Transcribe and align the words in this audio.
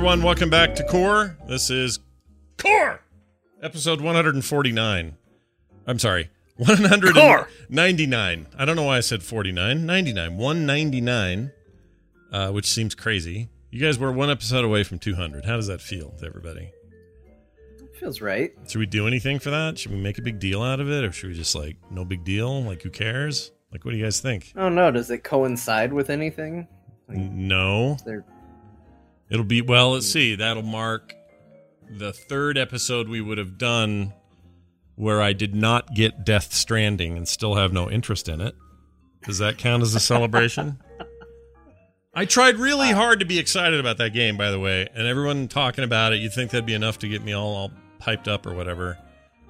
everyone. 0.00 0.22
Welcome 0.22 0.48
back 0.48 0.74
to 0.76 0.84
Core. 0.84 1.36
This 1.46 1.68
is 1.68 1.98
Core, 2.56 3.02
episode 3.62 4.00
149. 4.00 5.16
I'm 5.86 5.98
sorry, 5.98 6.30
199. 6.56 8.46
I 8.56 8.64
don't 8.64 8.76
know 8.76 8.84
why 8.84 8.96
I 8.96 9.00
said 9.00 9.22
49. 9.22 9.84
99. 9.84 10.38
199, 10.38 11.52
uh, 12.32 12.50
which 12.50 12.64
seems 12.64 12.94
crazy. 12.94 13.50
You 13.70 13.78
guys 13.82 13.98
were 13.98 14.10
one 14.10 14.30
episode 14.30 14.64
away 14.64 14.84
from 14.84 14.98
200. 14.98 15.44
How 15.44 15.56
does 15.56 15.66
that 15.66 15.82
feel 15.82 16.12
to 16.12 16.24
everybody? 16.24 16.72
Feels 17.98 18.22
right. 18.22 18.54
Should 18.68 18.78
we 18.78 18.86
do 18.86 19.06
anything 19.06 19.38
for 19.38 19.50
that? 19.50 19.78
Should 19.78 19.92
we 19.92 19.98
make 19.98 20.16
a 20.16 20.22
big 20.22 20.38
deal 20.38 20.62
out 20.62 20.80
of 20.80 20.90
it? 20.90 21.04
Or 21.04 21.12
should 21.12 21.28
we 21.28 21.34
just 21.34 21.54
like, 21.54 21.76
no 21.90 22.06
big 22.06 22.24
deal? 22.24 22.62
Like, 22.62 22.80
who 22.80 22.88
cares? 22.88 23.52
Like, 23.70 23.84
what 23.84 23.90
do 23.90 23.98
you 23.98 24.04
guys 24.04 24.20
think? 24.20 24.54
Oh 24.56 24.70
no, 24.70 24.90
does 24.90 25.10
it 25.10 25.24
coincide 25.24 25.92
with 25.92 26.08
anything? 26.08 26.68
No. 27.06 27.96
Is 27.96 28.02
there 28.04 28.24
It'll 29.30 29.44
be 29.44 29.62
well. 29.62 29.92
Let's 29.92 30.06
hmm. 30.06 30.12
see. 30.12 30.34
That'll 30.34 30.62
mark 30.62 31.14
the 31.88 32.12
third 32.12 32.58
episode 32.58 33.08
we 33.08 33.20
would 33.20 33.38
have 33.38 33.58
done 33.58 34.12
where 34.96 35.22
I 35.22 35.32
did 35.32 35.54
not 35.54 35.94
get 35.94 36.24
Death 36.24 36.52
Stranding 36.52 37.16
and 37.16 37.26
still 37.26 37.54
have 37.54 37.72
no 37.72 37.90
interest 37.90 38.28
in 38.28 38.40
it. 38.40 38.54
Does 39.24 39.38
that 39.38 39.58
count 39.58 39.82
as 39.82 39.94
a 39.94 40.00
celebration? 40.00 40.78
I 42.14 42.24
tried 42.24 42.56
really 42.56 42.90
hard 42.90 43.20
to 43.20 43.26
be 43.26 43.38
excited 43.38 43.78
about 43.78 43.98
that 43.98 44.12
game, 44.12 44.36
by 44.36 44.50
the 44.50 44.58
way, 44.58 44.88
and 44.94 45.06
everyone 45.06 45.46
talking 45.46 45.84
about 45.84 46.12
it. 46.12 46.16
You'd 46.16 46.32
think 46.32 46.50
that'd 46.50 46.66
be 46.66 46.74
enough 46.74 46.98
to 46.98 47.08
get 47.08 47.22
me 47.22 47.32
all, 47.32 47.54
all 47.54 47.70
piped 47.98 48.28
up 48.28 48.46
or 48.46 48.54
whatever. 48.54 48.98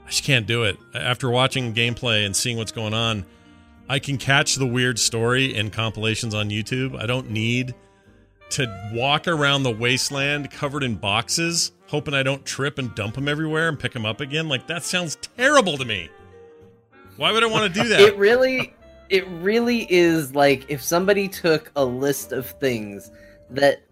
I 0.05 0.09
just 0.09 0.25
can't 0.25 0.47
do 0.47 0.65
it. 0.65 0.77
After 0.95 1.31
watching 1.31 1.73
gameplay 1.73 2.27
and 2.27 2.37
seeing 2.37 2.57
what's 2.59 2.73
going 2.73 2.93
on, 2.95 3.25
I 3.89 3.99
can 3.99 4.19
catch 4.19 4.57
the 4.57 4.67
weird 4.67 4.99
story 4.99 5.55
in 5.55 5.71
compilations 5.71 6.35
on 6.35 6.51
YouTube. 6.51 7.01
I 7.01 7.07
don't 7.07 7.31
need 7.31 7.75
to 8.51 8.91
walk 8.93 9.29
around 9.29 9.63
the 9.63 9.71
wasteland 9.71 10.51
covered 10.51 10.83
in 10.83 10.95
boxes, 10.97 11.73
hoping 11.87 12.15
I 12.15 12.23
don't 12.23 12.45
trip 12.45 12.79
and 12.79 12.95
dump 12.95 13.15
them 13.15 13.29
everywhere 13.29 13.69
and 13.69 13.79
pick 13.79 13.93
them 13.93 14.05
up 14.07 14.21
again. 14.21 14.49
Like 14.49 14.67
that 14.67 14.83
sounds 14.85 15.17
terrible 15.37 15.77
to 15.79 15.85
me. 15.85 16.09
Why 17.17 17.33
would 17.33 17.43
I 17.43 17.47
want 17.47 17.73
to 17.73 17.83
do 17.83 17.89
that? 17.89 18.01
it 18.01 18.17
really 18.17 18.75
it 19.09 19.27
really 19.29 19.91
is 19.93 20.35
like 20.35 20.65
if 20.71 20.83
somebody 20.83 21.29
took 21.29 21.71
a 21.77 21.85
list 21.85 22.33
of 22.33 22.47
things 22.61 23.11
that 23.51 23.83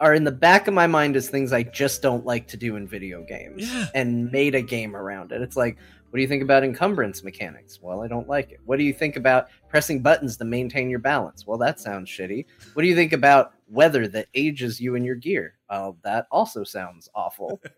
are 0.00 0.14
in 0.14 0.22
the 0.24 0.32
back 0.32 0.68
of 0.68 0.74
my 0.74 0.86
mind 0.86 1.16
as 1.16 1.28
things 1.28 1.52
I 1.52 1.62
just 1.64 2.02
don't 2.02 2.24
like 2.24 2.46
to 2.48 2.56
do 2.56 2.76
in 2.76 2.86
video 2.86 3.22
games 3.22 3.72
Yeah. 3.72 3.86
and 3.94 4.30
made 4.30 4.54
a 4.54 4.62
game 4.62 4.94
around 4.94 5.32
it. 5.32 5.42
It's 5.42 5.56
like, 5.56 5.76
what 6.10 6.16
do 6.18 6.22
you 6.22 6.28
think 6.28 6.42
about 6.42 6.62
encumbrance 6.62 7.22
mechanics? 7.24 7.80
Well, 7.82 8.00
I 8.02 8.06
don't 8.08 8.28
like 8.28 8.50
it. 8.52 8.60
What 8.64 8.78
do 8.78 8.84
you 8.84 8.92
think 8.92 9.16
about 9.16 9.48
pressing 9.68 10.00
buttons 10.00 10.36
to 10.36 10.44
maintain 10.44 10.88
your 10.88 11.00
balance? 11.00 11.46
Well, 11.46 11.58
that 11.58 11.80
sounds 11.80 12.08
shitty. 12.08 12.46
What 12.74 12.82
do 12.82 12.88
you 12.88 12.94
think 12.94 13.12
about 13.12 13.54
weather 13.68 14.08
that 14.08 14.28
ages 14.34 14.80
you 14.80 14.94
and 14.94 15.04
your 15.04 15.14
gear? 15.14 15.54
Well, 15.70 15.98
that 16.02 16.26
also 16.30 16.64
sounds 16.64 17.08
awful. 17.14 17.60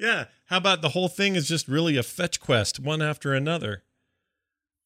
Yeah. 0.00 0.24
How 0.46 0.56
about 0.56 0.80
the 0.80 0.88
whole 0.88 1.08
thing 1.08 1.36
is 1.36 1.46
just 1.46 1.68
really 1.68 1.98
a 1.98 2.02
fetch 2.02 2.40
quest, 2.40 2.80
one 2.80 3.02
after 3.02 3.34
another? 3.34 3.82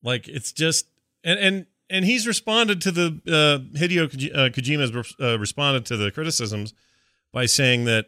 Like 0.03 0.27
it's 0.29 0.53
just 0.53 0.89
and 1.23 1.39
and 1.39 1.67
and 1.89 2.05
he's 2.05 2.27
responded 2.27 2.81
to 2.83 2.91
the 2.91 3.21
uh, 3.27 3.79
Hideo 3.79 4.09
Koji- 4.09 4.37
uh, 4.37 4.49
Kojima's 4.51 5.15
uh, 5.21 5.39
responded 5.39 5.87
to 5.87 5.97
the 5.97 6.11
criticisms 6.11 6.75
by 7.33 7.47
saying 7.47 7.85
that 7.85 8.07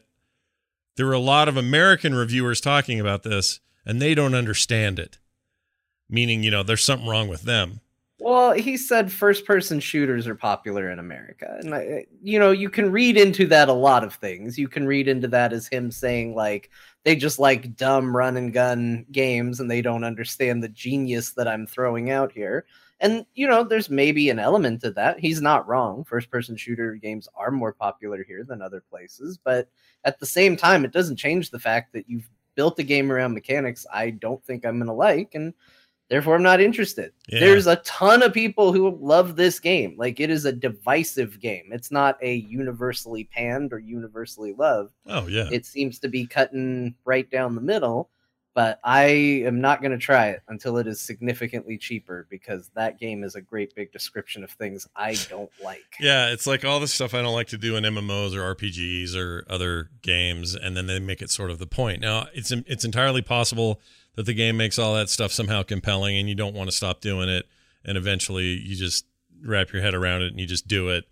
there 0.96 1.06
were 1.06 1.12
a 1.12 1.20
lot 1.20 1.48
of 1.48 1.56
American 1.56 2.14
reviewers 2.14 2.60
talking 2.60 2.98
about 2.98 3.22
this 3.22 3.60
and 3.84 4.02
they 4.02 4.14
don't 4.14 4.34
understand 4.34 4.98
it, 4.98 5.18
meaning 6.10 6.42
you 6.42 6.50
know 6.50 6.64
there's 6.64 6.84
something 6.84 7.08
wrong 7.08 7.28
with 7.28 7.42
them. 7.42 7.80
Well, 8.18 8.52
he 8.52 8.78
said 8.78 9.12
first 9.12 9.44
person 9.44 9.78
shooters 9.78 10.26
are 10.26 10.34
popular 10.34 10.90
in 10.90 10.98
America. 10.98 11.58
And, 11.60 11.74
I, 11.74 12.06
you 12.22 12.38
know, 12.38 12.50
you 12.50 12.70
can 12.70 12.90
read 12.90 13.18
into 13.18 13.46
that 13.48 13.68
a 13.68 13.74
lot 13.74 14.04
of 14.04 14.14
things. 14.14 14.58
You 14.58 14.68
can 14.68 14.86
read 14.86 15.06
into 15.06 15.28
that 15.28 15.52
as 15.52 15.68
him 15.68 15.90
saying, 15.90 16.34
like, 16.34 16.70
they 17.04 17.14
just 17.14 17.38
like 17.38 17.76
dumb 17.76 18.16
run 18.16 18.38
and 18.38 18.54
gun 18.54 19.04
games 19.12 19.60
and 19.60 19.70
they 19.70 19.82
don't 19.82 20.02
understand 20.02 20.62
the 20.62 20.68
genius 20.70 21.32
that 21.32 21.46
I'm 21.46 21.66
throwing 21.66 22.10
out 22.10 22.32
here. 22.32 22.64
And, 23.00 23.26
you 23.34 23.46
know, 23.46 23.62
there's 23.62 23.90
maybe 23.90 24.30
an 24.30 24.38
element 24.38 24.80
to 24.80 24.92
that. 24.92 25.20
He's 25.20 25.42
not 25.42 25.68
wrong. 25.68 26.02
First 26.02 26.30
person 26.30 26.56
shooter 26.56 26.94
games 26.94 27.28
are 27.36 27.50
more 27.50 27.74
popular 27.74 28.24
here 28.24 28.44
than 28.44 28.62
other 28.62 28.82
places. 28.88 29.36
But 29.36 29.68
at 30.04 30.18
the 30.18 30.26
same 30.26 30.56
time, 30.56 30.86
it 30.86 30.92
doesn't 30.92 31.16
change 31.16 31.50
the 31.50 31.58
fact 31.58 31.92
that 31.92 32.08
you've 32.08 32.30
built 32.54 32.78
a 32.78 32.82
game 32.82 33.12
around 33.12 33.34
mechanics 33.34 33.86
I 33.92 34.08
don't 34.08 34.42
think 34.42 34.64
I'm 34.64 34.78
going 34.78 34.86
to 34.86 34.94
like. 34.94 35.34
And, 35.34 35.52
therefore 36.08 36.34
i'm 36.34 36.42
not 36.42 36.60
interested 36.60 37.12
Yeah. 37.28 37.40
there's 37.40 37.66
a 37.66 37.76
ton 37.76 38.22
of 38.22 38.32
people 38.32 38.72
who 38.72 38.96
love 39.00 39.36
this 39.36 39.58
game 39.60 39.94
like 39.98 40.20
it 40.20 40.30
is 40.30 40.44
a 40.44 40.52
divisive 40.52 41.40
game 41.40 41.70
it's 41.72 41.90
not 41.90 42.16
a 42.22 42.34
universally 42.34 43.24
panned 43.24 43.72
or 43.72 43.78
universally 43.78 44.52
loved 44.52 44.92
Oh 45.06 45.26
yeah. 45.26 45.48
it 45.52 45.66
seems 45.66 45.98
to 46.00 46.08
be 46.08 46.26
cutting 46.26 46.94
right 47.04 47.28
down 47.30 47.54
the 47.54 47.60
middle 47.60 48.10
but 48.54 48.80
i 48.84 49.04
am 49.04 49.60
not 49.60 49.82
going 49.82 49.92
to 49.92 49.98
try 49.98 50.28
it 50.28 50.40
until 50.48 50.78
it 50.78 50.86
is 50.86 51.00
significantly 51.00 51.76
cheaper 51.76 52.26
because 52.30 52.70
that 52.74 52.98
game 52.98 53.22
is 53.24 53.34
a 53.34 53.40
great 53.40 53.74
big 53.74 53.92
description 53.92 54.42
of 54.44 54.50
things 54.52 54.86
i 54.96 55.14
don't 55.28 55.50
like 55.62 55.82
Yeah, 56.00 56.30
it's 56.32 56.46
like 56.46 56.64
all 56.64 56.78
the 56.80 56.88
stuff 56.88 57.14
I 57.14 57.22
don't 57.22 57.32
like 57.34 57.48
to 57.48 57.58
do 57.58 57.76
in 57.76 57.84
MMOs 57.84 58.34
or 58.34 58.54
RPGs 58.54 59.14
or 59.16 59.44
other 59.48 59.88
games, 60.02 60.54
and 60.54 60.76
then 60.76 60.86
they 60.86 61.00
make 61.00 61.22
it 61.22 61.30
sort 61.30 61.50
of 61.50 61.58
the 61.58 61.66
point. 61.66 62.00
Now, 62.02 62.26
it's 62.34 62.50
it's 62.52 62.84
entirely 62.84 63.22
possible 63.22 63.80
that 64.16 64.26
the 64.26 64.34
game 64.34 64.56
makes 64.56 64.78
all 64.78 64.94
that 64.94 65.08
stuff 65.08 65.32
somehow 65.32 65.62
compelling, 65.62 66.16
and 66.16 66.28
you 66.28 66.34
don't 66.34 66.54
want 66.54 66.68
to 66.70 66.76
stop 66.76 67.00
doing 67.00 67.28
it, 67.28 67.46
and 67.84 67.96
eventually 67.96 68.46
you 68.58 68.74
just 68.74 69.06
wrap 69.42 69.72
your 69.72 69.82
head 69.82 69.94
around 69.94 70.22
it 70.22 70.28
and 70.28 70.40
you 70.40 70.46
just 70.46 70.66
do 70.66 70.88
it. 70.88 71.04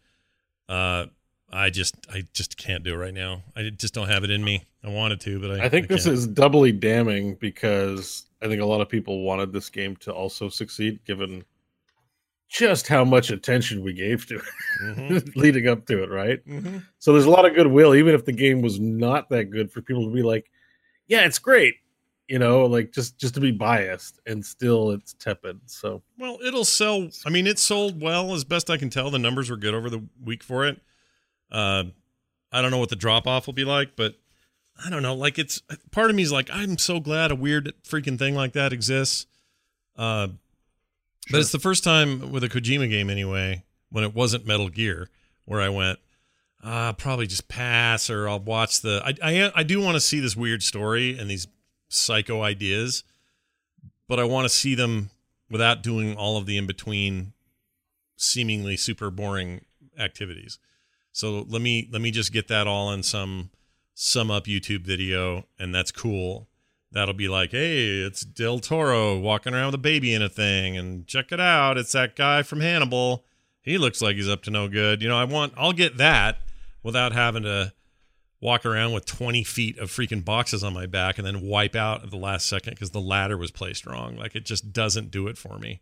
Uh, 0.69 1.07
I 1.53 1.71
just 1.71 1.95
I 2.13 2.25
just 2.33 2.57
can't 2.57 2.83
do 2.83 2.95
it 2.95 2.97
right 2.97 3.15
now. 3.15 3.43
I 3.55 3.71
just 3.71 3.95
don't 3.95 4.09
have 4.09 4.25
it 4.25 4.31
in 4.31 4.43
me. 4.43 4.65
I 4.83 4.89
wanted 4.89 5.21
to, 5.21 5.39
but 5.41 5.51
I 5.53 5.65
I 5.65 5.69
think 5.69 5.89
this 5.89 6.07
is 6.07 6.27
doubly 6.27 6.73
damning 6.73 7.37
because 7.37 8.25
I 8.43 8.49
think 8.49 8.61
a 8.61 8.67
lot 8.67 8.81
of 8.81 8.89
people 8.89 9.23
wanted 9.23 9.53
this 9.53 9.71
game 9.71 9.95
to 9.97 10.13
also 10.13 10.49
succeed, 10.49 11.01
given 11.07 11.45
just 12.49 12.87
how 12.89 13.05
much 13.05 13.31
attention 13.31 13.83
we 13.83 13.93
gave 13.93 14.27
to 14.27 14.37
it 14.37 14.43
Mhm, 14.83 15.37
leading 15.37 15.69
up 15.69 15.87
to 15.87 16.03
it, 16.03 16.11
right? 16.11 16.45
mhm. 16.47 16.83
So 16.99 17.13
there's 17.13 17.25
a 17.25 17.31
lot 17.31 17.47
of 17.47 17.55
goodwill, 17.55 17.95
even 17.95 18.15
if 18.15 18.25
the 18.25 18.33
game 18.33 18.61
was 18.63 18.79
not 18.81 19.29
that 19.31 19.51
good, 19.51 19.71
for 19.73 19.81
people 19.83 20.05
to 20.09 20.15
be 20.15 20.23
like, 20.23 20.51
"Yeah, 21.07 21.25
it's 21.25 21.39
great," 21.39 21.77
you 22.29 22.39
know, 22.39 22.65
like 22.65 22.93
just 22.93 23.19
just 23.19 23.35
to 23.35 23.41
be 23.41 23.51
biased, 23.51 24.21
and 24.27 24.45
still 24.45 24.91
it's 24.93 25.13
tepid. 25.15 25.61
So 25.67 26.03
Well, 26.19 26.39
it'll 26.45 26.65
sell. 26.65 27.09
I 27.27 27.31
mean, 27.31 27.47
it 27.47 27.59
sold 27.59 28.01
well 28.01 28.35
as 28.35 28.45
best 28.45 28.71
I 28.71 28.77
can 28.77 28.91
tell. 28.91 29.11
The 29.11 29.19
numbers 29.19 29.51
were 29.51 29.57
good 29.57 29.75
over 29.75 29.91
the 29.91 30.03
week 30.23 30.43
for 30.43 30.67
it. 30.67 30.81
Uh, 31.51 31.85
I 32.51 32.63
don't 32.63 32.71
know 32.71 32.79
what 32.79 32.89
the 32.89 32.97
drop 32.97 33.27
off 33.27 33.47
will 33.47 33.55
be 33.55 33.65
like, 33.65 33.97
but 33.97 34.15
I 34.85 34.91
don't 34.91 35.03
know. 35.03 35.15
Like, 35.15 35.39
it's 35.39 35.61
part 35.91 36.11
of 36.11 36.17
me 36.17 36.23
is 36.23 36.33
like, 36.33 36.49
I'm 36.53 36.79
so 36.79 37.01
glad 37.01 37.31
a 37.31 37.35
weird 37.35 37.73
freaking 37.87 38.19
thing 38.19 38.35
like 38.35 38.53
that 38.55 38.73
exists. 38.73 39.27
Uh, 39.97 40.29
but 41.31 41.41
it's 41.41 41.53
the 41.53 41.59
first 41.59 41.85
time 41.85 42.33
with 42.33 42.45
a 42.45 42.49
Kojima 42.49 42.89
game 42.91 43.09
anyway, 43.09 43.65
when 43.91 44.05
it 44.05 44.15
wasn't 44.15 44.47
Metal 44.47 44.69
Gear, 44.69 45.09
where 45.45 45.61
I 45.61 45.69
went, 45.69 45.99
ah, 46.63 46.93
probably 46.93 47.27
just 47.27 47.49
pass, 47.49 48.11
or 48.11 48.29
I'll 48.29 48.41
watch 48.41 48.81
the. 48.81 49.03
I 49.05 49.15
I, 49.23 49.53
I 49.57 49.63
do 49.63 49.81
want 49.81 49.95
to 49.95 50.01
see 50.01 50.21
this 50.21 50.37
weird 50.37 50.63
story 50.63 51.17
and 51.19 51.31
these 51.31 51.47
psycho 51.95 52.43
ideas, 52.43 53.05
but 54.09 54.19
I 54.19 54.25
want 54.25 54.45
to 54.45 54.49
see 54.49 54.75
them 54.75 55.11
without 55.51 55.83
doing 55.83 56.17
all 56.17 56.37
of 56.37 56.47
the 56.47 56.57
in 56.57 56.67
between 56.67 57.33
seemingly 58.17 58.77
super 58.77 59.11
boring 59.11 59.65
activities. 59.99 60.59
So 61.13 61.47
let 61.49 61.63
me 61.63 61.89
let 61.93 62.03
me 62.03 62.11
just 62.11 62.33
get 62.33 62.49
that 62.49 62.67
all 62.67 62.91
in 62.93 63.03
some 63.03 63.51
sum 63.95 64.31
up 64.31 64.47
YouTube 64.47 64.81
video 64.81 65.47
and 65.59 65.75
that's 65.75 65.93
cool. 65.93 66.49
That'll 66.91 67.15
be 67.15 67.29
like, 67.29 67.53
"Hey, 67.53 67.99
it's 67.99 68.23
Del 68.23 68.59
Toro 68.59 69.19
walking 69.19 69.55
around 69.55 69.67
with 69.67 69.75
a 69.77 69.79
baby 69.79 70.15
in 70.15 70.23
a 70.23 70.29
thing 70.29 70.77
and 70.77 71.07
check 71.07 71.33
it 71.33 71.41
out. 71.41 71.79
It's 71.79 71.93
that 71.93 72.17
guy 72.17 72.43
from 72.43 72.61
Hannibal. 72.61 73.25
He 73.61 73.79
looks 73.79 74.01
like 74.03 74.17
he's 74.17 74.29
up 74.29 74.43
to 74.45 74.51
no 74.51 74.69
good." 74.69 75.03
You 75.03 75.09
know, 75.09 75.19
I 75.19 75.25
want 75.25 75.55
I'll 75.57 75.73
get 75.73 75.97
that 75.99 76.39
without 76.83 77.13
having 77.13 77.43
to 77.45 77.73
walk 78.45 78.67
around 78.67 78.93
with 78.93 79.07
20 79.07 79.43
feet 79.43 79.79
of 79.79 79.91
freaking 79.91 80.23
boxes 80.23 80.63
on 80.63 80.75
my 80.75 80.85
back 80.85 81.17
and 81.17 81.27
then 81.27 81.41
wipe 81.41 81.75
out 81.75 82.05
at 82.05 82.11
the 82.11 82.17
last 82.19 82.47
second 82.47 82.75
because 82.75 82.91
the 82.91 83.01
ladder 83.01 83.39
was 83.39 83.51
placed 83.51 83.87
wrong. 83.87 84.17
Like 84.17 84.37
it 84.37 84.45
just 84.45 84.71
doesn't 84.71 85.11
do 85.11 85.29
it 85.29 85.39
for 85.39 85.59
me. 85.59 85.81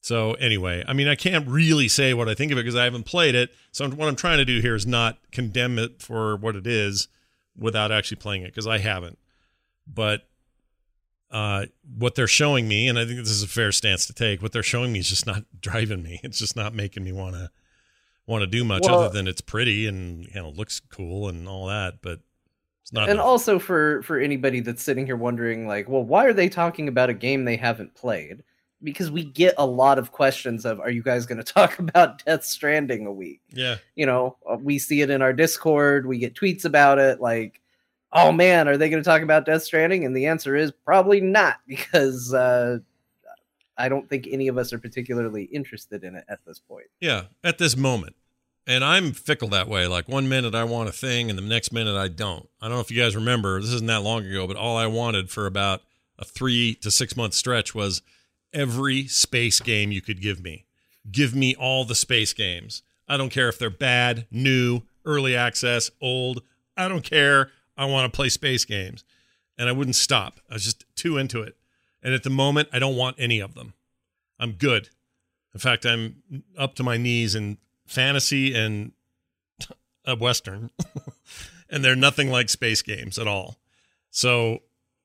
So 0.00 0.32
anyway, 0.34 0.82
I 0.88 0.94
mean, 0.94 1.06
I 1.06 1.14
can't 1.14 1.46
really 1.46 1.86
say 1.86 2.12
what 2.12 2.28
I 2.28 2.34
think 2.34 2.50
of 2.50 2.58
it 2.58 2.62
because 2.62 2.74
I 2.74 2.82
haven't 2.82 3.04
played 3.04 3.36
it. 3.36 3.54
So 3.70 3.88
what 3.88 4.08
I'm 4.08 4.16
trying 4.16 4.38
to 4.38 4.44
do 4.44 4.60
here 4.60 4.74
is 4.74 4.84
not 4.84 5.18
condemn 5.30 5.78
it 5.78 6.02
for 6.02 6.34
what 6.34 6.56
it 6.56 6.66
is 6.66 7.06
without 7.56 7.92
actually 7.92 8.16
playing 8.16 8.42
it 8.42 8.46
because 8.46 8.66
I 8.66 8.78
haven't. 8.78 9.20
But 9.86 10.26
uh, 11.30 11.66
what 11.96 12.16
they're 12.16 12.26
showing 12.26 12.66
me, 12.66 12.88
and 12.88 12.98
I 12.98 13.04
think 13.04 13.18
this 13.18 13.30
is 13.30 13.44
a 13.44 13.48
fair 13.48 13.70
stance 13.70 14.06
to 14.06 14.12
take, 14.12 14.42
what 14.42 14.50
they're 14.50 14.64
showing 14.64 14.92
me 14.92 14.98
is 14.98 15.08
just 15.08 15.24
not 15.24 15.44
driving 15.60 16.02
me. 16.02 16.18
It's 16.24 16.40
just 16.40 16.56
not 16.56 16.74
making 16.74 17.04
me 17.04 17.12
want 17.12 17.36
to 17.36 17.50
want 18.30 18.42
to 18.42 18.46
do 18.46 18.64
much 18.64 18.82
Well- 18.84 19.00
other 19.00 19.12
than 19.12 19.28
it's 19.28 19.40
pretty 19.40 19.86
and 19.86 20.24
you 20.24 20.34
know 20.34 20.50
looks 20.50 20.80
cool 20.80 21.28
and 21.28 21.46
all 21.48 21.66
that. 21.66 22.00
But 22.00 22.20
it's 22.82 22.92
not. 22.92 23.02
and 23.04 23.12
enough. 23.12 23.26
also 23.26 23.58
for 23.58 24.02
for 24.02 24.18
anybody 24.18 24.60
that's 24.60 24.82
sitting 24.82 25.04
here 25.04 25.16
wondering 25.16 25.66
like 25.66 25.88
well 25.88 26.02
why 26.04 26.24
are 26.24 26.32
they 26.32 26.48
talking 26.48 26.88
about 26.88 27.10
a 27.10 27.14
game 27.14 27.44
they 27.44 27.56
haven't 27.56 27.94
played 27.94 28.42
because 28.82 29.10
we 29.10 29.24
get 29.24 29.54
a 29.58 29.66
lot 29.66 29.98
of 29.98 30.10
questions 30.10 30.64
of, 30.64 30.80
"Are 30.80 30.90
you 30.90 31.02
guys 31.02 31.26
going 31.26 31.36
to 31.44 31.52
talk 31.52 31.78
about 31.78 32.24
Death 32.24 32.44
Stranding 32.44 33.06
a 33.06 33.12
week?" 33.12 33.40
Yeah. 33.52 33.76
You 33.94 34.06
know, 34.06 34.36
uh, 34.50 34.56
we 34.56 34.78
see 34.78 35.02
it 35.02 35.10
in 35.10 35.22
our 35.22 35.32
Discord. 35.32 36.06
We 36.06 36.18
get 36.18 36.34
tweets 36.34 36.64
about 36.64 36.98
it, 36.98 37.20
like, 37.20 37.60
"Oh 38.12 38.32
man, 38.32 38.68
are 38.68 38.76
they 38.76 38.88
going 38.88 39.02
to 39.02 39.08
talk 39.08 39.22
about 39.22 39.44
Death 39.44 39.64
Stranding?" 39.64 40.04
And 40.04 40.16
the 40.16 40.26
answer 40.26 40.56
is 40.56 40.72
probably 40.72 41.20
not, 41.20 41.56
because 41.66 42.32
uh, 42.32 42.78
I 43.76 43.88
don't 43.88 44.08
think 44.08 44.28
any 44.30 44.48
of 44.48 44.58
us 44.58 44.72
are 44.72 44.78
particularly 44.78 45.44
interested 45.44 46.04
in 46.04 46.14
it 46.14 46.24
at 46.28 46.38
this 46.46 46.58
point. 46.58 46.86
Yeah. 47.00 47.24
At 47.44 47.58
this 47.58 47.76
moment. 47.76 48.16
And 48.66 48.84
I'm 48.84 49.12
fickle 49.12 49.48
that 49.48 49.68
way. 49.68 49.86
Like 49.86 50.08
one 50.08 50.28
minute 50.28 50.54
I 50.54 50.64
want 50.64 50.88
a 50.88 50.92
thing 50.92 51.30
and 51.30 51.38
the 51.38 51.42
next 51.42 51.72
minute 51.72 51.96
I 51.96 52.08
don't. 52.08 52.48
I 52.60 52.68
don't 52.68 52.76
know 52.76 52.80
if 52.80 52.90
you 52.90 53.00
guys 53.00 53.16
remember, 53.16 53.60
this 53.60 53.72
isn't 53.72 53.86
that 53.88 54.02
long 54.02 54.24
ago, 54.24 54.46
but 54.46 54.56
all 54.56 54.76
I 54.76 54.86
wanted 54.86 55.30
for 55.30 55.46
about 55.46 55.82
a 56.18 56.24
three 56.24 56.74
to 56.76 56.90
six 56.90 57.16
month 57.16 57.34
stretch 57.34 57.74
was 57.74 58.02
every 58.52 59.06
space 59.06 59.60
game 59.60 59.90
you 59.92 60.00
could 60.00 60.20
give 60.20 60.42
me. 60.42 60.66
Give 61.10 61.34
me 61.34 61.54
all 61.54 61.84
the 61.84 61.94
space 61.94 62.32
games. 62.32 62.82
I 63.08 63.16
don't 63.16 63.30
care 63.30 63.48
if 63.48 63.58
they're 63.58 63.70
bad, 63.70 64.26
new, 64.30 64.82
early 65.04 65.34
access, 65.34 65.90
old. 66.00 66.42
I 66.76 66.88
don't 66.88 67.02
care. 67.02 67.50
I 67.76 67.86
want 67.86 68.12
to 68.12 68.16
play 68.16 68.28
space 68.28 68.64
games. 68.64 69.04
And 69.58 69.68
I 69.68 69.72
wouldn't 69.72 69.96
stop. 69.96 70.40
I 70.48 70.54
was 70.54 70.64
just 70.64 70.84
too 70.94 71.16
into 71.16 71.42
it. 71.42 71.56
And 72.02 72.14
at 72.14 72.22
the 72.22 72.30
moment, 72.30 72.68
I 72.72 72.78
don't 72.78 72.96
want 72.96 73.16
any 73.18 73.40
of 73.40 73.54
them. 73.54 73.74
I'm 74.38 74.52
good. 74.52 74.88
In 75.52 75.60
fact, 75.60 75.84
I'm 75.84 76.22
up 76.56 76.74
to 76.76 76.82
my 76.82 76.96
knees 76.96 77.34
in 77.34 77.58
fantasy 77.90 78.54
and 78.54 78.92
a 80.04 80.16
western. 80.16 80.70
and 81.70 81.84
they're 81.84 81.96
nothing 81.96 82.30
like 82.30 82.48
space 82.48 82.82
games 82.82 83.18
at 83.18 83.26
all. 83.26 83.56
So 84.10 84.60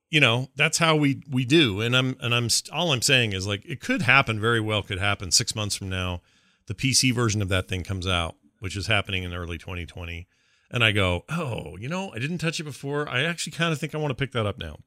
you 0.08 0.20
know 0.20 0.48
that's 0.56 0.78
how 0.78 0.96
we 0.96 1.22
we 1.30 1.44
do. 1.44 1.80
And 1.80 1.96
i'm 1.96 2.16
and 2.20 2.34
i'm 2.34 2.48
all 2.72 2.92
i'm 2.92 3.02
saying 3.02 3.32
is 3.32 3.46
like 3.46 3.64
it 3.66 3.80
could 3.80 4.02
happen 4.02 4.40
very 4.40 4.60
well 4.60 4.82
could 4.82 5.00
happen. 5.00 5.30
Six 5.30 5.54
months 5.54 5.76
from 5.76 5.88
now 5.88 6.22
the 6.66 6.74
pc 6.74 7.12
version 7.12 7.42
of 7.42 7.48
that 7.48 7.68
thing 7.68 7.82
comes 7.84 8.06
out 8.06 8.36
which 8.58 8.76
is 8.76 8.88
happening 8.88 9.22
in 9.22 9.32
early 9.32 9.58
2020 9.58 10.26
and 10.72 10.82
i 10.82 10.90
go 10.90 11.24
oh 11.28 11.76
you 11.76 11.88
know 11.88 12.10
i 12.12 12.18
didn't 12.18 12.38
touch 12.38 12.60
it 12.60 12.64
before. 12.64 13.08
I 13.08 13.24
actually 13.24 13.52
kind 13.52 13.72
of 13.72 13.78
think 13.78 13.94
i 13.94 13.98
want 13.98 14.10
to 14.10 14.14
pick 14.16 14.32
that 14.32 14.46
up 14.46 14.58
now. 14.58 14.78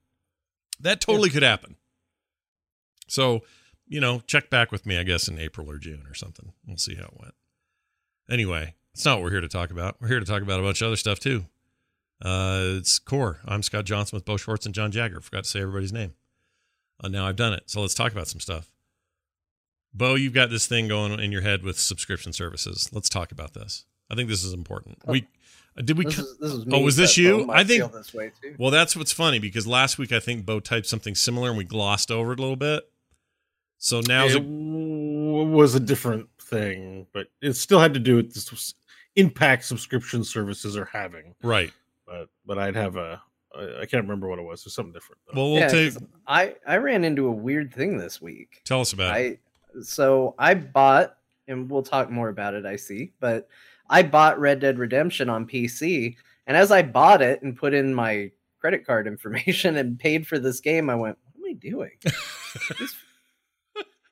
That 0.81 1.01
totally 1.01 1.29
could 1.29 1.43
happen. 1.43 1.75
So 3.07 3.41
you 3.87 3.99
know 3.99 4.21
check 4.25 4.49
back 4.49 4.71
with 4.71 4.85
me 4.85 4.97
i 4.97 5.03
guess 5.03 5.27
in 5.27 5.39
april 5.39 5.69
or 5.69 5.77
june 5.77 6.05
or 6.09 6.13
something. 6.13 6.53
We'll 6.65 6.77
see 6.77 6.95
how 6.95 7.05
it 7.05 7.19
went 7.19 7.33
anyway 8.29 8.73
it's 8.93 9.05
not 9.05 9.17
what 9.17 9.23
we're 9.23 9.31
here 9.31 9.41
to 9.41 9.47
talk 9.47 9.71
about 9.71 9.95
we're 10.01 10.07
here 10.07 10.19
to 10.19 10.25
talk 10.25 10.41
about 10.41 10.59
a 10.59 10.63
bunch 10.63 10.81
of 10.81 10.87
other 10.87 10.95
stuff 10.95 11.19
too 11.19 11.45
uh, 12.21 12.75
it's 12.77 12.99
core. 12.99 13.39
I'm 13.45 13.63
Scott 13.63 13.85
Johnson 13.85 14.17
with 14.17 14.25
Bo 14.25 14.35
Schwartz 14.35 14.65
and 14.65 14.75
John 14.75 14.91
Jagger. 14.91 15.21
Forgot 15.21 15.45
to 15.45 15.49
say 15.49 15.61
everybody's 15.61 15.93
name. 15.93 16.15
Uh, 17.01 17.07
now 17.07 17.25
I've 17.25 17.37
done 17.37 17.53
it. 17.53 17.63
So 17.67 17.79
let's 17.79 17.93
talk 17.93 18.11
about 18.11 18.27
some 18.27 18.41
stuff. 18.41 18.73
Bo, 19.93 20.15
you've 20.15 20.33
got 20.33 20.49
this 20.49 20.67
thing 20.67 20.89
going 20.89 21.17
in 21.17 21.31
your 21.31 21.43
head 21.43 21.63
with 21.63 21.79
subscription 21.79 22.33
services. 22.33 22.89
Let's 22.91 23.07
talk 23.07 23.31
about 23.31 23.53
this. 23.53 23.85
I 24.11 24.15
think 24.15 24.27
this 24.27 24.43
is 24.43 24.51
important. 24.51 24.97
Oh. 25.07 25.13
we 25.13 25.27
uh, 25.77 25.81
did 25.83 25.97
we. 25.97 26.03
This 26.03 26.17
co- 26.17 26.23
is, 26.23 26.37
this 26.39 26.51
is 26.51 26.65
Oh, 26.69 26.81
was 26.81 26.97
this 26.97 27.17
you? 27.17 27.49
I 27.49 27.63
think- 27.63 27.79
feel 27.83 27.87
this 27.87 28.13
way 28.13 28.33
too. 28.41 28.55
well, 28.59 28.69
that's 28.71 28.97
what's 28.97 29.13
funny 29.13 29.39
because 29.39 29.65
last 29.65 29.97
week 29.97 30.11
I 30.11 30.19
think 30.19 30.45
Bo 30.45 30.59
typed 30.59 30.87
something 30.87 31.15
similar 31.15 31.47
and 31.47 31.57
we 31.57 31.63
glossed 31.63 32.11
over 32.11 32.33
it 32.33 32.39
a 32.39 32.41
little 32.41 32.57
bit. 32.57 32.83
So 33.77 34.01
now 34.05 34.25
it 34.25 34.33
w- 34.33 35.47
was 35.47 35.73
a 35.73 35.79
different 35.79 36.27
thing, 36.49 37.07
but 37.13 37.27
it 37.41 37.53
still 37.53 37.79
had 37.79 37.93
to 37.93 37.99
do 37.99 38.15
with 38.17 38.33
this 38.33 38.73
impact 39.15 39.65
subscription 39.65 40.23
services 40.23 40.77
are 40.77 40.85
having. 40.85 41.35
right. 41.43 41.71
But 42.05 42.29
but 42.45 42.57
I'd 42.57 42.75
have 42.75 42.95
a 42.95 43.21
I 43.55 43.85
can't 43.85 44.03
remember 44.03 44.27
what 44.27 44.39
it 44.39 44.43
was. 44.43 44.63
There's 44.63 44.73
something 44.75 44.93
different. 44.93 45.21
Though. 45.27 45.39
Well, 45.41 45.51
we'll 45.51 45.59
Yeah, 45.61 45.67
take. 45.69 45.93
'cause 45.93 46.03
I 46.27 46.55
I 46.67 46.77
ran 46.77 47.03
into 47.03 47.27
a 47.27 47.31
weird 47.31 47.73
thing 47.73 47.97
this 47.97 48.19
week. 48.21 48.61
Tell 48.65 48.81
us 48.81 48.93
about 48.93 49.19
it. 49.19 49.39
So 49.83 50.33
I 50.39 50.55
bought, 50.55 51.17
and 51.47 51.69
we'll 51.69 51.83
talk 51.83 52.09
more 52.09 52.29
about 52.29 52.53
it. 52.55 52.65
I 52.65 52.75
see, 52.77 53.11
but 53.19 53.47
I 53.89 54.01
bought 54.03 54.39
Red 54.39 54.59
Dead 54.59 54.79
Redemption 54.79 55.29
on 55.29 55.45
PC, 55.47 56.15
and 56.47 56.57
as 56.57 56.71
I 56.71 56.81
bought 56.81 57.21
it 57.21 57.41
and 57.43 57.55
put 57.55 57.73
in 57.75 57.93
my 57.93 58.31
credit 58.59 58.85
card 58.85 59.05
information 59.13 59.77
and 59.77 59.99
paid 59.99 60.25
for 60.27 60.39
this 60.39 60.59
game, 60.59 60.89
I 60.89 60.95
went, 60.95 61.17
"What 61.35 61.47
am 61.47 61.51
I 61.51 61.53
doing? 61.53 61.91
this, 62.79 62.95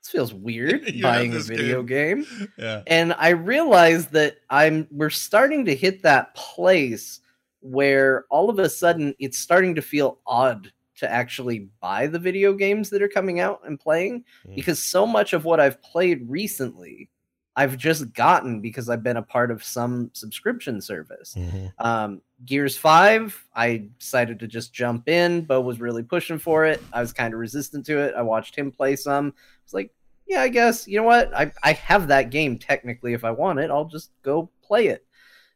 this 0.07 0.12
feels 0.12 0.33
weird 0.33 0.89
buying 1.01 1.36
a 1.36 1.39
video 1.39 1.83
game." 1.83 2.25
Yeah. 2.57 2.83
and 2.88 3.13
I 3.13 3.30
realized 3.30 4.12
that 4.13 4.38
I'm 4.50 4.88
we're 4.92 5.09
starting 5.09 5.65
to 5.65 5.75
hit 5.75 6.04
that 6.04 6.33
place 6.36 7.19
where 7.62 8.25
all 8.30 8.50
of 8.50 8.59
a 8.59 8.69
sudden 8.69 9.13
it's 9.19 9.38
starting 9.38 9.75
to 9.75 9.81
feel 9.81 10.19
odd 10.25 10.71
to 10.98 11.12
actually 11.12 11.69
buy 11.81 12.07
the 12.07 12.19
video 12.19 12.54
games 12.54 12.89
that 12.89 13.01
are 13.01 13.07
coming 13.07 13.39
out 13.39 13.62
and 13.65 13.80
playing 13.80 14.24
Mm. 14.48 14.56
because 14.56 14.81
so 14.81 15.06
much 15.06 15.33
of 15.33 15.44
what 15.45 15.59
I've 15.59 15.81
played 15.81 16.30
recently 16.30 17.09
I've 17.56 17.75
just 17.75 18.13
gotten 18.13 18.62
because 18.62 18.88
I've 18.88 19.01
been 19.01 19.18
a 19.18 19.21
part 19.24 19.50
of 19.50 19.63
some 19.63 20.12
subscription 20.13 20.80
service. 20.80 21.33
Mhm. 21.36 21.74
Um, 21.80 22.21
Gears 22.45 22.77
5, 22.77 23.48
I 23.56 23.89
decided 23.98 24.38
to 24.42 24.48
just 24.48 24.74
jump 24.74 25.09
in. 25.09 25.42
Bo 25.42 25.59
was 25.62 25.80
really 25.81 26.04
pushing 26.04 26.38
for 26.38 26.65
it. 26.65 26.83
I 26.94 27.01
was 27.01 27.12
kind 27.13 27.33
of 27.33 27.39
resistant 27.39 27.83
to 27.88 27.98
it. 27.98 28.13
I 28.15 28.21
watched 28.21 28.56
him 28.56 28.71
play 28.71 28.95
some. 28.95 29.33
I 29.36 29.42
was 29.65 29.74
like, 29.74 29.92
yeah, 30.27 30.41
I 30.41 30.50
guess, 30.50 30.88
you 30.88 30.97
know 30.97 31.03
what? 31.06 31.33
I, 31.33 31.51
I 31.63 31.74
have 31.74 32.07
that 32.09 32.29
game 32.29 32.57
technically. 32.59 33.13
If 33.13 33.24
I 33.24 33.31
want 33.31 33.59
it, 33.59 33.71
I'll 33.71 33.85
just 33.85 34.12
go 34.24 34.50
play 34.62 34.88
it. 34.88 35.06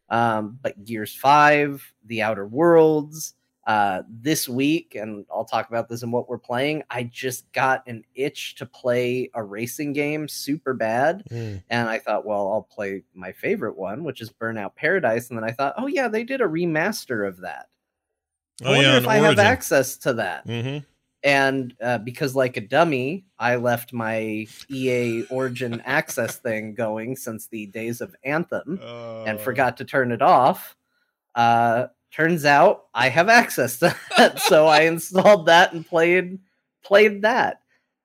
Um, 0.10 0.60
but 0.62 0.84
Gears 0.84 1.16
5, 1.16 1.94
The 2.06 2.22
Outer 2.22 2.48
Worlds, 2.48 3.36
uh, 3.68 4.02
this 4.10 4.50
week, 4.50 4.96
and 4.96 5.26
I'll 5.32 5.46
talk 5.46 5.70
about 5.70 5.88
this 5.88 6.04
and 6.04 6.12
what 6.12 6.28
we're 6.28 6.40
playing, 6.40 6.84
I 6.90 7.04
just 7.04 7.50
got 7.54 7.88
an 7.88 8.04
itch 8.16 8.56
to 8.56 8.66
play 8.66 9.30
a 9.36 9.44
racing 9.44 9.94
game 9.94 10.28
super 10.28 10.74
bad. 10.74 11.24
Mm. 11.30 11.64
And 11.70 11.88
I 11.88 12.00
thought, 12.00 12.26
well, 12.26 12.52
I'll 12.52 12.64
play 12.64 13.04
my 13.14 13.32
favorite 13.32 13.78
one, 13.78 14.04
which 14.04 14.20
is 14.20 14.32
Burnout 14.32 14.76
Paradise. 14.76 15.30
And 15.30 15.38
then 15.38 15.48
I 15.48 15.52
thought, 15.52 15.76
oh 15.78 15.88
yeah, 15.88 16.08
they 16.08 16.24
did 16.24 16.42
a 16.42 16.46
remaster 16.46 17.28
of 17.28 17.42
that. 17.42 17.68
I 18.64 18.68
Oh 18.68 18.72
wonder 18.72 18.84
yeah, 18.84 18.98
if 18.98 19.08
I 19.08 19.16
have 19.18 19.40
access 19.40 19.98
to 19.98 20.14
that. 20.14 20.46
hmm 20.46 20.80
And 21.24 21.76
uh, 21.82 22.00
because, 22.00 22.36
like 22.36 22.58
a 22.58 22.62
dummy, 22.62 23.26
I 23.38 23.56
left 23.58 23.94
my 23.94 24.48
EA 24.70 25.26
Origin 25.30 25.82
access 25.86 26.38
thing 26.38 26.74
going 26.74 27.16
since 27.16 27.48
the 27.48 27.68
days 27.68 28.02
of 28.02 28.16
Anthem 28.24 28.80
and 28.82 29.38
Uh. 29.40 29.42
forgot 29.42 29.78
to 29.78 29.86
turn 29.86 30.12
it 30.12 30.22
off. 30.22 30.76
Uh, 31.36 31.88
turns 32.12 32.44
out 32.44 32.86
I 32.94 33.10
have 33.10 33.30
access 33.30 33.78
to 33.80 33.96
that, 34.18 34.40
so 34.40 34.66
I 34.68 34.82
installed 34.94 35.46
that 35.46 35.74
and 35.74 35.86
played 35.86 36.40
played 36.84 37.22
that. 37.22 37.62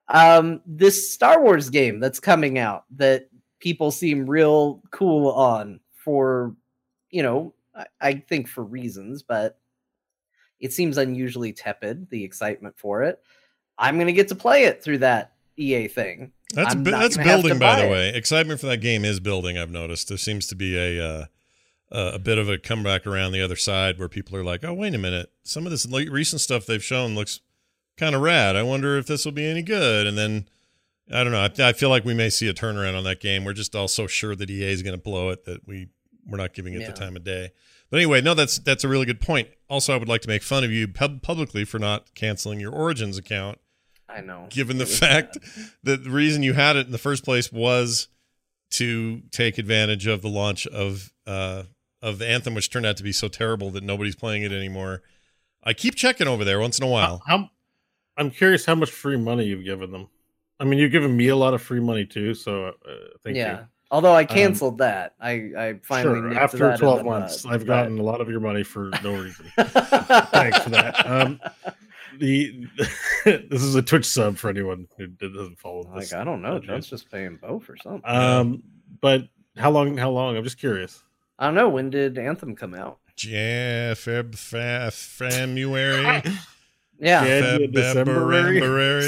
Um, 0.09 0.61
this 0.67 1.13
Star 1.13 1.43
Wars 1.43 1.71
game 1.71 1.99
that's 1.99 2.21
coming 2.21 2.59
out 2.59 2.85
that 2.97 3.29
people 3.59 3.91
seem 3.91 4.29
real 4.29 4.83
cool 4.91 5.31
on 5.33 5.81
for, 5.95 6.55
you 7.11 7.23
know, 7.23 7.55
I, 7.75 7.87
I 8.01 8.15
think 8.29 8.47
for 8.47 8.63
reasons, 8.63 9.23
but 9.23 9.59
it 10.61 10.73
seems 10.73 10.97
unusually 10.99 11.53
tepid. 11.53 12.09
The 12.11 12.25
excitement 12.25 12.79
for 12.79 13.03
it. 13.03 13.21
I'm 13.79 13.99
gonna 13.99 14.13
get 14.13 14.29
to 14.29 14.35
play 14.35 14.65
it 14.65 14.83
through 14.83 14.99
that 14.99 15.33
EA 15.57 15.89
thing. 15.89 16.33
That's 16.55 16.75
bu- 16.75 16.91
that's 16.91 17.17
to 17.17 17.25
building, 17.25 17.59
by 17.59 17.81
the 17.81 17.87
it. 17.87 17.91
way. 17.91 18.09
Excitement 18.11 18.61
for 18.61 18.67
that 18.67 18.79
game 18.79 19.05
is 19.05 19.21
building. 19.21 19.59
I've 19.59 19.71
noticed 19.71 20.09
there 20.09 20.17
seems 20.17 20.47
to 20.49 20.55
be 20.55 20.77
a 20.77 21.03
uh, 21.03 21.25
a 21.91 22.19
bit 22.19 22.39
of 22.39 22.49
a 22.49 22.59
comeback 22.59 23.07
around 23.07 23.33
the 23.33 23.43
other 23.43 23.57
side 23.57 23.99
where 23.99 24.09
people 24.09 24.37
are 24.37 24.45
like, 24.45 24.65
"Oh, 24.65 24.73
wait 24.75 24.95
a 24.95 24.99
minute! 24.99 25.31
Some 25.43 25.67
of 25.67 25.71
this 25.71 25.87
recent 25.87 26.41
stuff 26.41 26.67
they've 26.67 26.83
shown 26.83 27.15
looks 27.15 27.41
kind 27.97 28.15
of 28.15 28.23
rad. 28.23 28.57
I 28.57 28.63
wonder 28.63 28.97
if 28.97 29.07
this 29.07 29.25
will 29.25 29.33
be 29.33 29.47
any 29.47 29.63
good." 29.63 30.07
And 30.07 30.17
then 30.17 30.49
I 31.13 31.23
don't 31.23 31.33
know. 31.33 31.41
I, 31.41 31.69
I 31.69 31.73
feel 31.73 31.91
like 31.91 32.05
we 32.05 32.15
may 32.15 32.31
see 32.31 32.49
a 32.49 32.55
turnaround 32.55 32.97
on 32.97 33.05
that 33.05 33.21
game. 33.21 33.45
We're 33.45 33.53
just 33.53 33.77
all 33.77 33.89
so 33.89 34.07
sure 34.07 34.35
that 34.37 34.49
EA 34.51 34.73
is 34.73 34.83
going 34.83 34.97
to 34.97 35.03
blow 35.03 35.31
it 35.31 35.45
that 35.45 35.67
we 35.67 35.89
we're 36.27 36.39
not 36.39 36.55
giving 36.55 36.75
it 36.75 36.81
Yeah. 36.81 36.89
the 36.89 36.93
time 36.93 37.15
of 37.17 37.25
day. 37.25 37.51
But 37.97 38.01
anyway, 38.01 38.21
no, 38.21 38.35
that's 38.35 38.59
that's 38.59 38.85
a 38.85 38.89
really 38.89 39.07
good 39.07 39.23
point. 39.23 39.49
Also, 39.71 39.95
I 39.95 39.97
would 39.97 40.07
like 40.07 40.21
to 40.21 40.29
make 40.29 40.43
fun 40.43 40.65
of 40.65 40.71
you 40.71 40.87
pub- 40.87 41.23
publicly 41.23 41.65
for 41.65 41.79
not 41.79 42.15
canceling 42.15 42.61
your 42.61 42.71
Origins 42.71 43.17
account 43.17 43.59
I 44.07 44.21
know. 44.21 44.49
given 44.51 44.77
the 44.77 44.85
fact 44.85 45.39
bad. 45.41 45.71
that 45.85 46.05
the 46.05 46.11
reason 46.11 46.43
you 46.43 46.53
had 46.53 46.77
it 46.77 46.85
in 46.85 46.93
the 46.93 46.99
first 46.99 47.25
place 47.25 47.51
was 47.51 48.09
to 48.73 49.23
take 49.33 49.57
advantage 49.57 50.07
of 50.07 50.21
the 50.21 50.29
launch 50.29 50.67
of 50.67 51.11
uh 51.27 51.63
of 52.03 52.19
the 52.19 52.29
anthem 52.29 52.53
which 52.55 52.69
turned 52.69 52.85
out 52.85 52.99
to 52.99 53.03
be 53.03 53.13
so 53.13 53.29
terrible 53.29 53.71
that 53.71 53.83
nobody's 53.83 54.15
playing 54.15 54.43
it 54.43 54.53
anymore 54.53 55.01
i 55.65 55.73
keep 55.73 55.95
checking 55.95 56.29
over 56.29 56.45
there 56.45 56.61
once 56.61 56.79
in 56.79 56.85
a 56.85 56.91
while 56.91 57.23
How, 57.27 57.39
how- 57.39 57.51
I'm 58.19 58.31
curious 58.31 58.67
how 58.67 58.75
much 58.75 58.91
free 58.91 59.17
money 59.17 59.45
you've 59.45 59.65
given 59.65 59.91
them. 59.91 60.09
I 60.61 60.65
mean, 60.65 60.79
you've 60.79 60.93
given 60.93 61.17
me 61.17 61.29
a 61.29 61.37
lot 61.37 61.55
of 61.55 61.63
free 61.63 61.81
money 61.81 62.05
too, 62.07 62.35
so 62.35 62.67
uh, 62.69 62.73
thank 63.25 63.37
yeah. 63.37 63.61
you. 63.61 63.67
Although 63.91 64.15
I 64.15 64.25
canceled 64.25 64.79
that, 64.79 65.15
I 65.21 65.31
I 65.57 65.75
finally 65.83 66.33
Sure. 66.33 66.39
After 66.39 66.59
that 66.59 66.79
12 66.81 67.05
months, 67.05 67.43
bud, 67.43 67.53
I've 67.53 67.61
but- 67.61 67.67
gotten 67.67 67.99
a 67.99 68.03
lot 68.03 68.21
of 68.21 68.29
your 68.29 68.41
money 68.41 68.63
for 68.65 68.91
no 69.05 69.15
reason. 69.23 69.47
Thanks 69.57 70.59
for 70.59 70.71
that. 70.71 71.07
Um, 71.07 71.41
the 72.19 72.67
this 73.25 73.63
is 73.63 73.75
a 73.75 73.83
Twitch 73.83 74.07
sub 74.07 74.39
for 74.39 74.49
anyone 74.49 74.89
who 74.97 75.07
doesn't 75.07 75.59
follow 75.59 75.83
this. 75.95 76.13
like 76.13 76.21
I 76.21 76.25
don't 76.25 76.41
know, 76.43 76.55
Okay. 76.55 76.67
John's 76.69 76.89
just 76.89 77.11
paying 77.11 77.37
Bo 77.37 77.59
for 77.61 77.77
something. 77.77 78.03
Um, 78.11 78.63
but 79.01 79.29
how 79.57 79.71
long? 79.71 79.97
How 79.99 80.11
long? 80.11 80.37
I'm 80.37 80.43
just 80.45 80.59
curious. 80.59 81.03
I 81.39 81.45
don't 81.47 81.55
know. 81.55 81.69
When 81.69 81.91
did 81.91 82.17
Anthem 82.19 82.57
come 82.57 82.75
out? 82.75 82.99
yeah 83.25 83.95
feb 83.95 84.35
fa- 84.37 84.91
february 84.93 86.23
Yeah. 86.99 87.25
February. 87.95 88.61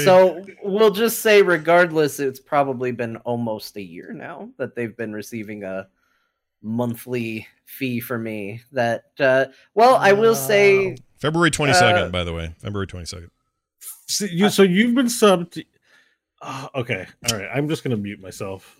So 0.03 0.45
we'll 0.63 0.91
just 0.91 1.19
say, 1.19 1.41
regardless, 1.41 2.19
it's 2.19 2.39
probably 2.39 2.91
been 2.91 3.17
almost 3.17 3.75
a 3.77 3.81
year 3.81 4.13
now 4.13 4.49
that 4.57 4.75
they've 4.75 4.95
been 4.95 5.13
receiving 5.13 5.63
a 5.63 5.87
monthly 6.61 7.47
fee 7.65 7.99
for 7.99 8.17
me. 8.17 8.61
That, 8.71 9.05
uh, 9.19 9.45
well, 9.73 9.95
I 9.95 10.13
will 10.13 10.35
say, 10.35 10.97
February 11.19 11.51
22nd, 11.51 12.07
Uh, 12.07 12.09
by 12.09 12.23
the 12.23 12.33
way. 12.33 12.53
February 12.59 12.87
22nd. 12.87 13.29
So, 14.07 14.25
you, 14.25 14.49
so 14.49 14.63
you've 14.63 14.95
been 14.95 15.05
subbed. 15.07 15.51
to- 15.51 15.65
Ah, 16.41 16.69
okay, 16.73 17.05
all 17.29 17.37
right. 17.37 17.49
I'm 17.53 17.67
just 17.67 17.83
gonna 17.83 17.97
mute 17.97 18.21
myself. 18.21 18.78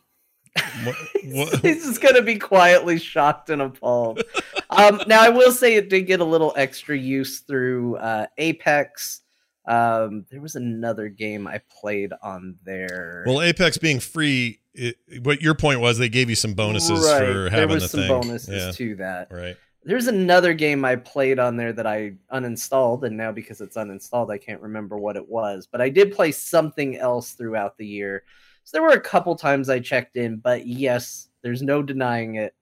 What, 0.83 0.95
what, 1.25 1.59
he's 1.61 1.85
just 1.85 2.01
going 2.01 2.15
to 2.15 2.21
be 2.21 2.37
quietly 2.37 2.99
shocked 2.99 3.49
and 3.49 3.61
appalled. 3.61 4.23
um, 4.69 5.01
now, 5.07 5.21
I 5.21 5.29
will 5.29 5.51
say 5.51 5.75
it 5.75 5.89
did 5.89 6.03
get 6.03 6.19
a 6.19 6.25
little 6.25 6.53
extra 6.55 6.97
use 6.97 7.39
through 7.39 7.97
uh, 7.97 8.27
Apex. 8.37 9.21
Um, 9.65 10.25
there 10.31 10.41
was 10.41 10.55
another 10.55 11.09
game 11.09 11.47
I 11.47 11.61
played 11.69 12.11
on 12.23 12.57
there. 12.63 13.23
well, 13.27 13.41
Apex 13.41 13.77
being 13.77 13.99
free, 13.99 14.61
it, 14.73 14.97
what 15.21 15.41
your 15.41 15.53
point 15.53 15.79
was, 15.79 15.97
they 15.97 16.09
gave 16.09 16.29
you 16.29 16.35
some 16.35 16.53
bonuses 16.53 17.05
Right, 17.05 17.19
for 17.19 17.49
having 17.49 17.77
the 17.77 17.87
thing. 17.87 18.01
there 18.07 18.11
was 18.11 18.21
some 18.23 18.29
bonuses 18.29 18.65
yeah, 18.65 18.71
to 18.71 18.95
that. 18.95 19.27
right. 19.31 19.57
There's 19.83 20.07
another 20.07 20.53
game 20.53 20.83
I 20.83 20.97
played 20.97 21.39
on 21.39 21.55
there 21.55 21.71
that 21.71 21.87
I 21.87 22.13
uninstalled, 22.33 23.03
and 23.03 23.15
now 23.15 23.31
because 23.31 23.61
it's 23.61 23.77
uninstalled, 23.77 24.29
I 24.29 24.37
can't 24.37 24.61
remember 24.61 24.97
what 24.97 25.15
it 25.15 25.27
was. 25.27 25.67
But 25.71 25.81
I 25.81 25.89
did 25.89 26.11
play 26.11 26.31
something 26.31 26.97
else 26.97 27.31
throughout 27.31 27.77
the 27.77 27.87
year. 27.87 28.23
So 28.69 28.77
there 28.77 28.83
were 28.83 28.93
a 28.93 29.01
couple 29.01 29.35
times 29.35 29.67
I 29.67 29.79
checked 29.79 30.15
in, 30.15 30.37
but 30.37 30.67
yes, 30.67 31.27
there's 31.41 31.63
no 31.63 31.81
denying 31.81 32.35
it. 32.35 32.53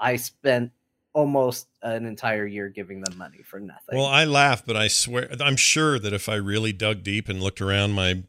I 0.00 0.16
spent 0.16 0.72
almost 1.12 1.68
an 1.80 2.06
entire 2.06 2.44
year 2.44 2.68
giving 2.68 3.00
them 3.00 3.16
money 3.16 3.40
for 3.44 3.60
nothing. 3.60 3.96
Well, 3.96 4.06
I 4.06 4.24
laugh, 4.24 4.66
but 4.66 4.76
I 4.76 4.88
swear, 4.88 5.30
I'm 5.40 5.54
sure 5.54 6.00
that 6.00 6.12
if 6.12 6.28
I 6.28 6.34
really 6.34 6.72
dug 6.72 7.04
deep 7.04 7.28
and 7.28 7.40
looked 7.40 7.60
around 7.60 7.92
my 7.92 8.24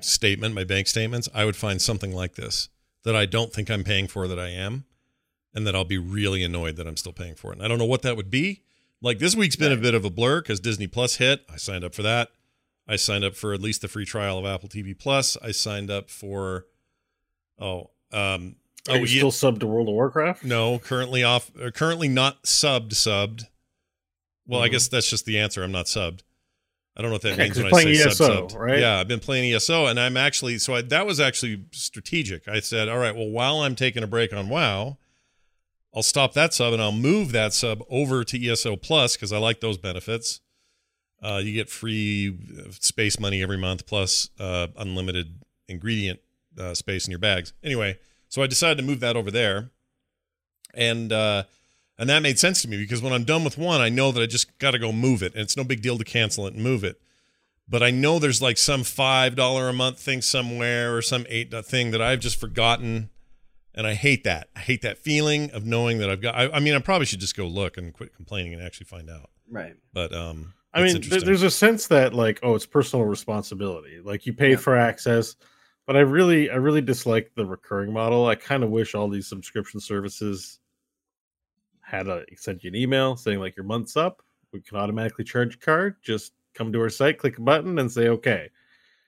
statement, 0.00 0.54
my 0.54 0.62
bank 0.62 0.86
statements, 0.86 1.28
I 1.34 1.44
would 1.44 1.56
find 1.56 1.82
something 1.82 2.12
like 2.12 2.36
this 2.36 2.68
that 3.02 3.16
I 3.16 3.26
don't 3.26 3.52
think 3.52 3.72
I'm 3.72 3.82
paying 3.82 4.06
for 4.06 4.28
that 4.28 4.38
I 4.38 4.50
am, 4.50 4.84
and 5.52 5.66
that 5.66 5.74
I'll 5.74 5.84
be 5.84 5.98
really 5.98 6.44
annoyed 6.44 6.76
that 6.76 6.86
I'm 6.86 6.96
still 6.96 7.12
paying 7.12 7.34
for 7.34 7.50
it. 7.50 7.56
And 7.56 7.64
I 7.64 7.66
don't 7.66 7.78
know 7.78 7.86
what 7.86 8.02
that 8.02 8.16
would 8.16 8.30
be. 8.30 8.62
Like 9.02 9.18
this 9.18 9.34
week's 9.34 9.56
been 9.56 9.72
a 9.72 9.76
bit 9.76 9.94
of 9.94 10.04
a 10.04 10.10
blur 10.10 10.42
because 10.42 10.60
Disney 10.60 10.86
Plus 10.86 11.16
hit. 11.16 11.44
I 11.52 11.56
signed 11.56 11.82
up 11.82 11.92
for 11.92 12.04
that. 12.04 12.28
I 12.88 12.96
signed 12.96 13.24
up 13.24 13.34
for 13.34 13.52
at 13.52 13.60
least 13.60 13.82
the 13.82 13.88
free 13.88 14.06
trial 14.06 14.38
of 14.38 14.46
Apple 14.46 14.68
TV 14.68 14.98
Plus. 14.98 15.36
I 15.42 15.50
signed 15.50 15.90
up 15.90 16.08
for, 16.10 16.66
oh, 17.60 17.90
um, 18.12 18.56
Are 18.88 18.94
oh, 18.94 18.94
you 18.94 19.00
yeah, 19.06 19.30
still 19.30 19.30
subbed 19.32 19.60
to 19.60 19.66
World 19.66 19.88
of 19.88 19.94
Warcraft? 19.94 20.42
no, 20.44 20.78
currently 20.78 21.22
off, 21.22 21.50
uh, 21.60 21.70
currently 21.70 22.08
not 22.08 22.44
subbed. 22.44 22.90
Subbed. 22.94 23.44
Well, 24.46 24.62
I 24.62 24.68
Mhm. 24.68 24.72
guess 24.72 24.88
that's 24.88 25.10
just 25.10 25.26
the 25.26 25.38
answer. 25.38 25.62
I'm 25.62 25.72
not 25.72 25.84
subbed. 25.86 26.20
I 26.96 27.02
don't 27.02 27.10
know 27.10 27.14
what 27.16 27.22
that 27.22 27.36
Yeah, 27.36 27.44
means 27.44 27.56
when 27.58 27.66
I 27.66 27.82
say 27.82 27.92
ESO, 27.92 28.48
subbed. 28.48 28.54
right? 28.58 28.80
Yeah, 28.80 28.98
I've 28.98 29.06
been 29.06 29.20
playing 29.20 29.52
ESO, 29.52 29.86
and 29.86 30.00
I'm 30.00 30.16
actually 30.16 30.58
so 30.58 30.74
I, 30.74 30.82
that 30.82 31.06
was 31.06 31.20
actually 31.20 31.64
strategic. 31.70 32.48
I 32.48 32.60
said, 32.60 32.88
all 32.88 32.98
right, 32.98 33.14
well, 33.14 33.28
while 33.28 33.60
I'm 33.60 33.76
taking 33.76 34.02
a 34.02 34.06
break 34.08 34.32
on 34.32 34.48
WoW, 34.48 34.96
I'll 35.94 36.02
stop 36.02 36.32
that 36.34 36.54
sub 36.54 36.72
and 36.72 36.82
I'll 36.82 36.90
move 36.92 37.32
that 37.32 37.52
sub 37.52 37.82
over 37.90 38.24
to 38.24 38.48
ESO 38.48 38.76
Plus 38.76 39.14
because 39.16 39.32
I 39.32 39.38
like 39.38 39.60
those 39.60 39.76
benefits. 39.78 40.40
Uh, 41.22 41.40
you 41.42 41.52
get 41.52 41.68
free 41.68 42.36
uh, 42.58 42.70
space 42.70 43.18
money 43.18 43.42
every 43.42 43.58
month 43.58 43.86
plus 43.86 44.28
uh, 44.38 44.68
unlimited 44.76 45.42
ingredient 45.66 46.20
uh, 46.58 46.74
space 46.74 47.06
in 47.06 47.10
your 47.10 47.18
bags. 47.18 47.52
Anyway, 47.62 47.98
so 48.28 48.42
I 48.42 48.46
decided 48.46 48.78
to 48.78 48.84
move 48.84 49.00
that 49.00 49.16
over 49.16 49.30
there, 49.30 49.70
and 50.74 51.12
uh, 51.12 51.44
and 51.98 52.08
that 52.08 52.22
made 52.22 52.38
sense 52.38 52.62
to 52.62 52.68
me 52.68 52.76
because 52.76 53.02
when 53.02 53.12
I'm 53.12 53.24
done 53.24 53.42
with 53.44 53.58
one, 53.58 53.80
I 53.80 53.88
know 53.88 54.12
that 54.12 54.22
I 54.22 54.26
just 54.26 54.58
got 54.58 54.72
to 54.72 54.78
go 54.78 54.92
move 54.92 55.22
it, 55.22 55.32
and 55.34 55.42
it's 55.42 55.56
no 55.56 55.64
big 55.64 55.82
deal 55.82 55.98
to 55.98 56.04
cancel 56.04 56.46
it 56.46 56.54
and 56.54 56.62
move 56.62 56.84
it. 56.84 57.00
But 57.68 57.82
I 57.82 57.90
know 57.90 58.18
there's 58.18 58.40
like 58.40 58.56
some 58.56 58.84
five 58.84 59.34
dollar 59.34 59.68
a 59.68 59.72
month 59.72 59.98
thing 59.98 60.22
somewhere 60.22 60.96
or 60.96 61.02
some 61.02 61.26
eight 61.28 61.52
thing 61.64 61.90
that 61.90 62.00
I've 62.00 62.20
just 62.20 62.38
forgotten, 62.38 63.10
and 63.74 63.86
I 63.86 63.94
hate 63.94 64.24
that. 64.24 64.48
I 64.56 64.60
hate 64.60 64.82
that 64.82 64.98
feeling 64.98 65.50
of 65.50 65.66
knowing 65.66 65.98
that 65.98 66.08
I've 66.08 66.22
got. 66.22 66.34
I, 66.34 66.50
I 66.50 66.60
mean, 66.60 66.74
I 66.74 66.78
probably 66.78 67.06
should 67.06 67.20
just 67.20 67.36
go 67.36 67.46
look 67.46 67.76
and 67.76 67.92
quit 67.92 68.14
complaining 68.14 68.54
and 68.54 68.62
actually 68.62 68.86
find 68.86 69.10
out. 69.10 69.30
right. 69.50 69.74
But 69.92 70.14
um, 70.14 70.54
I 70.74 70.82
it's 70.82 70.92
mean, 70.94 71.00
there- 71.02 71.06
interesting. 71.18 71.26
there's 71.26 71.42
a 71.42 71.50
sense 71.50 71.86
that 71.88 72.14
like, 72.14 72.40
oh, 72.42 72.54
it's 72.54 72.66
personal 72.66 73.04
responsibility. 73.06 74.00
Like 74.02 74.26
you 74.26 74.32
paid 74.34 74.52
Yeah. 74.52 74.56
for 74.56 74.76
access, 74.76 75.36
but 75.86 75.96
I 75.96 76.00
really, 76.00 76.50
I 76.50 76.56
really 76.56 76.82
dislike 76.82 77.30
the 77.34 77.46
recurring 77.46 77.92
model. 77.92 78.26
I 78.26 78.34
kind 78.34 78.62
of 78.62 78.70
wish 78.70 78.94
all 78.94 79.08
these 79.08 79.26
subscription 79.26 79.80
services 79.80 80.58
had 81.80 82.06
a 82.08 82.24
sent 82.36 82.64
you 82.64 82.68
an 82.68 82.76
email 82.76 83.16
saying 83.16 83.38
like 83.40 83.56
your 83.56 83.64
month's 83.64 83.96
up. 83.96 84.22
We 84.52 84.60
can 84.60 84.76
automatically 84.78 85.24
charge 85.24 85.54
your 85.54 85.60
card. 85.60 85.96
Just 86.02 86.32
come 86.54 86.72
to 86.72 86.80
our 86.80 86.90
site, 86.90 87.18
click 87.18 87.38
a 87.38 87.40
button, 87.40 87.78
and 87.78 87.90
say 87.90 88.08
okay. 88.08 88.50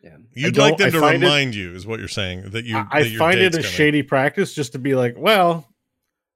Yeah. 0.03 0.17
You'd 0.33 0.55
don't- 0.55 0.71
like 0.71 0.79
them 0.79 0.89
I 0.89 0.91
to 0.93 1.01
find 1.01 1.23
it- 1.23 1.27
remind 1.27 1.55
you, 1.55 1.75
is 1.75 1.87
what 1.87 1.99
you're 1.99 2.09
saying 2.09 2.51
that 2.51 2.65
you. 2.65 2.77
I, 2.77 2.87
I 2.91 3.03
that 3.03 3.09
your 3.11 3.19
find 3.19 3.39
it 3.39 3.43
date's 3.53 3.57
a 3.57 3.61
coming. 3.61 3.73
shady 3.73 4.03
practice 4.03 4.55
just 4.55 4.73
to 4.73 4.79
be 4.79 4.95
like, 4.95 5.15
well, 5.19 5.67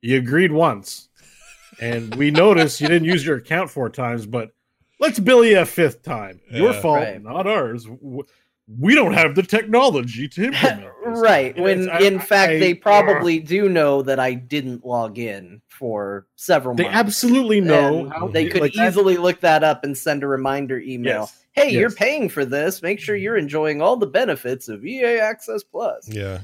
you 0.02 0.18
agreed 0.18 0.52
once, 0.52 1.08
and 1.80 2.14
we 2.16 2.30
notice 2.30 2.78
you 2.78 2.88
didn't 2.88 3.06
use 3.06 3.24
your 3.24 3.38
account 3.38 3.70
four 3.70 3.88
times, 3.88 4.26
but 4.26 4.50
let's 5.00 5.18
bill 5.18 5.44
you 5.44 5.58
a 5.60 5.66
fifth 5.66 6.02
time. 6.02 6.40
Your 6.50 6.72
Yeah. 6.72 6.80
fault, 6.80 6.96
Right. 7.00 7.22
not 7.22 7.46
ours. 7.46 7.86
We 8.66 8.94
don't 8.94 9.12
have 9.12 9.34
the 9.34 9.42
technology 9.42 10.26
to 10.28 10.44
implement 10.46 10.88
right. 11.04 11.54
When 11.58 11.82
it's- 11.82 12.02
in 12.02 12.18
I- 12.18 12.22
fact 12.22 12.52
I- 12.52 12.58
they 12.58 12.72
ugh. 12.72 12.80
probably 12.80 13.38
do 13.38 13.68
know 13.68 14.00
that 14.02 14.18
I 14.18 14.32
didn't 14.32 14.86
log 14.86 15.18
in 15.18 15.60
for 15.68 16.26
several 16.36 16.74
they 16.74 16.84
months. 16.84 16.96
absolutely 16.98 17.60
know. 17.60 18.00
And 18.04 18.12
how- 18.12 18.28
they 18.28 18.46
could 18.48 18.62
like 18.62 18.72
that- 18.72 18.88
easily 18.88 19.18
look 19.18 19.40
that 19.40 19.62
up 19.64 19.84
and 19.84 19.96
send 19.96 20.22
a 20.22 20.26
reminder 20.26 20.78
email. 20.80 21.22
Yes. 21.22 21.40
Hey, 21.52 21.70
you're 21.72 21.90
paying 21.90 22.28
for 22.30 22.44
this. 22.46 22.82
Make 22.82 22.98
sure 23.00 23.14
you're 23.14 23.36
enjoying 23.36 23.82
all 23.82 23.96
the 23.96 24.06
benefits 24.06 24.68
of 24.68 24.84
EA 24.84 25.18
Access 25.20 25.62
Plus. 25.62 26.08
Yeah, 26.08 26.40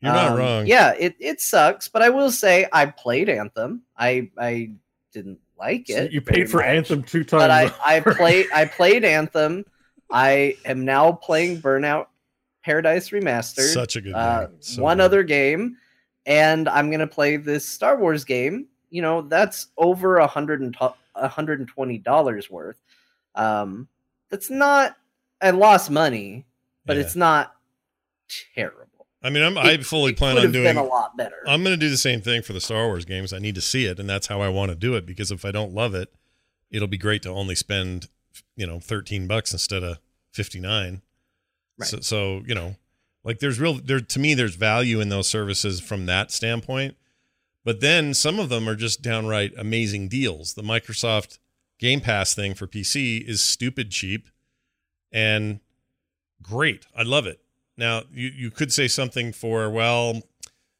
you're 0.00 0.12
not 0.12 0.32
Um, 0.32 0.38
wrong. 0.38 0.66
Yeah, 0.66 0.92
it, 0.98 1.16
it 1.18 1.40
sucks, 1.40 1.88
but 1.88 2.02
I 2.02 2.10
will 2.10 2.30
say 2.30 2.66
I 2.72 2.86
played 2.86 3.28
Anthem. 3.30 3.82
I 3.96 4.30
I 4.38 4.72
didn't 5.12 5.38
like 5.64 5.86
So 5.88 5.96
it. 5.96 6.12
you 6.12 6.20
paid 6.20 6.50
for 6.50 6.58
much, 6.58 6.66
Anthem 6.66 7.02
two 7.02 7.24
times. 7.24 7.42
but 7.42 7.50
I 7.50 7.96
I 7.96 8.00
played 8.00 8.46
I 8.54 8.64
played 8.78 9.04
Anthem. 9.04 9.64
I 10.10 10.56
am 10.64 10.84
now 10.84 11.12
playing 11.12 11.60
Burnout 11.62 12.06
Paradise 12.64 13.10
Remastered. 13.10 13.72
Such 13.72 13.96
a 13.96 14.00
good 14.00 14.12
game. 14.12 14.16
uh, 14.16 14.46
So 14.60 14.82
one 14.82 14.98
good. 14.98 15.04
other 15.04 15.22
game, 15.22 15.76
and 16.26 16.68
I'm 16.68 16.90
gonna 16.90 17.06
play 17.06 17.36
this 17.36 17.66
Star 17.68 17.96
Wars 17.98 18.24
game. 18.24 18.66
You 18.90 19.02
know, 19.02 19.22
that's 19.22 19.68
over 19.76 20.18
a 20.18 20.26
hundred 20.26 20.60
and 20.60 20.76
a 21.14 21.28
hundred 21.28 21.58
and 21.60 21.68
twenty 21.68 21.98
dollars 21.98 22.50
worth. 22.50 22.78
Um, 23.34 23.88
that's 24.30 24.50
not. 24.50 24.96
I 25.42 25.50
lost 25.50 25.90
money, 25.90 26.46
but 26.86 26.96
Yeah. 26.96 27.02
it's 27.02 27.16
not 27.16 27.54
terrible. 28.54 28.83
I 29.24 29.30
mean, 29.30 29.42
I'm, 29.42 29.56
I 29.56 29.78
fully 29.78 30.12
It 30.12 30.18
plan 30.18 30.36
on 30.36 30.42
have 30.44 30.52
doing. 30.52 30.64
been 30.64 30.76
a 30.76 30.84
lot 30.84 31.16
better. 31.16 31.36
I'm 31.46 31.64
going 31.64 31.72
to 31.74 31.80
do 31.80 31.88
the 31.88 31.96
same 31.96 32.20
thing 32.20 32.42
for 32.42 32.52
the 32.52 32.60
Star 32.60 32.86
Wars 32.86 33.06
games. 33.06 33.32
I 33.32 33.38
need 33.38 33.54
to 33.54 33.62
see 33.62 33.86
it, 33.86 33.98
and 33.98 34.08
that's 34.08 34.26
how 34.26 34.42
I 34.42 34.48
want 34.50 34.70
to 34.70 34.74
do 34.76 34.94
it. 34.94 35.06
Because 35.06 35.30
if 35.32 35.46
I 35.46 35.50
don't 35.50 35.72
love 35.72 35.94
it, 35.94 36.12
it'll 36.70 36.88
be 36.88 36.98
great 36.98 37.22
to 37.22 37.30
only 37.30 37.54
spend, 37.54 38.08
you 38.54 38.66
know, 38.66 38.78
13 38.78 39.26
bucks 39.26 39.50
instead 39.52 39.82
of 39.82 39.98
59. 40.32 41.00
Right. 41.78 41.88
So, 41.88 42.00
so 42.00 42.42
you 42.46 42.54
know, 42.54 42.76
like 43.24 43.38
there's 43.38 43.58
real 43.58 43.74
there 43.74 44.00
to 44.00 44.18
me. 44.18 44.34
There's 44.34 44.56
value 44.56 45.00
in 45.00 45.08
those 45.08 45.26
services 45.26 45.80
from 45.80 46.04
that 46.06 46.30
standpoint. 46.30 46.96
But 47.64 47.80
then 47.80 48.12
some 48.12 48.38
of 48.38 48.50
them 48.50 48.68
are 48.68 48.76
just 48.76 49.00
downright 49.00 49.54
amazing 49.56 50.08
deals. 50.08 50.52
The 50.52 50.62
Microsoft 50.62 51.38
Game 51.78 52.02
Pass 52.02 52.34
thing 52.34 52.52
for 52.54 52.66
PC 52.66 53.26
is 53.26 53.40
stupid 53.42 53.90
cheap 53.90 54.28
and 55.10 55.60
great. 56.42 56.86
I 56.94 57.02
love 57.04 57.26
it. 57.26 57.40
Now, 57.76 58.02
you, 58.12 58.28
you 58.28 58.50
could 58.50 58.72
say 58.72 58.88
something 58.88 59.32
for, 59.32 59.68
well, 59.70 60.22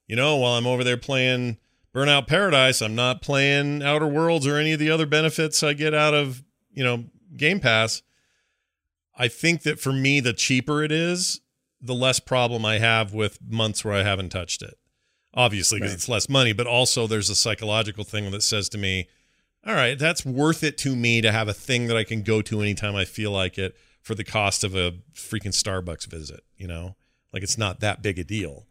you 0.07 0.17
know, 0.17 0.37
while 0.37 0.53
I'm 0.55 0.67
over 0.67 0.85
there 0.85 0.97
playing 0.97 1.59
Burnout 1.95 2.27
Paradise, 2.27 2.81
I'm 2.81 2.95
not 2.95 3.23
playing 3.23 3.83
Outer 3.83 4.07
Worlds 4.07 4.47
or 4.47 4.57
any 4.57 4.73
of 4.73 4.79
the 4.79 4.91
other 4.91 5.07
benefits 5.07 5.63
I 5.63 5.73
get 5.73 5.95
out 5.95 6.15
of, 6.15 6.43
you 6.73 6.85
know, 6.85 7.05
Game 7.37 7.61
Pass. 7.61 8.03
I 9.17 9.29
think 9.29 9.63
that 9.63 9.79
for 9.81 9.93
me, 9.93 10.21
the 10.21 10.33
cheaper 10.33 10.83
it 10.83 10.93
is, 10.93 11.41
the 11.81 11.95
less 11.95 12.21
problem 12.21 12.65
I 12.65 12.79
have 12.79 13.13
with 13.13 13.39
months 13.49 13.85
where 13.85 13.95
I 13.95 14.03
haven't 14.03 14.31
touched 14.31 14.63
it. 14.63 14.75
Obviously, 15.35 15.79
because 15.79 15.93
Right. 15.93 15.97
it's 15.99 16.09
less 16.09 16.29
money, 16.29 16.53
but 16.53 16.67
also 16.67 17.07
there's 17.07 17.29
a 17.31 17.35
psychological 17.35 18.05
thing 18.05 18.31
that 18.31 18.43
says 18.43 18.69
to 18.71 18.79
me, 18.79 19.09
all 19.67 19.75
right, 19.75 19.99
that's 19.99 20.25
worth 20.25 20.63
it 20.63 20.79
to 20.79 20.95
me 20.95 21.21
to 21.21 21.33
have 21.33 21.49
a 21.49 21.55
thing 21.55 21.87
that 21.89 21.97
I 21.97 22.05
can 22.05 22.23
go 22.23 22.41
to 22.43 22.61
anytime 22.61 22.95
I 22.95 23.05
feel 23.05 23.31
like 23.33 23.59
it 23.59 23.77
for 24.05 24.15
the 24.15 24.23
cost 24.23 24.63
of 24.63 24.77
a 24.77 24.93
freaking 25.15 25.49
Starbucks 25.49 26.07
visit, 26.07 26.45
you 26.57 26.69
know? 26.69 26.95
Like 27.33 27.43
it's 27.43 27.59
not 27.59 27.81
that 27.81 28.03
big 28.03 28.19
a 28.19 28.25
deal. 28.25 28.67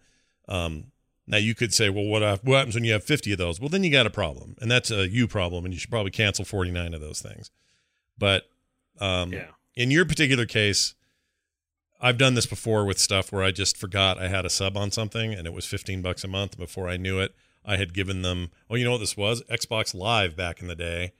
Um, 0.47 0.91
now 1.25 1.37
you 1.37 1.55
could 1.55 1.73
say, 1.73 1.89
well, 1.89 2.05
what, 2.05 2.21
what 2.43 2.57
happens 2.57 2.75
when 2.75 2.83
you 2.83 2.93
have 2.93 3.03
50 3.03 3.31
of 3.33 3.37
those? 3.37 3.59
Well, 3.59 3.69
then 3.69 3.83
you 3.83 3.91
got 3.91 4.05
a 4.05 4.11
problem, 4.11 4.55
and 4.61 4.69
that's 4.69 4.91
a 4.91 5.09
you 5.09 5.27
problem, 5.27 5.65
and 5.65 5.73
you 5.73 5.79
should 5.79 5.89
probably 5.89 6.11
cancel 6.11 6.45
49 6.45 6.93
of 6.93 7.01
those 7.01 7.21
things. 7.21 7.49
But 8.17 8.43
um, 8.99 9.33
yeah. 9.33 9.47
in 9.75 9.89
your 9.89 10.05
particular 10.05 10.45
case, 10.45 10.93
I've 11.99 12.17
done 12.17 12.35
this 12.35 12.45
before 12.45 12.85
with 12.85 12.99
stuff 12.99 13.31
where 13.31 13.43
I 13.43 13.51
just 13.51 13.75
forgot 13.75 14.21
I 14.21 14.27
had 14.27 14.45
a 14.45 14.49
sub 14.49 14.77
on 14.77 14.91
something 14.91 15.33
and 15.33 15.47
it 15.47 15.53
was 15.53 15.65
15 15.65 16.01
bucks 16.01 16.23
a 16.23 16.27
month. 16.27 16.57
Before 16.57 16.89
I 16.89 16.97
knew 16.97 17.19
it, 17.19 17.33
I 17.65 17.77
had 17.77 17.93
given 17.93 18.21
them, 18.21 18.51
oh, 18.69 18.75
you 18.75 18.83
know 18.83 18.91
what 18.91 18.99
this 18.99 19.17
was? 19.17 19.41
Xbox 19.43 19.95
Live 19.95 20.35
back 20.35 20.61
in 20.61 20.67
the 20.67 20.75
day, 20.75 21.13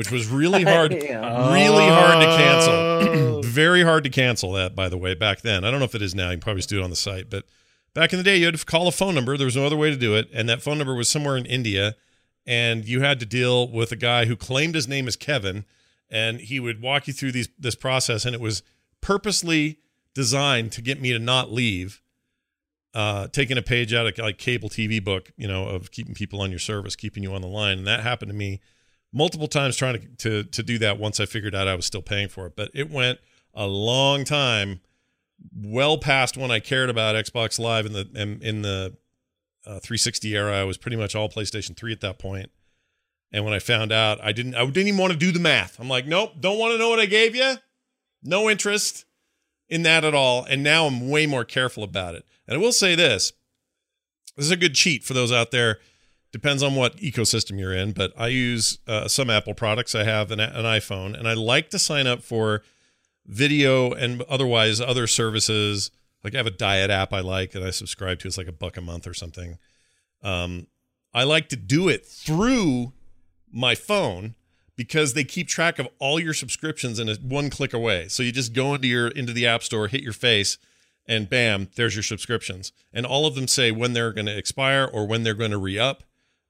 which 0.00 0.10
was 0.10 0.28
really 0.28 0.62
hard. 0.74 0.92
Really 0.92 1.10
hard 1.10 2.20
to 2.22 2.26
cancel. 2.26 2.72
Oh. 2.72 3.42
Very 3.44 3.82
hard 3.82 4.02
to 4.04 4.08
cancel 4.08 4.52
that, 4.52 4.74
by 4.74 4.88
the 4.88 4.96
way, 4.96 5.14
back 5.14 5.42
then. 5.42 5.62
I 5.62 5.70
don't 5.70 5.78
know 5.78 5.84
if 5.84 5.94
it 5.94 6.00
is 6.00 6.14
now. 6.14 6.30
You 6.30 6.36
can 6.36 6.40
probably 6.40 6.60
just 6.60 6.70
do 6.70 6.80
it 6.80 6.82
on 6.82 6.88
the 6.88 6.96
site. 6.96 7.28
But 7.28 7.44
back 7.92 8.14
in 8.14 8.16
the 8.16 8.22
day, 8.22 8.38
you 8.38 8.46
had 8.46 8.56
to 8.56 8.64
call 8.64 8.88
a 8.88 8.92
phone 8.92 9.14
number. 9.14 9.36
There 9.36 9.44
was 9.44 9.56
no 9.56 9.66
other 9.66 9.76
way 9.76 9.90
to 9.90 9.96
do 9.96 10.16
it. 10.16 10.30
And 10.32 10.48
that 10.48 10.62
phone 10.62 10.78
number 10.78 10.94
was 10.94 11.10
somewhere 11.10 11.36
in 11.36 11.44
India. 11.44 11.96
And 12.46 12.86
you 12.88 13.02
had 13.02 13.20
to 13.20 13.26
deal 13.26 13.70
with 13.70 13.92
a 13.92 13.96
guy 13.96 14.24
who 14.24 14.36
claimed 14.36 14.74
his 14.74 14.88
name 14.88 15.06
as 15.06 15.16
Kevin. 15.16 15.66
And 16.08 16.40
he 16.40 16.60
would 16.60 16.80
walk 16.80 17.06
you 17.06 17.12
through 17.12 17.32
these 17.32 17.50
this 17.58 17.74
process. 17.74 18.24
And 18.24 18.34
it 18.34 18.40
was 18.40 18.62
purposely 19.02 19.80
designed 20.14 20.72
to 20.72 20.80
get 20.80 20.98
me 20.98 21.12
to 21.12 21.18
not 21.18 21.52
leave. 21.52 22.00
Uh, 22.94 23.28
taking 23.28 23.58
a 23.58 23.62
page 23.62 23.92
out 23.92 24.06
of 24.06 24.16
like 24.16 24.38
cable 24.38 24.70
TV 24.70 25.04
book, 25.04 25.30
you 25.36 25.46
know, 25.46 25.66
of 25.68 25.90
keeping 25.90 26.14
people 26.14 26.40
on 26.40 26.48
your 26.48 26.58
service, 26.58 26.96
keeping 26.96 27.22
you 27.22 27.34
on 27.34 27.42
the 27.42 27.48
line. 27.48 27.76
And 27.76 27.86
that 27.86 28.00
happened 28.00 28.30
to 28.30 28.36
me 28.36 28.62
multiple 29.12 29.48
times 29.48 29.76
trying 29.76 30.00
to, 30.00 30.08
to 30.16 30.44
to 30.44 30.62
do 30.62 30.78
that 30.78 30.98
once 30.98 31.20
I 31.20 31.26
figured 31.26 31.54
out 31.54 31.68
I 31.68 31.74
was 31.74 31.86
still 31.86 32.02
paying 32.02 32.28
for 32.28 32.46
it. 32.46 32.56
But 32.56 32.70
it 32.74 32.90
went 32.90 33.18
a 33.54 33.66
long 33.66 34.24
time, 34.24 34.80
well 35.54 35.98
past 35.98 36.36
when 36.36 36.50
I 36.50 36.60
cared 36.60 36.90
about 36.90 37.16
Xbox 37.16 37.58
Live 37.58 37.86
in 37.86 37.92
the 37.92 38.08
in, 38.14 38.40
in 38.42 38.62
the 38.62 38.96
uh, 39.66 39.80
360 39.80 40.36
era. 40.36 40.52
I 40.52 40.64
was 40.64 40.78
pretty 40.78 40.96
much 40.96 41.14
all 41.14 41.28
PlayStation 41.28 41.76
3 41.76 41.92
at 41.92 42.00
that 42.00 42.18
point. 42.18 42.50
And 43.32 43.44
when 43.44 43.54
I 43.54 43.58
found 43.58 43.92
out, 43.92 44.18
I 44.22 44.32
didn't 44.32 44.54
I 44.54 44.64
didn't 44.66 44.88
even 44.88 44.98
want 44.98 45.12
to 45.12 45.18
do 45.18 45.32
the 45.32 45.40
math. 45.40 45.78
I'm 45.78 45.88
like, 45.88 46.06
nope, 46.06 46.32
don't 46.40 46.58
want 46.58 46.72
to 46.72 46.78
know 46.78 46.88
what 46.88 46.98
I 46.98 47.06
gave 47.06 47.36
you. 47.36 47.54
No 48.22 48.50
interest 48.50 49.04
in 49.68 49.82
that 49.84 50.04
at 50.04 50.14
all. 50.14 50.44
And 50.44 50.62
now 50.62 50.86
I'm 50.86 51.08
way 51.08 51.26
more 51.26 51.44
careful 51.44 51.82
about 51.82 52.14
it. 52.14 52.24
And 52.46 52.56
I 52.56 52.60
will 52.60 52.72
say 52.72 52.94
this: 52.94 53.32
this 54.36 54.46
is 54.46 54.50
a 54.50 54.56
good 54.56 54.74
cheat 54.74 55.04
for 55.04 55.14
those 55.14 55.30
out 55.30 55.52
there 55.52 55.78
depends 56.32 56.62
on 56.62 56.74
what 56.74 56.96
ecosystem 56.98 57.58
you're 57.58 57.74
in 57.74 57.92
but 57.92 58.12
i 58.16 58.28
use 58.28 58.78
uh, 58.86 59.08
some 59.08 59.30
apple 59.30 59.54
products. 59.54 59.94
I 59.94 60.04
have 60.04 60.30
an, 60.30 60.40
an 60.40 60.64
iphone 60.64 61.18
and 61.18 61.28
i 61.28 61.34
like 61.34 61.70
to 61.70 61.78
sign 61.78 62.06
up 62.06 62.22
for 62.22 62.62
video 63.26 63.92
and 63.92 64.22
otherwise 64.22 64.80
other 64.80 65.06
services. 65.06 65.90
Like 66.24 66.34
i 66.34 66.38
have 66.38 66.46
a 66.46 66.50
diet 66.50 66.90
app 66.90 67.12
i 67.12 67.20
like 67.20 67.54
and 67.54 67.64
i 67.64 67.70
subscribe 67.70 68.18
to. 68.20 68.28
It's 68.28 68.38
like 68.38 68.48
a 68.48 68.52
buck 68.52 68.76
a 68.76 68.80
month 68.80 69.06
or 69.06 69.14
something. 69.14 69.58
Um, 70.22 70.66
i 71.12 71.24
like 71.24 71.48
to 71.50 71.56
do 71.56 71.88
it 71.88 72.06
through 72.06 72.92
my 73.52 73.74
phone 73.74 74.34
because 74.76 75.12
they 75.12 75.24
keep 75.24 75.46
track 75.46 75.78
of 75.78 75.88
all 75.98 76.18
your 76.18 76.32
subscriptions 76.32 76.98
in 76.98 77.08
a 77.08 77.14
one 77.16 77.50
click 77.50 77.74
away. 77.74 78.08
So 78.08 78.22
you 78.22 78.32
just 78.32 78.54
go 78.54 78.74
into 78.74 78.88
your 78.88 79.08
into 79.08 79.32
the 79.32 79.46
app 79.46 79.62
store 79.62 79.88
hit 79.88 80.02
your 80.02 80.12
face 80.12 80.58
and 81.06 81.28
bam 81.28 81.68
there's 81.74 81.94
your 81.94 82.02
subscriptions. 82.02 82.72
And 82.92 83.04
all 83.04 83.26
of 83.26 83.34
them 83.34 83.48
say 83.48 83.72
when 83.72 83.92
they're 83.92 84.12
going 84.12 84.26
to 84.26 84.38
expire 84.38 84.88
or 84.90 85.06
when 85.06 85.22
they're 85.22 85.34
going 85.34 85.50
to 85.50 85.58
re-up 85.58 86.04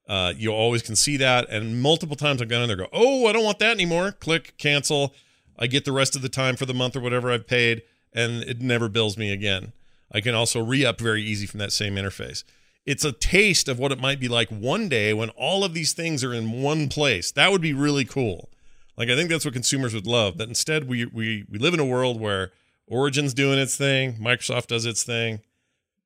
uh, 0.07 0.33
you 0.35 0.51
always 0.51 0.81
can 0.81 0.95
see 0.95 1.17
that. 1.17 1.49
And 1.49 1.81
multiple 1.81 2.15
times 2.15 2.41
I've 2.41 2.49
gone 2.49 2.61
in 2.61 2.67
there, 2.67 2.77
go, 2.77 2.87
oh, 2.91 3.27
I 3.27 3.33
don't 3.33 3.43
want 3.43 3.59
that 3.59 3.71
anymore. 3.71 4.11
Click 4.11 4.55
cancel. 4.57 5.13
I 5.57 5.67
get 5.67 5.85
the 5.85 5.91
rest 5.91 6.15
of 6.15 6.21
the 6.21 6.29
time 6.29 6.55
for 6.55 6.65
the 6.65 6.73
month 6.73 6.95
or 6.95 7.01
whatever 7.01 7.31
I've 7.31 7.47
paid, 7.47 7.83
and 8.13 8.43
it 8.43 8.61
never 8.61 8.89
bills 8.89 9.17
me 9.17 9.31
again. 9.31 9.73
I 10.11 10.21
can 10.21 10.35
also 10.35 10.61
re 10.63 10.85
up 10.85 10.99
very 10.99 11.21
easy 11.23 11.45
from 11.45 11.59
that 11.59 11.71
same 11.71 11.95
interface. 11.95 12.43
It's 12.85 13.05
a 13.05 13.11
taste 13.11 13.67
of 13.67 13.77
what 13.77 13.91
it 13.91 13.99
might 13.99 14.19
be 14.19 14.27
like 14.27 14.49
one 14.49 14.89
day 14.89 15.13
when 15.13 15.29
all 15.31 15.63
of 15.63 15.73
these 15.73 15.93
things 15.93 16.23
are 16.23 16.33
in 16.33 16.61
one 16.63 16.89
place. 16.89 17.31
That 17.31 17.51
would 17.51 17.61
be 17.61 17.73
really 17.73 18.05
cool. 18.05 18.49
Like 18.97 19.09
I 19.09 19.15
think 19.15 19.29
that's 19.29 19.45
what 19.45 19.53
consumers 19.53 19.93
would 19.93 20.07
love. 20.07 20.37
That 20.37 20.49
instead, 20.49 20.87
we 20.87 21.05
we 21.05 21.45
we 21.49 21.59
live 21.59 21.73
in 21.73 21.79
a 21.79 21.85
world 21.85 22.19
where 22.19 22.51
Origin's 22.87 23.33
doing 23.33 23.57
its 23.57 23.77
thing, 23.77 24.15
Microsoft 24.15 24.67
does 24.67 24.85
its 24.85 25.03
thing, 25.03 25.39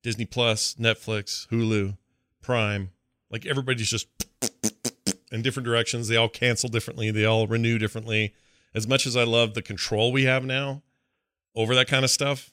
Disney 0.02 0.24
Plus, 0.24 0.74
Netflix, 0.74 1.48
Hulu, 1.48 1.96
Prime, 2.42 2.90
like 3.30 3.46
everybody's 3.46 3.90
just 3.90 4.08
in 5.32 5.42
different 5.42 5.66
directions. 5.66 6.08
They 6.08 6.16
all 6.16 6.28
cancel 6.28 6.68
differently. 6.68 7.10
They 7.10 7.24
all 7.24 7.46
renew 7.46 7.78
differently. 7.78 8.34
As 8.74 8.86
much 8.86 9.06
as 9.06 9.16
I 9.16 9.24
love 9.24 9.54
the 9.54 9.62
control 9.62 10.12
we 10.12 10.24
have 10.24 10.44
now 10.44 10.82
over 11.54 11.74
that 11.74 11.88
kind 11.88 12.04
of 12.04 12.10
stuff, 12.10 12.50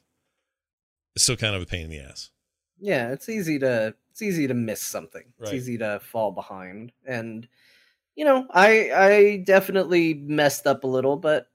it's 1.16 1.24
still 1.24 1.36
kind 1.36 1.56
of 1.56 1.62
a 1.62 1.66
pain 1.66 1.86
in 1.86 1.90
the 1.90 2.00
ass. 2.00 2.32
Yeah, 2.80 3.12
it's 3.12 3.30
easy 3.30 3.60
to 3.60 3.94
it's 4.12 4.22
easy 4.22 4.48
to 4.48 4.54
miss 4.54 4.82
something. 4.82 5.24
It's 5.40 5.54
easy 5.54 5.78
to 5.80 6.00
fall 6.04 6.32
behind. 6.32 6.92
And 7.06 7.48
you 8.16 8.26
know, 8.26 8.46
I 8.52 8.92
I 8.92 9.44
definitely 9.46 10.14
messed 10.14 10.68
up 10.68 10.84
a 10.84 10.88
little, 10.88 11.18
but 11.18 11.48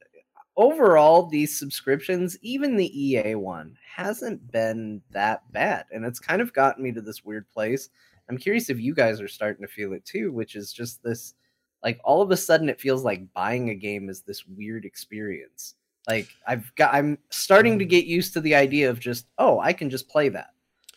overall 0.57 1.27
these 1.27 1.59
subscriptions, 1.59 2.37
even 2.43 2.77
the 2.77 3.09
EA 3.11 3.37
one, 3.37 3.77
hasn't 3.95 4.51
been 4.51 5.03
that 5.11 5.51
bad. 5.53 5.87
And 5.91 6.05
it's 6.05 6.19
kind 6.19 6.43
of 6.43 6.53
gotten 6.53 6.83
me 6.83 6.93
to 6.93 7.01
this 7.01 7.25
weird 7.25 7.49
place. 7.49 7.89
I'm 8.29 8.39
curious 8.39 8.71
if 8.71 8.81
you 8.81 8.95
guys 8.95 9.21
are 9.21 9.29
starting 9.29 9.67
to 9.67 9.73
feel 9.73 9.93
it 9.93 10.05
too, 10.05 10.33
which 10.33 10.55
is 10.55 10.73
just 10.73 11.03
this 11.03 11.35
like 11.83 12.01
all 12.05 12.23
of 12.23 12.31
a 12.31 12.37
sudden 12.37 12.69
it 12.69 12.81
feels 12.81 13.05
like 13.05 13.33
buying 13.33 13.71
a 13.71 13.75
game 13.75 14.09
is 14.09 14.23
this 14.23 14.47
weird 14.47 14.85
experience. 14.85 15.75
Like 16.09 16.29
I've 16.47 16.75
got 16.75 16.95
I'm 16.95 17.19
starting 17.31 17.79
to 17.79 17.85
get 17.85 18.07
used 18.07 18.33
to 18.35 18.41
the 18.41 18.55
idea 18.55 18.91
of 18.91 18.99
just, 18.99 19.27
oh, 19.39 19.61
I 19.61 19.73
can 19.73 19.91
just 19.91 20.09
play 20.09 20.29
that. 20.31 20.51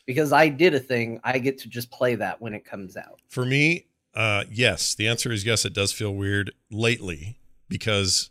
Because 0.08 0.34
I 0.34 0.50
did 0.50 0.74
a 0.74 0.80
thing, 0.80 1.20
I 1.24 1.38
get 1.38 1.60
to 1.60 1.70
just 1.70 1.92
play 1.92 2.16
that 2.16 2.42
when 2.42 2.54
it 2.54 2.66
comes 2.66 2.98
out. 2.98 3.22
For 3.30 3.46
me, 3.46 3.86
uh, 4.16 4.44
yes. 4.50 4.96
The 4.96 5.08
answer 5.08 5.32
is 5.32 5.46
yes. 5.46 5.64
It 5.64 5.74
does 5.74 5.94
feel 5.94 6.14
weird 6.14 6.52
lately 6.70 7.38
because 7.70 8.30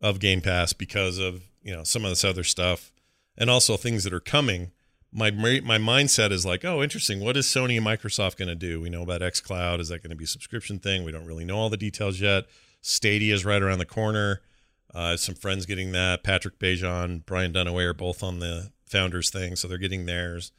of 0.00 0.20
Game 0.20 0.40
Pass, 0.40 0.72
because 0.72 1.18
of 1.18 1.42
you 1.62 1.74
know 1.74 1.84
some 1.84 2.04
of 2.04 2.10
this 2.10 2.24
other 2.24 2.44
stuff, 2.44 2.92
and 3.36 3.50
also 3.50 3.76
things 3.76 4.04
that 4.04 4.12
are 4.12 4.20
coming. 4.20 4.70
My 5.12 5.30
my 5.30 5.78
mindset 5.78 6.30
is 6.30 6.46
like, 6.46 6.64
oh, 6.64 6.82
interesting. 6.82 7.20
What 7.20 7.36
is 7.36 7.46
Sony 7.46 7.76
and 7.76 7.86
Microsoft 7.86 8.36
going 8.36 8.48
to 8.48 8.54
do? 8.54 8.80
We 8.80 8.90
know 8.90 9.02
about 9.02 9.22
X 9.22 9.40
Cloud. 9.40 9.80
Is 9.80 9.88
that 9.88 10.02
going 10.02 10.10
to 10.10 10.16
be 10.16 10.24
a 10.24 10.28
subscription 10.28 10.78
thing? 10.78 11.04
We 11.04 11.12
don't 11.12 11.26
really 11.26 11.44
know 11.44 11.58
all 11.58 11.70
the 11.70 11.76
details 11.76 12.20
yet. 12.20 12.44
Stadia 12.80 13.34
is 13.34 13.44
right 13.44 13.62
around 13.62 13.78
the 13.78 13.86
corner. 13.86 14.40
Uh, 14.94 15.16
some 15.16 15.34
friends 15.34 15.66
getting 15.66 15.92
that. 15.92 16.22
Patrick 16.22 16.58
Beja, 16.58 17.24
Brian 17.26 17.52
Dunaway 17.52 17.84
are 17.84 17.94
both 17.94 18.22
on 18.22 18.38
the 18.38 18.70
founders 18.86 19.30
thing, 19.30 19.56
so 19.56 19.68
they're 19.68 19.78
getting 19.78 20.06
theirs 20.06 20.52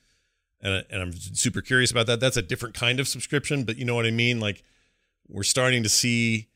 and 0.62 0.86
and 0.90 1.02
I'm 1.02 1.14
super 1.14 1.62
curious 1.62 1.92
about 1.92 2.08
that. 2.08 2.20
That's 2.20 2.38
a 2.38 2.42
different 2.42 2.76
kind 2.76 3.00
of 3.00 3.08
subscription, 3.08 3.64
but 3.64 3.78
you 3.78 3.86
know 3.86 3.96
what 3.96 4.06
I 4.06 4.12
mean. 4.12 4.40
Like 4.40 4.64
we're 5.28 5.44
starting 5.44 5.84
to 5.84 5.90
see 5.90 6.48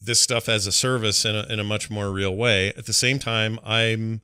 this 0.00 0.20
stuff 0.20 0.48
as 0.48 0.66
a 0.66 0.72
service 0.72 1.24
in 1.24 1.34
a, 1.34 1.42
in 1.44 1.60
a 1.60 1.64
much 1.64 1.90
more 1.90 2.10
real 2.10 2.34
way. 2.34 2.68
At 2.68 2.86
the 2.86 2.92
same 2.92 3.18
time, 3.18 3.58
I'm 3.64 4.22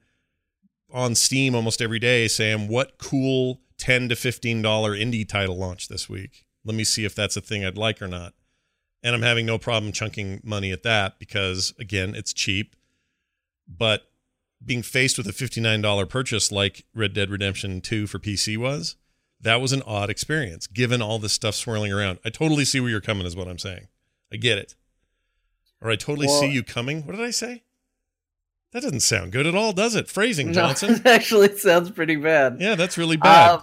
on 0.93 1.15
Steam 1.15 1.55
almost 1.55 1.81
every 1.83 1.99
day 1.99 2.29
saying, 2.29 2.69
"What 2.69 2.99
cool 2.99 3.61
ten 3.79 4.09
to 4.09 4.17
fifteen 4.17 4.63
dollar 4.63 4.97
indie 4.97 5.29
title 5.29 5.57
launch 5.57 5.89
this 5.89 6.09
week? 6.09 6.47
Let 6.65 6.75
me 6.75 6.85
see 6.85 7.05
if 7.05 7.15
that's 7.15 7.37
a 7.37 7.41
thing 7.41 7.65
I'd 7.65 7.79
like 7.79 8.01
or 8.01 8.09
not." 8.09 8.35
And 9.03 9.15
I'm 9.15 9.23
having 9.23 9.47
no 9.47 9.59
problem 9.59 9.93
chunking 9.93 10.41
money 10.43 10.73
at 10.73 10.83
that 10.83 11.19
because 11.19 11.75
again, 11.79 12.15
it's 12.15 12.33
cheap. 12.33 12.75
But 13.69 14.09
being 14.65 14.83
faced 14.83 15.19
with 15.19 15.27
a 15.29 15.33
$59 15.33 16.07
purchase 16.09 16.51
like 16.51 16.85
Red 16.95 17.13
Dead 17.13 17.31
Redemption 17.31 17.81
2 17.81 18.07
for 18.07 18.19
PC 18.19 18.57
was, 18.57 18.97
that 19.41 19.61
was 19.61 19.73
an 19.73 19.83
odd 19.83 20.09
experience 20.09 20.67
given 20.67 21.03
all 21.03 21.19
this 21.19 21.35
stuff 21.35 21.55
swirling 21.55 21.93
around. 21.93 22.19
I 22.25 22.31
totally 22.31 22.65
see 22.65 22.81
where 22.81 22.89
you're 22.91 23.01
coming, 23.01 23.27
is 23.27 23.37
what 23.37 23.49
I'm 23.49 23.59
saying. 23.59 23.89
I 24.33 24.37
get 24.37 24.59
it. 24.59 24.75
Or 25.81 25.91
I 25.91 25.97
totally 25.97 26.27
Well- 26.27 26.41
see 26.41 26.51
you 26.51 26.63
coming. 26.63 27.05
What 27.07 27.15
did 27.17 27.25
I 27.25 27.31
say? 27.31 27.63
That 28.73 28.83
doesn't 28.83 29.01
sound 29.01 29.33
good 29.33 29.47
at 29.47 29.55
all, 29.55 29.73
does 29.73 29.95
it? 29.95 30.09
Phrasing, 30.09 30.49
No, 30.49 30.53
Johnson. 30.53 30.95
it 30.97 31.07
actually 31.07 31.57
sounds 31.57 31.91
pretty 31.91 32.17
bad. 32.17 32.59
yeah, 32.61 32.75
that's 32.75 32.99
really 32.99 33.17
bad. 33.17 33.51
Uh, 33.51 33.61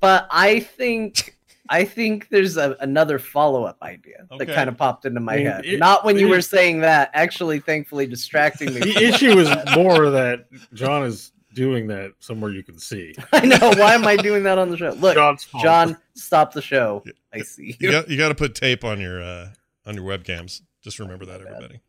but 0.00 0.28
I 0.30 0.60
think 0.60 1.36
I 1.70 1.84
think 1.84 2.28
there's 2.30 2.56
a, 2.56 2.76
another 2.80 3.18
follow 3.18 3.64
up 3.64 3.78
idea 3.82 4.26
Okay. 4.30 4.44
that 4.44 4.54
kind 4.54 4.68
of 4.68 4.76
popped 4.76 5.04
into 5.04 5.20
my 5.20 5.34
I 5.34 5.36
mean, 5.36 5.46
head. 5.46 5.64
it- 5.66 5.78
Not 5.78 6.04
when 6.04 6.18
you 6.18 6.26
it 6.26 6.30
were 6.30 6.42
saying 6.42 6.80
that, 6.80 7.10
actually, 7.14 7.60
thankfully, 7.60 8.06
distracting 8.06 8.72
me. 8.74 8.80
The 8.80 8.96
issue 9.04 9.38
is 9.38 9.48
more 9.74 10.10
that 10.10 10.46
John 10.74 11.04
is 11.04 11.32
doing 11.54 11.86
that 11.88 12.12
somewhere 12.20 12.50
you 12.52 12.62
can 12.62 12.78
see. 12.78 13.14
I 13.32 13.44
know. 13.46 13.58
Why 13.76 13.94
am 13.94 14.06
I 14.06 14.16
doing 14.16 14.42
that 14.44 14.58
on 14.58 14.70
the 14.70 14.76
show? 14.76 14.90
Look, 14.90 15.14
John's. 15.14 15.46
John, 15.62 15.96
stop 16.14 16.52
the 16.52 16.62
show. 16.62 17.02
I 17.32 17.40
see 17.40 17.76
you 17.80 17.88
you. 17.88 17.90
got 17.90 18.08
you 18.10 18.16
got 18.18 18.28
to 18.28 18.34
put 18.34 18.54
tape 18.54 18.84
on 18.84 19.00
your 19.00 19.22
uh, 19.22 19.48
on 19.86 19.94
your 19.94 20.04
webcams. 20.04 20.60
Just 20.82 20.98
remember 21.00 21.24
that, 21.26 21.40
everybody. 21.40 21.80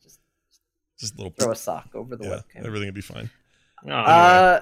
Just 1.00 1.14
Just 1.14 1.14
a 1.16 1.18
little. 1.18 1.34
throw 1.40 1.52
a 1.52 1.56
sock 1.56 1.90
over 1.94 2.16
the 2.16 2.26
yeah, 2.26 2.30
webcam. 2.32 2.66
everything 2.66 2.88
will 2.88 2.94
be 2.94 3.02
fine. 3.02 3.30
Oh, 3.86 3.90
anyway. 3.90 4.04
Uh, 4.06 4.60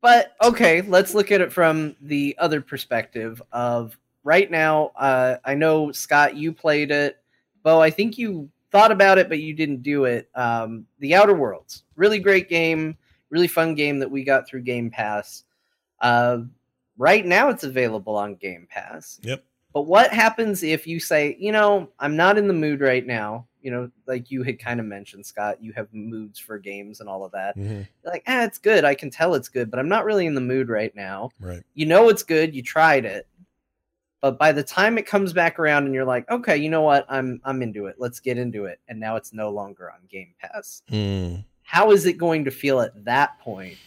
but 0.00 0.34
okay, 0.42 0.80
let's 0.82 1.14
look 1.14 1.30
at 1.30 1.40
it 1.40 1.52
from 1.52 1.94
the 2.00 2.34
other 2.38 2.60
perspective 2.60 3.40
of 3.52 3.96
right 4.24 4.50
now. 4.50 4.88
Uh, 4.96 5.36
I 5.44 5.54
know 5.54 5.92
Scott, 5.92 6.36
you 6.36 6.52
played 6.52 6.90
it. 6.90 7.18
Bo, 7.62 7.80
I 7.80 7.90
think 7.90 8.16
you 8.18 8.48
thought 8.72 8.90
about 8.92 9.18
it, 9.18 9.28
but 9.28 9.38
you 9.40 9.52
didn't 9.54 9.82
do 9.82 10.04
it. 10.04 10.28
Um, 10.34 10.86
the 11.00 11.14
Outer 11.14 11.34
Worlds, 11.34 11.84
really 11.96 12.18
great 12.18 12.48
game, 12.48 12.96
really 13.28 13.48
fun 13.48 13.74
game 13.74 13.98
that 13.98 14.10
we 14.10 14.24
got 14.24 14.48
through 14.48 14.62
Game 14.62 14.90
Pass. 14.90 15.44
Uh, 16.00 16.38
right 16.96 17.26
now, 17.26 17.50
it's 17.50 17.64
available 17.64 18.16
on 18.16 18.36
Game 18.36 18.66
Pass. 18.70 19.20
Yep. 19.22 19.44
But 19.72 19.82
what 19.82 20.12
happens 20.12 20.62
if 20.62 20.86
you 20.86 20.98
say, 21.00 21.36
you 21.38 21.52
know, 21.52 21.88
I'm 21.98 22.16
not 22.16 22.38
in 22.38 22.48
the 22.48 22.54
mood 22.54 22.80
right 22.80 23.06
now? 23.06 23.46
You 23.62 23.70
know, 23.70 23.90
like 24.06 24.30
you 24.30 24.42
had 24.42 24.58
kind 24.58 24.80
of 24.80 24.86
mentioned, 24.86 25.26
Scott, 25.26 25.62
you 25.62 25.72
have 25.74 25.86
moods 25.92 26.38
for 26.38 26.58
games 26.58 27.00
and 27.00 27.08
all 27.08 27.24
of 27.24 27.32
that 27.32 27.56
Mhm. 27.56 27.86
Like, 28.04 28.22
ah, 28.26 28.42
it's 28.44 28.58
good. 28.58 28.84
I 28.84 28.94
can 28.94 29.10
tell 29.10 29.34
it's 29.34 29.50
good, 29.50 29.70
but 29.70 29.78
I'm 29.78 29.88
not 29.88 30.04
really 30.06 30.26
in 30.26 30.34
the 30.34 30.40
mood 30.40 30.68
right 30.70 30.94
now. 30.96 31.30
Right. 31.38 31.62
You 31.74 31.86
know 31.86 32.08
it's 32.08 32.22
good. 32.22 32.54
You 32.54 32.62
tried 32.62 33.04
it, 33.04 33.26
But 34.22 34.38
by 34.38 34.52
the 34.52 34.62
time 34.62 34.98
it 34.98 35.06
comes 35.06 35.32
back 35.32 35.58
around 35.58 35.86
and 35.86 35.94
you're 35.94 36.04
like, 36.04 36.30
okay, 36.30 36.56
you 36.56 36.68
know 36.68 36.82
what? 36.82 37.06
I'm 37.08 37.40
I'm 37.44 37.62
into 37.62 37.86
it. 37.86 37.96
Let's 37.98 38.20
get 38.20 38.36
into 38.38 38.64
it. 38.66 38.78
And 38.88 38.98
now 39.00 39.16
it's 39.16 39.32
no 39.32 39.50
longer 39.50 39.90
on 39.90 40.00
Game 40.10 40.34
Pass. 40.40 40.82
Mm. 40.90 41.44
How 41.62 41.90
is 41.92 42.04
it 42.04 42.18
going 42.18 42.44
to 42.44 42.50
feel 42.50 42.80
at 42.80 43.04
that 43.04 43.38
point 43.40 43.78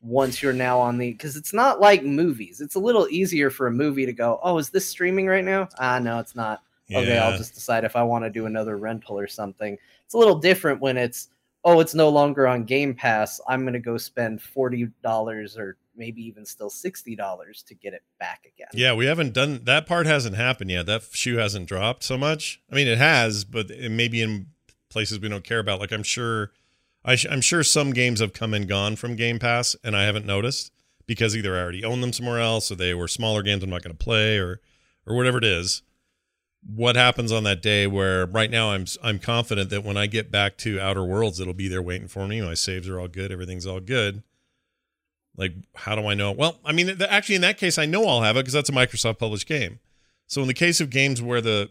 once 0.00 0.42
you're 0.42 0.52
now 0.52 0.78
on 0.78 0.98
the 0.98 1.12
because 1.12 1.36
it's 1.36 1.52
not 1.52 1.80
like 1.80 2.04
movies. 2.04 2.60
It's 2.60 2.76
a 2.76 2.80
little 2.80 3.08
easier 3.10 3.50
for 3.50 3.66
a 3.66 3.72
movie 3.72 4.06
to 4.06 4.12
go, 4.12 4.38
oh, 4.42 4.58
is 4.58 4.70
this 4.70 4.88
streaming 4.88 5.26
right 5.26 5.44
now? 5.44 5.68
Ah, 5.78 5.98
no, 5.98 6.18
it's 6.18 6.36
not. 6.36 6.62
Okay, 6.90 7.18
I'll 7.18 7.36
just 7.36 7.54
decide 7.54 7.84
if 7.84 7.96
I 7.96 8.02
want 8.02 8.24
to 8.24 8.30
do 8.30 8.46
another 8.46 8.78
rental 8.78 9.18
or 9.18 9.26
something. 9.26 9.76
It's 10.04 10.14
a 10.14 10.18
little 10.18 10.38
different 10.38 10.80
when 10.80 10.96
it's 10.96 11.28
oh, 11.64 11.80
it's 11.80 11.94
no 11.94 12.08
longer 12.08 12.46
on 12.46 12.64
Game 12.64 12.94
Pass. 12.94 13.40
I'm 13.46 13.64
gonna 13.64 13.78
go 13.78 13.98
spend 13.98 14.40
forty 14.40 14.88
dollars 15.02 15.58
or 15.58 15.76
maybe 15.96 16.22
even 16.22 16.46
still 16.46 16.70
sixty 16.70 17.14
dollars 17.14 17.62
to 17.64 17.74
get 17.74 17.92
it 17.92 18.02
back 18.18 18.46
again. 18.54 18.68
Yeah, 18.72 18.94
we 18.94 19.04
haven't 19.04 19.34
done 19.34 19.64
that 19.64 19.86
part 19.86 20.06
hasn't 20.06 20.36
happened 20.36 20.70
yet. 20.70 20.86
That 20.86 21.02
shoe 21.12 21.36
hasn't 21.36 21.68
dropped 21.68 22.04
so 22.04 22.16
much. 22.16 22.62
I 22.70 22.74
mean, 22.74 22.88
it 22.88 22.98
has, 22.98 23.44
but 23.44 23.70
it 23.70 23.90
may 23.90 24.08
be 24.08 24.22
in 24.22 24.46
places 24.88 25.20
we 25.20 25.28
don't 25.28 25.44
care 25.44 25.58
about. 25.58 25.80
Like 25.80 25.92
I'm 25.92 26.02
sure, 26.02 26.52
I 27.08 27.16
I'm 27.30 27.40
sure 27.40 27.64
some 27.64 27.92
games 27.92 28.20
have 28.20 28.34
come 28.34 28.52
and 28.52 28.68
gone 28.68 28.94
from 28.96 29.16
Game 29.16 29.38
Pass, 29.38 29.74
and 29.82 29.96
I 29.96 30.04
haven't 30.04 30.26
noticed 30.26 30.70
because 31.06 31.34
either 31.34 31.56
I 31.56 31.60
already 31.62 31.82
own 31.82 32.02
them 32.02 32.12
somewhere 32.12 32.38
else, 32.38 32.70
or 32.70 32.74
they 32.74 32.92
were 32.92 33.08
smaller 33.08 33.42
games 33.42 33.64
I'm 33.64 33.70
not 33.70 33.82
going 33.82 33.96
to 33.96 34.04
play, 34.04 34.36
or 34.36 34.60
or 35.06 35.16
whatever 35.16 35.38
it 35.38 35.44
is. 35.44 35.82
What 36.62 36.96
happens 36.96 37.32
on 37.32 37.44
that 37.44 37.62
day 37.62 37.86
where 37.86 38.26
right 38.26 38.50
now 38.50 38.72
I'm 38.72 38.84
I'm 39.02 39.18
confident 39.18 39.70
that 39.70 39.84
when 39.84 39.96
I 39.96 40.06
get 40.06 40.30
back 40.30 40.58
to 40.58 40.78
Outer 40.78 41.02
Worlds, 41.02 41.40
it'll 41.40 41.54
be 41.54 41.68
there 41.68 41.80
waiting 41.80 42.08
for 42.08 42.28
me. 42.28 42.42
My 42.42 42.52
saves 42.52 42.88
are 42.88 43.00
all 43.00 43.08
good, 43.08 43.32
everything's 43.32 43.66
all 43.66 43.80
good. 43.80 44.22
Like, 45.34 45.54
how 45.76 45.94
do 45.94 46.06
I 46.06 46.14
know? 46.14 46.32
Well, 46.32 46.58
I 46.64 46.72
mean, 46.72 47.00
actually, 47.00 47.36
in 47.36 47.42
that 47.42 47.58
case, 47.58 47.78
I 47.78 47.86
know 47.86 48.06
I'll 48.06 48.22
have 48.22 48.36
it 48.36 48.40
because 48.40 48.52
that's 48.52 48.68
a 48.68 48.72
Microsoft 48.72 49.18
published 49.18 49.46
game. 49.46 49.78
So, 50.26 50.42
in 50.42 50.48
the 50.48 50.52
case 50.52 50.78
of 50.80 50.90
games 50.90 51.22
where 51.22 51.40
the 51.40 51.70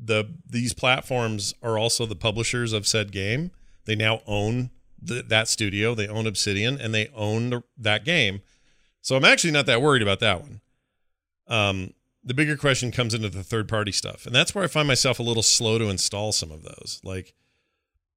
the 0.00 0.32
these 0.48 0.74
platforms 0.74 1.54
are 1.60 1.76
also 1.76 2.06
the 2.06 2.14
publishers 2.14 2.72
of 2.72 2.86
said 2.86 3.10
game, 3.10 3.50
they 3.84 3.96
now 3.96 4.20
own 4.26 4.70
that 5.02 5.48
studio. 5.48 5.94
They 5.94 6.08
own 6.08 6.26
Obsidian, 6.26 6.80
and 6.80 6.94
they 6.94 7.08
own 7.14 7.50
the, 7.50 7.62
that 7.78 8.04
game. 8.04 8.42
So, 9.00 9.16
I'm 9.16 9.24
actually 9.24 9.52
not 9.52 9.66
that 9.66 9.80
worried 9.80 10.02
about 10.02 10.20
that 10.20 10.42
one. 10.42 10.60
Um, 11.48 11.94
the 12.22 12.34
bigger 12.34 12.56
question 12.56 12.90
comes 12.90 13.14
into 13.14 13.30
the 13.30 13.42
third 13.42 13.68
party 13.68 13.92
stuff, 13.92 14.26
and 14.26 14.34
that's 14.34 14.54
where 14.54 14.62
I 14.62 14.66
find 14.66 14.86
myself 14.86 15.18
a 15.18 15.22
little 15.22 15.42
slow 15.42 15.78
to 15.78 15.88
install 15.88 16.32
some 16.32 16.50
of 16.50 16.62
those. 16.62 17.00
Like, 17.02 17.34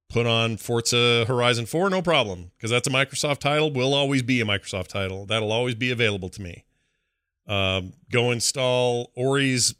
put 0.08 0.26
on 0.26 0.56
Forza 0.56 1.24
Horizon 1.26 1.66
4, 1.66 1.90
no 1.90 2.02
problem, 2.02 2.50
because 2.56 2.70
that's 2.70 2.86
a 2.86 2.90
Microsoft 2.90 3.38
title, 3.38 3.72
will 3.72 3.94
always 3.94 4.22
be 4.22 4.40
a 4.40 4.44
Microsoft 4.44 4.88
title. 4.88 5.26
That'll 5.26 5.52
always 5.52 5.74
be 5.74 5.90
available 5.90 6.28
to 6.30 6.42
me. 6.42 6.64
Um, 7.46 7.92
go 8.10 8.30
install 8.30 9.10
Ori's 9.16 9.74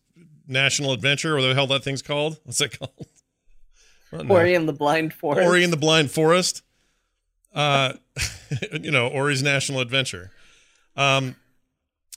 National 0.46 0.92
Adventure, 0.92 1.36
or 1.36 1.42
the 1.42 1.54
hell 1.54 1.66
that 1.68 1.84
thing's 1.84 2.02
called. 2.02 2.38
What's 2.44 2.58
that 2.58 2.78
called? 2.78 3.06
Ori 4.28 4.54
and 4.54 4.68
the 4.68 4.72
Blind 4.72 5.12
Forest. 5.12 5.46
Ori 5.46 5.64
in 5.64 5.70
the 5.70 5.76
Blind 5.76 6.10
Forest. 6.10 6.62
Uh, 7.54 7.94
you 8.72 8.90
know, 8.90 9.08
Ori's 9.08 9.42
National 9.42 9.80
Adventure. 9.80 10.30
Um, 10.96 11.36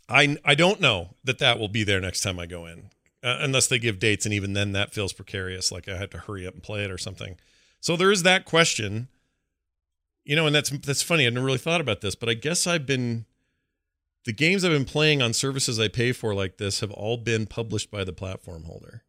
I 0.09 0.37
I 0.45 0.55
don't 0.55 0.79
know 0.79 1.09
that 1.23 1.39
that 1.39 1.59
will 1.59 1.67
be 1.67 1.83
there 1.83 1.99
next 1.99 2.21
time 2.21 2.39
I 2.39 2.45
go 2.45 2.65
in, 2.65 2.89
uh, 3.23 3.37
unless 3.39 3.67
they 3.67 3.79
give 3.79 3.99
dates, 3.99 4.25
and 4.25 4.33
even 4.33 4.53
then 4.53 4.71
that 4.71 4.93
feels 4.93 5.13
precarious. 5.13 5.71
Like 5.71 5.87
I 5.87 5.97
have 5.97 6.09
to 6.11 6.19
hurry 6.19 6.47
up 6.47 6.53
and 6.53 6.63
play 6.63 6.83
it 6.83 6.91
or 6.91 6.97
something. 6.97 7.37
So 7.79 7.95
there 7.95 8.11
is 8.11 8.23
that 8.23 8.45
question. 8.45 9.07
You 10.23 10.35
know, 10.35 10.45
and 10.45 10.53
that's 10.53 10.69
that's 10.69 11.01
funny. 11.01 11.25
I 11.25 11.29
never 11.29 11.45
really 11.45 11.57
thought 11.57 11.81
about 11.81 12.01
this, 12.01 12.15
but 12.15 12.27
I 12.27 12.33
guess 12.33 12.67
I've 12.67 12.85
been 12.85 13.25
the 14.25 14.33
games 14.33 14.65
I've 14.65 14.73
been 14.73 14.83
playing 14.83 15.21
on 15.21 15.31
services 15.31 15.79
I 15.79 15.87
pay 15.87 16.11
for 16.11 16.35
like 16.35 16.57
this 16.57 16.81
have 16.81 16.91
all 16.91 17.15
been 17.15 17.45
published 17.45 17.89
by 17.89 18.03
the 18.03 18.11
platform 18.11 18.63
holder. 18.63 19.03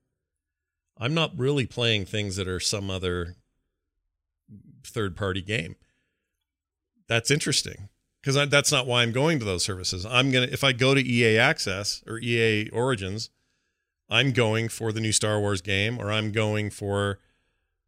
I'm 0.99 1.15
not 1.15 1.39
really 1.39 1.67
playing 1.67 2.07
things 2.07 2.37
that 2.37 2.49
are 2.49 2.61
some 2.61 2.91
other 2.91 3.37
third 4.85 5.17
party 5.17 5.43
game. 5.43 5.77
That's 7.07 7.31
interesting 7.31 7.89
because 8.21 8.35
that's 8.51 8.73
not 8.73 8.87
why 8.87 9.03
I'm 9.03 9.13
going 9.13 9.39
to 9.39 9.45
those 9.45 9.65
services. 9.65 10.05
I'm 10.05 10.31
going 10.31 10.47
to, 10.47 10.53
if 10.53 10.65
I 10.65 10.73
go 10.73 10.95
to 10.95 11.01
EA 11.01 11.39
Access 11.39 12.03
or 12.07 12.19
EA 12.19 12.69
Origins, 12.71 13.31
I'm 14.11 14.33
going 14.33 14.69
for 14.69 14.93
the 14.93 15.01
new 15.01 15.13
Star 15.13 15.39
Wars 15.41 15.61
game 15.61 15.99
or 15.99 16.11
I'm 16.11 16.33
going 16.33 16.71
for, 16.71 17.21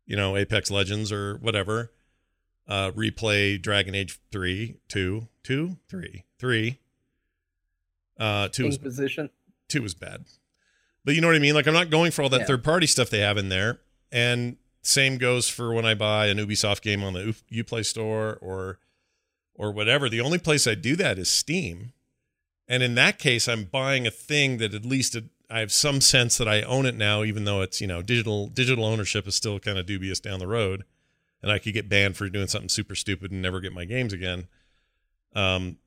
you 0.07 0.17
know, 0.17 0.37
Apex 0.37 0.71
Legends 0.71 1.11
or 1.11 1.37
whatever. 1.37 1.91
Uh, 2.69 2.93
replay 2.93 3.61
Dragon 3.61 3.95
Age 3.95 4.21
3, 4.31 4.77
2, 4.89 5.27
2, 5.43 5.77
3, 5.89 6.25
3. 6.39 6.79
Uh, 8.19 8.49
2 8.49 8.67
was 8.67 8.77
Inquisition. 8.77 9.31
two 9.69 9.83
was 9.83 9.95
bad. 9.95 10.25
But 11.05 11.15
you 11.15 11.21
know 11.21 11.29
what 11.29 11.37
I 11.37 11.41
mean? 11.41 11.55
Like 11.55 11.67
I'm 11.67 11.75
not 11.75 11.91
going 11.91 12.11
for 12.11 12.23
all 12.23 12.29
that 12.31 12.41
Yeah. 12.41 12.47
third 12.47 12.65
party 12.65 12.87
stuff 12.87 13.11
they 13.11 13.21
have 13.21 13.39
in 13.39 13.49
there. 13.49 13.81
And 14.13 14.57
same 14.83 15.19
goes 15.19 15.49
for 15.49 15.73
when 15.73 15.85
I 15.87 15.95
buy 15.95 16.27
an 16.27 16.39
Ubisoft 16.39 16.83
game 16.83 17.03
on 17.03 17.13
the 17.15 17.35
Uplay 17.53 17.85
store 17.85 18.39
or 18.41 18.79
or 19.55 19.71
whatever. 19.73 20.09
The 20.09 20.21
only 20.21 20.39
place 20.39 20.67
I 20.67 20.75
do 20.75 20.97
that 20.97 21.19
is 21.19 21.29
Steam. 21.29 21.93
And 22.67 22.83
in 22.83 22.95
that 22.95 23.19
case, 23.19 23.47
I'm 23.49 23.65
buying 23.65 24.07
a 24.07 24.11
thing 24.11 24.59
that 24.59 24.73
at 24.75 24.85
least 24.85 25.17
I 25.51 25.59
have 25.59 25.73
some 25.73 26.01
sense 26.01 26.39
that 26.39 26.47
I 26.49 26.63
own 26.63 26.87
it 26.87 26.95
now, 26.95 27.25
even 27.25 27.45
though 27.45 27.61
it's 27.61 27.81
you 27.81 27.87
know 27.87 28.01
digital 28.03 28.47
digital 28.47 28.85
ownership 28.85 29.27
is 29.27 29.35
still 29.35 29.59
kind 29.59 29.79
of 29.79 29.87
dubious 29.87 30.21
down 30.21 30.39
the 30.39 30.47
road, 30.47 30.85
and 31.43 31.51
I 31.51 31.59
could 31.59 31.75
get 31.75 31.89
banned 31.89 32.17
for 32.17 32.29
doing 32.29 32.47
something 32.47 32.69
super 32.69 32.95
stupid 32.95 33.33
and 33.33 33.43
never 33.43 33.61
get 33.61 33.73
my 33.73 33.85
games 33.85 34.13
again. 34.13 34.47
Um, 35.35 35.79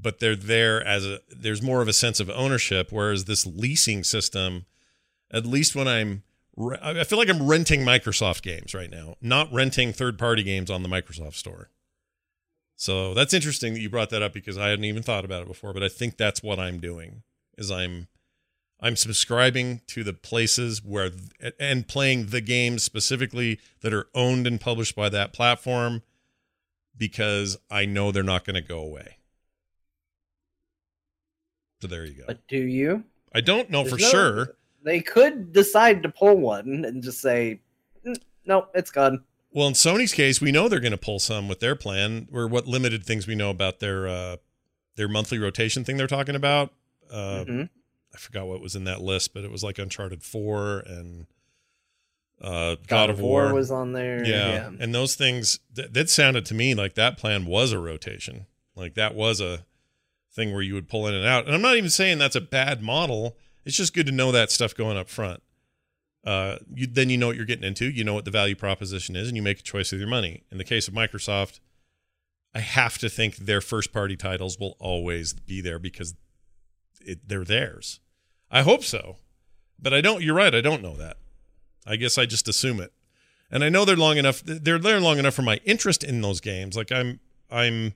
but 0.00 0.20
they're 0.20 0.36
there 0.36 0.84
as 0.86 1.04
a 1.04 1.20
there's 1.34 1.62
more 1.62 1.82
of 1.82 1.88
a 1.88 1.92
sense 1.92 2.20
of 2.20 2.30
ownership 2.30 2.88
whereas 2.90 3.24
this 3.24 3.46
leasing 3.46 4.04
system 4.04 4.66
at 5.30 5.46
least 5.46 5.74
when 5.74 5.88
i'm 5.88 6.22
i 6.82 7.04
feel 7.04 7.18
like 7.18 7.28
i'm 7.28 7.46
renting 7.46 7.80
microsoft 7.80 8.42
games 8.42 8.74
right 8.74 8.90
now 8.90 9.14
not 9.20 9.52
renting 9.52 9.92
third 9.92 10.18
party 10.18 10.42
games 10.42 10.70
on 10.70 10.82
the 10.82 10.88
microsoft 10.88 11.34
store. 11.34 11.70
So 12.78 13.14
that's 13.14 13.32
interesting 13.32 13.72
that 13.72 13.80
you 13.80 13.88
brought 13.88 14.10
that 14.10 14.22
up 14.22 14.34
because 14.34 14.58
i 14.58 14.68
hadn't 14.68 14.84
even 14.84 15.02
thought 15.02 15.24
about 15.24 15.42
it 15.42 15.48
before 15.48 15.72
but 15.72 15.82
i 15.82 15.88
think 15.88 16.16
that's 16.16 16.42
what 16.42 16.58
i'm 16.58 16.78
doing 16.78 17.22
is 17.56 17.70
i'm 17.70 18.08
i'm 18.80 18.96
subscribing 18.96 19.80
to 19.86 20.04
the 20.04 20.12
places 20.12 20.84
where 20.84 21.10
and 21.58 21.88
playing 21.88 22.26
the 22.26 22.42
games 22.42 22.82
specifically 22.82 23.58
that 23.80 23.94
are 23.94 24.08
owned 24.14 24.46
and 24.46 24.60
published 24.60 24.94
by 24.94 25.08
that 25.08 25.32
platform 25.32 26.02
because 26.96 27.56
i 27.70 27.86
know 27.86 28.12
they're 28.12 28.22
not 28.22 28.44
going 28.44 28.54
to 28.54 28.60
go 28.60 28.78
away 28.78 29.15
so 31.80 31.88
there 31.88 32.04
you 32.04 32.14
go. 32.14 32.24
But 32.26 32.46
do 32.48 32.58
you? 32.58 33.04
I 33.34 33.40
don't 33.40 33.70
know 33.70 33.82
There's 33.82 33.94
for 33.94 34.00
no- 34.00 34.08
sure. 34.10 34.56
They 34.82 35.00
could 35.00 35.52
decide 35.52 36.02
to 36.04 36.08
pull 36.08 36.36
one 36.36 36.84
and 36.84 37.02
just 37.02 37.20
say, 37.20 37.60
"Mm, 38.06 38.16
"No, 38.46 38.68
it's 38.74 38.90
gone." 38.90 39.24
Well, 39.52 39.66
in 39.68 39.72
Sony's 39.74 40.12
case, 40.12 40.40
we 40.40 40.52
know 40.52 40.68
they're 40.68 40.80
going 40.80 40.92
to 40.92 40.96
pull 40.98 41.18
some 41.18 41.48
with 41.48 41.60
their 41.60 41.74
plan, 41.74 42.28
or 42.32 42.46
what 42.46 42.66
limited 42.66 43.04
things 43.04 43.26
we 43.26 43.34
know 43.34 43.50
about 43.50 43.80
their 43.80 44.06
uh, 44.06 44.36
their 44.94 45.08
monthly 45.08 45.38
rotation 45.38 45.84
thing 45.84 45.96
they're 45.96 46.06
talking 46.06 46.36
about. 46.36 46.72
Uh, 47.10 47.44
Mhm. 47.46 47.68
I 48.14 48.18
forgot 48.18 48.46
what 48.46 48.60
was 48.60 48.74
in 48.76 48.84
that 48.84 49.00
list, 49.02 49.34
but 49.34 49.44
it 49.44 49.50
was 49.50 49.62
like 49.64 49.78
Uncharted 49.78 50.22
Four 50.22 50.78
and 50.86 51.26
uh, 52.40 52.76
God, 52.86 53.10
of 53.10 53.18
War. 53.20 53.52
was 53.52 53.70
on 53.70 53.92
there. 53.92 54.24
yeah. 54.24 54.70
and 54.78 54.94
those 54.94 55.14
things 55.14 55.58
th- 55.74 55.90
that 55.92 56.10
sounded 56.10 56.44
to 56.46 56.54
me 56.54 56.74
like 56.74 56.94
that 56.94 57.16
plan 57.18 57.46
was 57.46 57.72
a 57.72 57.78
rotation, 57.78 58.46
like 58.74 58.94
that 58.94 59.14
was 59.14 59.40
a 59.40 59.64
thing 60.36 60.52
where 60.52 60.62
you 60.62 60.74
would 60.74 60.88
pull 60.88 61.08
in 61.08 61.14
and 61.14 61.26
out. 61.26 61.46
And 61.46 61.54
I'm 61.54 61.62
not 61.62 61.76
even 61.76 61.90
saying 61.90 62.18
that's 62.18 62.36
a 62.36 62.40
bad 62.40 62.82
model. 62.82 63.36
It's 63.64 63.76
just 63.76 63.94
good 63.94 64.06
to 64.06 64.12
know 64.12 64.30
that 64.30 64.52
stuff 64.52 64.74
going 64.74 64.96
up 64.96 65.08
front. 65.08 65.42
Uh, 66.24 66.58
you, 66.72 66.86
then 66.86 67.08
you 67.08 67.16
know 67.16 67.28
what 67.28 67.36
you're 67.36 67.46
getting 67.46 67.64
into. 67.64 67.86
You 67.86 68.04
know 68.04 68.14
what 68.14 68.24
the 68.24 68.30
value 68.30 68.54
proposition 68.54 69.16
is, 69.16 69.28
and 69.28 69.36
you 69.36 69.42
make 69.42 69.60
a 69.60 69.62
choice 69.62 69.90
with 69.90 70.00
your 70.00 70.10
money. 70.10 70.42
In 70.52 70.58
the 70.58 70.64
case 70.64 70.86
of 70.86 70.94
Microsoft, 70.94 71.60
I 72.54 72.60
have 72.60 72.98
to 72.98 73.08
think 73.08 73.36
their 73.36 73.60
first 73.60 73.92
party 73.92 74.16
titles 74.16 74.58
will 74.58 74.76
always 74.78 75.32
be 75.32 75.60
there 75.60 75.78
because 75.78 76.14
it, 77.00 77.28
they're 77.28 77.44
theirs. 77.44 78.00
I 78.50 78.62
hope 78.62 78.84
so, 78.84 79.16
but 79.78 79.94
I 79.94 80.00
don't. 80.00 80.22
You're 80.22 80.34
right. 80.34 80.54
I 80.54 80.60
don't 80.60 80.82
know 80.82 80.96
that. 80.96 81.16
I 81.86 81.96
guess 81.96 82.18
I 82.18 82.26
just 82.26 82.48
assume 82.48 82.80
it, 82.80 82.92
and 83.50 83.62
I 83.62 83.68
know 83.68 83.84
they're 83.84 83.96
long 83.96 84.16
enough. 84.16 84.42
They're 84.44 84.78
there 84.78 85.00
long 85.00 85.18
enough 85.18 85.34
for 85.34 85.42
my 85.42 85.60
interest 85.64 86.02
in 86.02 86.20
those 86.20 86.40
games. 86.40 86.76
Like 86.76 86.90
I'm, 86.90 87.20
I'm, 87.50 87.94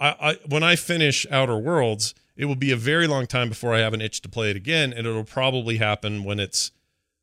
I, 0.00 0.16
I 0.20 0.36
when 0.48 0.62
I 0.62 0.76
finish 0.76 1.26
Outer 1.30 1.58
Worlds, 1.58 2.14
it 2.36 2.46
will 2.46 2.56
be 2.56 2.72
a 2.72 2.76
very 2.76 3.06
long 3.06 3.26
time 3.26 3.48
before 3.48 3.74
I 3.74 3.80
have 3.80 3.92
an 3.92 4.00
itch 4.00 4.22
to 4.22 4.28
play 4.28 4.50
it 4.50 4.56
again, 4.56 4.92
and 4.92 5.06
it'll 5.06 5.24
probably 5.24 5.76
happen 5.76 6.24
when 6.24 6.40
it's 6.40 6.72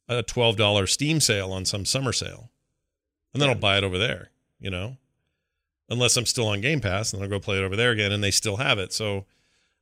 a 0.08 0.24
twelve 0.24 0.56
dollar 0.56 0.88
Steam 0.88 1.20
sale 1.20 1.52
on 1.52 1.66
some 1.66 1.86
summer 1.86 2.14
sale, 2.14 2.52
and 3.34 3.42
then 3.42 3.50
I'll 3.50 3.56
buy 3.56 3.78
it 3.78 3.84
over 3.84 3.98
there. 3.98 4.30
You 4.60 4.70
know, 4.70 4.98
unless 5.90 6.18
I'm 6.18 6.26
still 6.26 6.48
on 6.48 6.62
Game 6.62 6.80
Pass, 6.80 7.12
and 7.12 7.22
then 7.22 7.26
I'll 7.26 7.40
go 7.40 7.44
play 7.44 7.58
it 7.58 7.64
over 7.64 7.76
there 7.76 7.92
again, 7.92 8.12
and 8.12 8.24
they 8.24 8.32
still 8.32 8.58
have 8.58 8.80
it. 8.80 8.94
So 8.94 9.26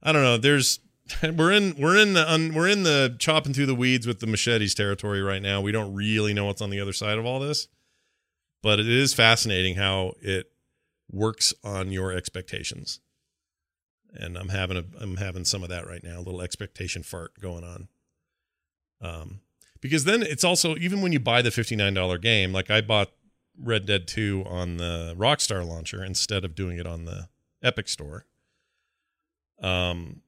I 0.01 0.12
don't 0.12 0.23
know. 0.23 0.38
There's 0.38 0.79
we're 1.23 1.51
in 1.51 1.75
we're 1.77 1.97
in 1.97 2.13
the 2.13 2.31
un, 2.31 2.53
we're 2.53 2.69
in 2.69 2.84
the 2.84 3.15
chopping 3.19 3.53
through 3.53 3.67
the 3.67 3.75
weeds 3.75 4.08
with 4.08 4.19
the 4.19 4.27
machetes 4.27 4.73
territory 4.73 5.21
right 5.21 5.41
now. 5.41 5.62
We 5.62 5.71
don't 5.71 5.93
really 5.93 6.34
know 6.34 6.45
what's 6.45 6.62
on 6.62 6.69
the 6.69 6.79
other 6.79 6.93
side 6.93 7.17
of 7.17 7.25
all 7.25 7.39
this, 7.39 7.67
but 8.63 8.79
it 8.79 8.88
is 8.88 9.13
fascinating 9.13 9.75
how 9.75 10.13
it 10.21 10.51
works 11.12 11.54
on 11.63 11.91
your 11.91 12.12
expectations. 12.12 13.00
And 14.13 14.38
I'm 14.38 14.50
having 14.50 14.78
a 14.78 14.86
I'm 15.00 15.18
having 15.18 15.46
some 15.46 15.63
of 15.63 15.70
that 15.70 15.88
right 15.88 16.04
now, 16.04 16.18
a 16.18 16.22
little 16.22 16.41
expectation 16.41 17.04
fart 17.04 17.39
going 17.39 17.63
on. 17.63 17.88
Um, 19.02 19.41
because 19.82 20.06
then 20.06 20.24
it's 20.24 20.44
also 20.44 20.76
even 20.78 21.02
when 21.02 21.12
you 21.12 21.20
buy 21.20 21.41
the 21.41 21.52
fifty 21.52 21.76
nine 21.76 21.94
dollar 21.94 22.18
game, 22.18 22.54
like 22.54 22.72
I 22.72 22.82
bought 22.82 23.12
Red 23.62 23.86
Dead 23.86 24.08
Two 24.08 24.44
on 24.48 24.78
the 24.78 25.13
Rockstar 25.18 25.68
launcher 25.68 26.04
instead 26.04 26.46
of 26.46 26.56
doing 26.56 26.78
it 26.78 26.88
on 26.88 27.06
the 27.06 27.28
Epic 27.62 27.89
Store. 27.89 28.26
Um, 29.62 30.22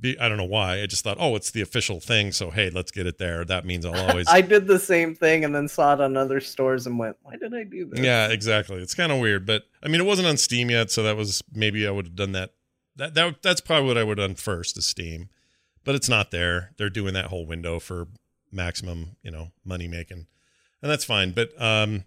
be, 0.00 0.18
I 0.18 0.28
don't 0.28 0.36
know 0.36 0.44
why. 0.44 0.82
I 0.82 0.86
just 0.86 1.04
thought, 1.04 1.16
oh, 1.20 1.36
it's 1.36 1.50
the 1.50 1.60
official 1.60 2.00
thing, 2.00 2.32
so 2.32 2.50
hey, 2.50 2.70
let's 2.70 2.90
get 2.90 3.06
it 3.06 3.18
there. 3.18 3.44
That 3.44 3.64
means 3.64 3.86
I'll 3.86 4.08
always. 4.08 4.26
I 4.30 4.40
did 4.40 4.66
the 4.66 4.78
same 4.78 5.14
thing 5.14 5.44
and 5.44 5.54
then 5.54 5.68
saw 5.68 5.94
it 5.94 6.00
on 6.00 6.16
other 6.16 6.40
stores 6.40 6.86
and 6.86 6.98
went, 6.98 7.16
"Why 7.22 7.36
did 7.36 7.54
I 7.54 7.64
do 7.64 7.86
this?" 7.86 8.00
Yeah, 8.00 8.28
exactly. 8.28 8.78
It's 8.78 8.94
kind 8.94 9.12
of 9.12 9.20
weird, 9.20 9.46
but 9.46 9.62
I 9.82 9.88
mean, 9.88 10.00
it 10.00 10.04
wasn't 10.04 10.28
on 10.28 10.36
Steam 10.36 10.70
yet, 10.70 10.90
so 10.90 11.02
that 11.04 11.16
was 11.16 11.42
maybe 11.52 11.86
I 11.86 11.90
would 11.90 12.06
have 12.06 12.16
done 12.16 12.32
that. 12.32 12.50
That 12.96 13.14
that 13.14 13.42
that's 13.42 13.60
probably 13.60 13.86
what 13.86 13.98
I 13.98 14.04
would 14.04 14.18
have 14.18 14.28
done 14.28 14.36
first 14.36 14.76
is 14.76 14.86
Steam, 14.86 15.28
but 15.84 15.94
it's 15.94 16.08
not 16.08 16.30
there. 16.30 16.72
They're 16.76 16.90
doing 16.90 17.14
that 17.14 17.26
whole 17.26 17.46
window 17.46 17.78
for 17.78 18.08
maximum, 18.50 19.16
you 19.22 19.30
know, 19.30 19.52
money 19.64 19.88
making, 19.88 20.26
and 20.82 20.90
that's 20.90 21.04
fine. 21.04 21.30
But 21.30 21.50
um, 21.60 22.04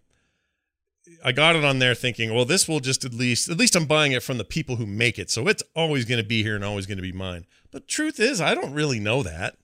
I 1.24 1.32
got 1.32 1.56
it 1.56 1.64
on 1.64 1.80
there 1.80 1.96
thinking, 1.96 2.34
well, 2.34 2.46
this 2.46 2.68
will 2.68 2.80
just 2.80 3.06
at 3.06 3.14
least 3.14 3.50
at 3.50 3.58
least 3.58 3.76
I'm 3.76 3.86
buying 3.86 4.12
it 4.12 4.24
from 4.24 4.38
the 4.38 4.44
people 4.44 4.76
who 4.78 4.86
make 4.86 5.20
it, 5.20 5.30
so 5.30 5.48
it's 5.48 5.64
always 5.76 6.06
going 6.06 6.22
to 6.22 6.28
be 6.28 6.44
here 6.44 6.56
and 6.56 6.64
always 6.64 6.86
going 6.86 6.98
to 6.98 7.04
be 7.04 7.12
mine. 7.12 7.46
But 7.76 7.90
truth 7.90 8.22
is, 8.22 8.40
I 8.40 8.56
don't 8.56 8.72
really 8.72 9.02
know 9.02 9.22
that. 9.22 9.58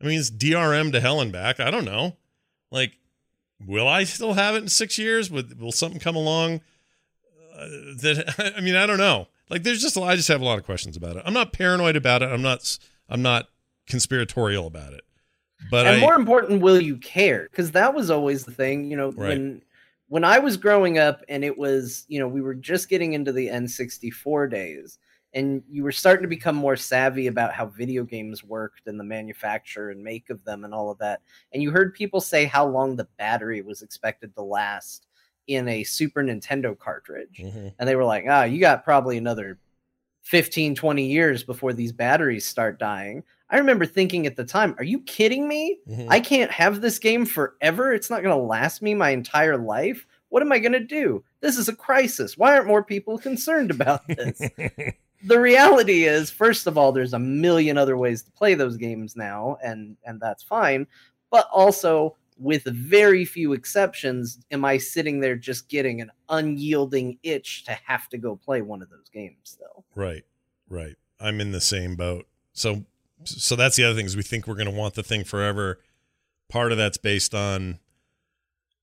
I 0.00 0.06
mean, 0.06 0.20
it's 0.20 0.30
DRM 0.30 0.92
to 0.92 1.00
hell 1.00 1.20
and 1.20 1.32
back. 1.32 1.58
I 1.58 1.68
don't 1.68 1.84
know. 1.84 2.16
Like, 2.70 2.92
will 3.66 3.88
I 3.88 4.04
still 4.04 4.34
have 4.34 4.54
it 4.54 4.58
in 4.58 4.68
six 4.68 4.98
years? 4.98 5.32
Will, 5.32 5.42
will 5.58 5.72
something 5.72 5.98
come 5.98 6.14
along 6.14 6.60
uh, 7.58 7.66
that 8.02 8.54
I 8.56 8.60
mean, 8.60 8.76
I 8.76 8.86
don't 8.86 8.98
know. 8.98 9.26
Like, 9.50 9.64
there's 9.64 9.82
just 9.82 9.98
I 9.98 10.14
just 10.14 10.28
have 10.28 10.42
a 10.42 10.44
lot 10.44 10.60
of 10.60 10.64
questions 10.64 10.96
about 10.96 11.16
it. 11.16 11.24
I'm 11.26 11.34
not 11.34 11.52
paranoid 11.52 11.96
about 11.96 12.22
it. 12.22 12.26
I'm 12.26 12.40
not. 12.40 12.78
I'm 13.08 13.22
not 13.22 13.48
conspiratorial 13.88 14.68
about 14.68 14.92
it. 14.92 15.02
But 15.72 15.88
and 15.88 15.96
I, 15.96 16.00
more 16.00 16.14
important, 16.14 16.62
will 16.62 16.80
you 16.80 16.98
care? 16.98 17.48
Because 17.50 17.72
that 17.72 17.94
was 17.94 18.10
always 18.10 18.44
the 18.44 18.52
thing. 18.52 18.88
You 18.88 18.96
know, 18.96 19.10
Right. 19.10 19.30
when 19.30 19.62
when 20.06 20.22
I 20.22 20.38
was 20.38 20.56
growing 20.56 20.98
up, 20.98 21.24
and 21.28 21.44
it 21.44 21.58
was 21.58 22.04
you 22.06 22.20
know 22.20 22.28
we 22.28 22.42
were 22.42 22.54
just 22.54 22.88
getting 22.88 23.12
into 23.12 23.32
the 23.32 23.48
N64 23.48 24.48
days, 24.52 24.98
and 25.34 25.62
you 25.68 25.82
were 25.82 25.92
starting 25.92 26.22
to 26.22 26.28
become 26.28 26.54
more 26.56 26.76
savvy 26.76 27.26
about 27.26 27.52
how 27.52 27.66
video 27.66 28.04
games 28.04 28.42
worked 28.44 28.86
and 28.86 28.98
the 28.98 29.04
manufacture 29.04 29.90
and 29.90 30.02
make 30.02 30.30
of 30.30 30.42
them 30.44 30.64
and 30.64 30.72
all 30.72 30.90
of 30.90 30.98
that. 30.98 31.20
And 31.52 31.62
you 31.62 31.70
heard 31.72 31.92
people 31.92 32.20
say 32.20 32.44
how 32.44 32.66
long 32.66 32.96
the 32.96 33.08
battery 33.18 33.60
was 33.60 33.82
expected 33.82 34.34
to 34.34 34.42
last 34.42 35.06
in 35.46 35.68
a 35.68 35.84
Super 35.84 36.22
Nintendo 36.22 36.78
cartridge. 36.78 37.40
Mhm. 37.42 37.74
And 37.78 37.88
they 37.88 37.96
were 37.96 38.04
like, 38.04 38.24
ah, 38.28 38.44
you 38.44 38.60
got 38.60 38.84
probably 38.84 39.18
another 39.18 39.58
15, 40.22 40.74
20 40.74 41.04
years 41.06 41.42
before 41.44 41.72
these 41.74 41.92
batteries 41.92 42.46
start 42.46 42.78
dying. 42.78 43.22
I 43.50 43.58
remember 43.58 43.84
thinking 43.84 44.26
at 44.26 44.36
the 44.36 44.44
time, 44.44 44.74
are 44.78 44.84
you 44.84 45.00
kidding 45.00 45.46
me? 45.46 45.80
Mhm. 45.86 46.06
I 46.08 46.20
can't 46.20 46.50
have 46.50 46.80
this 46.80 46.98
game 46.98 47.26
forever. 47.26 47.92
It's 47.92 48.08
not 48.08 48.22
going 48.22 48.34
to 48.34 48.42
last 48.42 48.80
me 48.80 48.94
my 48.94 49.10
entire 49.10 49.58
life. 49.58 50.06
What 50.30 50.42
am 50.42 50.50
I 50.50 50.60
going 50.60 50.72
to 50.72 50.80
do? 50.80 51.22
This 51.40 51.58
is 51.58 51.68
a 51.68 51.76
crisis. 51.76 52.38
Why 52.38 52.54
aren't 52.56 52.66
more 52.66 52.82
people 52.82 53.18
concerned 53.18 53.70
about 53.70 54.00
this? 54.08 54.40
the 55.24 55.40
reality 55.40 56.04
is, 56.04 56.30
first 56.30 56.66
of 56.66 56.76
all, 56.76 56.92
there's 56.92 57.14
a 57.14 57.18
million 57.18 57.78
other 57.78 57.96
ways 57.96 58.22
to 58.22 58.30
play 58.32 58.54
those 58.54 58.76
games 58.76 59.16
now, 59.16 59.56
and 59.62 59.96
and 60.04 60.20
that's 60.20 60.42
fine. 60.42 60.86
But 61.30 61.48
also, 61.52 62.16
with 62.38 62.64
very 62.64 63.24
few 63.24 63.52
exceptions, 63.52 64.38
am 64.50 64.64
I 64.64 64.78
sitting 64.78 65.20
there 65.20 65.36
just 65.36 65.68
getting 65.68 66.00
an 66.00 66.10
unyielding 66.28 67.18
itch 67.22 67.64
to 67.64 67.72
have 67.84 68.08
to 68.10 68.18
go 68.18 68.36
play 68.36 68.62
one 68.62 68.82
of 68.82 68.90
those 68.90 69.08
games 69.12 69.56
though? 69.60 69.84
Right, 69.94 70.24
right. 70.68 70.96
I'm 71.20 71.40
in 71.40 71.52
the 71.52 71.60
same 71.60 71.96
boat. 71.96 72.26
So, 72.52 72.84
so 73.24 73.56
that's 73.56 73.76
the 73.76 73.84
other 73.84 73.94
thing 73.94 74.06
is 74.06 74.16
we 74.16 74.22
think 74.22 74.46
we're 74.46 74.54
going 74.54 74.70
to 74.70 74.72
want 74.72 74.94
the 74.94 75.02
thing 75.02 75.24
forever. 75.24 75.80
Part 76.48 76.72
of 76.72 76.78
that's 76.78 76.98
based 76.98 77.34
on, 77.34 77.78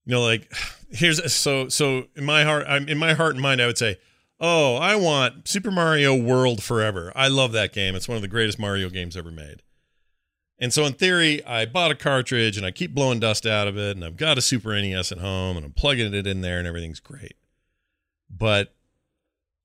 you 0.04 0.12
know, 0.12 0.22
like 0.22 0.52
here's 0.90 1.32
so 1.32 1.68
so 1.68 2.06
in 2.16 2.24
my 2.24 2.44
heart, 2.44 2.64
I'm 2.68 2.88
in 2.88 2.98
my 2.98 3.14
heart 3.14 3.34
and 3.34 3.42
mind, 3.42 3.62
I 3.62 3.66
would 3.66 3.78
say, 3.78 3.98
oh, 4.42 4.74
I 4.74 4.96
want 4.96 5.46
Super 5.46 5.70
Mario 5.70 6.14
World 6.14 6.62
forever. 6.62 7.12
I 7.14 7.28
love 7.28 7.52
that 7.52 7.72
game. 7.72 7.94
It's 7.94 8.08
one 8.08 8.16
of 8.16 8.22
the 8.22 8.28
greatest 8.28 8.58
Mario 8.58 8.90
games 8.90 9.16
ever 9.16 9.30
made. 9.30 9.62
And 10.58 10.72
so 10.72 10.84
in 10.84 10.92
theory, 10.94 11.44
I 11.46 11.64
bought 11.64 11.92
a 11.92 11.94
cartridge 11.94 12.56
and 12.56 12.66
I 12.66 12.72
keep 12.72 12.94
blowing 12.94 13.20
dust 13.20 13.46
out 13.46 13.68
of 13.68 13.78
it, 13.78 13.96
and 13.96 14.04
I've 14.04 14.16
got 14.16 14.38
a 14.38 14.42
Super 14.42 14.74
NES 14.74 15.12
at 15.12 15.18
home, 15.18 15.56
and 15.56 15.64
I'm 15.64 15.72
plugging 15.72 16.12
it 16.12 16.26
in 16.26 16.40
there, 16.40 16.58
and 16.58 16.68
everything's 16.68 17.00
great. 17.00 17.36
But 18.28 18.74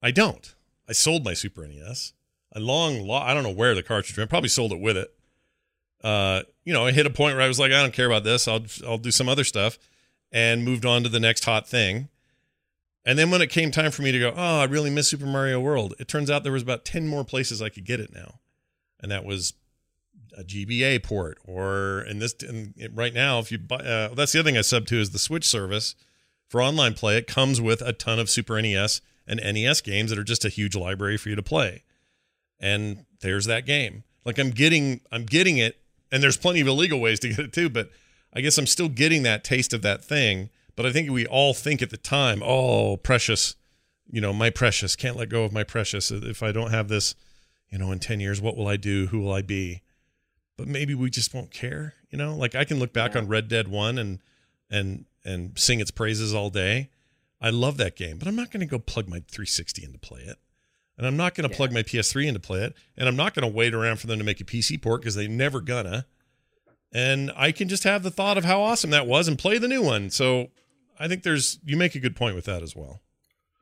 I 0.01 0.11
don't. 0.11 0.55
I 0.87 0.93
sold 0.93 1.25
my 1.25 1.33
Super 1.33 1.67
NES. 1.67 2.13
I 2.55 2.59
long, 2.59 3.01
lo- 3.05 3.17
I 3.17 3.33
don't 3.33 3.43
know 3.43 3.51
where 3.51 3.75
the 3.75 3.83
cartridge 3.83 4.17
went. 4.17 4.29
Probably 4.29 4.49
sold 4.49 4.71
it 4.71 4.79
with 4.79 4.95
it. 4.95 5.13
Uh, 6.03 6.43
you 6.63 6.73
know, 6.73 6.85
I 6.85 6.91
hit 6.91 7.05
a 7.05 7.11
point 7.11 7.35
where 7.35 7.43
I 7.43 7.47
was 7.47 7.59
like, 7.59 7.71
I 7.71 7.81
don't 7.81 7.93
care 7.93 8.05
about 8.05 8.23
this. 8.23 8.47
I'll 8.47 8.65
I'll 8.85 8.97
do 8.97 9.11
some 9.11 9.27
other 9.27 9.43
stuff, 9.43 9.77
and 10.31 10.63
moved 10.63 10.85
on 10.85 11.03
to 11.03 11.09
the 11.09 11.19
next 11.19 11.45
hot 11.45 11.67
thing. 11.67 12.09
And 13.07 13.17
then 13.17 13.31
when 13.31 13.41
it 13.41 13.49
came 13.49 13.71
time 13.71 13.91
for 13.91 14.01
me 14.01 14.11
to 14.11 14.19
go, 14.19 14.33
oh, 14.35 14.59
I 14.59 14.65
really 14.65 14.89
miss 14.89 15.07
Super 15.07 15.25
Mario 15.25 15.61
World. 15.61 15.93
It 15.97 16.09
turns 16.09 16.29
out 16.29 16.43
there 16.43 16.51
was 16.51 16.61
about 16.61 16.83
ten 16.83 17.07
more 17.07 17.23
places 17.23 17.61
I 17.61 17.69
could 17.69 17.85
get 17.85 18.01
it 18.01 18.13
now, 18.13 18.41
and 18.99 19.09
that 19.09 19.23
was 19.23 19.53
a 20.37 20.43
GBA 20.43 21.03
port 21.03 21.39
or 21.45 22.01
in 22.01 22.19
this 22.19 22.35
right 22.93 23.13
now 23.13 23.39
if 23.39 23.51
you 23.51 23.57
buy 23.57 23.77
uh, 23.77 24.13
that's 24.13 24.33
the 24.33 24.39
other 24.39 24.47
thing 24.47 24.57
I 24.57 24.61
sub 24.61 24.85
to 24.87 24.99
is 24.99 25.11
the 25.11 25.19
Switch 25.19 25.47
service 25.47 25.95
for 26.49 26.61
online 26.61 26.95
play. 26.95 27.17
It 27.17 27.27
comes 27.27 27.61
with 27.61 27.81
a 27.81 27.93
ton 27.93 28.19
of 28.19 28.29
Super 28.29 28.61
NES 28.61 28.99
and 29.25 29.39
NES 29.41 29.79
games 29.79 30.09
that 30.09 30.19
are 30.19 30.23
just 30.25 30.43
a 30.43 30.49
huge 30.49 30.75
library 30.75 31.15
for 31.15 31.29
you 31.29 31.35
to 31.35 31.41
play. 31.41 31.83
And 32.59 33.05
there's 33.21 33.45
that 33.45 33.65
game. 33.65 34.03
Like 34.25 34.37
I'm 34.37 34.51
getting 34.51 34.99
I'm 35.13 35.23
getting 35.23 35.57
it 35.57 35.79
and 36.11 36.21
there's 36.21 36.37
plenty 36.37 36.59
of 36.59 36.67
illegal 36.67 36.99
ways 36.99 37.21
to 37.21 37.29
get 37.29 37.39
it 37.39 37.53
too, 37.53 37.69
but 37.69 37.89
I 38.33 38.41
guess 38.41 38.57
I'm 38.57 38.67
still 38.67 38.89
getting 38.89 39.23
that 39.23 39.45
taste 39.45 39.73
of 39.73 39.81
that 39.83 40.03
thing. 40.03 40.49
But 40.77 40.85
I 40.85 40.93
think 40.93 41.09
we 41.11 41.25
all 41.25 41.53
think 41.53 41.81
at 41.81 41.89
the 41.89 41.97
time, 41.97 42.41
oh, 42.41 42.95
precious, 42.95 43.55
you 44.09 44.21
know, 44.21 44.31
my 44.31 44.49
precious, 44.49 44.95
can't 44.95 45.17
let 45.17 45.27
go 45.27 45.43
of 45.43 45.51
my 45.51 45.63
precious. 45.65 46.11
If 46.11 46.41
I 46.41 46.53
don't 46.53 46.71
have 46.71 46.87
this, 46.87 47.15
you 47.69 47.77
know, 47.79 47.91
in 47.91 47.99
10 47.99 48.19
years, 48.21 48.39
what 48.39 48.55
will 48.55 48.67
I 48.67 48.77
do? 48.77 49.07
Who 49.07 49.19
will 49.19 49.33
I 49.33 49.41
be? 49.41 49.81
But 50.55 50.67
maybe 50.67 50.95
we 50.95 51.09
just 51.09 51.33
won't 51.33 51.51
care, 51.51 51.95
you 52.09 52.17
know? 52.17 52.35
Like 52.35 52.55
I 52.55 52.63
can 52.63 52.79
look 52.79 52.93
back 52.93 53.13
Yeah. 53.15 53.21
on 53.21 53.27
Red 53.27 53.49
Dead 53.49 53.67
1 53.67 53.97
and 53.97 54.19
and 54.69 55.05
and 55.25 55.57
sing 55.59 55.79
its 55.81 55.91
praises 55.91 56.33
all 56.33 56.49
day. 56.49 56.89
I 57.41 57.49
love 57.49 57.77
that 57.77 57.95
game, 57.95 58.17
but 58.17 58.27
I'm 58.27 58.35
not 58.35 58.49
going 58.51 58.61
to 58.61 58.65
go 58.65 58.79
plug 58.79 59.07
my 59.09 59.17
360 59.27 59.83
in 59.83 59.91
to 59.93 59.99
play 59.99 60.21
it. 60.21 60.37
And 60.97 61.05
I'm 61.05 61.17
not 61.17 61.35
going 61.35 61.47
to 61.47 61.53
Yeah. 61.53 61.57
plug 61.57 61.71
my 61.73 61.83
PS3 61.83 62.27
in 62.27 62.33
to 62.35 62.39
play 62.39 62.61
it. 62.63 62.73
And 62.95 63.07
I'm 63.09 63.15
not 63.15 63.33
going 63.35 63.47
to 63.47 63.53
wait 63.53 63.73
around 63.73 63.97
for 63.97 64.07
them 64.07 64.17
to 64.19 64.23
make 64.25 64.39
a 64.41 64.45
PC 64.45 64.81
port 64.81 65.01
because 65.01 65.15
they 65.15 65.27
never 65.27 65.59
gonna. 65.59 66.05
And 66.93 67.31
I 67.35 67.51
can 67.51 67.67
just 67.67 67.83
have 67.83 68.03
the 68.03 68.09
thought 68.11 68.37
of 68.37 68.45
how 68.45 68.61
awesome 68.61 68.89
that 68.91 69.05
was 69.07 69.27
and 69.27 69.37
play 69.37 69.57
the 69.57 69.67
new 69.67 69.81
one. 69.81 70.09
So 70.09 70.47
I 70.99 71.07
think 71.07 71.23
there's 71.23 71.59
you 71.63 71.77
make 71.77 71.95
a 71.95 71.99
good 71.99 72.15
point 72.15 72.35
with 72.35 72.45
that 72.45 72.63
as 72.63 72.75
well. 72.75 73.01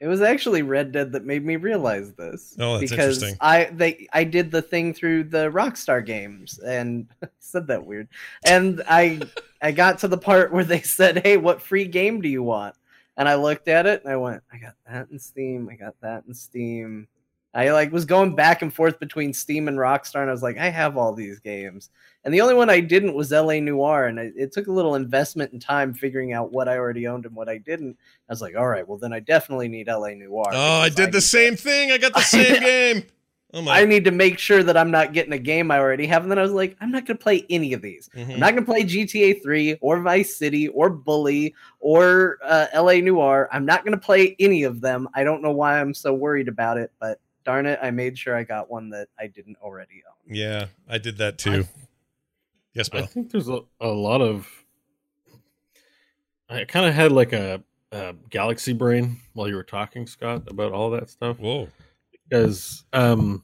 It 0.01 0.07
was 0.07 0.21
actually 0.21 0.61
Red 0.61 0.91
Dead 0.91 1.13
that 1.13 1.25
made 1.25 1.45
me 1.45 1.55
realize 1.55 2.13
this. 2.13 2.55
Oh, 2.59 2.77
that's 2.77 2.91
because 2.91 3.17
interesting. 3.17 3.37
I 3.39 3.65
they 3.65 4.07
I 4.13 4.25
did 4.25 4.51
the 4.51 4.61
thing 4.61 4.93
through 4.93 5.25
the 5.25 5.49
Rockstar 5.51 6.05
games 6.05 6.59
and 6.59 7.07
said 7.39 7.67
that 7.67 7.85
weird. 7.85 8.09
And 8.45 8.83
I 8.89 9.21
I 9.61 9.71
got 9.71 9.99
to 9.99 10.07
the 10.07 10.17
part 10.17 10.51
where 10.51 10.65
they 10.65 10.81
said, 10.81 11.25
"Hey, 11.25 11.37
what 11.37 11.61
free 11.61 11.85
game 11.85 12.21
do 12.21 12.27
you 12.27 12.43
want?" 12.43 12.75
And 13.17 13.29
I 13.29 13.35
looked 13.35 13.69
at 13.69 13.85
it 13.85 14.03
and 14.03 14.11
I 14.11 14.17
went, 14.17 14.43
"I 14.51 14.57
got 14.57 14.75
that 14.87 15.09
in 15.11 15.19
Steam. 15.19 15.69
I 15.71 15.75
got 15.75 15.95
that 16.01 16.23
in 16.27 16.33
Steam." 16.33 17.07
I 17.55 17.71
like 17.71 17.91
was 17.91 18.03
going 18.05 18.35
back 18.35 18.61
and 18.61 18.71
forth 18.71 18.99
between 18.99 19.33
Steam 19.33 19.67
and 19.69 19.77
Rockstar, 19.77 20.19
and 20.21 20.29
I 20.29 20.33
was 20.33 20.43
like, 20.43 20.57
"I 20.57 20.69
have 20.69 20.97
all 20.97 21.13
these 21.13 21.39
games." 21.39 21.89
And 22.25 22.33
the 22.33 22.41
only 22.41 22.53
one 22.53 22.69
I 22.69 22.81
didn't 22.81 23.13
was 23.15 23.31
LA 23.31 23.59
Noire, 23.59 24.07
and 24.07 24.19
it, 24.19 24.33
it 24.35 24.51
took 24.51 24.67
a 24.67 24.71
little 24.71 24.95
investment 24.95 25.53
and 25.53 25.61
time 25.61 25.93
figuring 25.93 26.33
out 26.33 26.51
what 26.51 26.67
I 26.67 26.77
already 26.77 27.07
owned 27.07 27.25
and 27.25 27.33
what 27.35 27.47
I 27.47 27.57
didn't. 27.57 27.97
I 28.29 28.33
was 28.33 28.41
like, 28.41 28.55
all 28.55 28.67
right, 28.67 28.87
well 28.87 28.97
then 28.97 29.13
I 29.13 29.21
definitely 29.21 29.69
need 29.69 29.87
LA 29.87 30.15
Noire. 30.15 30.51
Oh, 30.51 30.79
I 30.81 30.89
did 30.89 31.11
the 31.11 31.17
need 31.17 31.23
same 31.23 31.55
thing. 31.55 31.91
I 31.91 31.97
got 31.97 32.13
the 32.13 32.19
same 32.21 32.59
game. 32.59 33.03
Oh 33.53 33.61
my. 33.61 33.79
I 33.79 33.85
need 33.85 34.03
to 34.03 34.11
make 34.11 34.37
sure 34.37 34.63
that 34.63 34.75
I'm 34.75 34.91
not 34.91 35.13
getting 35.13 35.31
a 35.31 35.37
game 35.37 35.71
I 35.71 35.79
already 35.79 36.07
have. 36.07 36.23
And 36.23 36.31
then 36.31 36.37
I 36.37 36.41
was 36.41 36.51
like, 36.51 36.75
I'm 36.81 36.91
not 36.91 37.05
going 37.05 37.17
to 37.17 37.23
play 37.23 37.45
any 37.49 37.71
of 37.71 37.81
these. 37.81 38.09
Mhm. 38.13 38.33
I'm 38.33 38.39
not 38.41 38.51
going 38.53 38.65
to 38.65 38.69
play 38.69 38.83
GTA 38.83 39.41
3 39.41 39.77
or 39.79 40.01
Vice 40.01 40.35
City 40.35 40.67
or 40.67 40.89
Bully 40.89 41.55
or 41.79 42.37
uh, 42.43 42.65
LA 42.75 42.95
Noire. 42.95 43.47
I'm 43.53 43.65
not 43.65 43.85
going 43.85 43.97
to 43.97 44.03
play 44.05 44.35
any 44.41 44.63
of 44.63 44.81
them. 44.81 45.07
I 45.13 45.23
don't 45.23 45.41
know 45.41 45.51
why 45.51 45.79
I'm 45.79 45.93
so 45.93 46.13
worried 46.13 46.49
about 46.49 46.77
it, 46.77 46.91
but 46.99 47.21
darn 47.45 47.65
it, 47.65 47.79
I 47.81 47.91
made 47.91 48.17
sure 48.17 48.35
I 48.35 48.43
got 48.43 48.69
one 48.69 48.89
that 48.89 49.07
I 49.19 49.27
didn't 49.27 49.57
already 49.61 50.03
own. 50.07 50.35
Yeah, 50.35 50.67
I 50.89 50.97
did 50.97 51.17
that 51.19 51.37
too. 51.37 51.65
yes, 52.73 52.89
I 52.91 53.03
think 53.03 53.31
there's 53.31 53.49
a, 53.49 53.61
a 53.79 53.87
lot 53.87 54.21
of. 54.21 54.47
I 56.49 56.65
kind 56.65 56.85
of 56.85 56.93
had 56.93 57.11
like 57.11 57.33
a, 57.33 57.63
a 57.91 58.13
galaxy 58.29 58.73
brain 58.73 59.19
while 59.33 59.47
you 59.47 59.55
were 59.55 59.63
talking, 59.63 60.05
Scott, 60.05 60.43
about 60.47 60.71
all 60.73 60.91
that 60.91 61.09
stuff. 61.09 61.39
Whoa, 61.39 61.69
Because, 62.29 62.83
um, 62.93 63.43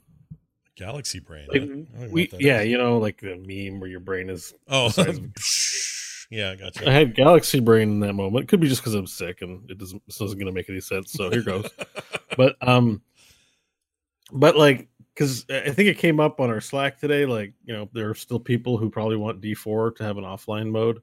Galaxy 0.76 1.20
Brain. 1.20 1.48
Like, 1.48 1.62
I 1.62 1.66
don't 1.66 1.88
even 1.90 2.02
know 2.02 2.08
we 2.10 2.30
yeah, 2.40 2.62
is. 2.62 2.68
you 2.70 2.78
know, 2.78 2.98
like 2.98 3.20
the 3.22 3.36
meme 3.38 3.80
where 3.80 3.90
your 3.90 4.00
brain 4.00 4.30
is. 4.30 4.54
Oh, 4.68 4.90
the 4.90 4.94
size 4.94 5.18
of- 5.18 6.28
yeah, 6.32 6.52
I 6.52 6.56
gotcha. 6.56 6.90
I 6.90 6.94
had 6.94 7.14
galaxy 7.14 7.60
brain 7.60 7.90
in 7.90 8.00
that 8.00 8.14
moment. 8.14 8.48
Could 8.48 8.62
be 8.62 8.70
just 8.70 8.82
because 8.82 8.94
I'm 8.94 9.06
sick 9.06 9.42
and 9.42 9.70
it 9.70 9.78
doesn't. 9.78 10.02
This 10.08 10.22
isn't 10.22 10.40
going 10.40 10.48
to 10.48 10.54
make 10.54 10.70
any 10.70 10.80
sense. 10.80 11.12
So 11.12 11.30
here 11.30 11.44
goes. 11.44 11.70
but 12.38 12.56
um, 12.62 13.02
but 14.32 14.58
like 14.58 14.88
because 15.14 15.46
I 15.50 15.72
think 15.72 15.90
it 15.90 15.98
came 15.98 16.20
up 16.22 16.40
on 16.40 16.50
our 16.50 16.62
Slack 16.62 16.98
today. 17.00 17.26
Like, 17.26 17.54
you 17.66 17.74
know, 17.74 17.90
there 17.94 18.10
are 18.10 18.16
still 18.16 18.40
people 18.40 18.78
who 18.78 18.90
probably 18.90 19.18
want 19.18 19.42
D4 19.42 19.96
to 19.98 20.04
have 20.04 20.18
an 20.18 20.24
offline 20.24 20.70
mode, 20.72 21.02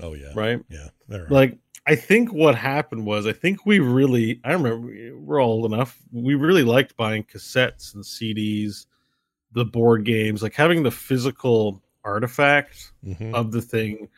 Oh 0.00 0.12
yeah. 0.12 0.32
right? 0.34 0.60
Yeah. 0.68 0.88
There. 1.08 1.26
Like, 1.30 1.56
I 1.86 1.94
think 1.94 2.32
what 2.32 2.54
happened 2.54 3.06
was, 3.06 3.26
I 3.26 3.32
think 3.32 3.64
we 3.64 3.78
really, 3.78 4.40
I 4.44 4.52
remember 4.52 5.16
we're 5.16 5.40
old 5.40 5.72
enough. 5.72 5.98
We 6.12 6.34
really 6.34 6.64
liked 6.64 6.96
buying 6.98 7.24
cassettes 7.24 7.94
and 7.94 8.04
CDs, 8.04 8.86
the 9.52 9.64
board 9.64 10.04
games, 10.04 10.42
like 10.42 10.52
having 10.54 10.82
the 10.82 10.90
physical 10.90 11.82
artifact 12.04 12.92
Mhm. 13.06 13.32
of 13.34 13.52
the 13.52 13.62
thing 13.62 14.08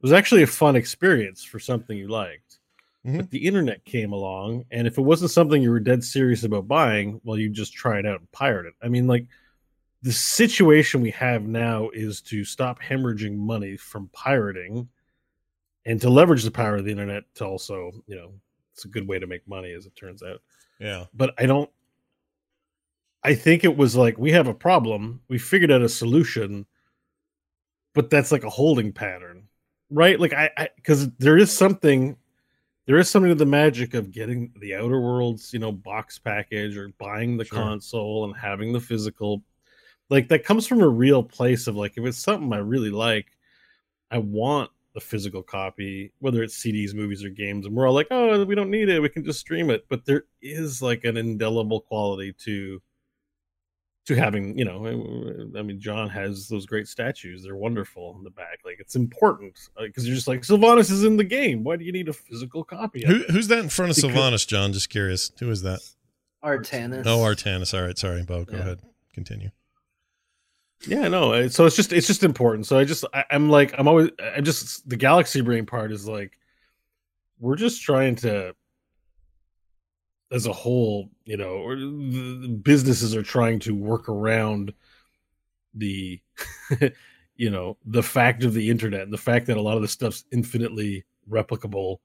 was 0.00 0.12
actually 0.12 0.42
a 0.42 0.46
fun 0.46 0.74
experience 0.74 1.44
for 1.44 1.58
something 1.58 1.96
you 1.98 2.08
liked. 2.08 2.53
Mhm. 3.06 3.18
But 3.18 3.30
the 3.30 3.46
internet 3.46 3.84
came 3.84 4.12
along, 4.12 4.64
and 4.70 4.86
if 4.86 4.96
it 4.96 5.02
wasn't 5.02 5.30
something 5.30 5.62
you 5.62 5.70
were 5.70 5.80
dead 5.80 6.02
serious 6.02 6.42
about 6.44 6.66
buying, 6.68 7.20
well, 7.24 7.38
you 7.38 7.50
just 7.50 7.74
try 7.74 7.98
it 7.98 8.06
out 8.06 8.20
and 8.20 8.32
pirate 8.32 8.66
it. 8.66 8.74
I 8.82 8.88
mean, 8.88 9.06
like 9.06 9.26
the 10.02 10.12
situation 10.12 11.00
we 11.00 11.10
have 11.10 11.42
now 11.42 11.90
is 11.90 12.20
to 12.22 12.44
stop 12.44 12.80
hemorrhaging 12.82 13.36
money 13.36 13.76
from 13.76 14.08
pirating 14.12 14.88
and 15.86 16.00
to 16.00 16.10
leverage 16.10 16.44
the 16.44 16.50
power 16.50 16.76
of 16.76 16.84
the 16.84 16.90
internet 16.90 17.24
to 17.36 17.44
also, 17.46 17.92
you 18.06 18.16
know, 18.16 18.32
it's 18.72 18.84
a 18.84 18.88
good 18.88 19.06
way 19.06 19.18
to 19.18 19.26
make 19.26 19.46
money, 19.46 19.72
as 19.72 19.86
it 19.86 19.96
turns 19.96 20.22
out 20.22 20.40
yeah. 20.80 21.04
but 21.14 21.34
I 21.38 21.46
don't. 21.46 21.70
I 23.22 23.34
think 23.34 23.64
it 23.64 23.76
was 23.76 23.96
like 23.96 24.18
we 24.18 24.32
have 24.32 24.48
a 24.48 24.54
problem. 24.54 25.20
We 25.28 25.38
figured 25.38 25.70
out 25.70 25.82
a 25.82 25.88
solution, 25.88 26.66
but 27.94 28.10
that's 28.10 28.32
like 28.32 28.44
a 28.44 28.50
holding 28.50 28.92
pattern, 28.92 29.48
right? 29.90 30.18
Like 30.20 30.32
I, 30.32 30.68
because 30.76 31.10
there 31.18 31.38
is 31.38 31.50
something, 31.50 32.16
there 32.86 32.98
is 32.98 33.08
something 33.08 33.30
to 33.30 33.34
the 33.34 33.46
magic 33.46 33.94
of 33.94 34.12
getting 34.12 34.52
the 34.60 34.74
Outer 34.74 35.00
Worlds, 35.00 35.52
you 35.52 35.58
know, 35.58 35.72
box 35.72 36.18
package 36.18 36.76
or 36.76 36.88
buying 36.98 37.36
the 37.36 37.44
Sure. 37.44 37.58
console 37.58 38.24
and 38.24 38.36
having 38.36 38.72
the 38.72 38.80
physical. 38.80 39.42
Like 40.10 40.28
that 40.28 40.44
comes 40.44 40.66
from 40.66 40.80
a 40.80 40.88
real 40.88 41.22
place 41.22 41.66
of 41.66 41.76
like 41.76 41.96
if 41.96 42.04
it's 42.04 42.18
something 42.18 42.52
I 42.52 42.58
really 42.58 42.90
like, 42.90 43.26
I 44.10 44.18
want 44.18 44.70
the 44.92 45.00
physical 45.00 45.42
copy, 45.42 46.12
whether 46.20 46.42
it's 46.42 46.62
CDs, 46.62 46.94
movies, 46.94 47.24
or 47.24 47.30
games. 47.30 47.66
And 47.66 47.74
we're 47.74 47.88
all 47.88 47.94
like, 47.94 48.06
oh, 48.10 48.44
we 48.44 48.54
don't 48.54 48.70
need 48.70 48.88
it. 48.88 49.00
We 49.00 49.08
can 49.08 49.24
just 49.24 49.40
stream 49.40 49.70
it. 49.70 49.86
But 49.88 50.04
there 50.04 50.24
is 50.40 50.80
like 50.82 51.04
an 51.04 51.16
indelible 51.16 51.80
quality 51.80 52.32
to 52.44 52.80
to 54.06 54.14
having, 54.14 54.58
you 54.58 54.64
know, 54.66 54.86
I 55.58 55.62
mean, 55.62 55.80
John 55.80 56.10
has 56.10 56.46
those 56.48 56.66
great 56.66 56.86
statues. 56.88 57.42
They're 57.42 57.56
wonderful 57.56 58.14
in 58.18 58.24
the 58.24 58.30
back. 58.30 58.58
Like 58.64 58.76
it's 58.78 58.96
important 58.96 59.58
uh, 59.78 59.82
because 59.84 60.06
you're 60.06 60.14
just 60.14 60.28
like 60.28 60.42
Sylvanas 60.42 60.90
is 60.90 61.04
in 61.04 61.16
the 61.16 61.24
game. 61.24 61.64
Why 61.64 61.76
do 61.76 61.84
you 61.84 61.92
need 61.92 62.08
a 62.08 62.12
physical 62.12 62.64
copy? 62.64 63.02
of 63.04 63.08
Who, 63.08 63.22
who's 63.32 63.48
that 63.48 63.60
in 63.60 63.68
front 63.70 63.90
of 63.92 63.96
Because- 63.96 64.10
Sylvanas, 64.12 64.46
John? 64.46 64.72
Just 64.74 64.90
curious. 64.90 65.32
Who 65.40 65.50
is 65.50 65.62
that? 65.62 65.80
Artanis. 66.44 67.04
Oh, 67.06 67.20
Artanis. 67.20 67.72
All 67.72 67.86
right. 67.86 67.96
Sorry, 67.96 68.22
Bo. 68.22 68.44
Go 68.44 68.54
Yeah. 68.56 68.60
ahead. 68.62 68.80
Continue. 69.14 69.50
Yeah, 70.86 71.08
no. 71.08 71.32
it- 71.32 71.52
So 71.54 71.64
it's 71.64 71.76
just 71.76 71.92
it's 71.92 72.06
just 72.06 72.22
important. 72.24 72.66
So 72.66 72.78
I 72.78 72.84
just 72.84 73.04
I, 73.14 73.24
I'm 73.30 73.48
like 73.48 73.74
I'm 73.78 73.88
always 73.88 74.10
I 74.36 74.40
just 74.42 74.86
the 74.88 74.96
galaxy 74.96 75.40
brain 75.40 75.64
part 75.64 75.92
is 75.92 76.06
like 76.06 76.38
we're 77.38 77.56
just 77.56 77.82
trying 77.82 78.16
to 78.16 78.54
as 80.30 80.46
a 80.46 80.52
whole, 80.52 81.10
you 81.24 81.36
know, 81.36 82.56
businesses 82.62 83.14
are 83.14 83.22
trying 83.22 83.58
to 83.60 83.74
work 83.74 84.08
around 84.08 84.72
the 85.74 86.20
you 87.36 87.50
know 87.50 87.76
the 87.84 88.02
fact 88.02 88.44
of 88.44 88.54
the 88.54 88.70
internet 88.70 89.02
and 89.02 89.12
the 89.12 89.18
fact 89.18 89.46
that 89.46 89.56
a 89.56 89.60
lot 89.60 89.74
of 89.74 89.82
the 89.82 89.88
stuff's 89.88 90.24
infinitely 90.30 91.04
replicable 91.28 91.96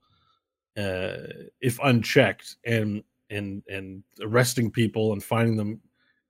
uh 0.76 1.18
if 1.60 1.78
unchecked 1.84 2.56
and 2.66 3.04
and 3.30 3.62
and 3.68 4.02
arresting 4.22 4.72
people 4.72 5.12
and 5.12 5.22
finding 5.22 5.56
them 5.56 5.80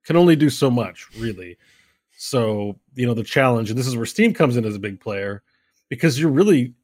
can 0.05 0.15
only 0.15 0.35
do 0.35 0.51
so 0.51 0.69
much 0.69 1.07
really 1.17 1.57
so, 2.23 2.79
you 2.93 3.07
know, 3.07 3.15
the 3.15 3.23
challenge, 3.23 3.71
and 3.71 3.79
this 3.79 3.87
is 3.87 3.97
where 3.97 4.05
Steam 4.05 4.31
comes 4.31 4.55
in 4.55 4.63
as 4.63 4.75
a 4.75 4.79
big 4.79 4.99
player, 4.99 5.41
because 5.89 6.19
you're 6.19 6.29
really 6.29 6.75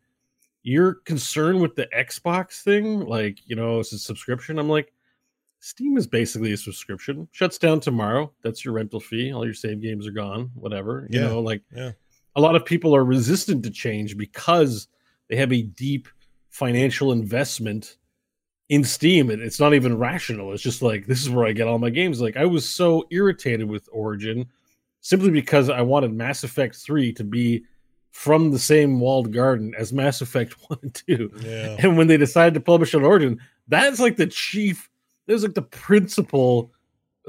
you're 0.64 0.96
concerned 1.06 1.62
with 1.62 1.76
the 1.76 1.88
Xbox 1.96 2.64
thing, 2.64 3.02
like, 3.02 3.38
you 3.46 3.56
know, 3.56 3.80
it's 3.80 3.94
a 3.94 4.00
subscription. 4.00 4.58
I'm 4.58 4.68
like, 4.68 4.92
Steam 5.60 5.98
is 5.98 6.08
basically 6.08 6.54
a 6.54 6.58
subscription. 6.58 7.28
Shuts 7.32 7.58
down 7.58 7.80
tomorrow. 7.80 8.32
That's 8.44 8.64
your 8.64 8.74
rental 8.74 9.00
fee. 9.00 9.32
All 9.34 9.44
your 9.46 9.54
save 9.54 9.82
games 9.82 10.08
are 10.08 10.12
gone, 10.12 10.52
whatever. 10.56 11.08
You 11.10 11.20
Yeah. 11.20 11.28
know, 11.28 11.40
like 11.42 11.62
Yeah. 11.76 11.92
a 12.36 12.42
lot 12.42 12.56
of 12.56 12.64
people 12.66 12.96
are 12.96 13.04
resistant 13.04 13.64
to 13.64 13.70
change 13.72 14.18
because 14.18 14.88
they 15.30 15.36
have 15.36 15.52
a 15.52 15.64
deep 15.64 16.08
financial 16.50 17.12
investment 17.12 17.98
in 18.70 18.84
Steam. 18.84 19.30
And 19.30 19.42
it's 19.42 19.60
not 19.60 19.74
even 19.74 19.98
rational. 19.98 20.54
It's 20.54 20.62
just 20.64 20.82
like 20.82 21.08
this 21.08 21.22
is 21.22 21.30
where 21.30 21.46
I 21.46 21.54
get 21.54 21.68
all 21.68 21.80
my 21.80 21.90
games. 21.90 22.22
Like 22.22 22.38
I 22.38 22.46
was 22.46 22.70
so 22.70 23.06
irritated 23.12 23.68
with 23.68 23.90
Origin 23.92 24.46
simply 25.02 25.32
because 25.32 25.70
I 25.70 25.82
wanted 25.82 26.14
Mass 26.14 26.44
Effect 26.44 26.76
3 26.76 27.14
to 27.14 27.24
be 27.24 27.64
from 28.12 28.52
the 28.52 28.60
same 28.60 29.00
walled 29.00 29.32
garden 29.32 29.74
as 29.78 29.92
Mass 29.94 30.22
Effect 30.22 30.54
1 30.70 30.80
and 30.84 30.94
2. 30.94 31.32
Yeah. 31.44 31.76
And 31.80 31.98
when 31.98 32.08
they 32.08 32.18
decided 32.18 32.54
to 32.54 32.60
publish 32.60 32.94
on 32.94 33.04
Origin, 33.04 33.40
that's 33.68 34.00
like 34.00 34.18
the 34.18 34.28
chief, 34.28 34.90
there's 35.28 35.44
like 35.44 35.54
the 35.54 35.62
principal 35.62 36.72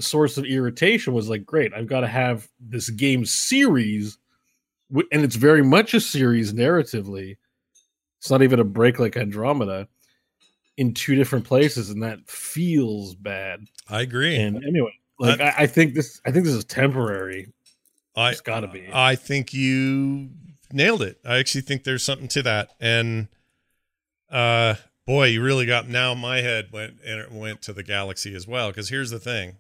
source 0.01 0.39
of 0.39 0.45
irritation 0.45 1.13
was 1.13 1.29
like, 1.29 1.45
great, 1.45 1.75
I've 1.75 1.89
got 1.89 2.01
to 2.01 2.07
have 2.07 2.49
this 2.61 2.89
game 2.89 3.25
series, 3.25 4.17
and 4.91 5.25
it's 5.25 5.37
very 5.37 5.63
much 5.63 5.93
a 5.95 6.01
series 6.01 6.53
narratively. 6.53 7.37
It's 8.19 8.31
not 8.31 8.43
even 8.43 8.61
a 8.61 8.65
break 8.65 8.99
like 8.99 9.17
Andromeda 9.17 9.89
in 10.77 10.95
two 10.95 11.15
different 11.15 11.45
places, 11.45 11.91
and 11.91 12.03
that 12.03 12.21
feels 12.29 13.15
bad. 13.15 13.67
I 13.89 14.03
agree. 14.03 14.37
And 14.37 14.65
anyway, 14.65 14.95
like 15.19 15.41
I, 15.41 15.55
I 15.59 15.67
think 15.67 15.95
this, 15.95 16.21
I 16.25 16.31
think 16.31 16.45
this 16.45 16.55
is 16.55 16.65
temporary. 16.65 17.53
I 18.17 18.31
It's 18.31 18.41
got 18.41 18.61
to 18.61 18.69
be. 18.69 18.89
I 18.93 19.15
think 19.15 19.53
you 19.53 20.31
nailed 20.73 21.03
it. 21.03 21.19
I 21.25 21.39
actually 21.39 21.63
think 21.63 21.85
there's 21.85 22.03
something 22.03 22.29
to 22.29 22.43
that. 22.43 22.71
And 22.81 23.29
uh 24.31 24.75
boy, 25.09 25.25
you 25.25 25.43
really 25.43 25.65
got 25.65 25.89
now 25.89 26.13
my 26.13 26.43
head 26.43 26.69
went 26.71 26.99
and 27.05 27.19
it 27.19 27.33
went 27.33 27.63
to 27.63 27.73
the 27.73 27.83
galaxy 27.83 28.35
as 28.35 28.47
well 28.47 28.69
because 28.69 28.91
here's 28.91 29.09
the 29.09 29.19
thing. 29.19 29.57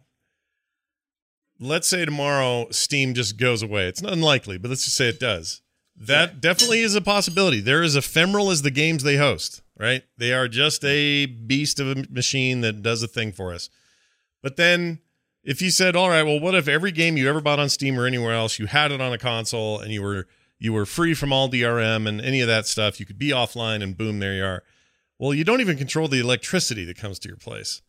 Let's 1.58 1.88
say 1.88 2.04
tomorrow 2.04 2.66
Steam 2.70 3.14
just 3.14 3.38
goes 3.38 3.62
away. 3.62 3.88
It's 3.88 4.02
not 4.02 4.12
unlikely, 4.12 4.58
but 4.58 4.68
let's 4.68 4.84
just 4.84 4.96
say 4.98 5.08
it 5.08 5.18
does. 5.18 5.62
That 5.96 6.42
definitely 6.42 6.80
is 6.80 6.94
a 6.94 7.00
possibility. 7.00 7.60
They're 7.60 7.82
as 7.82 7.96
ephemeral 7.96 8.50
as 8.50 8.60
the 8.60 8.70
games 8.70 9.02
they 9.02 9.16
host, 9.16 9.62
right? 9.76 10.04
They 10.18 10.34
are 10.34 10.48
just 10.48 10.84
a 10.84 11.24
beast 11.24 11.80
of 11.80 11.88
a 11.88 12.04
machine 12.10 12.60
that 12.60 12.82
does 12.82 13.02
a 13.02 13.08
thing 13.08 13.32
for 13.32 13.54
us. 13.54 13.70
But 14.42 14.56
then 14.56 15.00
if 15.42 15.62
you 15.62 15.70
said, 15.70 15.96
"All 15.96 16.10
right, 16.10 16.24
well, 16.24 16.38
what 16.38 16.54
if 16.54 16.68
every 16.68 16.92
game 16.92 17.16
you 17.16 17.26
ever 17.26 17.40
bought 17.40 17.58
on 17.58 17.70
Steam 17.70 17.98
or 17.98 18.06
anywhere 18.06 18.34
else, 18.34 18.58
you 18.58 18.66
had 18.66 18.92
it 18.92 19.00
on 19.00 19.14
a 19.14 19.18
console 19.18 19.80
and 19.80 19.92
you 19.92 20.02
were 20.02 20.28
you 20.58 20.74
were 20.74 20.86
free 20.86 21.14
from 21.14 21.32
all 21.32 21.48
DRM 21.48 22.06
and 22.06 22.20
any 22.20 22.42
of 22.42 22.48
that 22.48 22.66
stuff, 22.66 23.00
you 23.00 23.06
could 23.06 23.18
be 23.18 23.30
offline 23.30 23.82
and 23.82 23.96
boom, 23.96 24.18
there 24.18 24.34
you 24.34 24.44
are." 24.44 24.62
Well, 25.18 25.34
you 25.34 25.44
don't 25.44 25.60
even 25.60 25.76
control 25.76 26.08
the 26.08 26.20
electricity 26.20 26.84
that 26.84 26.98
comes 26.98 27.18
to 27.20 27.28
your 27.28 27.36
place. 27.36 27.82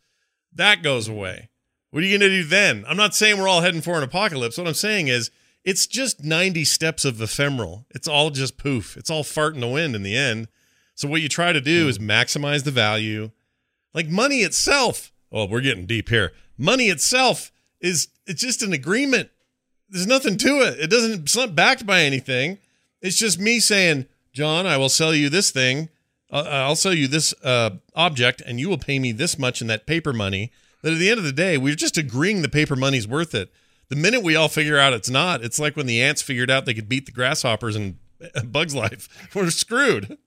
That 0.54 0.82
goes 0.82 1.08
away. 1.08 1.50
What 1.92 2.04
are 2.04 2.06
you 2.06 2.18
going 2.18 2.30
to 2.30 2.42
do 2.42 2.48
then? 2.48 2.86
I'm 2.88 2.98
not 2.98 3.16
saying 3.16 3.40
we're 3.40 3.48
all 3.48 3.62
heading 3.62 3.82
for 3.82 3.98
an 3.98 4.04
apocalypse. 4.04 4.58
What 4.58 4.68
I'm 4.68 4.74
saying 4.74 5.08
is 5.08 5.32
it's 5.64 5.88
just 5.88 6.24
90 6.24 6.66
steps 6.66 7.06
of 7.06 7.22
ephemeral. 7.22 7.86
It's 7.92 8.08
all 8.08 8.30
just 8.30 8.58
poof. 8.58 8.98
It's 8.98 9.10
all 9.10 9.24
fart 9.24 9.56
in 9.56 9.62
the 9.62 9.68
wind 9.68 9.96
in 9.96 10.04
the 10.04 10.16
end. 10.16 10.48
So 10.96 11.08
what 11.08 11.22
you 11.22 11.30
try 11.30 11.54
to 11.54 11.62
do 11.62 11.84
hmm. 11.84 11.90
is 11.90 12.00
maximize 12.00 12.64
the 12.64 12.72
value. 12.72 13.32
Like 13.94 14.08
money 14.08 14.40
itself. 14.40 15.12
Oh, 15.32 15.46
we're 15.46 15.62
getting 15.62 15.86
deep 15.86 16.10
here. 16.10 16.32
Money 16.58 16.90
itself 16.90 17.52
is 17.80 18.10
it's 18.26 18.42
just 18.42 18.62
an 18.62 18.74
agreement. 18.74 19.30
There's 19.90 20.08
nothing 20.08 20.38
to 20.38 20.62
it. 20.62 20.80
It 20.80 20.90
doesn't 20.90 21.22
it's 21.22 21.36
not 21.36 21.56
backed 21.56 21.86
by 21.86 22.02
anything. 22.02 22.60
It's 23.02 23.18
just 23.18 23.40
me 23.40 23.60
saying, 23.60 24.08
"John, 24.34 24.68
I 24.68 24.78
will 24.78 24.90
sell 24.90 25.16
you 25.16 25.30
this 25.30 25.52
thing. 25.52 25.90
Uh, 26.32 26.44
I'll 26.48 26.76
sell 26.76 26.94
you 26.94 27.08
this 27.08 27.34
uh, 27.44 27.72
object 27.96 28.42
and 28.46 28.60
you 28.60 28.70
will 28.70 28.78
pay 28.78 29.00
me 29.00 29.12
this 29.12 29.40
much 29.40 29.62
in 29.62 29.68
that 29.68 29.86
paper 29.86 30.14
money." 30.14 30.52
But 30.82 30.94
at 30.94 31.00
the 31.00 31.10
end 31.10 31.18
of 31.18 31.26
the 31.26 31.34
day, 31.34 31.58
we're 31.58 31.76
just 31.76 31.98
agreeing 31.98 32.42
the 32.42 32.50
paper 32.50 32.76
money's 32.76 33.08
worth 33.08 33.36
it. 33.36 33.52
The 33.90 33.96
minute 33.96 34.24
we 34.24 34.36
all 34.36 34.48
figure 34.48 34.78
out 34.78 34.94
it's 34.94 35.10
not, 35.10 35.44
it's 35.44 35.60
like 35.60 35.76
when 35.76 35.88
the 35.88 36.02
ants 36.02 36.22
figured 36.22 36.50
out 36.50 36.66
they 36.66 36.74
could 36.74 36.88
beat 36.88 37.06
the 37.06 37.12
grasshoppers 37.12 37.76
in 37.76 37.98
Bug's 38.46 38.76
Life. 38.76 39.10
We're 39.36 39.50
screwed. 39.50 40.18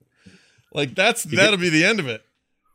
Like 0.73 0.95
that's 0.95 1.23
that'll 1.23 1.57
be 1.57 1.69
the 1.69 1.85
end 1.85 1.99
of 1.99 2.07
it. 2.07 2.23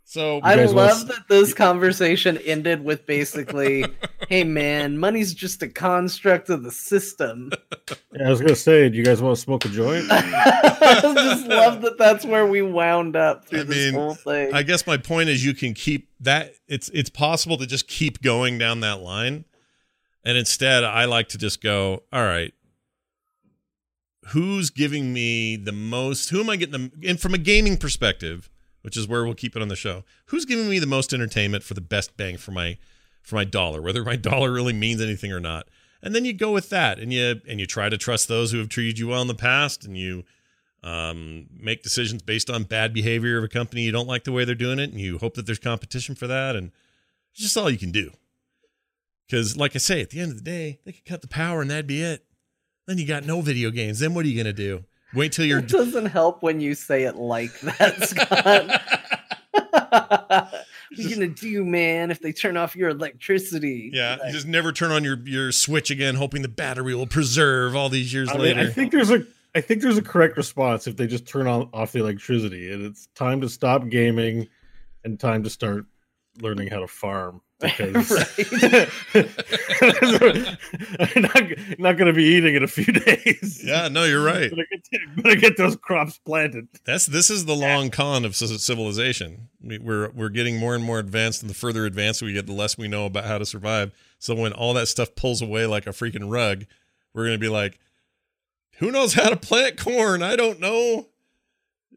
So 0.04 0.40
I 0.42 0.56
guys 0.56 0.72
wanna 0.72 0.88
love 0.88 1.08
that 1.08 1.28
this 1.28 1.52
conversation 1.52 2.38
ended 2.38 2.82
with 2.82 3.04
basically, 3.06 3.84
"Hey 4.28 4.44
man, 4.44 4.98
money's 4.98 5.32
just 5.34 5.62
a 5.62 5.68
construct 5.68 6.50
of 6.50 6.62
the 6.62 6.70
system." 6.70 7.50
Yeah, 8.12 8.26
I 8.26 8.30
was 8.30 8.40
gonna 8.40 8.54
say, 8.54 8.88
do 8.88 8.96
you 8.96 9.04
guys 9.04 9.22
want 9.22 9.36
to 9.36 9.42
smoke 9.42 9.64
a 9.64 9.68
joint? 9.68 10.06
I 10.10 11.00
just 11.02 11.46
love 11.46 11.82
that 11.82 11.98
that's 11.98 12.24
where 12.24 12.46
we 12.46 12.62
wound 12.62 13.16
up 13.16 13.46
through 13.46 13.60
I 13.60 13.64
this 13.64 13.86
mean, 13.86 13.94
whole 13.94 14.14
thing. 14.14 14.52
I 14.52 14.62
guess 14.62 14.86
my 14.86 14.96
point 14.96 15.28
is 15.28 15.44
you 15.44 15.54
can 15.54 15.74
keep 15.74 16.10
that 16.20 16.54
it's 16.66 16.88
it's 16.90 17.10
possible 17.10 17.56
to 17.58 17.66
just 17.66 17.88
keep 17.88 18.22
going 18.22 18.58
down 18.58 18.80
that 18.80 19.00
line. 19.00 19.44
And 20.24 20.36
instead 20.36 20.84
I 20.84 21.04
like 21.06 21.28
to 21.30 21.38
just 21.38 21.62
go, 21.62 22.02
all 22.12 22.24
right, 22.24 22.52
who's 24.28 24.70
giving 24.70 25.12
me 25.12 25.56
the 25.56 25.72
most 25.72 26.30
who 26.30 26.40
am 26.40 26.50
I 26.50 26.56
getting 26.56 26.72
the 26.72 27.08
and 27.08 27.20
from 27.20 27.34
a 27.34 27.38
gaming 27.38 27.76
perspective, 27.76 28.50
which 28.82 28.96
is 28.96 29.06
where 29.08 29.24
we'll 29.24 29.34
keep 29.34 29.56
it 29.56 29.62
on 29.62 29.68
the 29.68 29.76
show. 29.76 30.04
Who's 30.26 30.44
giving 30.44 30.68
me 30.68 30.78
the 30.78 30.86
most 30.86 31.12
entertainment 31.12 31.62
for 31.62 31.74
the 31.74 31.80
best 31.80 32.16
bang 32.16 32.36
for 32.36 32.50
my 32.50 32.78
for 33.28 33.36
my 33.36 33.44
dollar, 33.44 33.82
whether 33.82 34.02
my 34.02 34.16
dollar 34.30 34.50
really 34.50 34.72
means 34.72 35.00
anything 35.00 35.32
or 35.32 35.40
not. 35.40 35.68
And 36.02 36.14
then 36.14 36.24
you 36.24 36.32
go 36.32 36.52
with 36.52 36.70
that, 36.70 36.98
and 36.98 37.12
you 37.12 37.40
and 37.48 37.58
you 37.60 37.66
try 37.66 37.88
to 37.88 37.98
trust 37.98 38.28
those 38.28 38.52
who 38.52 38.58
have 38.58 38.68
treated 38.68 38.98
you 38.98 39.08
well 39.08 39.20
in 39.20 39.28
the 39.28 39.34
past, 39.34 39.84
and 39.84 39.98
you 39.98 40.24
um, 40.82 41.46
make 41.58 41.82
decisions 41.82 42.22
based 42.22 42.48
on 42.48 42.62
bad 42.62 42.94
behavior 42.94 43.36
of 43.36 43.44
a 43.44 43.48
company 43.48 43.82
you 43.82 43.90
don't 43.90 44.06
like 44.06 44.22
the 44.24 44.32
way 44.32 44.44
they're 44.44 44.54
doing 44.54 44.78
it, 44.78 44.90
and 44.90 45.00
you 45.00 45.18
hope 45.18 45.34
that 45.34 45.46
there's 45.46 45.58
competition 45.58 46.14
for 46.14 46.28
that, 46.28 46.54
and 46.54 46.70
it's 47.32 47.42
just 47.42 47.56
all 47.56 47.68
you 47.68 47.78
can 47.78 47.90
do. 47.90 48.12
Because, 49.26 49.56
like 49.56 49.74
I 49.74 49.78
say, 49.78 50.00
at 50.00 50.10
the 50.10 50.20
end 50.20 50.30
of 50.30 50.38
the 50.38 50.44
day, 50.44 50.78
they 50.84 50.92
could 50.92 51.04
cut 51.04 51.20
the 51.20 51.28
power, 51.28 51.60
and 51.60 51.70
that'd 51.70 51.88
be 51.88 52.00
it. 52.00 52.24
Then 52.86 52.96
you 52.96 53.06
got 53.06 53.26
no 53.26 53.40
video 53.40 53.70
games. 53.70 53.98
Then 53.98 54.14
what 54.14 54.24
are 54.24 54.28
you 54.28 54.36
gonna 54.40 54.52
do? 54.52 54.84
Wait 55.14 55.32
till 55.32 55.44
you're 55.44 55.58
It 55.58 55.68
doesn't 55.68 56.06
help 56.06 56.42
when 56.42 56.60
you 56.60 56.74
say 56.74 57.02
it 57.02 57.16
like 57.16 57.58
that, 57.60 58.08
Scott. 58.08 58.80
what 60.90 60.98
are 60.98 61.02
you 61.02 61.14
gonna 61.14 61.28
do, 61.28 61.64
man, 61.64 62.10
if 62.10 62.20
they 62.20 62.32
turn 62.32 62.56
off 62.56 62.76
your 62.76 62.90
electricity? 62.90 63.90
Yeah, 63.92 64.16
you 64.16 64.22
Like, 64.22 64.32
just 64.32 64.46
never 64.46 64.72
turn 64.72 64.90
on 64.90 65.04
your 65.04 65.18
your 65.26 65.52
switch 65.52 65.90
again, 65.90 66.14
hoping 66.14 66.42
the 66.42 66.48
battery 66.48 66.94
will 66.94 67.06
preserve 67.06 67.74
all 67.76 67.88
these 67.88 68.12
years 68.12 68.28
I 68.28 68.34
mean, 68.34 68.42
later. 68.42 68.60
I 68.60 68.66
think 68.66 68.92
there's 68.92 69.10
a 69.10 69.24
I 69.54 69.60
think 69.60 69.82
there's 69.82 69.98
a 69.98 70.02
correct 70.02 70.36
response 70.36 70.86
if 70.86 70.96
they 70.96 71.06
just 71.06 71.26
turn 71.26 71.46
on 71.46 71.68
off 71.72 71.92
the 71.92 72.00
electricity 72.00 72.72
and 72.72 72.84
it's 72.84 73.08
time 73.14 73.40
to 73.40 73.48
stop 73.48 73.88
gaming 73.88 74.48
and 75.04 75.18
time 75.18 75.42
to 75.44 75.50
start 75.50 75.86
learning 76.40 76.68
how 76.68 76.80
to 76.80 76.86
farm 76.86 77.40
because. 77.60 78.10
I'm 81.00 81.22
not, 81.22 81.42
not 81.78 81.96
going 81.96 82.06
to 82.06 82.12
be 82.12 82.24
eating 82.24 82.54
in 82.54 82.62
a 82.62 82.66
few 82.68 82.84
days. 82.92 83.60
yeah, 83.64 83.88
no, 83.88 84.04
you're 84.04 84.22
right. 84.22 84.50
Gonna 84.50 84.62
get, 84.70 85.22
gonna 85.22 85.36
get 85.36 85.56
those 85.56 85.76
crops 85.76 86.18
planted. 86.18 86.68
That's 86.84 87.06
this 87.06 87.30
is 87.30 87.44
the 87.46 87.54
long 87.56 87.90
con 87.90 88.24
of 88.24 88.36
civilization. 88.36 89.48
We- 89.62 89.78
We're 89.78 90.10
we're 90.10 90.28
getting 90.28 90.56
more 90.58 90.74
and 90.74 90.84
more 90.84 90.98
advanced, 90.98 91.42
and 91.42 91.50
the 91.50 91.54
further 91.54 91.84
advanced 91.86 92.22
we 92.22 92.32
get, 92.32 92.46
the 92.46 92.52
less 92.52 92.76
we 92.78 92.88
know 92.88 93.06
about 93.06 93.24
how 93.24 93.38
to 93.38 93.46
survive. 93.46 93.92
So 94.18 94.34
when 94.34 94.52
all 94.52 94.74
that 94.74 94.88
stuff 94.88 95.14
pulls 95.14 95.42
away 95.42 95.66
like 95.66 95.86
a 95.86 95.90
freaking 95.90 96.30
rug, 96.30 96.64
we're 97.14 97.24
gonna 97.26 97.38
be 97.38 97.48
like, 97.48 97.78
"Who 98.78 98.90
knows 98.90 99.14
how 99.14 99.28
to 99.30 99.36
plant 99.36 99.76
corn? 99.78 100.22
I 100.22 100.36
don't 100.36 100.60
know." 100.60 101.08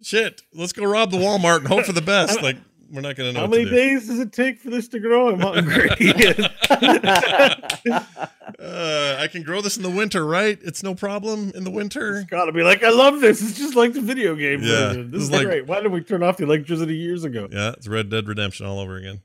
Shit, 0.04 0.42
let's 0.54 0.74
go 0.74 0.84
rob 0.86 1.12
the 1.12 1.18
Walmart 1.18 1.58
and 1.60 1.68
hope 1.68 1.86
for 1.86 1.92
the 1.94 2.02
best. 2.02 2.42
Like 2.42 2.58
we're 2.92 3.02
not 3.02 3.16
gonna 3.16 3.32
know. 3.34 3.42
How 3.42 3.48
many 3.48 3.66
do. 3.66 3.72
days 3.72 4.08
does 4.08 4.20
it 4.20 4.32
take 4.34 4.60
for 4.60 4.70
this 4.70 4.88
to 4.90 5.00
grow? 5.00 5.30
I'm 5.30 5.40
hungry. 5.40 5.90
Uh, 8.62 9.18
I 9.20 9.28
can 9.28 9.42
grow 9.42 9.62
this 9.62 9.76
in 9.78 9.82
the 9.82 9.90
winter, 9.90 10.24
right? 10.24 10.60
It's 10.62 10.84
no 10.84 10.94
problem 10.94 11.52
in 11.56 11.64
the 11.64 11.72
winter. 11.72 12.18
it's 12.18 12.30
got 12.30 12.46
to 12.46 12.52
be 12.52 12.62
like, 12.62 12.84
I 12.84 12.90
love 12.90 13.20
this. 13.20 13.42
It's 13.42 13.58
just 13.58 13.76
like 13.76 13.94
the 13.94 14.02
video 14.02 14.36
game 14.36 14.62
Yeah, 14.62 14.90
version. 14.90 15.10
This 15.12 15.24
is 15.24 15.32
like- 15.32 15.46
great. 15.46 15.66
Why 15.66 15.82
did 15.82 15.92
we 15.92 16.02
turn 16.02 16.22
off 16.22 16.38
the 16.38 16.44
electricity 16.44 16.96
years 16.96 17.24
ago? 17.24 17.48
Yeah, 17.52 17.72
it's 17.72 17.88
Red 17.88 18.10
Dead 18.12 18.28
Redemption 18.28 18.68
all 18.68 18.80
over 18.80 18.98
again. 18.98 19.22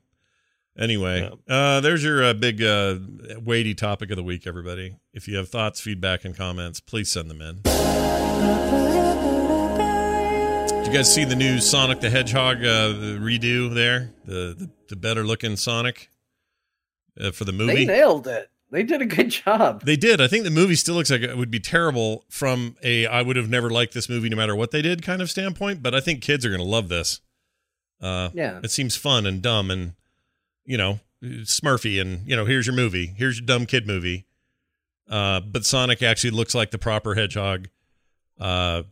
Anyway, 0.77 1.29
uh, 1.47 1.81
there's 1.81 2.03
your 2.03 2.23
uh, 2.23 2.33
big 2.33 2.63
uh, 2.63 2.97
weighty 3.43 3.75
topic 3.75 4.09
of 4.11 4.15
the 4.17 4.23
week, 4.23 4.47
everybody. 4.47 4.95
If 5.13 5.27
you 5.27 5.37
have 5.37 5.49
thoughts, 5.49 5.81
feedback, 5.81 6.23
and 6.25 6.35
comments, 6.35 6.79
please 6.79 7.11
send 7.11 7.29
them 7.29 7.41
in. 7.41 7.61
You 10.87 10.93
guys 10.93 11.13
see 11.13 11.25
the 11.25 11.35
new 11.35 11.59
Sonic 11.59 11.99
the 11.99 12.09
Hedgehog 12.09 12.57
uh, 12.63 12.87
the 12.87 13.17
redo 13.21 13.73
there? 13.73 14.13
The 14.25 14.55
the, 14.57 14.69
the 14.87 14.95
better 14.95 15.25
looking 15.25 15.57
Sonic 15.57 16.09
uh, 17.19 17.31
for 17.31 17.43
the 17.43 17.51
movie. 17.51 17.85
they 17.85 17.85
nailed 17.85 18.25
it. 18.25 18.49
They 18.71 18.83
did 18.83 19.01
a 19.01 19.05
good 19.05 19.29
job. 19.29 19.83
They 19.83 19.97
did. 19.97 20.21
I 20.21 20.27
think 20.29 20.45
the 20.45 20.49
movie 20.49 20.75
still 20.75 20.95
looks 20.95 21.11
like 21.11 21.21
it 21.21 21.35
would 21.37 21.51
be 21.51 21.59
terrible 21.59 22.23
from 22.29 22.77
a 22.83 23.05
I 23.05 23.21
would 23.21 23.35
have 23.35 23.49
never 23.49 23.69
liked 23.69 23.93
this 23.93 24.07
movie 24.07 24.29
no 24.29 24.37
matter 24.37 24.55
what 24.55 24.71
they 24.71 24.81
did 24.81 25.03
kind 25.03 25.21
of 25.21 25.29
standpoint, 25.29 25.83
but 25.83 25.93
I 25.93 25.99
think 25.99 26.21
kids 26.21 26.45
are 26.45 26.49
going 26.49 26.61
to 26.61 26.67
love 26.67 26.87
this. 26.87 27.19
Uh, 28.01 28.29
Yeah. 28.33 28.61
it 28.63 28.71
seems 28.71 28.95
fun 28.95 29.25
and 29.25 29.41
dumb 29.41 29.69
and 29.69 29.93
you 30.65 30.77
know 30.77 31.01
Smurfy 31.21 31.99
and 31.99 32.25
you 32.25 32.35
know 32.37 32.45
here's 32.45 32.65
your 32.65 32.75
movie, 32.75 33.07
here's 33.17 33.39
your 33.39 33.45
dumb 33.45 33.65
kid 33.65 33.85
movie. 33.87 34.25
Uh, 35.09 35.41
but 35.41 35.65
Sonic 35.65 36.01
actually 36.01 36.31
looks 36.31 36.55
like 36.55 36.71
the 36.71 36.77
proper 36.77 37.13
hedgehog. 37.15 37.67
Uh, 38.39 38.83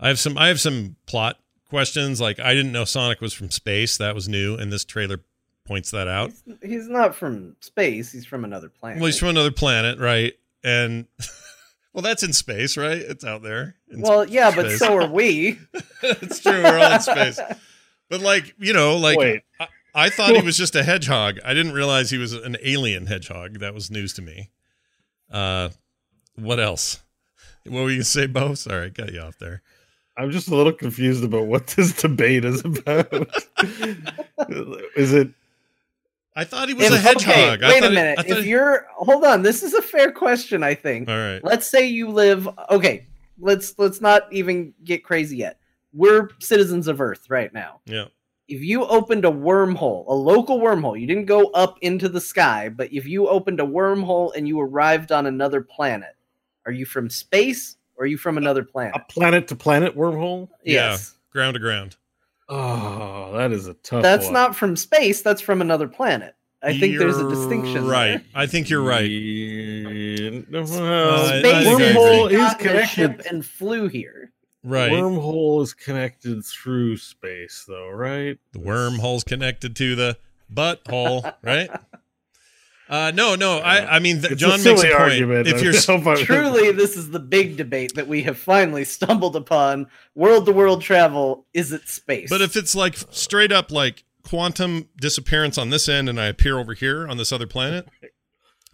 I 0.00 0.08
have 0.08 0.18
some 0.18 0.38
I 0.38 0.48
have 0.48 0.60
some 0.60 0.96
plot 1.06 1.38
questions. 1.68 2.20
Like 2.20 2.40
I 2.40 2.54
didn't 2.54 2.72
know 2.72 2.84
Sonic 2.84 3.20
was 3.20 3.32
from 3.32 3.50
space. 3.50 3.98
That 3.98 4.14
was 4.14 4.28
new, 4.28 4.56
and 4.56 4.72
this 4.72 4.84
trailer 4.84 5.20
points 5.66 5.90
that 5.92 6.08
out. 6.08 6.32
He's, 6.44 6.56
he's 6.62 6.88
not 6.88 7.14
from 7.14 7.56
space. 7.60 8.10
He's 8.10 8.26
from 8.26 8.44
another 8.44 8.68
planet. 8.68 8.98
Well, 8.98 9.06
he's 9.06 9.18
from 9.18 9.28
another 9.28 9.52
planet, 9.52 9.98
right? 9.98 10.34
And 10.64 11.06
well, 11.92 12.02
that's 12.02 12.22
in 12.22 12.32
space, 12.32 12.76
right? 12.76 12.98
It's 12.98 13.24
out 13.24 13.42
there. 13.42 13.76
in 13.88 14.00
well, 14.00 14.28
yeah, 14.28 14.50
but 14.54 14.66
space. 14.66 14.78
so 14.78 14.96
are 14.96 15.08
we. 15.08 15.58
it's 16.02 16.40
true. 16.40 16.62
We're 16.62 16.78
all 16.78 16.94
in 16.94 17.00
space. 17.00 17.38
But 18.08 18.20
like, 18.22 18.54
you 18.58 18.72
know, 18.72 18.96
like 18.96 19.18
Wait. 19.18 19.42
I, 19.60 19.68
I 19.94 20.10
thought 20.10 20.34
he 20.34 20.42
was 20.42 20.56
just 20.56 20.74
a 20.74 20.82
hedgehog. 20.82 21.38
I 21.44 21.54
didn't 21.54 21.72
realize 21.72 22.10
he 22.10 22.18
was 22.18 22.32
an 22.32 22.56
alien 22.62 23.06
hedgehog. 23.06 23.60
That 23.60 23.74
was 23.74 23.90
news 23.90 24.12
to 24.14 24.22
me. 24.22 24.50
Uh, 25.30 25.70
what 26.36 26.58
else? 26.58 27.00
What 27.64 27.82
were 27.82 27.90
you 27.90 27.96
gonna 27.96 28.04
say, 28.04 28.26
Bo? 28.26 28.54
Sorry, 28.54 28.86
I 28.86 28.88
got 28.88 29.12
you 29.12 29.20
off 29.20 29.38
there. 29.38 29.62
I'm 30.20 30.30
just 30.30 30.48
a 30.48 30.54
little 30.54 30.72
confused 30.72 31.24
about 31.24 31.46
what 31.46 31.66
this 31.68 31.92
debate 32.02 32.44
is 32.44 32.62
about. 32.64 33.12
is 34.96 35.12
it 35.12 35.30
I 36.36 36.44
thought 36.44 36.68
he 36.68 36.74
was 36.74 36.86
If- 36.86 36.92
a 36.92 36.98
hedgehog. 36.98 37.62
Okay, 37.62 37.68
wait 37.68 37.78
a 37.78 37.80
thought 37.80 37.88
he- 37.90 37.94
minute. 37.94 38.18
I 38.18 38.22
if 38.26 38.44
he- 38.44 38.50
you're 38.50 38.86
hold 38.92 39.24
on, 39.24 39.42
this 39.42 39.62
is 39.62 39.74
a 39.74 39.82
fair 39.82 40.12
question. 40.12 40.62
I 40.62 40.74
think. 40.74 41.08
all 41.08 41.16
right, 41.16 41.40
Let's 41.44 41.66
say 41.66 41.86
you 41.86 42.08
live. 42.10 42.48
Okay, 42.70 43.06
let's 43.38 43.74
let's 43.78 44.00
not 44.00 44.32
even 44.32 44.72
get 44.84 45.02
crazy 45.04 45.38
yet. 45.38 45.58
We're 45.92 46.28
citizens 46.38 46.86
of 46.86 47.00
Earth 47.00 47.28
right 47.28 47.52
now. 47.52 47.80
yeah, 47.84 48.04
If 48.46 48.62
you 48.62 48.84
opened 48.84 49.24
a 49.24 49.30
wormhole, 49.30 50.04
a 50.06 50.14
local 50.14 50.60
wormhole, 50.60 50.98
you 51.00 51.06
didn't 51.06 51.24
go 51.26 51.46
up 51.48 51.78
into 51.82 52.08
the 52.08 52.20
sky, 52.20 52.68
but 52.68 52.92
if 52.92 53.06
you 53.06 53.26
opened 53.28 53.58
a 53.58 53.64
wormhole 53.64 54.32
and 54.36 54.46
you 54.46 54.60
arrived 54.60 55.10
on 55.10 55.26
another 55.26 55.60
planet, 55.62 56.14
are 56.64 56.70
you 56.72 56.86
from 56.86 57.10
space 57.10 57.76
or 58.00 58.04
are 58.04 58.06
you 58.06 58.16
from 58.16 58.38
another 58.38 58.64
planet? 58.64 58.94
a 58.96 59.00
planet 59.12 59.46
to 59.48 59.54
planet 59.56 59.94
wormhole? 59.94 60.48
yeah. 60.64 60.90
yes. 60.92 61.14
ground 61.30 61.54
to 61.54 61.60
ground. 61.60 61.96
Oh, 62.48 63.32
that 63.36 63.52
is 63.52 63.68
a 63.68 63.74
tough. 63.74 64.02
That's 64.02 64.24
one. 64.24 64.32
not 64.32 64.56
from 64.56 64.74
space, 64.74 65.22
that's 65.22 65.40
from 65.42 65.60
another 65.60 65.86
planet. 65.86 66.34
I 66.62 66.78
think 66.78 66.98
there's 66.98 67.16
a 67.16 67.28
distinction. 67.28 67.86
Right. 67.86 68.08
there. 68.08 68.22
I 68.34 68.46
think 68.46 68.68
you're 68.68 68.82
right. 68.82 69.04
Yeah, 69.04 70.40
well, 70.50 71.26
I- 71.26 71.36
I 71.36 71.38
Space 71.40 71.64
think 71.64 71.80
wormhole 71.80 72.30
is 72.30 72.38
got 72.38 72.60
in 72.60 72.76
a 72.76 72.86
ship 72.86 73.10
connected. 73.12 73.32
and 73.32 73.46
flew 73.46 73.88
here. 73.88 74.32
Right. 74.62 74.90
Wormhole 74.92 75.62
is 75.62 75.72
connected 75.72 76.44
through 76.44 76.98
space, 76.98 77.64
though, 77.66 77.88
right? 77.88 78.38
The 78.52 78.58
wormhole's 78.58 79.24
connected 79.24 79.74
to 79.76 79.94
the 79.94 80.18
butthole, 80.52 81.32
right? 81.42 81.70
Uh, 82.90 83.12
no, 83.14 83.36
no. 83.36 83.58
I, 83.58 83.96
I 83.96 83.98
mean, 84.00 84.20
th- 84.20 84.32
It's 84.32 84.40
John 84.40 84.58
a 84.60 84.64
makes 84.64 84.82
a 84.82 84.86
point. 84.88 84.92
argument. 84.98 85.46
If 85.46 85.62
you're, 85.62 85.72
don't 85.72 86.04
know 86.04 86.12
if 86.12 86.20
I- 86.20 86.24
Truly, 86.24 86.72
this 86.72 86.96
is 86.96 87.10
the 87.10 87.20
big 87.20 87.56
debate 87.56 87.94
that 87.94 88.08
we 88.08 88.22
have 88.24 88.36
finally 88.36 88.84
stumbled 88.84 89.36
upon. 89.36 89.86
World 90.16 90.44
to 90.46 90.52
world 90.52 90.82
travel 90.82 91.46
is 91.54 91.72
it 91.72 91.88
space? 91.88 92.28
but 92.28 92.40
if 92.42 92.56
it's 92.56 92.74
like 92.74 92.96
straight 93.10 93.52
up 93.52 93.70
like 93.70 94.02
quantum 94.24 94.88
disappearance 95.00 95.56
on 95.56 95.70
this 95.70 95.88
end, 95.88 96.08
and 96.08 96.20
I 96.20 96.26
appear 96.26 96.58
over 96.58 96.74
here 96.74 97.06
on 97.06 97.16
this 97.16 97.30
other 97.32 97.46
planet, 97.46 97.86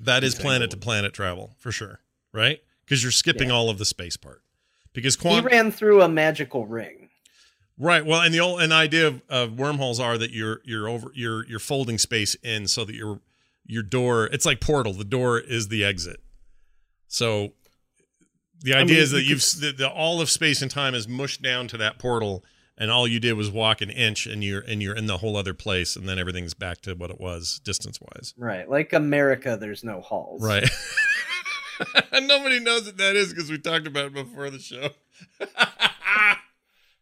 that 0.00 0.24
is 0.24 0.34
planet 0.34 0.70
to 0.70 0.76
planet 0.78 1.12
travel 1.12 1.54
for 1.58 1.70
sure, 1.70 2.00
right? 2.32 2.60
Because 2.84 3.02
you're 3.02 3.12
skipping 3.12 3.48
Yeah. 3.48 3.54
all 3.54 3.68
of 3.70 3.76
the 3.78 3.84
space 3.84 4.16
part. 4.16 4.42
Because 4.94 5.14
he 5.16 5.20
quantum, 5.20 5.44
ran 5.46 5.70
through 5.70 6.00
a 6.00 6.08
magical 6.08 6.66
ring. 6.66 7.10
right? 7.78 8.04
Well, 8.06 8.22
and 8.22 8.32
the 8.32 8.40
old 8.40 8.62
and 8.62 8.72
the 8.72 8.76
idea 8.76 9.06
of, 9.08 9.20
of 9.28 9.58
wormholes 9.58 10.00
are 10.00 10.16
that 10.16 10.30
you're 10.30 10.62
you're 10.64 10.88
over 10.88 11.10
you're 11.14 11.46
you're 11.46 11.58
folding 11.58 11.98
space 11.98 12.34
in 12.36 12.66
so 12.66 12.84
that 12.86 12.94
your 12.94 13.20
your 13.66 13.82
door 13.82 14.26
it's 14.26 14.46
like 14.46 14.60
portal. 14.60 14.92
The 14.92 15.04
door 15.04 15.38
is 15.38 15.68
the 15.68 15.84
exit. 15.84 16.20
So 17.08 17.52
the 18.60 18.74
I 18.74 18.80
idea 18.80 18.94
mean, 18.94 19.02
is 19.02 19.10
that 19.12 19.22
you 19.22 19.30
you've 19.30 19.42
the, 19.60 19.74
the 19.76 19.90
all 19.90 20.20
of 20.20 20.30
space 20.30 20.62
and 20.62 20.70
time 20.70 20.94
is 20.94 21.06
mushed 21.06 21.42
down 21.42 21.68
to 21.68 21.76
that 21.78 21.98
portal, 21.98 22.44
and 22.78 22.90
all 22.90 23.06
you 23.06 23.20
did 23.20 23.34
was 23.34 23.50
walk 23.50 23.80
an 23.80 23.90
inch, 23.90 24.26
and 24.26 24.42
you're 24.42 24.60
and 24.60 24.82
you're 24.82 24.94
in 24.94 25.06
the 25.06 25.18
whole 25.18 25.36
other 25.36 25.54
place, 25.54 25.96
and 25.96 26.08
then 26.08 26.18
everything's 26.18 26.54
back 26.54 26.80
to 26.82 26.94
what 26.94 27.10
it 27.10 27.20
was 27.20 27.60
distance 27.64 27.98
wise. 28.00 28.34
Right. 28.36 28.68
Like 28.68 28.92
America, 28.92 29.56
there's 29.60 29.84
no 29.84 30.00
halls. 30.00 30.42
Right. 30.42 30.68
And 32.12 32.26
nobody 32.28 32.60
knows 32.60 32.86
what 32.86 32.96
that 32.96 33.16
is 33.16 33.32
because 33.32 33.50
we 33.50 33.58
talked 33.58 33.86
about 33.86 34.06
it 34.06 34.14
before 34.14 34.50
the 34.50 34.58
show. 34.58 34.90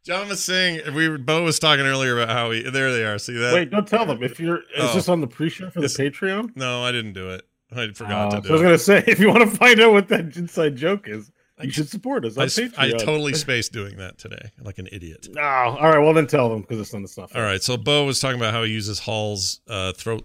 John 0.05 0.29
was 0.29 0.45
saying 0.45 0.95
we 0.95 1.09
were, 1.09 1.19
Bo 1.19 1.43
was 1.45 1.59
talking 1.59 1.87
earlier 1.87 2.21
about 2.21 2.35
how 2.35 2.51
he 2.51 2.63
there 2.63 2.93
they 2.93 3.05
are. 3.05 3.19
See 3.19 3.33
that? 3.35 3.55
Wait, 3.55 3.71
don't 3.71 3.89
tell 3.89 4.05
them. 4.05 4.23
If 4.23 4.39
you're, 4.39 4.59
is 4.59 4.65
Oh. 4.79 4.95
this 4.95 5.09
on 5.09 5.21
the 5.21 5.27
pre-show 5.27 5.71
for 5.71 5.81
the 5.81 5.87
Patreon? 5.87 6.55
No, 6.57 6.83
I 6.85 6.93
didn't 6.93 7.15
do 7.15 7.31
it. 7.31 7.43
I 7.75 7.89
forgot 7.93 8.35
Oh, 8.35 8.41
to 8.41 8.47
so 8.47 8.51
I 8.51 8.53
was 8.53 8.61
it. 8.61 8.65
gonna 8.65 8.79
say, 8.79 9.05
if 9.07 9.19
you 9.19 9.29
want 9.29 9.51
to 9.51 9.57
find 9.57 9.81
out 9.81 9.93
what 9.93 10.09
that 10.09 10.37
inside 10.37 10.77
joke 10.77 11.09
is, 11.09 11.33
you 11.63 11.71
should 11.71 11.89
support 11.89 12.25
us 12.25 12.37
I, 12.37 12.43
on 12.43 12.47
s- 12.47 12.59
Patreon. 12.59 12.79
I 12.79 12.91
totally 12.91 13.33
spaced 13.47 13.73
doing 13.73 13.97
that 13.97 14.19
today, 14.19 14.51
like 14.61 14.79
an 14.79 14.89
idiot. 14.93 15.29
No, 15.33 15.41
all 15.43 15.75
right. 15.89 15.99
Well, 15.99 16.13
then 16.13 16.27
tell 16.27 16.51
them 16.51 16.61
because 16.61 16.81
it's 16.81 16.93
on 16.95 17.03
the 17.03 17.09
stuff. 17.09 17.35
All 17.35 17.43
right, 17.43 17.63
so 17.63 17.77
Bo 17.77 18.05
was 18.05 18.21
talking 18.21 18.39
about 18.39 18.53
how 18.53 18.63
he 18.63 18.73
uses 18.73 18.99
Hall's 18.99 19.61
uh, 19.69 19.93
throat 19.95 20.25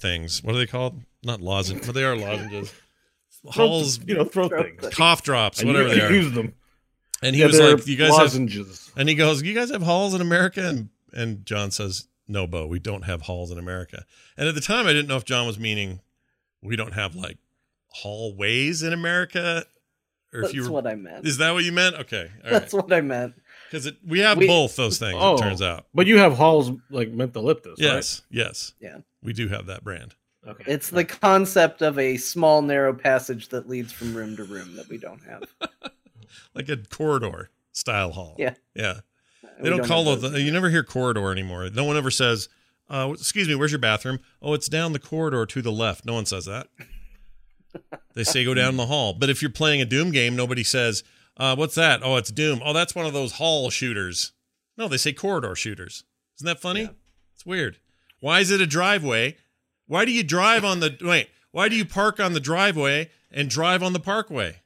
things. 0.00 0.42
What 0.42 0.54
are 0.54 0.58
they 0.58 0.66
called? 0.66 1.00
Not 1.22 1.40
lozenges, 1.40 1.86
but 1.86 1.94
they 1.94 2.04
are 2.04 2.16
lozenges. 2.16 2.72
Hall's 3.48 4.00
you 4.06 4.14
know, 4.16 4.24
throat, 4.24 4.52
things. 4.52 4.94
cough 4.94 5.22
drops, 5.22 5.60
And 5.60 5.68
whatever 5.70 5.88
they 5.90 6.00
are. 6.00 6.12
use 6.12 6.32
them. 6.32 6.54
And 7.22 7.34
he 7.36 7.40
Yeah, 7.42 7.46
was 7.46 7.60
like, 7.60 7.86
"You 7.86 7.96
guys 7.96 8.16
have," 8.16 8.34
and 8.96 9.08
he 9.08 9.14
goes, 9.14 9.42
"You 9.42 9.54
guys 9.54 9.70
have 9.70 9.82
Halls 9.82 10.12
in 10.14 10.20
America?" 10.20 10.66
And 10.68 10.88
and 11.12 11.44
John 11.46 11.70
says, 11.70 12.08
no, 12.28 12.46
Bo, 12.46 12.66
we 12.66 12.78
don't 12.78 13.02
have 13.02 13.22
halls 13.22 13.50
in 13.50 13.58
America. 13.58 14.04
And 14.36 14.48
at 14.48 14.54
the 14.54 14.60
time, 14.62 14.86
I 14.86 14.92
didn't 14.94 15.08
know 15.08 15.16
if 15.18 15.24
John 15.26 15.46
was 15.46 15.58
meaning 15.58 16.00
we 16.62 16.74
don't 16.76 16.94
have 16.94 17.14
like 17.14 17.36
hallways 17.88 18.82
in 18.82 18.92
America, 18.92 19.64
or 20.32 20.40
That's 20.40 20.50
if 20.50 20.56
you 20.56 20.64
were. 20.64 20.70
what 20.70 20.86
I 20.86 20.94
meant. 20.94 21.26
Is 21.26 21.38
that 21.38 21.52
what 21.52 21.64
you 21.64 21.72
meant? 21.72 21.96
Okay, 21.96 22.30
all 22.44 22.50
right. 22.50 22.60
That's 22.60 22.72
what 22.72 22.92
I 22.92 23.00
meant. 23.02 23.34
Because 23.70 23.90
we 24.06 24.20
have 24.20 24.38
We- 24.38 24.46
both 24.46 24.76
those 24.76 24.98
things. 24.98 25.16
Oh. 25.18 25.34
It 25.34 25.38
turns 25.38 25.62
out. 25.62 25.86
But 25.94 26.06
you 26.06 26.18
have 26.18 26.34
halls 26.34 26.70
like 26.90 27.12
Mentholyptus, 27.12 27.74
Yes, 27.78 28.22
yes, 28.30 28.72
Yeah. 28.80 28.98
We 29.22 29.32
do 29.32 29.48
have 29.48 29.66
that 29.66 29.84
brand. 29.84 30.14
Okay. 30.46 30.64
It's 30.66 30.90
the 30.90 31.04
concept 31.04 31.82
of 31.82 31.98
a 31.98 32.16
small, 32.16 32.62
narrow 32.62 32.92
passage 32.92 33.48
that 33.50 33.68
leads 33.68 33.92
from 33.92 34.14
room 34.14 34.36
to 34.36 34.44
room 34.44 34.74
that 34.76 34.88
we 34.88 34.98
don't 34.98 35.22
have. 35.24 35.42
like 36.54 36.68
a 36.68 36.76
corridor 36.76 37.50
style 37.72 38.12
hall. 38.12 38.36
Yeah. 38.38 38.54
yeah. 38.74 39.00
They 39.60 39.70
don't, 39.70 39.84
call 39.84 40.02
it. 40.08 40.20
those 40.20 40.32
The, 40.32 40.40
you 40.40 40.50
never 40.50 40.70
hear 40.70 40.82
corridor 40.82 41.30
anymore. 41.30 41.68
No 41.70 41.84
one 41.84 41.96
ever 41.96 42.10
says, 42.10 42.48
uh, 42.88 43.10
"Excuse 43.12 43.48
me, 43.48 43.54
where's 43.54 43.70
your 43.70 43.78
bathroom?" 43.78 44.18
Oh, 44.40 44.54
it's 44.54 44.68
down 44.68 44.92
the 44.92 44.98
corridor 44.98 45.46
to 45.46 45.62
the 45.62 45.72
left. 45.72 46.04
No 46.04 46.14
one 46.14 46.26
says 46.26 46.46
that. 46.46 46.68
They 48.14 48.24
say 48.24 48.44
go 48.44 48.52
down 48.52 48.76
the 48.76 48.84
hall. 48.84 49.14
But 49.14 49.30
if 49.30 49.40
you're 49.40 49.50
playing 49.50 49.80
a 49.80 49.86
Doom 49.86 50.10
game, 50.10 50.36
nobody 50.36 50.62
says, 50.62 51.02
uh, 51.38 51.56
"What's 51.56 51.74
that?" 51.76 52.02
Oh, 52.02 52.16
it's 52.16 52.30
Doom. 52.30 52.60
Oh, 52.62 52.74
that's 52.74 52.94
one 52.94 53.06
of 53.06 53.14
those 53.14 53.32
hall 53.32 53.70
shooters. 53.70 54.32
No, 54.76 54.88
they 54.88 54.98
say 54.98 55.14
corridor 55.14 55.54
shooters. 55.56 56.04
Isn't 56.36 56.46
that 56.46 56.60
funny? 56.60 56.82
Yeah. 56.82 56.88
It's 57.34 57.46
weird. 57.46 57.78
Why 58.20 58.40
is 58.40 58.50
it 58.50 58.60
a 58.60 58.66
driveway? 58.66 59.36
Why 59.86 60.04
do 60.04 60.12
you 60.12 60.22
drive 60.22 60.64
on 60.64 60.80
the 60.80 60.96
wait? 61.00 61.28
Why 61.50 61.68
do 61.68 61.76
you 61.76 61.84
park 61.84 62.20
on 62.20 62.34
the 62.34 62.40
driveway 62.40 63.10
and 63.30 63.48
drive 63.48 63.82
on 63.82 63.92
the 63.94 64.00
parkway? 64.00 64.60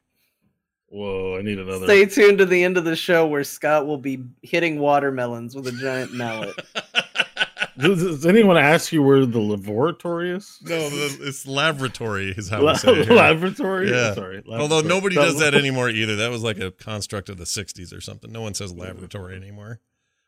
Whoa, 0.97 1.37
I 1.39 1.43
need 1.43 1.59
another. 1.59 1.85
Stay 1.85 2.07
tuned 2.07 2.39
to 2.39 2.47
the 2.47 2.65
end 2.65 2.79
of 2.79 2.85
the 2.85 2.97
show 2.97 3.27
where 3.27 3.45
Scott 3.45 3.87
will 3.87 3.99
be 3.99 4.25
hitting 4.43 4.79
watermelons 4.79 5.55
with 5.55 5.67
a 5.67 5.73
giant 5.73 6.15
mallet. 6.15 6.55
Does, 7.79 8.03
does 8.03 8.25
anyone 8.25 8.57
ask 8.57 8.91
you 8.91 9.03
where 9.03 9.27
the 9.27 9.39
laboratory 9.39 10.31
is? 10.31 10.59
No, 10.63 10.79
it's 10.81 11.47
laboratory 11.47 12.31
is 12.31 12.49
how 12.49 12.63
La- 12.63 12.73
we 12.73 12.79
say 12.79 12.93
it. 13.01 13.07
here. 13.09 13.15
laboratory. 13.17 13.91
Yeah. 13.91 14.15
Sorry. 14.15 14.43
Although 14.49 14.77
laboratory. 14.77 14.89
nobody 14.89 15.15
does 15.17 15.39
that 15.41 15.55
anymore 15.55 15.91
either. 15.91 16.17
That 16.17 16.31
was 16.31 16.43
like 16.43 16.59
a 16.59 16.71
construct 16.71 17.29
of 17.29 17.37
the 17.37 17.45
'60s 17.45 17.95
or 17.95 18.01
something. 18.01 18.33
No 18.33 18.41
one 18.41 18.55
says 18.55 18.73
laboratory 18.73 19.37
anymore. 19.37 19.81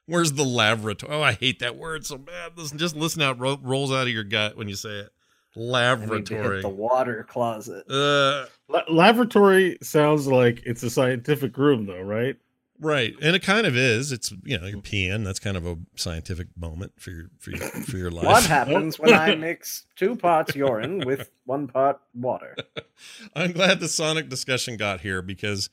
Where's 0.05 0.35
the 0.35 0.45
laboratory? 0.45 1.11
Oh, 1.11 1.23
I 1.23 1.33
hate 1.33 1.61
that 1.61 1.77
word 1.77 2.05
so 2.05 2.19
bad. 2.19 2.53
Listen, 2.59 2.77
just 2.77 2.95
listen 2.95 3.23
how 3.23 3.31
it 3.31 3.39
ro- 3.39 3.61
rolls 3.63 3.91
out 3.93 4.03
of 4.07 4.13
your 4.13 4.25
gut 4.25 4.59
when 4.59 4.69
you 4.69 4.77
say 4.77 4.91
it. 4.99 5.09
I 5.57 5.61
need 5.61 5.67
to 5.67 6.35
Laboratory. 6.35 6.63
the 6.63 6.69
water 6.69 7.27
closet. 7.29 7.91
Uh, 7.91 8.47
La- 8.69 8.85
laboratory 8.89 9.79
sounds 9.83 10.27
like 10.27 10.63
it's 10.67 10.83
a 10.83 10.91
scientific 10.91 11.57
room, 11.57 11.87
though, 11.87 12.03
right? 12.03 12.37
right, 12.81 13.15
and 13.21 13.35
it 13.35 13.43
kind 13.43 13.67
of 13.67 13.77
is. 13.77 14.13
It's 14.13 14.33
you 14.45 14.59
know 14.59 14.67
you're 14.67 14.81
peeing. 14.81 15.25
That's 15.25 15.41
kind 15.41 15.57
of 15.57 15.67
a 15.67 15.77
scientific 15.97 16.49
moment 16.57 16.93
for 16.99 17.11
your 17.11 17.31
for 17.39 17.51
your 17.51 17.67
for 17.67 17.97
your 17.97 18.11
life. 18.11 18.27
What 18.27 18.45
happens 18.45 18.99
when 18.99 19.13
I 19.15 19.35
mix 19.35 19.87
two 19.97 20.17
parts 20.17 20.55
urine 20.55 21.01
with 21.01 21.31
one 21.45 21.67
part 21.67 22.01
water? 22.15 22.57
I'm 23.35 23.53
glad 23.53 23.81
the 23.81 23.89
Sonic 23.89 24.29
discussion 24.29 24.77
got 24.77 25.01
here 25.01 25.23
because 25.23 25.71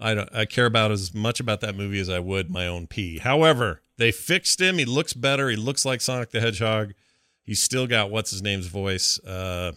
I 0.00 0.14
don't 0.14 0.34
I 0.34 0.44
care 0.44 0.66
about 0.66 0.90
as 0.90 1.14
much 1.14 1.40
about 1.40 1.60
that 1.60 1.76
movie 1.76 2.00
as 2.00 2.08
I 2.08 2.18
would 2.18 2.50
my 2.50 2.66
own 2.66 2.86
pee. 2.86 3.18
However, 3.18 3.82
they 3.96 4.10
fixed 4.10 4.60
him. 4.60 4.78
He 4.78 4.84
looks 4.84 5.12
better. 5.12 5.48
He 5.50 5.56
looks 5.56 5.84
like 5.84 6.00
Sonic 6.00 6.30
the 6.30 6.40
Hedgehog. 6.40 6.94
He's 7.44 7.60
still 7.62 7.86
got 7.86 8.10
what's 8.10 8.30
his 8.30 8.42
name's 8.42 8.66
voice. 8.66 9.18
Uh, 9.20 9.72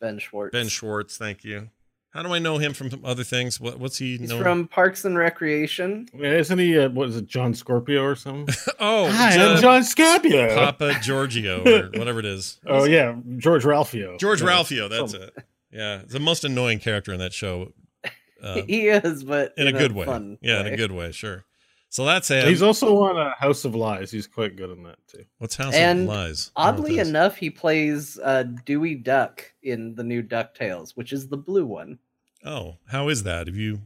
Ben 0.00 0.18
Schwartz. 0.18 0.52
ben 0.52 0.68
Schwartz. 0.68 1.16
Thank 1.16 1.44
you. 1.44 1.70
How 2.10 2.22
do 2.22 2.32
I 2.32 2.38
know 2.38 2.58
him 2.58 2.74
from 2.74 2.90
some 2.90 3.04
other 3.04 3.24
things? 3.24 3.58
What, 3.58 3.80
what's 3.80 3.98
he 3.98 4.16
He's 4.18 4.28
known? 4.30 4.40
from 4.42 4.68
Parks 4.68 5.04
and 5.04 5.18
Recreation. 5.18 6.08
Yeah, 6.14 6.34
Isn't 6.34 6.58
he? 6.60 6.78
Uh, 6.78 6.88
what 6.90 7.08
is 7.08 7.16
it, 7.16 7.26
John 7.26 7.54
Scorpio 7.54 8.02
or 8.04 8.14
something? 8.14 8.54
oh, 8.78 9.10
Hi, 9.10 9.34
Jo- 9.34 9.54
I'm 9.54 9.60
John 9.60 9.82
Scorpio. 9.82 10.54
Papa 10.54 10.94
Giorgio 11.02 11.64
or 11.64 11.90
whatever 11.98 12.20
it 12.20 12.26
is. 12.26 12.60
Oh 12.66 12.84
yeah, 12.84 13.16
George 13.38 13.64
Ralphio. 13.64 14.16
George 14.20 14.42
Yeah. 14.42 14.48
Ralphio. 14.48 14.88
That's 14.88 15.12
Some- 15.12 15.22
it. 15.22 15.34
Yeah, 15.72 16.02
the 16.06 16.20
most 16.20 16.44
annoying 16.44 16.78
character 16.78 17.12
in 17.12 17.18
that 17.20 17.32
show. 17.32 17.72
Uh, 18.42 18.60
he 18.66 18.88
is, 18.88 19.24
but 19.24 19.54
in 19.56 19.68
a 19.68 19.72
good 19.72 19.92
way. 19.92 20.04
fun 20.04 20.36
Yeah, 20.42 20.60
in 20.60 20.66
a 20.66 20.76
good 20.76 20.92
way. 20.92 21.12
Sure. 21.12 21.46
So 21.94 22.04
that's 22.04 22.26
him. 22.26 22.48
He's 22.48 22.60
also 22.60 23.04
on 23.04 23.16
uh, 23.16 23.34
House 23.38 23.64
of 23.64 23.76
Lies. 23.76 24.10
He's 24.10 24.26
quite 24.26 24.56
good 24.56 24.68
in 24.70 24.82
that 24.82 24.96
too. 25.06 25.24
What's 25.38 25.54
House 25.54 25.74
And 25.74 26.00
of 26.00 26.06
Lies? 26.08 26.50
I 26.56 26.64
don't 26.72 26.78
know 26.78 26.82
what 26.82 26.90
Oddly 26.90 26.98
enough, 26.98 27.36
he 27.36 27.50
plays 27.50 28.18
uh, 28.18 28.42
Dewey 28.64 28.96
Duck 28.96 29.44
in 29.62 29.94
the 29.94 30.02
new 30.02 30.20
Ducktales, 30.20 30.96
which 30.96 31.12
is 31.12 31.28
the 31.28 31.36
blue 31.36 31.64
one. 31.64 32.00
Oh, 32.44 32.78
how 32.88 33.10
is 33.10 33.22
that? 33.22 33.46
Have 33.46 33.54
you 33.54 33.82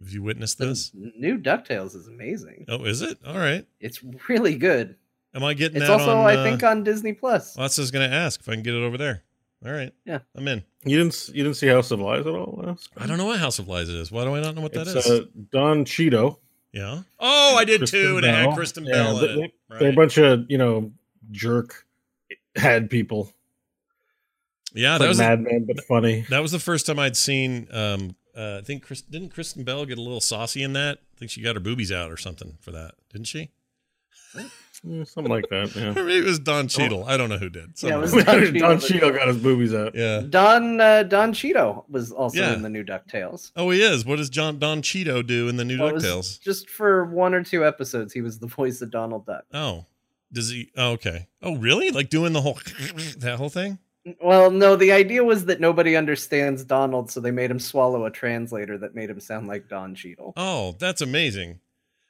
have 0.00 0.10
you 0.10 0.22
witnessed 0.22 0.58
The 0.58 0.66
this? 0.66 0.92
new 0.94 1.38
Ducktales 1.38 1.96
is 1.96 2.08
amazing. 2.08 2.66
Oh, 2.68 2.84
is 2.84 3.00
it? 3.00 3.16
All 3.26 3.38
right. 3.38 3.66
It's 3.80 4.04
really 4.28 4.56
good. 4.56 4.96
Am 5.34 5.42
I 5.42 5.54
getting 5.54 5.78
It's 5.78 5.86
that 5.86 5.98
also, 5.98 6.14
on, 6.14 6.26
I 6.26 6.36
uh, 6.36 6.44
think, 6.44 6.62
on 6.62 6.84
Disney 6.84 7.14
Plus. 7.14 7.56
well, 7.56 7.64
that's 7.64 7.78
what 7.78 7.82
I 7.82 7.84
was 7.84 7.90
going 7.90 8.10
to 8.10 8.14
ask 8.14 8.38
if 8.38 8.50
I 8.50 8.52
can 8.52 8.64
get 8.64 8.74
it 8.74 8.82
over 8.82 8.98
there. 8.98 9.22
All 9.64 9.72
right. 9.72 9.94
Yeah. 10.04 10.18
I'm 10.36 10.46
in. 10.46 10.62
You 10.84 10.98
didn't. 10.98 11.28
You 11.28 11.42
didn't 11.42 11.56
see 11.56 11.68
House 11.68 11.90
of 11.90 12.00
Lies 12.00 12.26
at 12.26 12.34
all? 12.34 12.60
Wes? 12.62 12.86
I 12.98 13.06
don't 13.06 13.16
know 13.16 13.24
what 13.24 13.38
House 13.40 13.58
of 13.58 13.66
Lies 13.66 13.88
is. 13.88 14.12
Why 14.12 14.24
do 14.24 14.34
I 14.34 14.40
not 14.40 14.54
know 14.54 14.60
what 14.60 14.74
that 14.74 14.86
It's 14.88 15.06
is? 15.06 15.20
uh, 15.20 15.24
Don 15.50 15.86
Cheeto. 15.86 16.36
Yeah. 16.76 17.02
Oh, 17.18 17.56
I 17.56 17.64
did 17.64 17.80
Kristen 17.80 18.00
too, 18.00 18.16
and 18.18 18.26
it 18.26 18.34
had 18.34 18.54
Kristen 18.54 18.84
Yeah, 18.84 18.92
Bell 18.92 19.16
they- 19.18 19.32
in 19.32 19.44
it. 19.44 19.52
They're 19.70 19.90
a 19.90 19.94
bunch 19.94 20.18
of 20.18 20.44
you 20.50 20.58
know 20.58 20.92
jerk 21.32 21.86
had 22.54 22.88
people. 22.90 23.32
Yeah, 24.74 24.96
It's 24.96 24.98
that 24.98 25.04
like 25.04 25.08
was 25.08 25.18
Mad 25.18 25.40
Men, 25.40 25.64
but 25.66 25.80
funny. 25.84 26.26
that 26.28 26.40
was 26.40 26.52
the 26.52 26.58
first 26.58 26.86
time 26.86 26.98
I'd 26.98 27.16
seen. 27.16 27.66
Um, 27.72 28.14
uh, 28.36 28.58
I 28.58 28.60
think 28.62 28.82
Chris, 28.84 29.00
didn't 29.00 29.30
Kristen 29.30 29.64
Bell 29.64 29.86
get 29.86 29.96
a 29.96 30.02
little 30.02 30.20
saucy 30.20 30.62
in 30.62 30.74
that? 30.74 30.98
I 30.98 31.18
think 31.18 31.30
she 31.30 31.40
got 31.40 31.56
her 31.56 31.60
boobies 31.60 31.90
out 31.90 32.10
or 32.12 32.18
something 32.18 32.58
for 32.60 32.70
that, 32.72 32.94
didn't 33.10 33.26
she? 33.28 33.50
Yeah, 34.84 35.04
something 35.04 35.30
like 35.32 35.48
that. 35.50 35.74
Yeah. 35.74 35.92
maybe 35.92 36.16
it 36.18 36.24
was 36.24 36.38
Don 36.38 36.68
Cheadle. 36.68 37.04
I 37.04 37.16
don't 37.16 37.28
know 37.28 37.38
who 37.38 37.48
did. 37.48 37.72
Yeah, 37.82 37.96
it 37.96 38.00
was 38.00 38.10
Someone. 38.10 38.26
Don 38.26 38.52
Don 38.54 38.80
Cheadle. 38.80 39.10
Cheeto 39.10 39.16
got 39.16 39.28
his 39.28 39.36
boobies 39.38 39.74
out. 39.74 39.94
yeah. 39.94 40.20
Don 40.28 40.80
uh, 40.80 41.02
Don 41.04 41.32
Cheeto 41.32 41.84
was 41.88 42.12
also 42.12 42.38
Yeah. 42.38 42.54
in 42.54 42.62
the 42.62 42.68
new 42.68 42.84
Ducktales. 42.84 43.52
Oh, 43.56 43.70
he 43.70 43.82
is. 43.82 44.04
What 44.04 44.16
does 44.16 44.28
John 44.30 44.58
Don 44.58 44.82
Cheeto 44.82 45.26
do 45.26 45.48
in 45.48 45.56
the 45.56 45.64
new 45.64 45.78
Well, 45.80 45.92
Ducktales? 45.92 46.40
Just 46.40 46.68
for 46.70 47.04
one 47.06 47.34
or 47.34 47.42
two 47.42 47.64
episodes, 47.64 48.12
he 48.12 48.20
was 48.20 48.38
the 48.38 48.46
voice 48.58 48.80
of 48.82 48.90
Donald 48.90 49.26
Duck. 49.26 49.44
Oh, 49.52 49.86
does 50.32 50.50
he? 50.50 50.70
Oh, 50.76 50.90
okay. 50.92 51.28
Oh, 51.42 51.56
really? 51.56 51.90
Like 51.90 52.10
doing 52.10 52.32
the 52.32 52.40
whole 52.42 52.58
that 53.18 53.36
whole 53.38 53.48
thing? 53.50 53.78
Well, 54.22 54.52
no, 54.52 54.76
the 54.76 54.92
idea 54.92 55.24
was 55.24 55.46
that 55.46 55.60
nobody 55.60 55.96
understands 55.96 56.62
Donald, 56.62 57.10
so 57.10 57.18
they 57.18 57.32
made 57.32 57.50
him 57.50 57.58
swallow 57.58 58.04
a 58.04 58.10
translator 58.10 58.78
that 58.78 58.94
made 58.94 59.10
him 59.10 59.18
sound 59.18 59.48
like 59.48 59.68
Don 59.68 59.96
Cheadle. 59.96 60.32
Oh, 60.36 60.76
that's 60.78 61.00
amazing. 61.00 61.58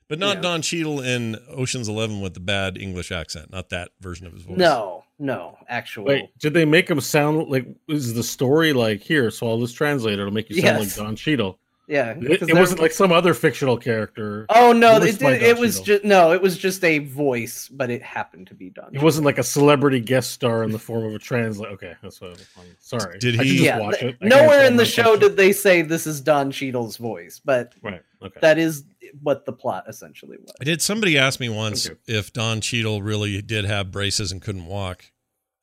But 0.09 0.19
not 0.19 0.37
Yeah. 0.37 0.43
Don 0.43 0.63
Cheadle 0.63 1.01
in 1.01 1.37
Ocean's 1.49 1.89
Eleven 1.89 2.21
with 2.21 2.35
the 2.35 2.41
bad 2.41 2.79
English 2.79 3.11
accent. 3.11 3.51
Not 3.51 3.71
that 3.71 3.91
version 4.01 4.27
of 4.27 4.33
his 4.33 4.43
voice. 4.43 4.57
No, 4.57 5.05
no, 5.19 5.59
actual. 5.69 6.05
Wait, 6.05 6.31
did 6.39 6.55
they 6.55 6.65
make 6.65 6.89
him 6.89 7.01
sound 7.01 7.49
like? 7.49 7.67
Is 7.89 8.15
the 8.15 8.23
story 8.23 8.73
like 8.73 9.01
here? 9.01 9.31
Swallow 9.31 9.61
this 9.61 9.73
translator. 9.73 10.23
It'll 10.23 10.33
make 10.35 10.49
you 10.49 10.57
sound 10.63 10.79
Yes. 10.79 10.97
like 10.99 11.07
Don 11.07 11.17
Cheadle. 11.17 11.59
Yeah, 11.89 12.15
It, 12.21 12.43
it 12.43 12.55
wasn't 12.55 12.81
like 12.81 12.91
some 12.93 13.13
other 13.13 13.33
fictional 13.33 13.77
character. 13.77 14.47
Oh 14.49 14.73
no, 14.73 14.99
voiced 14.99 15.23
it 15.23 15.25
did. 15.25 15.43
It 15.43 15.59
was 15.59 15.81
just 15.81 16.05
no. 16.05 16.33
It 16.33 16.43
was 16.43 16.59
just 16.59 16.83
a 16.83 16.99
voice, 16.99 17.69
but 17.69 17.91
it 17.91 18.03
happened 18.03 18.49
to 18.49 18.55
be 18.55 18.71
Don. 18.71 18.95
It 18.95 19.03
wasn't 19.03 19.25
like 19.25 19.39
a 19.39 19.43
celebrity 19.45 20.01
guest 20.01 20.33
star 20.33 20.65
in 20.65 20.73
the 20.73 20.79
form 20.79 21.05
of 21.05 21.15
a 21.15 21.19
translator. 21.19 21.73
Okay, 21.75 21.95
that's 22.03 22.21
what 22.21 22.33
I'm 22.59 22.65
sorry. 22.81 23.19
Did 23.19 23.39
I 23.41 23.45
he- 23.45 23.51
just 23.53 23.63
yeah, 23.65 23.79
watch 23.79 24.03
it. 24.03 24.17
I 24.21 24.27
nowhere 24.27 24.67
in 24.67 24.77
the 24.77 24.85
show 24.85 25.15
my 25.15 25.21
did 25.21 25.37
they 25.37 25.53
say 25.53 25.83
this 25.83 26.07
is 26.07 26.21
Don 26.21 26.51
Cheadle's 26.51 26.97
voice, 26.97 27.41
but. 27.45 27.75
Right. 27.83 28.03
Okay. 28.23 28.41
that 28.41 28.57
is 28.57 28.83
what 29.23 29.45
the 29.45 29.53
plot 29.53 29.85
essentially 29.89 30.39
was. 30.39 30.51
I 30.59 30.65
did. 30.65 30.81
Somebody 30.81 31.19
ask 31.19 31.39
me 31.39 31.51
once 31.51 31.89
if 32.07 32.33
Don 32.33 32.63
Cheadle 32.63 33.03
really 33.03 33.43
did 33.43 33.67
have 33.67 33.91
braces 33.93 34.33
and 34.33 34.41
couldn't 34.41 34.65
walk, 34.67 35.13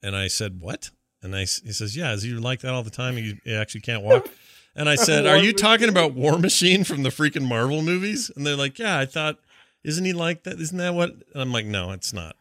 and 0.04 0.16
I 0.16 0.28
said, 0.28 0.60
"What?" 0.62 0.92
And 1.24 1.36
I, 1.36 1.42
s- 1.42 1.62
he 1.66 1.72
says, 1.72 1.98
"Yeah, 1.98 2.14
is 2.14 2.22
he 2.22 2.32
like 2.34 2.60
that 2.62 2.72
all 2.74 2.84
the 2.84 2.92
time? 2.92 3.18
He, 3.18 3.40
he 3.44 3.56
actually 3.56 3.82
can't 3.82 4.04
walk." 4.04 4.30
And 4.76 4.90
I 4.90 4.96
said, 4.96 5.28
"Are 5.28 5.38
you 5.38 5.54
talking 5.54 5.90
about 5.90 6.14
War 6.14 6.40
Machine 6.40 6.84
from 6.84 7.04
the 7.04 7.10
freaking 7.10 7.48
Marvel 7.48 7.82
movies?" 7.82 8.32
And 8.36 8.46
they're 8.46 8.56
like, 8.56 8.80
"Yeah, 8.80 8.98
I 8.98 9.06
thought, 9.06 9.40
isn't 9.84 10.04
he 10.04 10.14
like 10.14 10.44
that? 10.44 10.60
Isn't 10.60 10.78
that 10.78 10.94
what?" 10.94 11.12
And 11.12 11.42
I'm 11.42 11.52
like, 11.52 11.66
"No, 11.66 11.92
it's 11.92 12.14
not. 12.14 12.36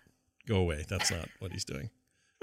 Go 0.47 0.57
away. 0.57 0.85
That's 0.89 1.11
not 1.11 1.29
what 1.41 1.53
he's 1.53 1.65
doing. 1.65 1.91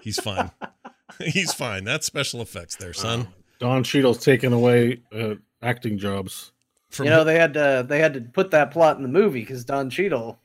He's 0.03 0.19
fine. 0.19 0.51
he's 1.19 1.53
fine. 1.53 1.83
That's 1.85 2.05
special 2.05 2.41
effects, 2.41 2.75
there, 2.75 2.93
son." 2.93 3.29
Don 3.59 3.83
Cheadle's 3.83 4.19
taking 4.19 4.53
away 4.53 5.01
uh, 5.13 5.35
acting 5.61 5.97
jobs. 5.97 6.51
From 6.89 7.05
you 7.05 7.11
know, 7.11 7.23
they 7.23 7.37
had 7.37 7.53
to 7.55 7.85
they 7.87 7.99
had 7.99 8.13
to 8.13 8.21
put 8.21 8.51
that 8.51 8.71
plot 8.71 8.97
in 8.97 9.03
the 9.03 9.09
movie 9.09 9.41
because 9.41 9.65
Don 9.65 9.89
Cheadle 9.89 10.39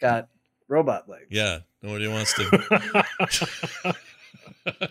got 0.00 0.28
robot 0.68 1.08
legs. 1.08 1.26
yeah, 1.30 1.60
nobody 1.82 2.08
wants 2.08 2.34
to. 2.34 3.94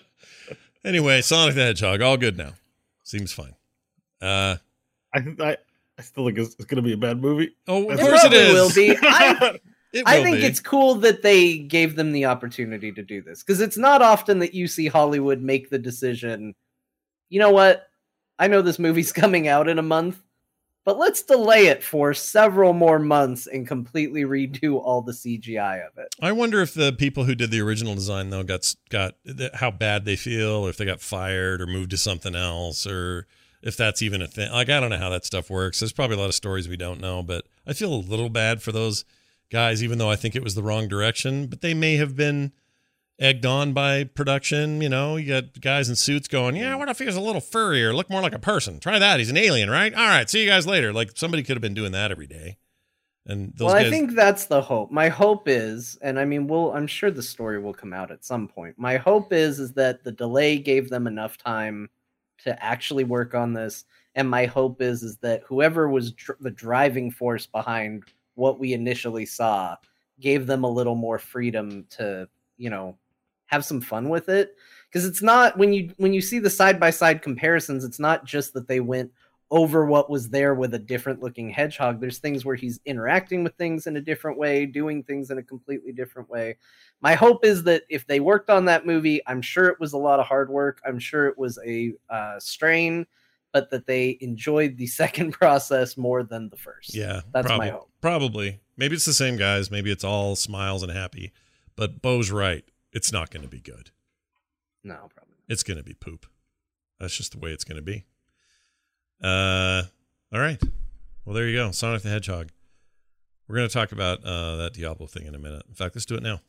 anyway, 0.85 1.21
Sonic 1.21 1.55
the 1.55 1.61
Hedgehog, 1.61 2.01
all 2.01 2.17
good 2.17 2.37
now. 2.37 2.53
Seems 3.05 3.31
fine. 3.31 3.55
Uh, 4.21 4.57
I, 5.13 5.19
I, 5.39 5.57
I 5.97 6.01
still 6.01 6.25
think 6.25 6.37
it's, 6.39 6.55
it's 6.55 6.65
going 6.65 6.75
to 6.77 6.81
be 6.81 6.91
a 6.93 6.97
bad 6.97 7.21
movie. 7.21 7.55
oh, 7.69 7.89
of 7.89 7.97
It 7.97 8.01
course 8.01 8.23
it 8.25 8.29
probably 8.31 8.53
will 8.53 8.71
be. 8.73 8.97
I- 9.01 9.59
It 9.93 10.03
I 10.05 10.21
think 10.23 10.37
be. 10.37 10.43
it's 10.45 10.59
cool 10.59 10.95
that 10.95 11.21
they 11.21 11.57
gave 11.59 11.95
them 11.95 12.11
the 12.11 12.25
opportunity 12.25 12.91
to 12.91 13.01
do 13.01 13.21
this 13.21 13.41
because 13.43 13.61
it's 13.61 13.77
not 13.77 14.01
often 14.01 14.39
that 14.39 14.53
you 14.53 14.67
see 14.67 14.87
Hollywood 14.87 15.41
make 15.41 15.69
the 15.69 15.79
decision. 15.79 16.53
You 17.29 17.39
know 17.39 17.51
what? 17.51 17.87
I 18.37 18.47
know 18.47 18.61
this 18.61 18.77
movie's 18.79 19.13
coming 19.23 19.47
out 19.47 19.69
in 19.69 19.79
a 19.79 19.83
month. 19.83 20.21
But 20.85 20.99
let's 20.99 21.23
delay 21.23 21.65
it 21.65 21.83
for 21.83 22.13
several 22.13 22.71
more 22.71 22.99
months 22.99 23.47
and 23.47 23.67
completely 23.67 24.23
redo 24.23 24.75
all 24.75 25.01
the 25.01 25.11
CGI 25.11 25.85
of 25.85 25.97
it. 25.97 26.15
I 26.21 26.31
wonder 26.31 26.61
if 26.61 26.73
the 26.73 26.93
people 26.93 27.25
who 27.25 27.35
did 27.35 27.51
the 27.51 27.59
original 27.59 27.95
design 27.95 28.29
though 28.29 28.43
got 28.43 28.73
got 28.89 29.15
how 29.55 29.71
bad 29.71 30.05
they 30.05 30.15
feel, 30.15 30.65
or 30.65 30.69
if 30.69 30.77
they 30.77 30.85
got 30.85 31.01
fired 31.01 31.59
or 31.61 31.67
moved 31.67 31.89
to 31.91 31.97
something 31.97 32.35
else, 32.35 32.85
or 32.85 33.27
if 33.63 33.75
that's 33.75 34.01
even 34.01 34.21
a 34.21 34.27
thing. 34.27 34.51
Like 34.51 34.69
I 34.69 34.79
don't 34.79 34.91
know 34.91 34.97
how 34.97 35.09
that 35.09 35.25
stuff 35.25 35.49
works. 35.49 35.79
There's 35.79 35.91
probably 35.91 36.17
a 36.17 36.19
lot 36.19 36.29
of 36.29 36.35
stories 36.35 36.69
we 36.69 36.77
don't 36.77 37.01
know, 37.01 37.23
but 37.23 37.45
I 37.67 37.73
feel 37.73 37.93
a 37.93 37.95
little 37.95 38.29
bad 38.29 38.61
for 38.61 38.71
those 38.71 39.03
guys, 39.51 39.83
even 39.83 39.97
though 39.97 40.11
I 40.11 40.15
think 40.15 40.35
it 40.35 40.43
was 40.43 40.55
the 40.55 40.63
wrong 40.63 40.87
direction. 40.87 41.47
But 41.47 41.61
they 41.61 41.73
may 41.73 41.95
have 41.97 42.15
been 42.15 42.53
egged 43.19 43.45
on 43.45 43.73
by 43.73 44.03
production. 44.03 44.81
You 44.81 44.89
know, 44.89 45.15
you 45.15 45.27
got 45.27 45.61
guys 45.61 45.89
in 45.89 45.95
suits 45.95 46.27
going, 46.27 46.55
"Yeah, 46.55 46.75
what 46.75 46.89
if 46.89 46.99
he 46.99 47.05
was 47.05 47.15
a 47.15 47.21
little 47.21 47.41
furrier, 47.41 47.93
look 47.93 48.09
more 48.09 48.21
like 48.21 48.33
a 48.33 48.39
person? 48.39 48.79
Try 48.79 48.99
that. 48.99 49.19
He's 49.19 49.29
an 49.29 49.37
alien, 49.37 49.69
right? 49.69 49.93
All 49.93 50.07
right, 50.07 50.29
see 50.29 50.43
you 50.43 50.49
guys 50.49 50.67
later." 50.67 50.93
Like 50.93 51.11
somebody 51.15 51.43
could 51.43 51.55
have 51.55 51.61
been 51.61 51.73
doing 51.73 51.91
that 51.93 52.11
every 52.11 52.27
day. 52.27 52.57
And 53.27 53.53
those 53.55 53.67
well, 53.67 53.75
guys, 53.75 53.87
I 53.87 53.89
think 53.89 54.13
that's 54.13 54.45
the 54.45 54.61
hope. 54.61 54.91
My 54.91 55.09
hope 55.09 55.47
is, 55.47 55.97
and 56.01 56.19
I 56.19 56.25
mean, 56.25 56.45
we'll, 56.45 56.71
I'm 56.73 56.85
sure 56.85 57.09
the 57.09 57.23
story 57.23 57.59
will 57.59 57.73
come 57.73 57.91
out 57.91 58.11
at 58.11 58.23
some 58.23 58.47
point. 58.47 58.75
My 58.77 58.97
hope 58.97 59.33
is, 59.33 59.59
is 59.59 59.73
that 59.73 60.03
the 60.03 60.11
delay 60.11 60.59
gave 60.59 60.89
them 60.89 61.07
enough 61.07 61.37
time 61.37 61.89
to 62.43 62.63
actually 62.63 63.03
work 63.03 63.33
on 63.33 63.53
this. 63.53 63.85
And 64.13 64.29
my 64.29 64.45
hope 64.45 64.79
is, 64.79 65.01
is 65.01 65.17
that 65.17 65.41
whoever 65.47 65.89
was 65.89 66.11
dr- 66.11 66.39
the 66.39 66.51
driving 66.51 67.09
force 67.09 67.47
behind 67.47 68.03
what 68.35 68.59
we 68.59 68.73
initially 68.73 69.25
saw 69.25 69.75
gave 70.19 70.45
them 70.45 70.63
a 70.63 70.69
little 70.69 70.95
more 70.95 71.17
freedom 71.17 71.85
to, 71.89 72.29
you 72.57 72.69
know, 72.69 72.95
have 73.47 73.65
some 73.65 73.81
fun 73.81 74.09
with 74.09 74.29
it 74.29 74.55
because 74.89 75.05
it's 75.05 75.21
not 75.21 75.57
when 75.57 75.73
you 75.73 75.91
when 75.97 76.13
you 76.13 76.21
see 76.21 76.39
the 76.39 76.49
side 76.49 76.79
by 76.79 76.89
side 76.89 77.21
comparisons 77.21 77.83
it's 77.83 77.99
not 77.99 78.25
just 78.25 78.53
that 78.53 78.67
they 78.67 78.79
went 78.79 79.11
over 79.51 79.85
what 79.85 80.09
was 80.09 80.29
there 80.29 80.55
with 80.55 80.73
a 80.73 80.79
different 80.79 81.21
looking 81.21 81.49
hedgehog 81.49 81.99
there's 81.99 82.17
things 82.17 82.43
where 82.43 82.55
he's 82.55 82.79
interacting 82.85 83.43
with 83.43 83.53
things 83.55 83.85
in 83.85 83.95
a 83.95 84.01
different 84.01 84.37
way 84.37 84.65
doing 84.65 85.03
things 85.03 85.29
in 85.29 85.37
a 85.37 85.43
completely 85.43 85.91
different 85.91 86.29
way 86.29 86.57
my 87.01 87.13
hope 87.13 87.45
is 87.45 87.63
that 87.63 87.83
if 87.89 88.07
they 88.07 88.19
worked 88.19 88.49
on 88.49 88.65
that 88.65 88.85
movie 88.85 89.21
i'm 89.27 89.41
sure 89.41 89.67
it 89.67 89.79
was 89.79 89.93
a 89.93 89.97
lot 89.97 90.19
of 90.19 90.25
hard 90.25 90.49
work 90.49 90.81
i'm 90.85 90.99
sure 90.99 91.27
it 91.27 91.37
was 91.37 91.59
a 91.65 91.93
uh, 92.09 92.39
strain 92.39 93.05
but 93.53 93.69
that 93.69 93.85
they 93.85 94.17
enjoyed 94.19 94.75
the 94.77 94.87
second 95.01 95.31
process 95.31 95.95
more 95.95 96.23
than 96.23 96.49
the 96.49 96.57
first 96.57 96.95
yeah, 96.95 97.21
that's 97.31 97.47
prob- 97.47 97.59
my 97.59 97.69
hope 97.69 97.89
Probably. 98.05 98.59
Maybe 98.77 98.93
it's 98.93 99.05
the 99.05 99.13
same 99.13 99.35
guys. 99.35 99.71
Maybe 99.71 99.89
it's 99.89 100.03
all 100.03 100.35
smiles 100.35 100.83
and 100.83 100.91
happy. 100.91 101.33
But 101.75 102.03
Bo's 102.03 102.29
right. 102.29 102.63
It's 102.95 103.11
not 103.11 103.29
going 103.29 103.43
to 103.43 103.49
be 103.49 103.59
good. 103.59 103.91
no 104.83 104.95
probably 104.95 105.35
not. 105.37 105.49
It's 105.49 105.63
going 105.63 105.77
to 105.77 105.83
be 105.83 105.93
poop. 105.93 106.25
That's 106.99 107.15
just 107.15 107.33
the 107.33 107.39
way 107.39 107.51
it's 107.51 107.65
going 107.65 107.75
to 107.75 107.83
be. 107.83 108.05
Uh, 109.21 109.83
all 110.33 110.39
right. 110.39 110.61
Well, 111.25 111.35
there 111.35 111.47
you 111.47 111.57
go. 111.57 111.71
Sonic 111.71 112.03
the 112.03 112.09
Hedgehog. 112.09 112.51
We're 113.47 113.57
going 113.57 113.67
to 113.67 113.73
talk 113.73 113.91
about 113.91 114.23
uh, 114.23 114.55
that 114.55 114.73
Diablo 114.73 115.07
thing 115.07 115.27
in 115.27 115.35
a 115.35 115.39
minute. 115.39 115.63
In 115.67 115.75
fact, 115.75 115.93
let's 115.95 116.05
do 116.05 116.15
it 116.15 116.23
now. 116.23 116.39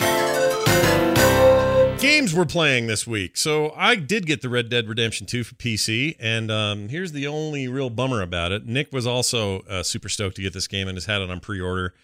Games 1.98 2.32
we're 2.32 2.44
playing 2.44 2.86
this 2.86 3.06
week. 3.06 3.36
So 3.36 3.72
I 3.76 3.96
did 3.96 4.24
get 4.26 4.40
the 4.40 4.48
Red 4.48 4.68
Dead 4.68 4.86
Redemption 4.88 5.26
2 5.26 5.42
for 5.44 5.54
PC, 5.56 6.14
and 6.20 6.50
um, 6.50 6.88
here's 6.90 7.10
the 7.12 7.26
only 7.26 7.66
real 7.68 7.90
bummer 7.90 8.22
about 8.22 8.52
it. 8.52 8.66
Nick 8.66 8.92
was 8.92 9.06
also 9.06 9.60
uh, 9.62 9.82
super 9.82 10.08
stoked 10.08 10.36
to 10.36 10.42
get 10.42 10.52
this 10.52 10.68
game 10.68 10.86
and 10.88 10.96
has 10.96 11.06
had 11.06 11.22
it 11.22 11.30
on 11.30 11.40
pre-order. 11.40 11.94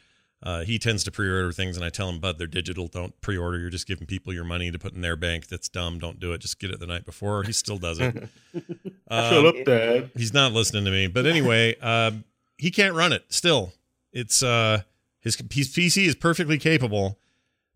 Uh, 0.43 0.65
he 0.65 0.79
tends 0.79 1.05
to 1.05 1.11
pre-order 1.13 1.53
things, 1.53 1.77
and 1.77 1.85
I 1.85 1.89
tell 1.91 2.09
him, 2.09 2.19
"Bud, 2.19 2.37
they're 2.39 2.47
digital. 2.49 2.89
Don't 2.89 3.19
pre-order. 3.21 3.59
You're 3.59 3.71
just 3.71 3.87
giving 3.87 4.07
people 4.07 4.33
your 4.33 4.43
money 4.45 4.71
to 4.73 4.79
put 4.79 4.93
in 4.93 5.01
their 5.01 5.15
bank. 5.17 5.47
That's 5.47 5.69
dumb. 5.69 5.99
Don't 6.01 6.19
do 6.19 6.33
it. 6.33 6.39
Just 6.39 6.59
get 6.59 6.71
it 6.73 6.81
the 6.81 6.87
night 6.87 7.05
before." 7.05 7.45
He 7.45 7.53
still 7.53 7.79
does 7.79 8.01
it. 8.01 8.29
Shut 8.53 8.63
Um, 9.09 9.47
up, 9.47 9.55
Dad. 9.65 10.11
He's 10.17 10.35
not 10.35 10.53
listening 10.53 10.85
to 10.85 10.91
me. 10.91 11.07
But 11.07 11.27
anyway, 11.27 11.77
uh, 11.81 12.11
he 12.59 12.71
can't 12.71 12.95
run 12.95 13.13
it 13.13 13.25
still. 13.29 13.73
It's 14.13 14.43
uh, 14.43 14.83
his, 15.21 15.37
his 15.37 15.69
PC 15.69 16.07
is 16.07 16.15
perfectly 16.17 16.59
capable, 16.59 17.19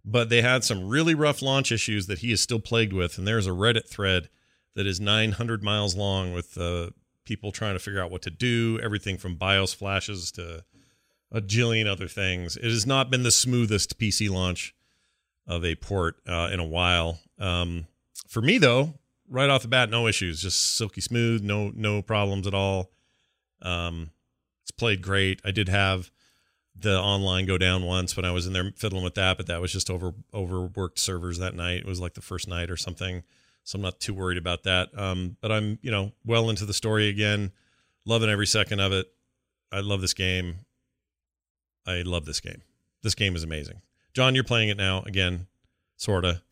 but 0.05 0.29
they 0.29 0.43
had 0.43 0.65
some 0.65 0.89
really 0.89 1.15
rough 1.15 1.43
launch 1.43 1.71
issues 1.71 2.07
that 2.09 2.19
he 2.19 2.33
is 2.33 2.41
still 2.41 2.61
plagued 2.61 2.93
with. 2.93 3.17
And 3.17 3.27
there's 3.29 3.47
a 3.47 3.51
Reddit 3.51 3.89
thread 3.89 4.29
that 4.75 4.87
is 4.87 5.01
900 5.01 5.63
miles 5.63 5.95
long 5.95 6.33
with 6.35 6.59
uh, 6.59 6.91
people 7.25 7.53
trying 7.53 7.75
to 7.75 7.79
figure 7.79 8.03
out 8.03 8.11
what 8.11 8.23
to 8.23 8.31
do, 8.31 8.79
everything 8.83 9.17
from 9.19 9.37
BIOS 9.37 9.73
flashes 9.73 10.31
to 10.33 10.65
a 11.33 11.41
jillion 11.41 11.87
other 11.87 12.09
things. 12.09 12.57
It 12.57 12.65
has 12.65 12.87
not 12.87 13.11
been 13.11 13.23
the 13.23 13.31
smoothest 13.31 13.99
PC 13.99 14.31
launch 14.31 14.75
of 15.47 15.65
a 15.65 15.75
port 15.75 16.17
uh, 16.27 16.49
in 16.53 16.61
a 16.61 16.65
while. 16.65 17.21
Um, 17.39 17.87
for 18.29 18.41
me, 18.43 18.59
though, 18.59 18.95
right 19.29 19.51
off 19.51 19.63
the 19.63 19.69
bat, 19.69 19.91
no 19.91 20.07
issues, 20.07 20.41
just 20.41 20.77
silky 20.77 21.01
smooth, 21.01 21.43
no 21.43 21.71
no 21.75 22.03
problems 22.03 22.47
at 22.47 22.55
all. 22.55 22.91
Um, 23.63 24.11
it's 24.63 24.71
played 24.71 25.03
great. 25.03 25.41
I 25.45 25.51
did 25.51 25.69
have 25.69 26.11
the 26.79 26.99
online 26.99 27.47
go 27.47 27.57
down 27.57 27.85
once 27.85 28.17
when 28.17 28.25
I 28.25 28.33
was 28.33 28.47
in 28.47 28.53
there 28.53 28.73
fiddling 28.77 29.05
with 29.05 29.15
that, 29.15 29.37
but 29.37 29.47
that 29.47 29.61
was 29.61 29.73
just 29.73 29.91
over 29.91 30.13
overworked 30.35 30.99
servers 30.99 31.39
that 31.39 31.55
night. 31.55 31.81
It 31.81 31.87
was 31.87 32.01
like 32.01 32.15
the 32.15 32.21
first 32.21 32.49
night 32.49 32.71
or 32.71 32.77
something, 32.77 33.23
so 33.65 33.77
I'm 33.77 33.83
not 33.83 34.01
too 34.01 34.15
worried 34.15 34.39
about 34.39 34.65
that. 34.65 34.97
Um, 34.99 35.37
but 35.41 35.53
I'm 35.53 35.79
you 35.83 35.91
know 35.91 36.13
well 36.25 36.51
into 36.51 36.67
the 36.67 36.75
story 36.75 37.09
again, 37.09 37.53
loving 38.05 38.31
every 38.31 38.47
second 38.47 38.81
of 38.81 38.93
it. 38.93 39.07
I 39.73 39.81
love 39.81 40.01
this 40.01 40.15
game. 40.15 40.66
I 41.87 42.03
love 42.03 42.25
this 42.25 42.41
game. 42.41 42.63
This 43.03 43.15
game 43.15 43.37
is 43.37 43.43
amazing. 43.45 43.81
John, 44.15 44.35
you're 44.35 44.45
playing 44.45 44.69
it 44.71 44.77
now 44.77 45.03
again, 45.03 45.47
sorta. 45.97 46.43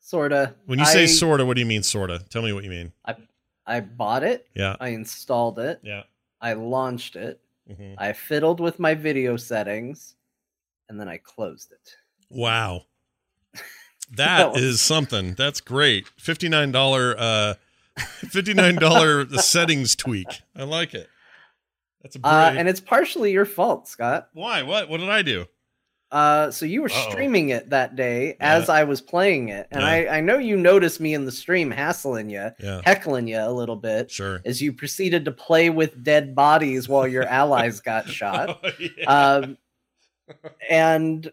sorta 0.00 0.54
When 0.66 0.78
you 0.78 0.84
say 0.84 1.04
I- 1.04 1.06
sorta, 1.06 1.44
what 1.46 1.54
do 1.54 1.60
you 1.60 1.66
mean 1.66 1.82
sorta? 1.82 2.24
Tell 2.30 2.42
me 2.42 2.52
what 2.52 2.64
you 2.64 2.70
mean. 2.70 2.92
i 3.04 3.14
I 3.64 3.78
bought 3.80 4.24
it 4.24 4.48
Yeah, 4.56 4.74
i 4.80 4.88
installed 4.88 5.60
it 5.60 5.78
yeah. 5.84 6.02
i 6.40 6.52
launched 6.54 7.14
it 7.14 7.40
hmm 7.72 7.94
I 7.96 8.12
fiddled 8.12 8.58
with 8.58 8.80
my 8.80 8.94
video 8.94 9.36
settings 9.36 10.16
and 10.88 10.98
then 11.00 11.08
I 11.08 11.18
closed 11.18 11.70
it. 11.72 11.96
Wow. 12.28 12.86
That 14.16 14.56
is 14.56 14.80
something. 14.80 15.34
That's 15.34 15.60
great. 15.62 16.06
$59 16.20 17.14
uh 17.16 17.54
$59 18.26 19.38
settings 19.40 19.96
tweak. 19.96 20.42
I 20.56 20.64
like 20.64 20.92
it. 20.92 21.08
That's 22.02 22.16
a. 22.16 22.20
Uh, 22.26 22.54
and 22.56 22.68
it's 22.68 22.80
partially 22.80 23.32
your 23.32 23.44
fault, 23.44 23.88
Scott. 23.88 24.28
Why? 24.32 24.62
What? 24.62 24.88
What 24.88 24.98
did 25.00 25.08
I 25.10 25.22
do? 25.22 25.46
Uh, 26.10 26.50
so 26.50 26.66
you 26.66 26.82
were 26.82 26.90
Uh-oh. 26.90 27.10
streaming 27.10 27.48
it 27.48 27.70
that 27.70 27.96
day 27.96 28.36
Yeah. 28.38 28.54
as 28.56 28.68
I 28.68 28.84
was 28.84 29.00
playing 29.00 29.48
it, 29.48 29.66
and 29.70 29.80
Yeah. 29.80 29.88
I, 30.12 30.18
I 30.18 30.20
know 30.20 30.36
you 30.36 30.58
noticed 30.58 31.00
me 31.00 31.14
in 31.14 31.24
the 31.24 31.32
stream 31.32 31.70
hassling 31.70 32.28
you, 32.28 32.50
Yeah. 32.60 32.82
heckling 32.84 33.28
you 33.28 33.38
a 33.40 33.50
little 33.50 33.76
bit 33.76 34.10
Sure. 34.10 34.42
as 34.44 34.60
you 34.60 34.74
proceeded 34.74 35.24
to 35.24 35.32
play 35.32 35.70
with 35.70 36.04
dead 36.04 36.34
bodies 36.34 36.86
while 36.86 37.08
your 37.08 37.24
allies 37.24 37.80
got 37.80 38.06
shot. 38.10 38.62
Oh. 39.06 39.40
Um, 39.40 39.56
and 40.68 41.32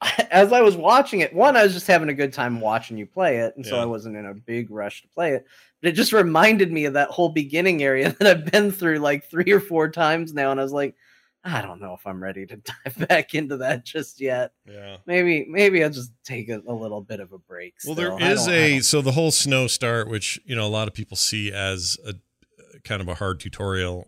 as 0.30 0.52
I 0.52 0.60
was 0.60 0.76
watching 0.76 1.20
it, 1.20 1.34
one, 1.34 1.56
I 1.56 1.64
was 1.64 1.72
just 1.72 1.86
having 1.86 2.08
a 2.08 2.14
good 2.14 2.32
time 2.32 2.60
watching 2.60 2.96
you 2.96 3.06
play 3.06 3.38
it, 3.38 3.56
and 3.56 3.66
so 3.66 3.78
I 3.78 3.84
wasn't 3.84 4.16
in 4.16 4.26
a 4.26 4.34
big 4.34 4.70
rush 4.70 5.02
to 5.02 5.08
play 5.08 5.32
it. 5.32 5.46
But 5.80 5.90
it 5.90 5.92
just 5.92 6.12
reminded 6.12 6.70
me 6.72 6.84
of 6.84 6.94
that 6.94 7.10
whole 7.10 7.30
beginning 7.30 7.82
area 7.82 8.12
that 8.18 8.28
I've 8.28 8.52
been 8.52 8.70
through 8.70 8.98
like 8.98 9.28
three 9.30 9.50
or 9.50 9.60
four 9.60 9.88
times 9.90 10.32
now, 10.32 10.50
and 10.50 10.60
I 10.60 10.62
was 10.62 10.72
like, 10.72 10.94
I 11.44 11.62
don't 11.62 11.80
know 11.80 11.94
if 11.94 12.06
I'm 12.06 12.22
ready 12.22 12.46
to 12.46 12.56
dive 12.84 13.08
back 13.08 13.34
into 13.34 13.58
that 13.58 13.84
just 13.84 14.20
yet. 14.20 14.52
yeah. 14.66 14.98
Maybe, 15.06 15.46
maybe 15.48 15.82
I'll 15.82 15.90
just 15.90 16.12
take 16.24 16.48
a, 16.48 16.62
a 16.66 16.72
little 16.72 17.00
bit 17.00 17.20
of 17.20 17.32
a 17.32 17.38
break. 17.38 17.74
Well, 17.84 17.94
still. 17.94 18.18
there 18.18 18.30
is 18.30 18.46
a 18.48 18.80
so 18.80 19.00
the 19.00 19.12
whole 19.12 19.30
snow 19.30 19.66
start, 19.66 20.08
which 20.08 20.40
you 20.44 20.54
know 20.54 20.66
a 20.66 20.68
lot 20.68 20.88
of 20.88 20.94
people 20.94 21.16
see 21.16 21.52
as 21.52 21.96
a 22.06 22.14
kind 22.84 23.02
of 23.02 23.08
a 23.08 23.14
hard 23.14 23.40
tutorial. 23.40 24.06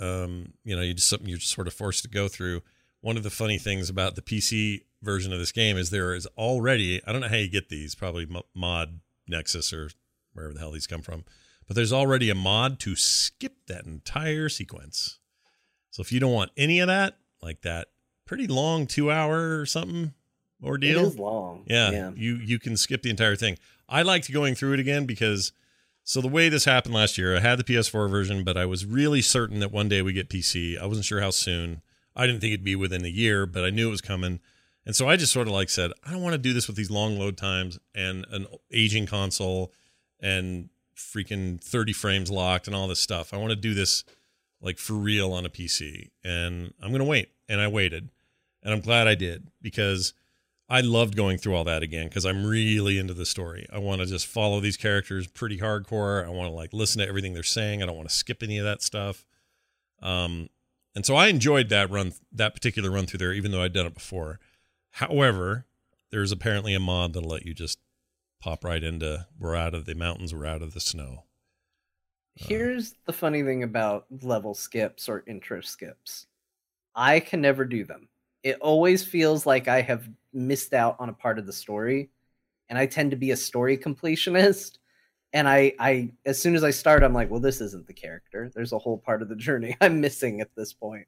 Um, 0.00 0.54
you 0.64 0.76
know, 0.76 0.82
you 0.82 0.94
just 0.94 1.08
something 1.08 1.28
you're 1.28 1.38
just 1.38 1.54
sort 1.54 1.66
of 1.66 1.74
forced 1.74 2.02
to 2.02 2.08
go 2.10 2.28
through. 2.28 2.62
One 3.00 3.16
of 3.16 3.22
the 3.22 3.30
funny 3.30 3.58
things 3.58 3.88
about 3.88 4.14
the 4.14 4.22
PC 4.22 4.82
version 5.02 5.32
of 5.32 5.38
this 5.38 5.52
game 5.52 5.76
is 5.76 5.90
there 5.90 6.14
is 6.14 6.26
already 6.36 7.00
I 7.06 7.12
don't 7.12 7.20
know 7.20 7.28
how 7.28 7.36
you 7.36 7.48
get 7.48 7.68
these, 7.68 7.94
probably 7.94 8.26
mod 8.54 9.00
Nexus 9.28 9.72
or 9.72 9.90
wherever 10.32 10.52
the 10.52 10.60
hell 10.60 10.72
these 10.72 10.86
come 10.86 11.02
from, 11.02 11.24
but 11.66 11.76
there's 11.76 11.92
already 11.92 12.30
a 12.30 12.34
mod 12.34 12.78
to 12.80 12.96
skip 12.96 13.54
that 13.66 13.86
entire 13.86 14.48
sequence. 14.48 15.18
So 15.90 16.02
if 16.02 16.12
you 16.12 16.20
don't 16.20 16.32
want 16.32 16.52
any 16.56 16.80
of 16.80 16.88
that, 16.88 17.18
like 17.42 17.62
that 17.62 17.88
pretty 18.26 18.46
long 18.46 18.86
two 18.86 19.10
hour 19.10 19.58
or 19.58 19.66
something 19.66 20.14
it 20.62 20.66
ordeal, 20.66 21.06
is 21.06 21.18
long. 21.18 21.64
yeah, 21.66 21.90
yeah. 21.90 22.10
you 22.14 22.36
you 22.36 22.58
can 22.58 22.76
skip 22.76 23.02
the 23.02 23.10
entire 23.10 23.36
thing. 23.36 23.58
I 23.88 24.02
liked 24.02 24.32
going 24.32 24.54
through 24.54 24.74
it 24.74 24.80
again 24.80 25.06
because 25.06 25.52
so 26.04 26.20
the 26.20 26.28
way 26.28 26.48
this 26.48 26.64
happened 26.64 26.94
last 26.94 27.18
year, 27.18 27.36
I 27.36 27.40
had 27.40 27.58
the 27.58 27.64
PS4 27.64 28.10
version, 28.10 28.44
but 28.44 28.56
I 28.56 28.66
was 28.66 28.84
really 28.84 29.22
certain 29.22 29.60
that 29.60 29.72
one 29.72 29.88
day 29.88 30.02
we 30.02 30.12
get 30.12 30.28
PC. 30.28 30.78
I 30.80 30.86
wasn't 30.86 31.06
sure 31.06 31.20
how 31.20 31.30
soon. 31.30 31.82
I 32.20 32.26
didn't 32.26 32.42
think 32.42 32.52
it'd 32.52 32.62
be 32.62 32.76
within 32.76 33.02
a 33.06 33.08
year, 33.08 33.46
but 33.46 33.64
I 33.64 33.70
knew 33.70 33.88
it 33.88 33.90
was 33.90 34.02
coming. 34.02 34.40
And 34.84 34.94
so 34.94 35.08
I 35.08 35.16
just 35.16 35.32
sort 35.32 35.46
of 35.46 35.54
like 35.54 35.70
said, 35.70 35.90
I 36.04 36.10
don't 36.10 36.20
want 36.20 36.34
to 36.34 36.38
do 36.38 36.52
this 36.52 36.66
with 36.66 36.76
these 36.76 36.90
long 36.90 37.18
load 37.18 37.38
times 37.38 37.78
and 37.94 38.26
an 38.30 38.46
aging 38.70 39.06
console 39.06 39.72
and 40.20 40.68
freaking 40.94 41.58
30 41.62 41.94
frames 41.94 42.30
locked 42.30 42.66
and 42.66 42.76
all 42.76 42.88
this 42.88 43.00
stuff. 43.00 43.32
I 43.32 43.38
want 43.38 43.52
to 43.52 43.56
do 43.56 43.72
this 43.72 44.04
like 44.60 44.76
for 44.76 44.92
real 44.92 45.32
on 45.32 45.46
a 45.46 45.48
PC. 45.48 46.10
And 46.22 46.74
I'm 46.82 46.90
going 46.90 47.00
to 47.00 47.06
wait. 47.06 47.30
And 47.48 47.58
I 47.58 47.68
waited. 47.68 48.10
And 48.62 48.74
I'm 48.74 48.80
glad 48.80 49.08
I 49.08 49.14
did 49.14 49.48
because 49.62 50.12
I 50.68 50.82
loved 50.82 51.16
going 51.16 51.38
through 51.38 51.56
all 51.56 51.64
that 51.64 51.82
again 51.82 52.08
because 52.08 52.26
I'm 52.26 52.44
really 52.44 52.98
into 52.98 53.14
the 53.14 53.24
story. 53.24 53.66
I 53.72 53.78
want 53.78 54.02
to 54.02 54.06
just 54.06 54.26
follow 54.26 54.60
these 54.60 54.76
characters 54.76 55.26
pretty 55.26 55.58
hardcore. 55.58 56.22
I 56.22 56.28
want 56.28 56.50
to 56.50 56.54
like 56.54 56.74
listen 56.74 57.00
to 57.00 57.08
everything 57.08 57.32
they're 57.32 57.42
saying. 57.42 57.82
I 57.82 57.86
don't 57.86 57.96
want 57.96 58.10
to 58.10 58.14
skip 58.14 58.42
any 58.42 58.58
of 58.58 58.66
that 58.66 58.82
stuff. 58.82 59.24
Um, 60.02 60.50
and 60.94 61.06
so 61.06 61.14
I 61.16 61.28
enjoyed 61.28 61.68
that 61.68 61.90
run, 61.90 62.12
that 62.32 62.54
particular 62.54 62.90
run 62.90 63.06
through 63.06 63.18
there, 63.18 63.32
even 63.32 63.52
though 63.52 63.62
I'd 63.62 63.72
done 63.72 63.86
it 63.86 63.94
before. 63.94 64.40
However, 64.92 65.66
there's 66.10 66.32
apparently 66.32 66.74
a 66.74 66.80
mod 66.80 67.12
that'll 67.12 67.28
let 67.28 67.46
you 67.46 67.54
just 67.54 67.78
pop 68.40 68.64
right 68.64 68.82
into 68.82 69.26
we're 69.38 69.54
out 69.54 69.74
of 69.74 69.84
the 69.84 69.94
mountains, 69.94 70.34
we're 70.34 70.46
out 70.46 70.62
of 70.62 70.74
the 70.74 70.80
snow. 70.80 71.24
Uh, 72.40 72.46
Here's 72.48 72.94
the 73.06 73.12
funny 73.12 73.42
thing 73.42 73.62
about 73.62 74.06
level 74.22 74.54
skips 74.54 75.08
or 75.08 75.24
intro 75.26 75.60
skips. 75.60 76.26
I 76.94 77.20
can 77.20 77.40
never 77.40 77.64
do 77.64 77.84
them. 77.84 78.08
It 78.42 78.58
always 78.60 79.04
feels 79.04 79.46
like 79.46 79.68
I 79.68 79.82
have 79.82 80.08
missed 80.32 80.72
out 80.72 80.96
on 80.98 81.08
a 81.08 81.14
part 81.14 81.38
of 81.38 81.46
the 81.46 81.52
story, 81.52 82.10
and 82.68 82.78
I 82.78 82.86
tend 82.86 83.10
to 83.12 83.16
be 83.16 83.30
a 83.30 83.36
story 83.36 83.76
completionist. 83.76 84.78
And 85.32 85.48
I, 85.48 85.74
I, 85.78 86.12
as 86.26 86.40
soon 86.40 86.56
as 86.56 86.64
I 86.64 86.70
start, 86.70 87.02
I'm 87.02 87.14
like, 87.14 87.30
well, 87.30 87.40
this 87.40 87.60
isn't 87.60 87.86
the 87.86 87.92
character. 87.94 88.50
There's 88.54 88.72
a 88.72 88.78
whole 88.78 88.98
part 88.98 89.22
of 89.22 89.28
the 89.28 89.36
journey 89.36 89.76
I'm 89.80 90.00
missing 90.00 90.40
at 90.40 90.54
this 90.56 90.72
point, 90.72 91.06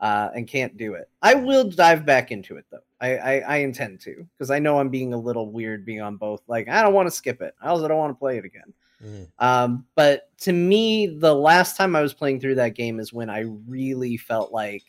uh, 0.00 0.30
and 0.34 0.48
can't 0.48 0.76
do 0.76 0.94
it. 0.94 1.08
I 1.22 1.34
will 1.34 1.64
dive 1.70 2.04
back 2.04 2.32
into 2.32 2.56
it 2.56 2.64
though. 2.70 2.78
I, 3.00 3.16
I, 3.16 3.38
I 3.38 3.56
intend 3.58 4.00
to 4.00 4.26
because 4.36 4.50
I 4.50 4.58
know 4.58 4.78
I'm 4.78 4.88
being 4.90 5.12
a 5.12 5.18
little 5.18 5.50
weird 5.50 5.84
being 5.86 6.00
on 6.02 6.16
both. 6.16 6.42
Like, 6.48 6.68
I 6.68 6.82
don't 6.82 6.94
want 6.94 7.06
to 7.06 7.12
skip 7.12 7.40
it. 7.42 7.54
I 7.62 7.68
also 7.68 7.86
don't 7.88 7.98
want 7.98 8.10
to 8.14 8.18
play 8.18 8.38
it 8.38 8.44
again. 8.44 8.74
mm, 9.02 9.28
Um, 9.38 9.86
but 9.94 10.30
to 10.40 10.52
me, 10.52 11.06
the 11.06 11.34
last 11.34 11.76
time 11.76 11.94
I 11.94 12.02
was 12.02 12.12
playing 12.14 12.40
through 12.40 12.56
that 12.56 12.74
game 12.74 12.98
is 13.00 13.12
when 13.12 13.30
I 13.30 13.40
really 13.68 14.16
felt 14.16 14.52
like 14.52 14.84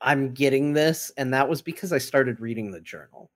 I'm 0.00 0.32
getting 0.32 0.72
this, 0.72 1.12
and 1.16 1.34
that 1.34 1.48
was 1.48 1.62
because 1.62 1.92
I 1.92 1.98
started 1.98 2.40
reading 2.40 2.70
the 2.70 2.80
journal. 2.80 3.30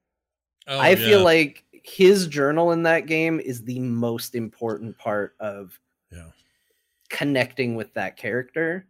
oh, 0.67 0.79
I 0.81 0.95
feel 0.97 1.23
like 1.23 1.64
his 1.85 2.27
journal 2.27 2.73
in 2.73 2.83
that 2.83 3.07
game 3.07 3.39
is 3.39 3.63
the 3.63 3.79
most 3.79 4.35
important 4.35 4.97
part 4.97 5.37
of 5.39 5.79
yeah, 6.11 6.31
connecting 7.11 7.77
with 7.77 7.93
that 7.93 8.17
character 8.17 8.87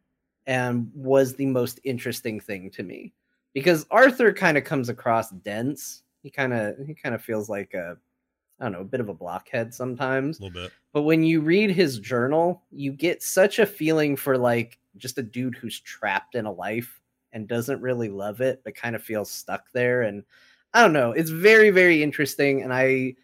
and 0.46 0.90
was 0.94 1.34
the 1.34 1.46
most 1.46 1.80
interesting 1.82 2.38
thing 2.38 2.70
to 2.70 2.84
me 2.84 3.12
because 3.52 3.84
Arthur 3.90 4.32
kind 4.32 4.56
of 4.56 4.62
comes 4.62 4.88
across 4.88 5.30
dense. 5.30 6.04
He 6.22 6.30
kind 6.30 6.54
of 6.54 6.76
he 6.86 6.94
kind 6.94 7.16
of 7.16 7.22
feels 7.22 7.48
like 7.48 7.74
a 7.74 7.96
I 8.60 8.64
don't 8.64 8.72
know, 8.72 8.80
a 8.82 8.84
bit 8.84 9.00
of 9.00 9.08
a 9.08 9.14
blockhead 9.14 9.74
sometimes. 9.74 10.38
a 10.38 10.44
little 10.44 10.62
bit. 10.62 10.72
But 10.92 11.02
when 11.02 11.24
you 11.24 11.40
read 11.40 11.70
his 11.70 11.98
journal, 11.98 12.62
you 12.70 12.92
get 12.92 13.24
such 13.24 13.58
a 13.58 13.66
feeling 13.66 14.14
for 14.14 14.38
like 14.38 14.78
just 14.96 15.18
a 15.18 15.22
dude 15.22 15.56
who's 15.56 15.80
trapped 15.80 16.36
in 16.36 16.46
a 16.46 16.52
life 16.52 17.00
and 17.32 17.48
doesn't 17.48 17.82
really 17.82 18.08
love 18.08 18.40
it, 18.40 18.62
but 18.62 18.76
kind 18.76 18.94
of 18.94 19.02
feels 19.02 19.28
stuck 19.28 19.72
there. 19.72 20.02
And 20.02 20.22
I 20.74 20.82
don't 20.82 20.92
know, 20.92 21.12
it's 21.12 21.30
very, 21.30 21.70
very 21.70 22.02
interesting. 22.02 22.62
And 22.62 22.72
I 22.72 23.14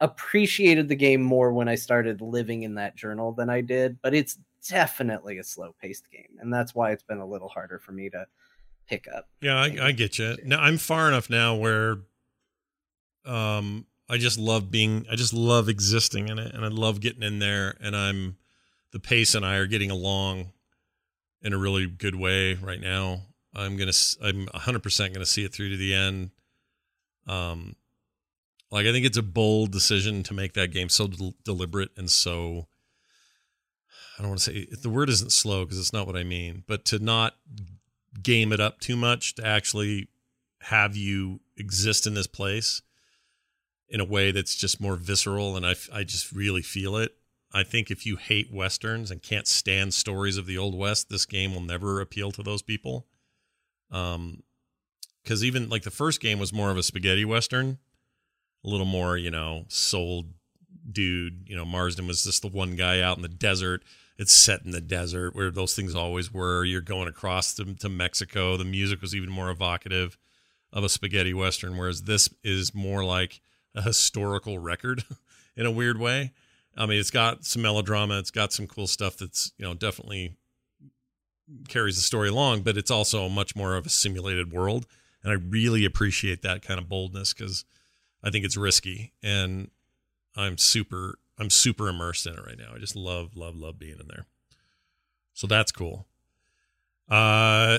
appreciated 0.00 0.88
the 0.88 0.96
game 0.96 1.22
more 1.22 1.52
when 1.52 1.68
I 1.68 1.74
started 1.74 2.20
living 2.20 2.62
in 2.64 2.74
that 2.74 2.96
journal 2.96 3.32
than 3.32 3.48
I 3.48 3.60
did. 3.60 4.00
But 4.02 4.14
it's 4.14 4.38
definitely 4.68 5.38
a 5.38 5.44
slow 5.44 5.74
paced 5.80 6.10
game. 6.10 6.38
And 6.40 6.52
that's 6.52 6.74
why 6.74 6.90
it's 6.90 7.04
been 7.04 7.18
a 7.18 7.26
little 7.26 7.48
harder 7.48 7.78
for 7.78 7.92
me 7.92 8.10
to 8.10 8.26
pick 8.88 9.06
up. 9.14 9.28
Yeah, 9.40 9.56
I, 9.56 9.76
I 9.80 9.92
get 9.92 10.18
you. 10.18 10.36
Now 10.44 10.60
I'm 10.60 10.78
far 10.78 11.06
enough 11.08 11.30
now 11.30 11.54
where, 11.54 11.98
um, 13.24 13.86
I 14.08 14.18
just 14.18 14.38
love 14.38 14.70
being. 14.70 15.04
I 15.10 15.16
just 15.16 15.32
love 15.34 15.68
existing 15.68 16.28
in 16.28 16.38
it, 16.38 16.54
and 16.54 16.64
I 16.64 16.68
love 16.68 17.00
getting 17.00 17.24
in 17.24 17.40
there. 17.40 17.76
And 17.80 17.96
I'm, 17.96 18.36
the 18.92 19.00
pace 19.00 19.34
and 19.34 19.44
I 19.44 19.56
are 19.56 19.66
getting 19.66 19.90
along, 19.90 20.52
in 21.42 21.52
a 21.52 21.58
really 21.58 21.86
good 21.86 22.14
way 22.14 22.54
right 22.54 22.80
now. 22.80 23.22
I'm 23.54 23.76
gonna. 23.76 23.92
I'm 24.22 24.46
100 24.46 24.82
percent 24.82 25.14
gonna 25.14 25.26
see 25.26 25.44
it 25.44 25.54
through 25.54 25.70
to 25.70 25.76
the 25.76 25.94
end. 25.94 26.30
Um, 27.26 27.76
like 28.70 28.86
I 28.86 28.92
think 28.92 29.06
it's 29.06 29.18
a 29.18 29.22
bold 29.22 29.72
decision 29.72 30.22
to 30.24 30.34
make 30.34 30.54
that 30.54 30.72
game 30.72 30.88
so 30.88 31.08
del- 31.08 31.34
deliberate 31.44 31.90
and 31.96 32.10
so. 32.10 32.66
I 34.18 34.22
don't 34.22 34.30
want 34.30 34.40
to 34.40 34.50
say 34.50 34.66
the 34.82 34.88
word 34.88 35.10
isn't 35.10 35.32
slow 35.32 35.64
because 35.64 35.78
it's 35.78 35.92
not 35.92 36.06
what 36.06 36.16
I 36.16 36.24
mean, 36.24 36.64
but 36.66 36.86
to 36.86 36.98
not 36.98 37.34
game 38.22 38.52
it 38.52 38.60
up 38.60 38.80
too 38.80 38.96
much 38.96 39.34
to 39.34 39.46
actually 39.46 40.08
have 40.62 40.96
you 40.96 41.40
exist 41.56 42.06
in 42.06 42.14
this 42.14 42.26
place 42.26 42.82
in 43.88 44.00
a 44.00 44.04
way 44.04 44.30
that's 44.30 44.56
just 44.56 44.80
more 44.80 44.96
visceral 44.96 45.56
and 45.56 45.66
I, 45.66 45.74
I 45.92 46.02
just 46.04 46.32
really 46.32 46.62
feel 46.62 46.96
it 46.96 47.14
i 47.52 47.62
think 47.62 47.90
if 47.90 48.04
you 48.04 48.16
hate 48.16 48.52
westerns 48.52 49.10
and 49.10 49.22
can't 49.22 49.46
stand 49.46 49.94
stories 49.94 50.36
of 50.36 50.46
the 50.46 50.58
old 50.58 50.76
west 50.76 51.08
this 51.08 51.24
game 51.24 51.54
will 51.54 51.62
never 51.62 52.00
appeal 52.00 52.32
to 52.32 52.42
those 52.42 52.62
people 52.62 53.06
um 53.90 54.42
because 55.26 55.42
even 55.42 55.68
like 55.68 55.82
the 55.82 55.90
first 55.90 56.20
game 56.20 56.38
was 56.38 56.52
more 56.52 56.70
of 56.70 56.76
a 56.76 56.84
spaghetti 56.84 57.24
western 57.24 57.78
a 58.64 58.68
little 58.68 58.86
more 58.86 59.16
you 59.16 59.30
know 59.30 59.64
soul 59.66 60.24
dude 60.90 61.48
you 61.48 61.56
know 61.56 61.64
Marston 61.64 62.06
was 62.06 62.22
just 62.22 62.42
the 62.42 62.48
one 62.48 62.76
guy 62.76 63.00
out 63.00 63.16
in 63.16 63.22
the 63.22 63.28
desert. 63.28 63.82
It's 64.18 64.32
set 64.32 64.64
in 64.64 64.70
the 64.70 64.80
desert 64.80 65.34
where 65.34 65.50
those 65.50 65.74
things 65.74 65.94
always 65.94 66.32
were. 66.32 66.64
You're 66.64 66.80
going 66.80 67.06
across 67.06 67.52
to, 67.54 67.74
to 67.74 67.88
mexico. 67.88 68.56
The 68.56 68.64
music 68.64 69.02
was 69.02 69.14
even 69.14 69.28
more 69.28 69.50
evocative 69.50 70.16
of 70.72 70.84
a 70.84 70.88
spaghetti 70.88 71.34
western 71.34 71.76
whereas 71.76 72.02
this 72.02 72.28
is 72.44 72.74
more 72.74 73.04
like 73.04 73.40
a 73.74 73.82
historical 73.82 74.58
record 74.58 75.02
in 75.56 75.66
a 75.66 75.70
weird 75.72 75.98
way. 75.98 76.32
I 76.76 76.86
mean 76.86 77.00
it's 77.00 77.10
got 77.10 77.44
some 77.44 77.62
melodrama. 77.62 78.18
It's 78.18 78.30
got 78.30 78.52
some 78.52 78.68
cool 78.68 78.86
stuff 78.86 79.16
that's 79.16 79.52
you 79.58 79.64
know 79.64 79.74
definitely 79.74 80.36
carries 81.68 81.94
the 81.94 82.02
story 82.02 82.28
along 82.28 82.62
but 82.62 82.76
it's 82.76 82.90
also 82.90 83.28
much 83.28 83.54
more 83.54 83.76
of 83.76 83.86
a 83.86 83.88
simulated 83.88 84.52
world 84.52 84.84
and 85.26 85.32
i 85.32 85.42
really 85.50 85.84
appreciate 85.84 86.42
that 86.42 86.62
kind 86.62 86.78
of 86.78 86.88
boldness 86.88 87.32
because 87.34 87.64
i 88.22 88.30
think 88.30 88.44
it's 88.44 88.56
risky 88.56 89.12
and 89.22 89.70
i'm 90.36 90.56
super 90.56 91.18
i'm 91.38 91.50
super 91.50 91.88
immersed 91.88 92.26
in 92.26 92.34
it 92.34 92.46
right 92.46 92.58
now 92.58 92.72
i 92.74 92.78
just 92.78 92.96
love 92.96 93.36
love 93.36 93.56
love 93.56 93.78
being 93.78 93.98
in 94.00 94.06
there 94.08 94.24
so 95.34 95.46
that's 95.46 95.72
cool 95.72 96.06
uh 97.10 97.78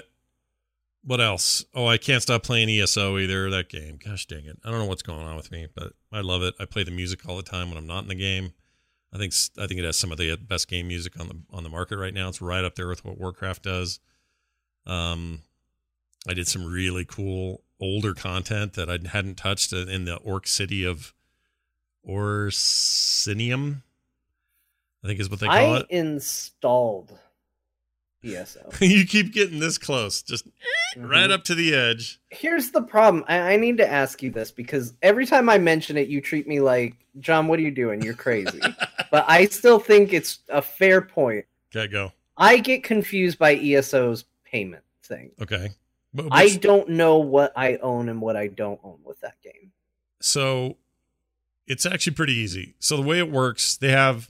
what 1.08 1.22
else? 1.22 1.64
Oh, 1.74 1.88
I 1.88 1.98
can't 1.98 2.22
stop 2.22 2.44
playing 2.44 2.70
ESO 2.70 3.18
either. 3.18 3.50
That 3.50 3.70
game. 3.70 3.98
Gosh 4.04 4.26
dang 4.26 4.44
it. 4.44 4.60
I 4.66 4.70
don't 4.70 4.80
know 4.80 4.86
what's 4.86 5.02
going 5.02 5.26
on 5.26 5.38
with 5.38 5.52
me, 5.52 5.68
but 5.74 5.94
I 6.12 6.20
love 6.20 6.44
it. 6.44 6.54
I 6.60 6.66
play 6.66 6.84
the 6.84 6.92
music 6.92 7.26
all 7.26 7.38
the 7.38 7.44
time 7.44 7.70
when 7.70 7.78
I'm 7.78 7.88
not 7.88 8.04
in 8.04 8.10
the 8.10 8.16
game. 8.16 8.52
I 9.14 9.18
think 9.18 9.34
I 9.58 9.68
think 9.68 9.80
it 9.80 9.86
has 9.86 9.96
some 9.96 10.12
of 10.12 10.18
the 10.18 10.36
best 10.36 10.68
game 10.68 10.90
music 10.90 11.18
on 11.18 11.30
the 11.30 11.38
on 11.54 11.64
the 11.64 11.70
market 11.70 11.98
right 11.98 12.14
now. 12.14 12.28
It's 12.28 12.42
right 12.42 12.66
up 12.66 12.76
there 12.76 12.90
with 12.90 13.06
what 13.06 13.18
Warcraft 13.18 13.64
does. 13.64 14.02
Um, 14.86 15.44
I 16.28 16.34
did 16.34 16.48
some 16.48 16.66
really 16.66 17.06
cool 17.06 17.62
older 17.80 18.14
content 18.14 18.74
that 18.74 18.90
I 18.90 19.00
hadn't 19.08 19.36
touched 19.36 19.72
in 19.72 20.06
the 20.06 20.16
Orc 20.18 20.48
City 20.48 20.84
of 20.84 21.14
Orsinium. 22.08 23.84
I 25.04 25.08
think 25.08 25.20
is 25.20 25.30
what 25.30 25.40
they 25.40 25.48
call 25.48 25.56
I 25.56 25.78
it. 25.78 25.84
I 25.84 25.86
installed 25.96 27.18
ESO. 28.24 28.72
you 28.82 29.06
keep 29.06 29.32
getting 29.32 29.60
this 29.60 29.78
close, 29.78 30.22
just 30.22 30.48
right 30.98 31.30
Mhm. 31.30 31.34
up 31.34 31.44
to 31.46 31.56
the 31.56 31.74
edge. 31.74 32.20
Here's 32.30 32.72
the 32.72 32.82
problem. 32.82 33.24
I, 33.28 33.54
I 33.54 33.56
need 33.58 33.78
to 33.78 33.88
ask 33.90 34.24
you 34.24 34.32
this 34.32 34.52
because 34.52 34.94
every 35.02 35.26
time 35.26 35.50
I 35.50 35.58
mention 35.60 35.98
it, 35.98 36.08
you 36.08 36.20
treat 36.20 36.48
me 36.48 36.60
like, 36.60 36.96
John, 37.20 37.48
what 37.48 37.60
are 37.60 37.62
you 37.62 37.72
doing? 37.72 38.02
You're 38.02 38.16
crazy. 38.16 38.60
but 39.12 39.24
I 39.28 39.46
still 39.46 39.80
think 39.80 40.14
it's 40.14 40.40
a 40.50 40.62
fair 40.62 41.02
point. 41.02 41.46
Okay, 41.74 41.88
go. 41.92 42.12
I 42.38 42.58
get 42.58 42.84
confused 42.84 43.38
by 43.40 43.56
ESO's 43.56 44.26
payment 44.44 44.84
thing. 45.04 45.32
Okay. 45.42 45.70
But 46.18 46.28
I 46.32 46.56
don't 46.58 46.90
know 46.90 47.18
what 47.20 47.54
I 47.56 47.78
own 47.78 48.10
and 48.10 48.20
what 48.22 48.36
I 48.36 48.48
don't 48.48 48.80
own 48.84 49.00
with 49.04 49.20
that 49.22 49.36
game. 49.44 49.72
so 50.20 50.78
it's 51.68 51.86
actually 51.86 52.14
pretty 52.14 52.34
easy. 52.34 52.76
So 52.80 52.96
the 52.98 53.04
way 53.04 53.20
it 53.20 53.30
works, 53.32 53.76
they 53.78 53.90
have 53.92 54.30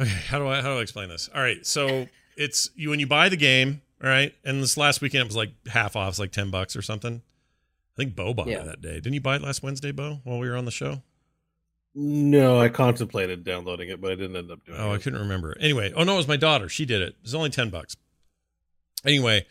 Okay, 0.00 0.08
how 0.28 0.38
do 0.38 0.46
I 0.48 0.56
how 0.62 0.72
do 0.72 0.78
I 0.78 0.82
explain 0.82 1.08
this? 1.10 1.28
All 1.34 1.42
right, 1.42 1.64
so 1.66 2.08
it's 2.36 2.70
you 2.74 2.90
when 2.90 3.00
you 3.00 3.06
buy 3.06 3.28
the 3.28 3.36
game, 3.36 3.82
all 4.02 4.08
right, 4.08 4.34
and 4.44 4.62
this 4.62 4.76
last 4.76 5.00
weekend 5.02 5.22
it 5.22 5.26
was 5.26 5.36
like 5.36 5.52
half 5.68 5.94
off, 5.96 6.08
it's 6.10 6.18
like 6.18 6.32
10 6.32 6.50
bucks 6.50 6.74
or 6.74 6.82
something. 6.82 7.16
I 7.16 7.96
think 7.96 8.16
Bo 8.16 8.32
bought 8.32 8.46
Yeah. 8.46 8.60
it 8.62 8.66
that 8.66 8.80
day. 8.80 8.94
Didn't 8.94 9.12
you 9.14 9.20
buy 9.20 9.36
it 9.36 9.42
last 9.42 9.62
Wednesday, 9.62 9.92
Bo, 9.92 10.20
while 10.24 10.38
we 10.38 10.48
were 10.48 10.56
on 10.56 10.64
the 10.64 10.70
show? 10.70 11.02
No, 11.94 12.58
I 12.58 12.68
contemplated 12.70 13.44
downloading 13.44 13.88
it, 13.90 14.00
but 14.00 14.12
I 14.12 14.14
didn't 14.14 14.36
end 14.36 14.50
up 14.50 14.64
doing 14.64 14.78
it. 14.78 14.82
Oh, 14.82 14.92
I 14.94 14.98
couldn't 14.98 15.18
remember. 15.18 15.54
Anyway, 15.60 15.92
oh 15.94 16.04
no, 16.04 16.14
it 16.14 16.18
was 16.18 16.28
my 16.28 16.36
daughter. 16.38 16.68
She 16.68 16.86
did 16.86 17.02
it. 17.02 17.08
It 17.10 17.16
was 17.24 17.34
only 17.34 17.50
10 17.50 17.68
bucks. 17.68 17.94
Anyway, 19.04 19.44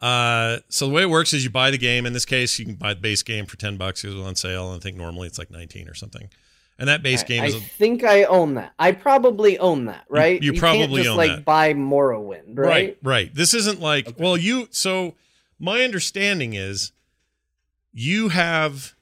uh, 0.00 0.58
so 0.68 0.86
the 0.86 0.92
way 0.92 1.02
it 1.02 1.10
works 1.10 1.32
is 1.32 1.42
you 1.44 1.50
buy 1.50 1.70
the 1.70 1.78
game. 1.78 2.04
In 2.06 2.12
this 2.12 2.24
case, 2.24 2.58
you 2.58 2.64
can 2.66 2.74
buy 2.74 2.94
the 2.94 3.00
base 3.00 3.22
game 3.22 3.46
for 3.46 3.56
10 3.56 3.76
bucks. 3.76 4.04
It 4.04 4.08
was 4.14 4.24
on 4.24 4.34
sale. 4.34 4.70
And 4.72 4.80
I 4.80 4.82
think 4.82 4.96
normally 4.96 5.26
it's 5.26 5.38
like 5.38 5.50
19 5.50 5.88
or 5.88 5.94
something. 5.94 6.28
And 6.78 6.88
that 6.90 7.02
base 7.02 7.22
I, 7.22 7.26
game 7.26 7.42
I 7.42 7.46
is 7.46 7.54
a, 7.54 7.60
think 7.60 8.04
I 8.04 8.24
own 8.24 8.54
that. 8.54 8.74
I 8.78 8.92
probably 8.92 9.58
own 9.58 9.86
that, 9.86 10.04
right? 10.10 10.42
you 10.42 10.52
can't 10.52 10.60
probably 10.60 11.02
just 11.02 11.10
own 11.12 11.16
like 11.16 11.30
that. 11.30 11.44
buy 11.46 11.72
Morrowind, 11.72 12.58
right? 12.58 12.68
right, 12.68 12.98
right. 13.02 13.34
This 13.34 13.54
isn't 13.54 13.80
like, 13.80 14.08
Okay. 14.08 14.22
well, 14.22 14.36
you, 14.36 14.68
so 14.70 15.14
my 15.58 15.80
understanding 15.82 16.52
is 16.52 16.92
you 17.94 18.28
have, 18.28 18.94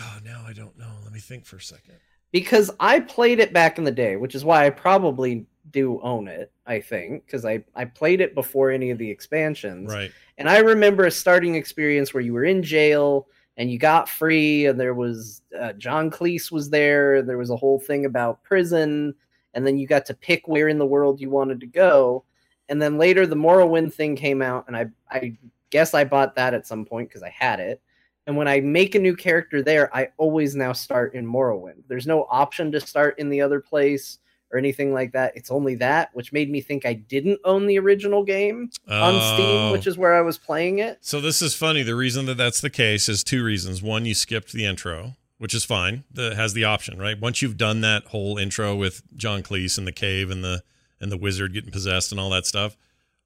oh, 0.00 0.18
now 0.24 0.44
I 0.46 0.52
don't 0.52 0.76
know. 0.76 0.90
Let 1.04 1.12
me 1.12 1.20
think 1.20 1.44
for 1.46 1.56
a 1.56 1.60
second. 1.60 1.94
because 2.32 2.70
I 2.80 3.00
played 3.00 3.38
it 3.38 3.52
back 3.52 3.78
in 3.78 3.84
the 3.84 3.92
day, 3.92 4.16
which 4.16 4.34
is 4.34 4.44
why 4.44 4.66
I 4.66 4.70
probably 4.70 5.46
do 5.70 6.00
own 6.02 6.28
it. 6.28 6.52
I 6.66 6.80
think 6.80 7.26
because 7.26 7.44
I 7.44 7.64
I 7.74 7.84
played 7.84 8.20
it 8.20 8.34
before 8.34 8.70
any 8.70 8.90
of 8.90 8.98
the 8.98 9.10
expansions, 9.10 9.92
Right. 9.92 10.10
and 10.38 10.48
I 10.48 10.58
remember 10.58 11.06
a 11.06 11.10
starting 11.10 11.54
experience 11.54 12.12
where 12.14 12.22
you 12.22 12.32
were 12.32 12.44
in 12.44 12.62
jail 12.62 13.28
and 13.56 13.70
you 13.70 13.78
got 13.78 14.08
free, 14.08 14.66
and 14.66 14.78
there 14.78 14.94
was 14.94 15.42
uh, 15.58 15.72
John 15.74 16.10
Cleese 16.10 16.50
was 16.52 16.68
there. 16.70 17.22
There 17.22 17.38
was 17.38 17.50
a 17.50 17.56
whole 17.56 17.80
thing 17.80 18.04
about 18.04 18.42
prison, 18.42 19.14
and 19.54 19.66
then 19.66 19.78
you 19.78 19.86
got 19.86 20.04
to 20.06 20.14
pick 20.14 20.46
where 20.46 20.68
in 20.68 20.78
the 20.78 20.86
world 20.86 21.20
you 21.20 21.30
wanted 21.30 21.60
to 21.60 21.66
go. 21.66 22.24
And 22.68 22.82
then 22.82 22.98
later 22.98 23.26
the 23.26 23.36
Morrowind 23.36 23.94
thing 23.94 24.14
came 24.16 24.42
out, 24.42 24.64
and 24.66 24.76
I 24.76 24.86
I 25.10 25.36
guess 25.70 25.94
I 25.94 26.04
bought 26.04 26.34
that 26.36 26.54
at 26.54 26.66
some 26.66 26.84
point 26.84 27.08
because 27.08 27.22
I 27.22 27.30
had 27.30 27.60
it. 27.60 27.80
And 28.28 28.36
when 28.36 28.48
I 28.48 28.60
make 28.60 28.94
a 28.96 28.98
new 29.00 29.14
character 29.14 29.62
there, 29.62 29.94
I 29.96 30.08
always 30.16 30.56
now 30.56 30.72
start 30.72 31.14
in 31.14 31.24
Morrowind. 31.24 31.84
There's 31.86 32.08
no 32.08 32.26
option 32.28 32.72
to 32.72 32.80
start 32.80 33.18
in 33.18 33.28
the 33.30 33.40
other 33.40 33.60
place 33.60 34.18
or 34.52 34.58
anything 34.58 34.92
like 34.94 35.12
that. 35.12 35.36
It's 35.36 35.50
only 35.50 35.74
that, 35.76 36.10
which 36.14 36.32
made 36.32 36.48
me 36.50 36.60
think 36.60 36.86
I 36.86 36.92
didn't 36.94 37.40
own 37.44 37.66
the 37.66 37.78
original 37.78 38.22
game 38.24 38.70
on 38.88 39.34
Steam, 39.34 39.46
Oh. 39.58 39.72
which 39.72 39.86
is 39.86 39.98
where 39.98 40.14
I 40.14 40.20
was 40.20 40.38
playing 40.38 40.78
it. 40.78 40.98
So 41.00 41.20
this 41.20 41.42
is 41.42 41.54
funny. 41.54 41.82
The 41.82 41.94
reason 41.96 42.26
that 42.26 42.36
that's 42.36 42.60
the 42.60 42.70
case 42.70 43.08
is 43.08 43.24
two 43.24 43.42
reasons. 43.42 43.82
One, 43.82 44.04
you 44.06 44.14
skipped 44.14 44.52
the 44.52 44.64
intro, 44.64 45.16
which 45.38 45.52
is 45.52 45.64
fine. 45.64 46.04
That 46.12 46.34
has 46.36 46.52
the 46.54 46.64
option, 46.64 46.98
right? 46.98 47.18
Once 47.20 47.42
you've 47.42 47.56
done 47.56 47.80
that 47.80 48.04
whole 48.06 48.38
intro 48.38 48.74
with 48.76 49.02
John 49.16 49.42
Cleese 49.42 49.78
and 49.78 49.86
the 49.86 49.92
cave 49.92 50.30
and 50.30 50.44
the 50.44 50.62
and 51.00 51.12
the 51.12 51.16
wizard 51.18 51.52
getting 51.52 51.70
possessed 51.70 52.10
and 52.10 52.18
all 52.20 52.30
that 52.30 52.46
stuff, 52.46 52.76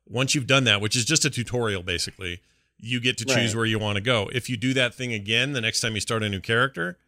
once 0.08 0.34
you've 0.34 0.46
done 0.48 0.64
that, 0.64 0.80
which 0.80 0.96
is 0.96 1.04
just 1.04 1.24
a 1.24 1.30
tutorial 1.30 1.82
basically, 1.84 2.40
you 2.78 2.98
get 2.98 3.16
to 3.18 3.24
choose 3.24 3.54
Right. 3.54 3.56
where 3.58 3.66
you 3.66 3.78
want 3.78 3.96
to 3.96 4.00
go. 4.00 4.28
If 4.34 4.48
you 4.50 4.56
do 4.56 4.72
that 4.74 4.92
thing 4.94 5.12
again 5.12 5.52
the 5.52 5.60
next 5.60 5.80
time 5.80 5.94
you 5.94 6.00
start 6.00 6.22
a 6.24 6.28
new 6.28 6.40
character, 6.40 6.98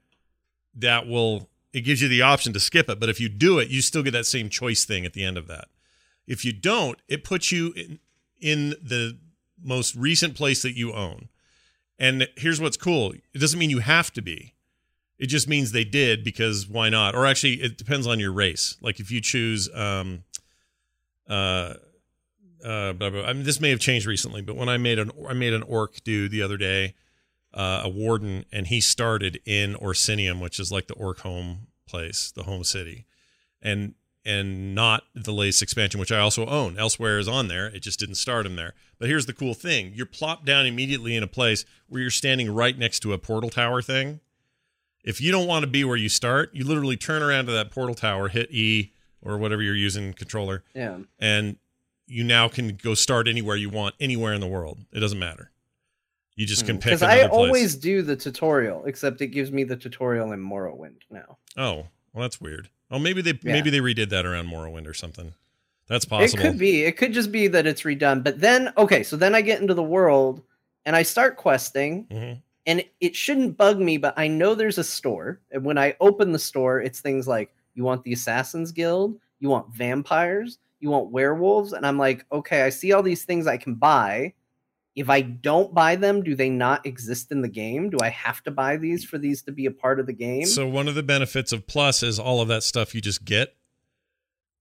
that 0.74 1.06
will 1.08 1.48
it 1.72 1.80
gives 1.80 2.02
you 2.02 2.08
the 2.08 2.22
option 2.22 2.52
to 2.52 2.60
skip 2.60 2.88
it. 2.88 3.00
But 3.00 3.08
if 3.08 3.20
you 3.20 3.28
do 3.28 3.58
it, 3.58 3.68
you 3.68 3.80
still 3.80 4.02
get 4.02 4.12
that 4.12 4.26
same 4.26 4.48
choice 4.48 4.84
thing 4.84 5.04
at 5.04 5.12
the 5.12 5.24
end 5.24 5.38
of 5.38 5.46
that. 5.48 5.68
If 6.26 6.44
you 6.44 6.52
don't, 6.52 6.98
it 7.08 7.24
puts 7.24 7.50
you 7.50 7.72
in, 7.72 7.98
in 8.40 8.70
the 8.82 9.18
most 9.62 9.94
recent 9.94 10.34
place 10.34 10.62
that 10.62 10.76
you 10.76 10.92
own. 10.92 11.28
And 11.98 12.28
here's 12.36 12.60
what's 12.60 12.76
cool. 12.76 13.12
It 13.12 13.38
doesn't 13.38 13.58
mean 13.58 13.70
you 13.70 13.78
have 13.78 14.12
to 14.14 14.22
be. 14.22 14.54
It 15.18 15.26
just 15.26 15.48
means 15.48 15.70
they 15.70 15.84
did 15.84 16.24
because 16.24 16.66
why 16.66 16.88
not? 16.88 17.14
Or 17.14 17.26
actually, 17.26 17.62
it 17.62 17.78
depends 17.78 18.06
on 18.06 18.18
your 18.18 18.32
race. 18.32 18.76
Like 18.80 18.98
if 18.98 19.10
you 19.10 19.20
choose, 19.20 19.72
um, 19.74 20.24
uh, 21.28 21.74
uh, 22.64 22.92
blah, 22.92 23.10
blah. 23.10 23.22
I 23.22 23.32
mean, 23.32 23.44
this 23.44 23.60
may 23.60 23.70
have 23.70 23.78
changed 23.78 24.06
recently, 24.06 24.42
but 24.42 24.56
when 24.56 24.68
I 24.68 24.78
made 24.78 24.98
an 24.98 25.12
I 25.28 25.32
made 25.32 25.52
an 25.52 25.62
orc 25.62 26.02
dude 26.04 26.30
the 26.30 26.42
other 26.42 26.56
day, 26.56 26.94
uh, 27.54 27.82
a 27.84 27.88
warden, 27.88 28.44
and 28.52 28.66
he 28.68 28.80
started 28.80 29.40
in 29.44 29.74
Orsinium, 29.74 30.40
which 30.40 30.58
is 30.58 30.70
like 30.72 30.86
the 30.86 30.94
orc 30.94 31.20
home 31.20 31.66
place, 31.86 32.30
the 32.30 32.44
home 32.44 32.64
city, 32.64 33.06
and 33.60 33.94
and 34.24 34.72
not 34.72 35.02
the 35.16 35.32
latest 35.32 35.62
expansion, 35.62 35.98
which 35.98 36.12
I 36.12 36.20
also 36.20 36.46
own. 36.46 36.78
Elsewhere 36.78 37.18
is 37.18 37.26
on 37.26 37.48
there. 37.48 37.66
It 37.66 37.80
just 37.80 37.98
didn't 37.98 38.14
start 38.14 38.46
him 38.46 38.54
there. 38.54 38.72
But 38.98 39.08
here's 39.08 39.26
the 39.26 39.32
cool 39.32 39.54
thing: 39.54 39.92
you're 39.94 40.06
plopped 40.06 40.44
down 40.44 40.64
immediately 40.66 41.16
in 41.16 41.22
a 41.22 41.28
place 41.28 41.64
where 41.88 42.00
you're 42.00 42.10
standing 42.10 42.52
right 42.54 42.76
next 42.78 43.00
to 43.00 43.12
a 43.12 43.18
portal 43.18 43.50
tower 43.50 43.82
thing. 43.82 44.20
If 45.04 45.20
you 45.20 45.32
don't 45.32 45.48
want 45.48 45.64
to 45.64 45.70
be 45.70 45.82
where 45.84 45.96
you 45.96 46.08
start, 46.08 46.50
you 46.54 46.64
literally 46.64 46.96
turn 46.96 47.22
around 47.22 47.46
to 47.46 47.52
that 47.52 47.70
portal 47.72 47.94
tower, 47.96 48.28
hit 48.28 48.52
E 48.52 48.92
or 49.20 49.36
whatever 49.38 49.62
you're 49.62 49.74
using 49.74 50.12
controller, 50.12 50.62
Yeah. 50.74 50.98
and 51.18 51.56
you 52.06 52.24
now 52.24 52.48
can 52.48 52.76
go 52.76 52.94
start 52.94 53.26
anywhere 53.28 53.54
you 53.56 53.70
want, 53.70 53.94
anywhere 54.00 54.32
in 54.32 54.40
the 54.40 54.46
world. 54.48 54.78
It 54.92 54.98
doesn't 55.00 55.18
matter. 55.18 55.51
You 56.36 56.46
just 56.46 56.64
can 56.66 56.76
pick 56.78 56.84
Because 56.98 57.00
Hmm. 57.00 57.06
I 57.06 57.18
place. 57.20 57.30
always 57.30 57.74
do 57.74 58.02
the 58.02 58.16
tutorial, 58.16 58.84
except 58.86 59.20
it 59.20 59.28
gives 59.28 59.52
me 59.52 59.64
the 59.64 59.76
tutorial 59.76 60.32
in 60.32 60.40
Morrowind 60.40 61.00
now. 61.10 61.38
Oh, 61.56 61.86
well, 62.14 62.22
that's 62.22 62.40
weird. 62.40 62.68
Oh, 62.90 62.98
maybe 62.98 63.20
they 63.22 63.32
Yeah. 63.42 63.52
maybe 63.52 63.70
they 63.70 63.80
redid 63.80 64.08
that 64.10 64.24
around 64.26 64.48
Morrowind 64.48 64.86
or 64.86 64.94
something. 64.94 65.34
That's 65.88 66.04
possible. 66.04 66.42
It 66.42 66.46
could 66.48 66.58
be. 66.58 66.84
It 66.84 66.96
could 66.96 67.12
just 67.12 67.32
be 67.32 67.48
that 67.48 67.66
it's 67.66 67.82
redone. 67.82 68.22
But 68.24 68.40
then, 68.40 68.72
okay, 68.78 69.02
so 69.02 69.16
then 69.16 69.34
I 69.34 69.40
get 69.42 69.60
into 69.60 69.74
the 69.74 69.82
world 69.82 70.42
and 70.86 70.96
I 70.96 71.02
start 71.02 71.36
questing, 71.36 72.06
Mhm. 72.10 72.42
and 72.66 72.84
it 73.00 73.14
shouldn't 73.14 73.56
bug 73.58 73.78
me, 73.78 73.96
but 73.98 74.14
I 74.16 74.28
know 74.28 74.54
there's 74.54 74.78
a 74.78 74.84
store. 74.84 75.40
And 75.50 75.64
when 75.64 75.76
I 75.78 75.96
open 76.00 76.32
the 76.32 76.38
store, 76.38 76.80
it's 76.80 77.00
things 77.00 77.28
like 77.28 77.54
you 77.74 77.84
want 77.84 78.04
the 78.04 78.12
Assassin's 78.12 78.72
Guild, 78.72 79.18
you 79.40 79.48
want 79.48 79.74
vampires, 79.74 80.58
you 80.80 80.88
want 80.90 81.10
werewolves. 81.10 81.72
And 81.72 81.86
I'm 81.86 81.98
like, 81.98 82.24
okay, 82.32 82.62
I 82.62 82.70
see 82.70 82.92
all 82.92 83.02
these 83.02 83.24
things 83.24 83.46
I 83.46 83.56
can 83.58 83.74
buy. 83.74 84.32
If 84.94 85.08
I 85.08 85.22
don't 85.22 85.72
buy 85.72 85.96
them, 85.96 86.22
do 86.22 86.34
they 86.34 86.50
not 86.50 86.84
exist 86.84 87.32
in 87.32 87.40
the 87.40 87.48
game? 87.48 87.88
Do 87.88 87.98
I 88.02 88.10
have 88.10 88.42
to 88.44 88.50
buy 88.50 88.76
these 88.76 89.04
for 89.04 89.16
these 89.16 89.42
to 89.42 89.52
be 89.52 89.64
a 89.66 89.70
part 89.70 89.98
of 89.98 90.06
the 90.06 90.12
game? 90.12 90.44
So 90.44 90.68
one 90.68 90.86
of 90.86 90.94
the 90.94 91.02
benefits 91.02 91.52
of 91.52 91.66
Plus 91.66 92.02
is 92.02 92.18
all 92.18 92.42
of 92.42 92.48
that 92.48 92.62
stuff 92.62 92.94
you 92.94 93.00
just 93.00 93.24
get. 93.24 93.54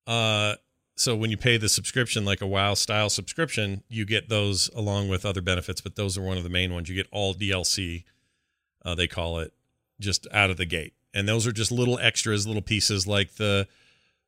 Uh, 0.08 0.56
so 0.96 1.16
when 1.16 1.32
you 1.32 1.38
pay 1.38 1.58
the 1.58 1.68
subscription, 1.68 2.26
like 2.26 2.42
a 2.42 2.48
WoW 2.48 2.76
style 2.76 3.10
subscription, 3.10 3.84
you 3.90 4.06
get 4.06 4.30
those 4.30 4.70
along 4.76 5.10
with 5.10 5.26
other 5.26 5.42
benefits. 5.42 5.82
But 5.82 5.96
those 5.96 6.18
are 6.18 6.22
one 6.22 6.38
of 6.38 6.44
the 6.44 6.50
main 6.50 6.74
ones. 6.74 6.90
You 6.90 6.96
get 6.96 7.08
all 7.12 7.34
DLC, 7.34 8.04
uh, 8.86 8.96
they 8.96 9.08
call 9.08 9.40
it, 9.40 9.54
just 10.00 10.28
out 10.32 10.50
of 10.50 10.58
the 10.58 10.66
gate, 10.66 10.94
and 11.14 11.28
those 11.28 11.46
are 11.46 11.52
just 11.52 11.72
little 11.72 12.00
extras, 12.00 12.48
little 12.48 12.62
pieces 12.62 13.08
like 13.08 13.36
the 13.36 13.68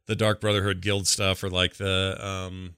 the 0.05 0.15
Dark 0.15 0.41
Brotherhood 0.41 0.81
guild 0.81 1.07
stuff, 1.07 1.43
or 1.43 1.49
like 1.49 1.75
the 1.75 2.17
um, 2.25 2.75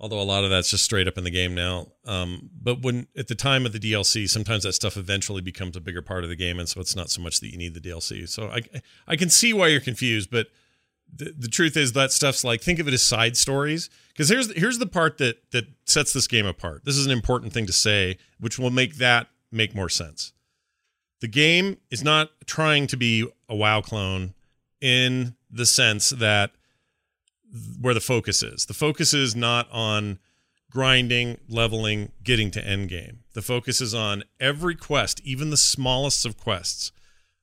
although 0.00 0.20
a 0.20 0.22
lot 0.22 0.44
of 0.44 0.50
that's 0.50 0.70
just 0.70 0.84
straight 0.84 1.08
up 1.08 1.18
in 1.18 1.24
the 1.24 1.30
game 1.30 1.54
now. 1.54 1.88
Um, 2.04 2.50
but 2.60 2.82
when 2.82 3.08
at 3.16 3.28
the 3.28 3.34
time 3.34 3.66
of 3.66 3.72
the 3.72 3.78
DLC, 3.78 4.28
sometimes 4.28 4.62
that 4.62 4.74
stuff 4.74 4.96
eventually 4.96 5.42
becomes 5.42 5.76
a 5.76 5.80
bigger 5.80 6.02
part 6.02 6.24
of 6.24 6.30
the 6.30 6.36
game, 6.36 6.58
and 6.58 6.68
so 6.68 6.80
it's 6.80 6.96
not 6.96 7.10
so 7.10 7.20
much 7.20 7.40
that 7.40 7.50
you 7.50 7.58
need 7.58 7.74
the 7.74 7.80
DLC. 7.80 8.28
So 8.28 8.48
I 8.48 8.62
I 9.06 9.16
can 9.16 9.30
see 9.30 9.52
why 9.52 9.68
you're 9.68 9.80
confused, 9.80 10.30
but 10.30 10.48
the, 11.12 11.34
the 11.36 11.48
truth 11.48 11.76
is 11.76 11.92
that 11.92 12.12
stuff's 12.12 12.44
like 12.44 12.60
think 12.60 12.78
of 12.78 12.86
it 12.86 12.94
as 12.94 13.02
side 13.02 13.36
stories 13.36 13.88
because 14.08 14.28
here's 14.28 14.54
here's 14.54 14.78
the 14.78 14.86
part 14.86 15.18
that 15.18 15.50
that 15.52 15.66
sets 15.84 16.12
this 16.12 16.26
game 16.26 16.46
apart. 16.46 16.84
This 16.84 16.96
is 16.96 17.06
an 17.06 17.12
important 17.12 17.52
thing 17.52 17.66
to 17.66 17.72
say, 17.72 18.18
which 18.38 18.58
will 18.58 18.70
make 18.70 18.96
that 18.96 19.28
make 19.50 19.74
more 19.74 19.88
sense. 19.88 20.32
The 21.20 21.28
game 21.28 21.78
is 21.90 22.04
not 22.04 22.30
trying 22.46 22.86
to 22.88 22.96
be 22.96 23.28
a 23.48 23.56
WoW 23.56 23.80
clone 23.80 24.34
in 24.80 25.34
the 25.50 25.66
sense 25.66 26.10
that 26.10 26.52
where 27.80 27.94
the 27.94 28.00
focus 28.00 28.42
is. 28.42 28.66
The 28.66 28.74
focus 28.74 29.14
is 29.14 29.34
not 29.34 29.68
on 29.70 30.18
grinding, 30.70 31.38
leveling, 31.48 32.12
getting 32.22 32.50
to 32.52 32.66
end 32.66 32.88
game. 32.88 33.20
The 33.34 33.42
focus 33.42 33.80
is 33.80 33.94
on 33.94 34.24
every 34.38 34.74
quest, 34.74 35.20
even 35.24 35.50
the 35.50 35.56
smallest 35.56 36.26
of 36.26 36.36
quests, 36.36 36.92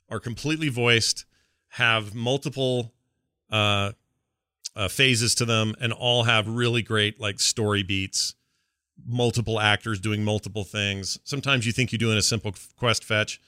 are 0.09 0.19
completely 0.19 0.69
voiced, 0.69 1.25
have 1.69 2.13
multiple 2.13 2.93
uh, 3.49 3.93
uh, 4.75 4.87
phases 4.87 5.33
to 5.35 5.45
them, 5.45 5.75
and 5.79 5.91
all 5.91 6.23
have 6.23 6.47
really 6.47 6.81
great 6.81 7.19
like 7.19 7.39
story 7.39 7.83
beats. 7.83 8.35
Multiple 9.05 9.59
actors 9.59 9.99
doing 9.99 10.23
multiple 10.23 10.63
things. 10.63 11.19
Sometimes 11.23 11.65
you 11.65 11.73
think 11.73 11.91
you're 11.91 11.97
doing 11.97 12.17
a 12.17 12.21
simple 12.21 12.53
quest 12.77 13.03
fetch 13.03 13.41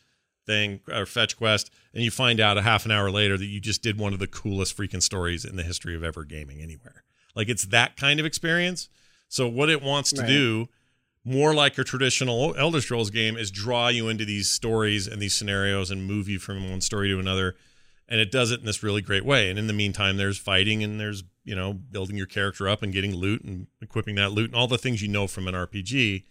thing 0.47 0.79
or 0.91 1.05
fetch 1.05 1.37
quest, 1.37 1.69
and 1.93 2.03
you 2.03 2.09
find 2.09 2.39
out 2.39 2.57
a 2.57 2.63
half 2.63 2.85
an 2.85 2.91
hour 2.91 3.11
later 3.11 3.37
that 3.37 3.45
you 3.45 3.59
just 3.59 3.83
did 3.83 3.99
one 3.99 4.13
of 4.13 4.19
the 4.19 4.25
coolest 4.27 4.75
freaking 4.75 5.03
stories 5.03 5.45
in 5.45 5.55
the 5.57 5.63
history 5.63 5.95
of 5.95 6.03
ever 6.03 6.23
gaming 6.23 6.59
anywhere. 6.61 7.03
Like 7.35 7.49
it's 7.49 7.65
that 7.67 7.95
kind 7.97 8.19
of 8.19 8.25
experience. 8.25 8.89
So 9.29 9.47
what 9.47 9.69
it 9.69 9.83
wants 9.83 10.11
to 10.13 10.21
Right. 10.21 10.27
do, 10.27 10.69
more 11.23 11.53
like 11.53 11.77
a 11.77 11.83
traditional 11.83 12.55
Elder 12.57 12.81
Scrolls 12.81 13.09
game, 13.11 13.37
is 13.37 13.51
draw 13.51 13.89
you 13.89 14.07
into 14.09 14.25
these 14.25 14.49
stories 14.49 15.05
and 15.05 15.21
these 15.21 15.35
scenarios 15.35 15.91
and 15.91 16.07
move 16.07 16.27
you 16.29 16.39
from 16.39 16.69
one 16.69 16.81
story 16.81 17.09
to 17.09 17.19
another. 17.19 17.55
And 18.07 18.21
it 18.21 18.31
does 18.31 18.51
it 18.51 18.61
in 18.61 18.65
this 18.65 18.81
really 18.81 19.01
great 19.01 19.25
way. 19.25 19.49
And 19.49 19.59
in 19.59 19.67
the 19.67 19.73
meantime, 19.73 20.15
there's 20.15 20.37
fighting 20.37 20.81
and 20.81 20.97
there's, 20.97 21.25
you 21.43 21.55
know, 21.55 21.73
building 21.73 22.15
your 22.15 22.25
character 22.25 22.69
up 22.69 22.81
and 22.81 22.93
getting 22.93 23.13
loot 23.13 23.43
and 23.43 23.67
equipping 23.81 24.15
that 24.15 24.31
loot 24.31 24.45
and 24.49 24.55
all 24.55 24.67
the 24.67 24.77
things 24.77 25.01
you 25.01 25.09
know 25.09 25.27
from 25.27 25.45
an 25.49 25.53
RPG. 25.53 26.23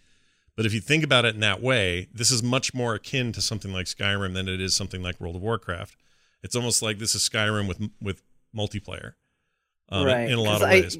But 0.57 0.65
if 0.65 0.73
you 0.73 0.81
think 0.81 1.03
about 1.03 1.23
it 1.23 1.35
in 1.35 1.41
that 1.41 1.61
way, 1.61 2.09
this 2.13 2.31
is 2.31 2.41
much 2.43 2.73
more 2.73 2.95
akin 2.95 3.31
to 3.33 3.41
something 3.41 3.71
like 3.71 3.85
Skyrim 3.85 4.33
than 4.33 4.49
it 4.49 4.59
is 4.59 4.75
something 4.75 5.01
like 5.03 5.21
World 5.21 5.35
of 5.37 5.41
Warcraft. 5.43 5.95
It's 6.43 6.55
almost 6.55 6.81
like 6.81 6.97
this 6.97 7.15
is 7.15 7.21
Skyrim 7.27 7.67
with 7.67 7.79
with 8.01 8.23
multiplayer, 8.55 9.13
um, 9.89 10.07
in 10.07 10.33
a 10.33 10.41
lot 10.41 10.61
of 10.63 10.67
I- 10.67 10.81
ways. 10.81 10.97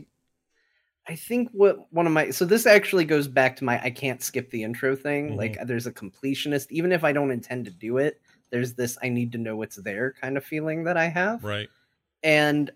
I 1.09 1.15
think 1.15 1.49
what 1.53 1.91
one 1.91 2.05
of 2.05 2.11
my 2.11 2.31
so 2.31 2.43
this 2.45 2.65
actually 2.65 3.05
goes 3.05 3.27
back 3.29 3.55
to 3.57 3.63
my 3.63 3.81
I 3.81 3.89
can't 3.89 4.21
skip 4.21 4.51
the 4.51 4.63
intro 4.63 4.95
thing. 4.95 5.31
Mhm. 5.31 5.37
Like 5.37 5.57
there's 5.65 5.87
a 5.87 5.91
completionist, 5.91 6.67
even 6.69 6.91
if 6.91 7.03
I 7.05 7.13
don't 7.13 7.31
intend 7.31 7.63
to 7.65 7.71
do 7.71 7.97
it, 7.97 8.21
there's 8.49 8.73
this 8.73 8.97
I 9.01 9.07
need 9.09 9.31
to 9.31 9.37
know 9.37 9.55
what's 9.55 9.77
there 9.77 10.13
kind 10.21 10.35
of 10.37 10.43
feeling 10.43 10.83
that 10.83 10.97
I 10.97 11.07
have. 11.07 11.43
right. 11.43 11.69
And 12.23 12.71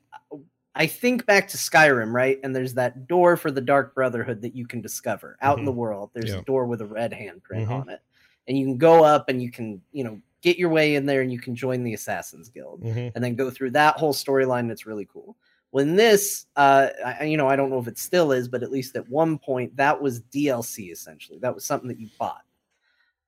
I 0.74 0.88
think 0.88 1.26
back 1.26 1.48
to 1.50 1.58
Skyrim, 1.58 2.14
right? 2.14 2.40
And 2.44 2.56
there's 2.56 2.74
that 2.76 3.08
door 3.08 3.36
for 3.36 3.52
the 3.52 3.62
Dark 3.62 3.94
Brotherhood 3.94 4.42
that 4.42 4.56
you 4.56 4.66
can 4.66 4.82
discover 4.82 5.38
out 5.42 5.60
in 5.60 5.66
the 5.66 5.72
world. 5.72 6.12
There's 6.14 6.32
Yeah. 6.32 6.40
a 6.40 6.44
door 6.44 6.66
with 6.66 6.82
a 6.82 6.86
red 6.86 7.12
handprint 7.12 7.68
Mhm. 7.68 7.70
on 7.70 7.90
it. 7.90 8.02
And 8.48 8.58
you 8.58 8.66
can 8.66 8.78
go 8.78 9.04
up 9.04 9.28
and 9.30 9.42
you 9.42 9.52
can, 9.52 9.82
you 9.92 10.04
know, 10.04 10.22
get 10.42 10.58
your 10.58 10.70
way 10.70 10.96
in 10.96 11.06
there 11.06 11.22
and 11.22 11.32
you 11.32 11.40
can 11.40 11.56
join 11.56 11.84
the 11.84 11.94
Assassin's 11.94 12.50
Guild 12.50 12.82
Mhm. 12.84 13.12
and 13.14 13.24
then 13.24 13.36
go 13.36 13.50
through 13.52 13.72
that 13.72 13.98
whole 13.98 14.14
storyline. 14.14 14.72
It's 14.72 14.86
really 14.86 15.06
cool. 15.12 15.38
When 15.72 15.96
this, 15.96 16.48
uh, 16.56 16.90
I, 17.06 17.24
you 17.26 17.38
know, 17.38 17.48
I 17.48 17.56
don't 17.56 17.70
know 17.70 17.80
if 17.80 17.88
it 17.88 17.98
still 17.98 18.32
is, 18.32 18.48
but 18.48 18.64
at 18.64 18.72
least 18.72 18.96
at 18.96 19.08
one 19.08 19.38
point 19.38 19.76
that 19.78 20.02
was 20.02 20.20
DLC 20.22 20.92
essentially. 20.92 21.38
That 21.40 21.54
was 21.54 21.64
something 21.64 21.88
that 21.90 22.00
you 22.00 22.10
bought 22.18 22.44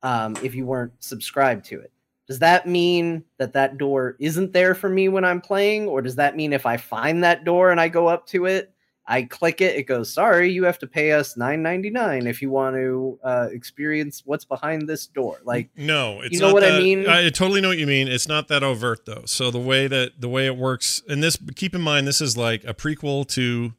um, 0.01 0.35
if 0.43 0.53
you 0.53 0.65
weren't 0.65 0.91
subscribed 1.01 1.63
to 1.65 1.79
it. 1.79 1.92
Does 2.27 2.39
that 2.39 2.67
mean 2.67 3.23
that 3.37 3.53
that 3.53 3.77
door 3.77 4.15
isn't 4.19 4.53
there 4.53 4.75
for 4.75 4.89
me 4.89 5.09
when 5.09 5.25
I'm 5.25 5.41
playing, 5.41 5.87
or 5.87 6.01
does 6.01 6.15
that 6.15 6.35
mean 6.35 6.53
if 6.53 6.65
I 6.65 6.77
find 6.77 7.23
that 7.23 7.43
door 7.43 7.71
and 7.71 7.81
I 7.81 7.89
go 7.89 8.07
up 8.07 8.25
to 8.27 8.45
it, 8.45 8.73
I 9.05 9.23
click 9.23 9.59
it, 9.59 9.75
it 9.75 9.83
goes, 9.83 10.13
sorry, 10.13 10.49
you 10.49 10.63
have 10.63 10.79
to 10.79 10.87
pay 10.87 11.11
us 11.11 11.35
nine 11.35 11.61
ninety 11.61 11.89
nine 11.89 12.25
if 12.25 12.41
you 12.41 12.49
want 12.49 12.77
to 12.77 13.19
uh, 13.21 13.49
experience 13.51 14.21
what's 14.23 14.45
behind 14.45 14.87
this 14.87 15.07
door. 15.07 15.41
Like, 15.43 15.69
no, 15.75 16.21
it's 16.21 16.33
you 16.33 16.39
know 16.39 16.53
what 16.53 16.61
that, 16.61 16.75
I 16.75 16.79
mean? 16.79 17.09
I 17.09 17.29
totally 17.29 17.59
know 17.59 17.67
what 17.67 17.77
you 17.77 17.87
mean. 17.87 18.07
It's 18.07 18.29
not 18.29 18.47
that 18.47 18.63
overt 18.63 19.05
though. 19.05 19.23
So 19.25 19.51
the 19.51 19.59
way 19.59 19.87
that 19.87 20.21
the 20.21 20.29
way 20.29 20.45
it 20.45 20.55
works, 20.55 21.01
and 21.09 21.21
this 21.21 21.37
keep 21.55 21.75
in 21.75 21.81
mind, 21.81 22.07
this 22.07 22.21
is 22.21 22.37
like 22.37 22.63
a 22.63 22.73
prequel 22.73 23.27
to 23.29 23.73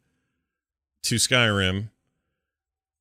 to 1.05 1.15
Skyrim, 1.15 1.89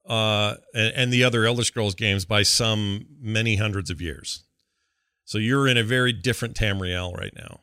uh, 0.08 0.56
and, 0.74 0.94
and 0.96 1.14
the 1.14 1.26
other 1.26 1.44
Elder 1.44 1.66
Scrolls 1.66 1.96
games 1.96 2.24
by 2.24 2.44
some 2.44 3.06
many 3.20 3.58
hundreds 3.58 3.90
of 3.90 4.00
years. 4.00 4.46
So 5.34 5.40
you're 5.40 5.68
in 5.68 5.78
a 5.78 5.84
very 5.84 6.14
different 6.14 6.56
Tamriel 6.56 7.18
right 7.18 7.34
now. 7.36 7.62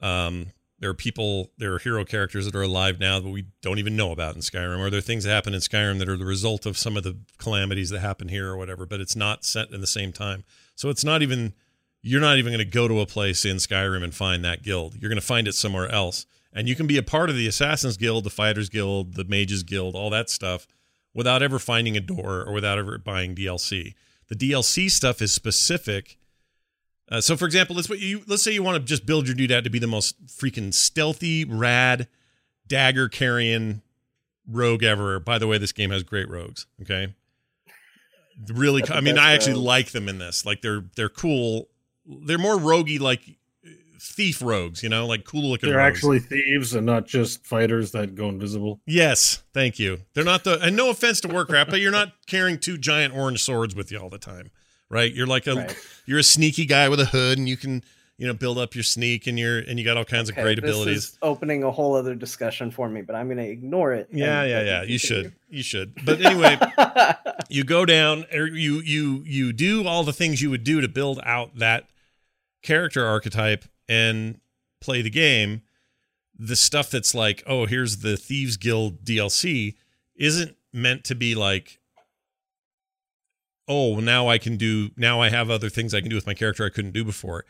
Um, 0.00 0.46
there 0.78 0.88
are 0.88 0.94
people, 0.94 1.50
there 1.58 1.74
are 1.74 1.78
hero 1.78 2.06
characters 2.06 2.46
that 2.46 2.54
are 2.54 2.62
alive 2.62 2.98
now 2.98 3.20
that 3.20 3.28
we 3.28 3.44
don't 3.60 3.78
even 3.78 3.96
know 3.96 4.12
about 4.12 4.34
in 4.34 4.40
Skyrim, 4.40 4.78
or 4.78 4.88
there 4.88 4.96
are 4.96 5.02
things 5.02 5.24
that 5.24 5.30
happen 5.30 5.52
in 5.52 5.60
Skyrim 5.60 5.98
that 5.98 6.08
are 6.08 6.16
the 6.16 6.24
result 6.24 6.64
of 6.64 6.78
some 6.78 6.96
of 6.96 7.02
the 7.02 7.18
calamities 7.36 7.90
that 7.90 8.00
happen 8.00 8.28
here 8.28 8.48
or 8.48 8.56
whatever, 8.56 8.86
but 8.86 8.98
it's 8.98 9.14
not 9.14 9.44
set 9.44 9.70
in 9.72 9.82
the 9.82 9.86
same 9.86 10.10
time. 10.10 10.42
So 10.74 10.88
it's 10.88 11.04
not 11.04 11.20
even, 11.20 11.52
you're 12.00 12.18
not 12.18 12.38
even 12.38 12.50
going 12.50 12.64
to 12.64 12.72
go 12.72 12.88
to 12.88 13.00
a 13.00 13.06
place 13.06 13.44
in 13.44 13.58
Skyrim 13.58 14.02
and 14.02 14.14
find 14.14 14.42
that 14.46 14.62
guild. 14.62 14.94
You're 14.94 15.10
going 15.10 15.20
to 15.20 15.26
find 15.26 15.46
it 15.46 15.54
somewhere 15.54 15.92
else. 15.92 16.24
And 16.50 16.66
you 16.66 16.74
can 16.74 16.86
be 16.86 16.96
a 16.96 17.02
part 17.02 17.28
of 17.28 17.36
the 17.36 17.46
Assassin's 17.46 17.98
Guild, 17.98 18.24
the 18.24 18.30
Fighters 18.30 18.70
Guild, 18.70 19.16
the 19.16 19.24
Mages 19.24 19.64
Guild, 19.64 19.94
all 19.94 20.08
that 20.08 20.30
stuff 20.30 20.66
without 21.12 21.42
ever 21.42 21.58
finding 21.58 21.98
a 21.98 22.00
door 22.00 22.42
or 22.42 22.54
without 22.54 22.78
ever 22.78 22.96
buying 22.96 23.34
DLC. 23.34 23.92
The 24.28 24.34
DLC 24.34 24.90
stuff 24.90 25.20
is 25.20 25.34
specific 25.34 26.16
uh, 27.10 27.20
so, 27.20 27.36
for 27.36 27.44
example, 27.44 27.74
let's 27.74 27.88
you 27.90 28.22
let's 28.28 28.42
say 28.42 28.52
you 28.52 28.62
want 28.62 28.76
to 28.76 28.84
just 28.86 29.04
build 29.04 29.26
your 29.26 29.34
dude 29.34 29.50
out 29.50 29.64
to 29.64 29.70
be 29.70 29.80
the 29.80 29.86
most 29.88 30.26
freaking 30.26 30.72
stealthy, 30.72 31.44
rad, 31.44 32.06
dagger 32.66 33.08
carrying 33.08 33.82
rogue 34.48 34.84
ever. 34.84 35.18
By 35.18 35.38
the 35.38 35.48
way, 35.48 35.58
this 35.58 35.72
game 35.72 35.90
has 35.90 36.04
great 36.04 36.28
rogues. 36.28 36.66
Okay, 36.80 37.14
really, 38.48 38.84
I 38.88 39.00
mean, 39.00 39.18
I 39.18 39.32
actually 39.32 39.54
like 39.54 39.90
them 39.90 40.08
in 40.08 40.18
this. 40.18 40.46
Like 40.46 40.62
they're 40.62 40.84
they're 40.94 41.08
cool. 41.08 41.68
They're 42.06 42.38
more 42.38 42.56
roguey, 42.56 43.00
like 43.00 43.22
thief 44.00 44.40
rogues. 44.40 44.84
You 44.84 44.88
know, 44.88 45.04
like 45.04 45.24
cool 45.24 45.50
looking. 45.50 45.68
They're 45.68 45.80
rogues. 45.80 45.96
actually 45.96 46.20
thieves 46.20 46.74
and 46.74 46.86
not 46.86 47.08
just 47.08 47.44
fighters 47.44 47.90
that 47.90 48.14
go 48.14 48.28
invisible. 48.28 48.80
Yes, 48.86 49.42
thank 49.52 49.80
you. 49.80 50.02
They're 50.14 50.22
not 50.22 50.44
the. 50.44 50.60
And 50.60 50.76
no 50.76 50.90
offense 50.90 51.20
to 51.22 51.28
Warcraft, 51.28 51.70
but 51.70 51.80
you're 51.80 51.90
not 51.90 52.12
carrying 52.28 52.60
two 52.60 52.78
giant 52.78 53.16
orange 53.16 53.42
swords 53.42 53.74
with 53.74 53.90
you 53.90 53.98
all 53.98 54.10
the 54.10 54.18
time 54.18 54.52
right? 54.90 55.12
You're 55.12 55.26
like 55.26 55.46
a 55.46 55.54
right. 55.54 55.76
you're 56.04 56.18
a 56.18 56.24
sneaky 56.24 56.66
guy 56.66 56.88
with 56.88 57.00
a 57.00 57.06
hood, 57.06 57.38
and 57.38 57.48
you 57.48 57.56
can 57.56 57.82
you 58.18 58.26
know 58.26 58.34
build 58.34 58.58
up 58.58 58.74
your 58.74 58.84
sneak, 58.84 59.26
and 59.26 59.38
you're 59.38 59.60
and 59.60 59.78
you 59.78 59.84
got 59.84 59.96
all 59.96 60.04
kinds 60.04 60.30
okay, 60.30 60.40
of 60.40 60.44
great 60.44 60.58
abilities. 60.58 61.16
opening 61.22 61.62
a 61.64 61.70
whole 61.70 61.94
other 61.94 62.14
discussion 62.14 62.70
for 62.70 62.88
me, 62.88 63.00
but 63.00 63.16
I'm 63.16 63.28
going 63.28 63.38
to 63.38 63.48
ignore 63.48 63.94
it. 63.94 64.08
Yeah, 64.12 64.44
yeah, 64.44 64.62
yeah. 64.62 64.82
You 64.82 64.98
should, 64.98 65.32
you 65.48 65.62
should. 65.62 65.94
But 66.04 66.20
anyway, 66.20 66.58
you 67.48 67.64
go 67.64 67.86
down, 67.86 68.26
or 68.34 68.46
you 68.46 68.80
you 68.80 69.22
you 69.24 69.52
do 69.52 69.86
all 69.86 70.04
the 70.04 70.12
things 70.12 70.42
you 70.42 70.50
would 70.50 70.64
do 70.64 70.80
to 70.80 70.88
build 70.88 71.20
out 71.22 71.56
that 71.56 71.88
character 72.62 73.06
archetype 73.06 73.64
and 73.88 74.40
play 74.80 75.00
the 75.00 75.10
game. 75.10 75.62
The 76.38 76.56
stuff 76.56 76.90
that's 76.90 77.14
like, 77.14 77.42
oh, 77.46 77.66
here's 77.66 77.98
the 77.98 78.16
Thieves 78.16 78.56
Guild 78.56 79.04
DLC, 79.04 79.74
isn't 80.16 80.56
meant 80.72 81.04
to 81.04 81.14
be 81.14 81.34
like 81.34 81.79
oh, 83.70 84.00
now 84.00 84.28
I 84.28 84.36
can 84.36 84.56
do 84.56 84.90
now 84.96 85.22
I 85.22 85.30
have 85.30 85.48
other 85.48 85.70
things 85.70 85.94
I 85.94 86.00
can 86.00 86.10
do 86.10 86.16
with 86.16 86.26
my 86.26 86.34
character 86.34 86.66
I 86.66 86.70
couldn't 86.70 86.90
do 86.90 87.04
before. 87.04 87.44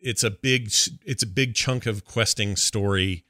It's 0.00 0.24
a 0.24 0.30
big 0.30 0.72
it's 1.04 1.22
a 1.22 1.26
big 1.26 1.54
chunk 1.54 1.84
of 1.84 2.06
questing 2.06 2.56
story 2.56 3.24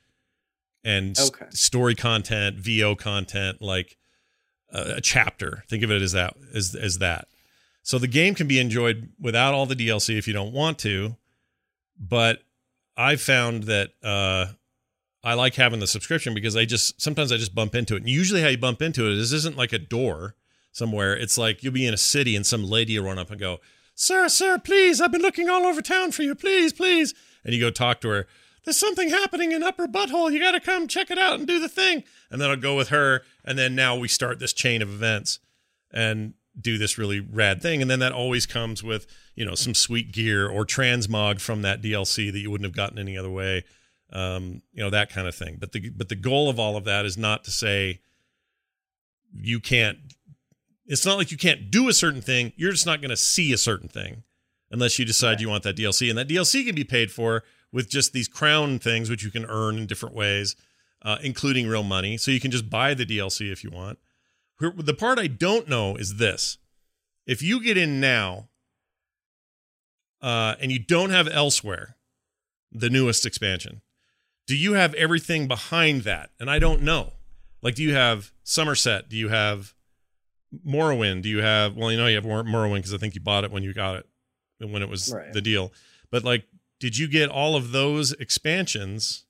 and 0.84 1.18
okay. 1.18 1.46
story 1.50 1.96
content, 1.96 2.56
VO 2.56 2.94
content, 2.94 3.60
like 3.60 3.98
a, 4.72 4.94
a 4.96 5.00
chapter. 5.00 5.64
Think 5.68 5.82
of 5.82 5.90
it 5.90 6.00
as 6.00 6.12
that 6.12 6.36
as 6.54 6.76
as 6.76 6.98
that. 6.98 7.26
So 7.82 7.98
the 7.98 8.06
game 8.06 8.36
can 8.36 8.46
be 8.46 8.60
enjoyed 8.60 9.10
without 9.18 9.52
all 9.52 9.66
the 9.66 9.74
DLC 9.74 10.16
if 10.16 10.28
you 10.28 10.32
don't 10.32 10.52
want 10.52 10.78
to, 10.80 11.16
but 11.98 12.42
I 12.96 13.16
found 13.16 13.64
that 13.64 13.90
uh, 14.04 14.46
I 15.24 15.34
like 15.34 15.56
having 15.56 15.80
the 15.80 15.88
subscription 15.88 16.32
because 16.32 16.56
I 16.56 16.64
just 16.64 17.00
sometimes 17.00 17.32
I 17.32 17.38
just 17.38 17.54
bump 17.56 17.74
into 17.74 17.96
it. 17.96 18.02
And 18.02 18.08
usually 18.08 18.40
how 18.40 18.48
you 18.48 18.58
bump 18.58 18.82
into 18.82 19.06
it 19.06 19.18
is 19.18 19.32
isn't 19.32 19.56
like 19.56 19.72
a 19.72 19.78
door 19.78 20.36
somewhere. 20.72 21.16
It's 21.16 21.38
like 21.38 21.62
you'll 21.62 21.72
be 21.72 21.86
in 21.86 21.94
a 21.94 21.98
city 21.98 22.36
and 22.36 22.46
some 22.46 22.64
lady 22.64 22.98
will 22.98 23.06
run 23.06 23.18
up 23.18 23.30
and 23.30 23.40
go, 23.40 23.60
Sir, 23.94 24.28
sir, 24.28 24.58
please, 24.58 25.00
I've 25.00 25.12
been 25.12 25.20
looking 25.20 25.50
all 25.50 25.66
over 25.66 25.82
town 25.82 26.12
for 26.12 26.22
you. 26.22 26.34
Please, 26.34 26.72
please. 26.72 27.12
And 27.44 27.52
you 27.54 27.60
go 27.60 27.70
talk 27.70 28.00
to 28.00 28.08
her. 28.08 28.26
There's 28.64 28.78
something 28.78 29.08
happening 29.10 29.52
in 29.52 29.62
Upper 29.62 29.86
Butthole. 29.86 30.32
You 30.32 30.40
got 30.40 30.52
to 30.52 30.60
come 30.60 30.88
check 30.88 31.10
it 31.10 31.18
out 31.18 31.38
and 31.38 31.46
do 31.46 31.58
the 31.58 31.68
thing. 31.68 32.04
And 32.30 32.40
then 32.40 32.50
I'll 32.50 32.56
go 32.56 32.76
with 32.76 32.88
her. 32.88 33.22
And 33.44 33.58
then 33.58 33.74
now 33.74 33.96
we 33.96 34.08
start 34.08 34.38
this 34.38 34.52
chain 34.52 34.82
of 34.82 34.88
events 34.88 35.38
and 35.92 36.34
do 36.58 36.78
this 36.78 36.98
really 36.98 37.20
rad 37.20 37.62
thing. 37.62 37.80
And 37.80 37.90
then 37.90 38.00
that 38.00 38.12
always 38.12 38.46
comes 38.46 38.82
with, 38.82 39.06
you 39.34 39.44
know, 39.44 39.54
some 39.54 39.74
sweet 39.74 40.12
gear 40.12 40.48
or 40.48 40.64
transmog 40.64 41.40
from 41.40 41.62
that 41.62 41.82
DLC 41.82 42.30
that 42.32 42.38
you 42.38 42.50
wouldn't 42.50 42.66
have 42.66 42.76
gotten 42.76 42.98
any 42.98 43.16
other 43.16 43.30
way. 43.30 43.64
Um, 44.12 44.62
you 44.72 44.82
know, 44.82 44.90
that 44.90 45.10
kind 45.10 45.28
of 45.28 45.34
thing. 45.34 45.56
But 45.60 45.72
the 45.72 45.90
but 45.90 46.08
the 46.08 46.16
goal 46.16 46.50
of 46.50 46.58
all 46.58 46.76
of 46.76 46.84
that 46.84 47.04
is 47.04 47.16
not 47.16 47.44
to 47.44 47.50
say 47.50 48.00
you 49.32 49.60
can't 49.60 49.98
it's 50.90 51.06
not 51.06 51.16
like 51.16 51.30
you 51.30 51.36
can't 51.36 51.70
do 51.70 51.88
a 51.88 51.92
certain 51.92 52.20
thing. 52.20 52.52
You're 52.56 52.72
just 52.72 52.84
not 52.84 53.00
going 53.00 53.10
to 53.10 53.16
see 53.16 53.52
a 53.52 53.56
certain 53.56 53.88
thing 53.88 54.24
unless 54.72 54.98
you 54.98 55.04
decide 55.04 55.28
right. 55.28 55.40
you 55.40 55.48
want 55.48 55.62
that 55.62 55.76
DLC. 55.76 56.10
And 56.10 56.18
that 56.18 56.28
DLC 56.28 56.66
can 56.66 56.74
be 56.74 56.82
paid 56.82 57.12
for 57.12 57.44
with 57.72 57.88
just 57.88 58.12
these 58.12 58.26
crown 58.26 58.80
things, 58.80 59.08
which 59.08 59.22
you 59.22 59.30
can 59.30 59.44
earn 59.44 59.78
in 59.78 59.86
different 59.86 60.16
ways, 60.16 60.56
uh, 61.02 61.18
including 61.22 61.68
real 61.68 61.84
money. 61.84 62.16
So 62.16 62.32
you 62.32 62.40
can 62.40 62.50
just 62.50 62.68
buy 62.68 62.94
the 62.94 63.06
DLC 63.06 63.52
if 63.52 63.62
you 63.62 63.70
want. 63.70 64.00
The 64.58 64.92
part 64.92 65.20
I 65.20 65.28
don't 65.28 65.68
know 65.68 65.94
is 65.94 66.16
this 66.16 66.58
if 67.24 67.40
you 67.40 67.62
get 67.62 67.76
in 67.76 68.00
now 68.00 68.48
uh, 70.20 70.56
and 70.60 70.72
you 70.72 70.80
don't 70.80 71.10
have 71.10 71.28
elsewhere, 71.28 71.94
the 72.72 72.90
newest 72.90 73.24
expansion, 73.24 73.80
do 74.48 74.56
you 74.56 74.72
have 74.72 74.92
everything 74.94 75.46
behind 75.46 76.02
that? 76.02 76.30
And 76.40 76.50
I 76.50 76.58
don't 76.58 76.82
know. 76.82 77.12
Like, 77.62 77.76
do 77.76 77.84
you 77.84 77.94
have 77.94 78.32
Somerset? 78.42 79.08
Do 79.08 79.16
you 79.16 79.28
have 79.28 79.74
Morrowind, 80.66 81.22
do 81.22 81.28
you 81.28 81.42
have? 81.42 81.76
Well, 81.76 81.90
you 81.90 81.96
know 81.96 82.06
you 82.06 82.16
have 82.16 82.24
Morrowind 82.24 82.76
because 82.76 82.94
I 82.94 82.98
think 82.98 83.14
you 83.14 83.20
bought 83.20 83.44
it 83.44 83.50
when 83.50 83.62
you 83.62 83.72
got 83.72 83.96
it, 83.96 84.06
when 84.58 84.82
it 84.82 84.88
was 84.88 85.12
right. 85.12 85.32
the 85.32 85.40
deal. 85.40 85.72
But 86.10 86.24
like, 86.24 86.44
did 86.80 86.98
you 86.98 87.08
get 87.08 87.30
all 87.30 87.56
of 87.56 87.72
those 87.72 88.12
expansions 88.12 89.24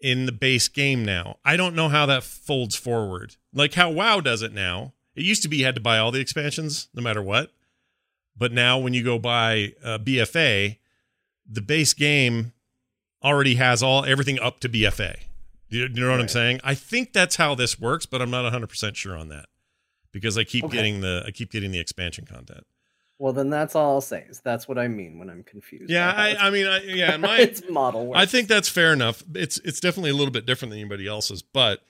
in 0.00 0.26
the 0.26 0.32
base 0.32 0.68
game 0.68 1.04
now? 1.04 1.38
I 1.44 1.56
don't 1.56 1.74
know 1.74 1.88
how 1.88 2.06
that 2.06 2.22
folds 2.22 2.76
forward. 2.76 3.36
Like 3.52 3.74
how 3.74 3.90
WoW 3.90 4.20
does 4.20 4.42
it 4.42 4.52
now. 4.52 4.92
It 5.14 5.24
used 5.24 5.42
to 5.44 5.48
be 5.48 5.58
you 5.58 5.64
had 5.64 5.76
to 5.76 5.80
buy 5.80 5.98
all 5.98 6.10
the 6.10 6.20
expansions 6.20 6.88
no 6.92 7.02
matter 7.02 7.22
what, 7.22 7.52
but 8.36 8.52
now 8.52 8.78
when 8.78 8.94
you 8.94 9.04
go 9.04 9.18
buy 9.18 9.74
uh, 9.82 9.98
BFA, 9.98 10.78
the 11.48 11.62
base 11.62 11.94
game 11.94 12.52
already 13.22 13.54
has 13.54 13.82
all 13.82 14.04
everything 14.04 14.40
up 14.40 14.60
to 14.60 14.68
BFA. 14.68 15.16
You, 15.68 15.82
you 15.82 15.88
know 15.88 16.08
what 16.08 16.16
right. 16.16 16.22
I'm 16.22 16.28
saying? 16.28 16.60
I 16.64 16.74
think 16.74 17.12
that's 17.12 17.36
how 17.36 17.54
this 17.54 17.80
works, 17.80 18.06
but 18.06 18.20
I'm 18.20 18.30
not 18.30 18.52
100% 18.52 18.96
sure 18.96 19.16
on 19.16 19.28
that 19.28 19.46
because 20.14 20.38
I 20.38 20.44
keep 20.44 20.64
okay. 20.64 20.76
getting 20.76 21.00
the 21.02 21.24
I 21.26 21.32
keep 21.32 21.50
getting 21.50 21.72
the 21.72 21.80
expansion 21.80 22.24
content. 22.24 22.64
Well, 23.18 23.32
then 23.32 23.50
that's 23.50 23.74
all 23.74 23.94
I'll 23.94 24.00
say. 24.00 24.24
Is 24.28 24.40
that's 24.40 24.66
what 24.66 24.78
I 24.78 24.88
mean 24.88 25.18
when 25.18 25.28
I'm 25.28 25.42
confused. 25.42 25.90
Yeah, 25.90 26.10
I, 26.10 26.36
I 26.36 26.50
mean, 26.50 26.66
I, 26.66 26.82
yeah, 26.82 27.16
my 27.18 27.40
it's 27.40 27.62
model. 27.68 28.06
Works. 28.06 28.20
I 28.20 28.26
think 28.26 28.48
that's 28.48 28.68
fair 28.68 28.92
enough. 28.92 29.22
It's 29.34 29.58
it's 29.58 29.80
definitely 29.80 30.10
a 30.10 30.14
little 30.14 30.32
bit 30.32 30.46
different 30.46 30.70
than 30.70 30.80
anybody 30.80 31.06
else's, 31.06 31.42
but 31.42 31.80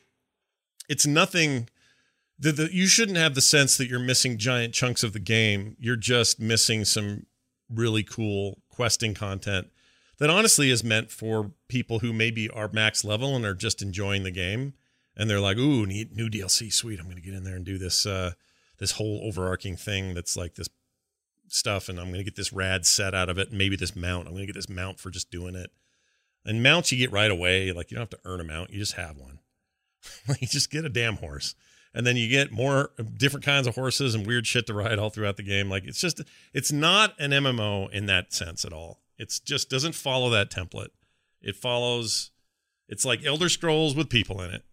it's 0.89 1.07
nothing. 1.07 1.69
The, 2.37 2.51
the, 2.51 2.75
you 2.75 2.89
shouldn't 2.89 3.17
have 3.17 3.37
the 3.37 3.41
sense 3.41 3.77
that 3.77 3.89
you're 3.89 4.01
missing 4.01 4.39
giant 4.39 4.75
chunks 4.75 5.05
of 5.05 5.13
the 5.13 5.21
game. 5.21 5.77
You're 5.79 5.95
just 5.95 6.41
missing 6.41 6.85
some 6.85 7.27
really 7.71 8.03
cool 8.03 8.59
questing 8.69 9.15
content 9.15 9.69
that 10.19 10.31
honestly 10.31 10.71
is 10.71 10.83
meant 10.83 11.11
for 11.13 11.53
people 11.69 12.01
who 12.01 12.13
maybe 12.13 12.51
are 12.51 12.69
max 12.73 13.05
level 13.05 13.37
and 13.37 13.45
are 13.45 13.55
just 13.55 13.83
enjoying 13.83 14.25
the 14.25 14.31
game 14.33 14.75
and 15.17 15.29
they're 15.29 15.41
like, 15.41 15.57
"Ooh, 15.57 15.87
new 15.87 16.29
DLC, 16.29 16.73
sweet! 16.73 16.99
I'm 16.99 17.07
going 17.07 17.17
to 17.17 17.23
get 17.23 17.35
in 17.35 17.45
there 17.45 17.57
and 17.57 17.65
do 17.65 17.79
this 17.79 18.07
uh, 18.07 18.33
this 18.79 18.93
whole 18.93 19.21
overarching 19.23 19.77
thing 19.77 20.15
that's 20.15 20.37
like 20.37 20.55
this 20.55 20.69
stuff, 21.49 21.89
and 21.89 21.99
I'm 21.99 22.07
going 22.07 22.19
to 22.19 22.25
get 22.25 22.37
this 22.37 22.53
rad 22.53 22.87
set 22.87 23.15
out 23.15 23.29
of 23.29 23.39
it, 23.39 23.51
and 23.51 23.59
maybe 23.59 23.77
this 23.77 23.95
mount. 23.95 24.27
I'm 24.27 24.35
going 24.35 24.47
to 24.47 24.53
get 24.53 24.59
this 24.59 24.69
mount 24.69 24.99
for 24.99 25.11
just 25.11 25.31
doing 25.31 25.55
it. 25.55 25.71
And 26.45 26.63
mounts 26.63 26.93
you 26.93 26.99
get 26.99 27.13
right 27.13 27.31
away, 27.31 27.73
like 27.73 27.91
you 27.91 27.97
don't 27.97 28.11
have 28.11 28.21
to 28.21 28.29
earn 28.29 28.41
a 28.41 28.45
mount, 28.45 28.71
you 28.71 28.79
just 28.79 28.95
have 28.95 29.17
one. 29.17 29.39
you 30.41 30.47
just 30.47 30.71
get 30.71 30.85
a 30.85 30.91
damn 30.91 31.17
horse, 31.17 31.55
and 31.95 32.07
then 32.07 32.17
you 32.17 32.29
get 32.29 32.53
more 32.53 32.91
different 33.17 33.47
kinds 33.47 33.67
of 33.67 33.77
horses 33.77 34.15
and 34.15 34.27
weird 34.27 34.47
shit 34.47 34.67
to 34.67 34.75
ride 34.75 34.99
all 34.99 35.11
throughout 35.11 35.37
the 35.37 35.43
game. 35.43 35.71
Like 35.71 35.85
it's 35.85 36.01
just, 36.01 36.21
it's 36.53 36.73
not 36.73 37.15
an 37.19 37.31
MMO 37.31 37.91
in 37.91 38.07
that 38.07 38.33
sense 38.33 38.65
at 38.65 38.73
all. 38.73 39.01
It's 39.17 39.39
just 39.39 39.71
doesn't 39.71 39.95
follow 39.95 40.29
that 40.31 40.51
template. 40.51 40.89
It 41.41 41.57
follows. 41.57 42.31
It's 42.89 43.05
like 43.05 43.25
Elder 43.25 43.49
Scrolls 43.49 43.95
with 43.95 44.11
people 44.11 44.43
in 44.43 44.51
it 44.51 44.65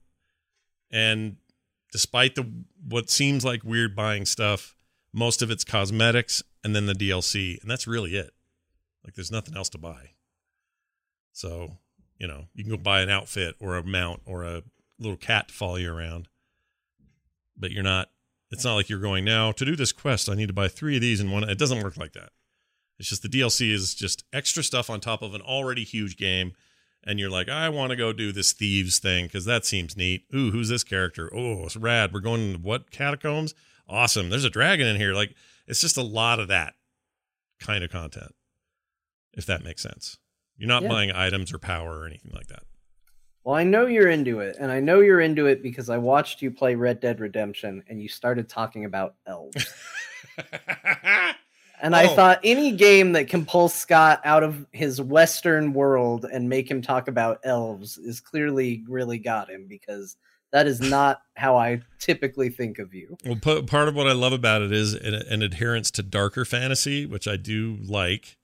and 0.92 1.38
despite 1.92 2.36
the 2.36 2.50
what 2.88 3.10
seems 3.10 3.46
like 3.46 3.64
weird 3.64 3.96
buying 3.96 4.26
stuff, 4.26 4.76
most 5.14 5.42
of 5.42 5.52
it's 5.52 5.64
cosmetics 5.64 6.44
and 6.64 6.76
then 6.76 6.86
the 6.86 6.94
DLC, 6.94 7.62
and 7.62 7.70
that's 7.70 7.88
really 7.88 8.16
it. 8.16 8.32
Like 9.04 9.16
there's 9.16 9.32
nothing 9.32 9.56
else 9.56 9.70
to 9.70 9.78
buy. 9.78 10.12
So, 11.34 11.78
You 12.20 12.28
know, 12.28 12.46
you 12.54 12.64
can 12.64 12.72
go 12.72 12.78
buy 12.78 13.02
an 13.02 13.10
outfit 13.10 13.56
or 13.60 13.78
a 13.78 13.84
mount 13.84 14.22
or 14.26 14.44
a 14.44 14.64
little 15.00 15.18
cat 15.18 15.48
to 15.48 15.54
follow 15.54 15.78
you 15.78 15.92
around. 15.92 16.28
But 17.58 17.72
you're 17.72 17.84
not. 17.84 18.10
It's 18.52 18.66
not 18.66 18.76
like 18.76 18.89
you're 18.89 19.00
going 19.00 19.24
now 19.24 19.52
to 19.54 19.66
do 19.66 19.76
this 19.76 19.92
quest. 19.94 20.30
I 20.30 20.36
need 20.36 20.48
to 20.48 20.54
buy 20.54 20.68
three 20.68 20.96
of 20.96 21.02
these 21.02 21.20
and 21.22 21.32
one. 21.32 21.48
It 21.50 21.58
doesn't 21.58 21.82
work 21.82 21.98
like 21.98 22.14
that. 22.14 22.32
It's 23.00 23.10
just 23.10 23.24
the 23.24 23.30
DLC 23.30 23.72
is 23.72 23.96
just 23.96 24.26
extra 24.34 24.62
stuff 24.62 24.89
on 24.89 25.00
top 25.00 25.22
of 25.22 25.34
an 25.34 25.42
already 25.42 25.84
huge 25.84 26.18
game. 26.18 26.54
And 27.04 27.20
you're 27.20 27.30
like, 27.32 27.49
I 27.49 27.68
want 27.70 27.89
to 27.89 27.95
go 27.95 28.14
do 28.14 28.32
this 28.32 28.54
thieves 28.54 28.99
thing 28.99 29.26
because 29.26 29.45
that 29.45 29.66
seems 29.66 29.97
neat. 29.97 30.26
Ooh, 30.36 30.52
who's 30.52 30.70
this 30.70 30.84
character? 30.84 31.32
Oh, 31.36 31.66
it's 31.66 31.76
rad. 31.76 32.14
We're 32.14 32.20
going 32.20 32.54
to 32.54 32.60
what 32.60 32.91
catacombs? 32.91 33.56
Awesome. 33.89 34.30
There's 34.30 34.45
a 34.45 34.49
dragon 34.52 34.86
in 34.88 34.97
here. 34.97 35.14
Like, 35.14 35.34
it's 35.68 35.82
just 35.82 35.97
a 35.97 36.04
lot 36.04 36.39
of 36.39 36.47
that 36.49 36.76
kind 37.60 37.84
of 37.84 37.91
content, 37.91 38.34
if 39.34 39.45
that 39.47 39.64
makes 39.64 39.82
sense. 39.82 40.18
You're 40.58 40.68
not 40.68 40.84
Yeah. 40.84 40.89
buying 40.89 41.12
items 41.12 41.52
or 41.52 41.58
power 41.58 41.99
or 41.99 42.06
anything 42.06 42.32
like 42.36 42.47
that. 42.47 42.64
Well, 43.43 43.56
I 43.56 43.64
know 43.64 43.88
you're 43.88 44.10
into 44.10 44.39
it, 44.39 44.58
and 44.60 44.72
I 44.72 44.80
know 44.80 44.99
you're 44.99 45.20
into 45.22 45.47
it 45.47 45.64
because 45.64 45.89
I 45.89 45.97
watched 45.97 46.43
you 46.43 46.52
play 46.52 46.76
Red 46.76 46.99
Dead 46.99 47.20
Redemption, 47.20 47.84
and 47.88 47.99
you 47.99 48.08
started 48.08 48.47
talking 48.47 48.86
about 48.86 49.16
elves. 49.26 49.74
And 51.82 51.96
I 51.96 52.06
Oh. 52.06 52.16
thought 52.16 52.40
any 52.44 52.72
game 52.72 53.14
that 53.14 53.28
can 53.28 53.46
pull 53.46 53.68
Scott 53.68 54.22
out 54.24 54.44
of 54.44 54.66
his 54.72 55.02
Western 55.02 55.74
world 55.74 56.26
and 56.32 56.48
make 56.48 56.70
him 56.70 56.82
talk 56.82 57.08
about 57.08 57.40
elves 57.44 57.98
is 57.98 58.20
clearly 58.20 58.84
really 58.88 59.18
got 59.18 59.50
him 59.50 59.66
because 59.68 60.16
that 60.52 60.68
is 60.68 60.80
not 60.80 61.22
how 61.36 61.56
I 61.56 61.82
typically 61.98 62.50
think 62.50 62.78
of 62.78 62.94
you. 62.94 63.18
Well, 63.26 63.38
p- 63.42 63.64
part 63.64 63.88
of 63.88 63.96
what 63.96 64.08
I 64.08 64.12
love 64.12 64.34
about 64.34 64.62
it 64.62 64.72
is 64.72 64.94
an, 64.94 65.16
an 65.16 65.42
adherence 65.42 65.90
to 65.92 66.04
darker 66.04 66.46
fantasy, 66.46 67.06
which 67.06 67.28
I 67.28 67.36
do 67.36 67.78
like, 67.82 68.38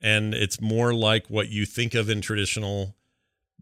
and 0.00 0.34
it's 0.34 0.60
more 0.60 0.92
like 0.92 1.28
what 1.28 1.48
you 1.48 1.64
think 1.64 1.94
of 1.94 2.10
in 2.10 2.20
traditional, 2.20 2.96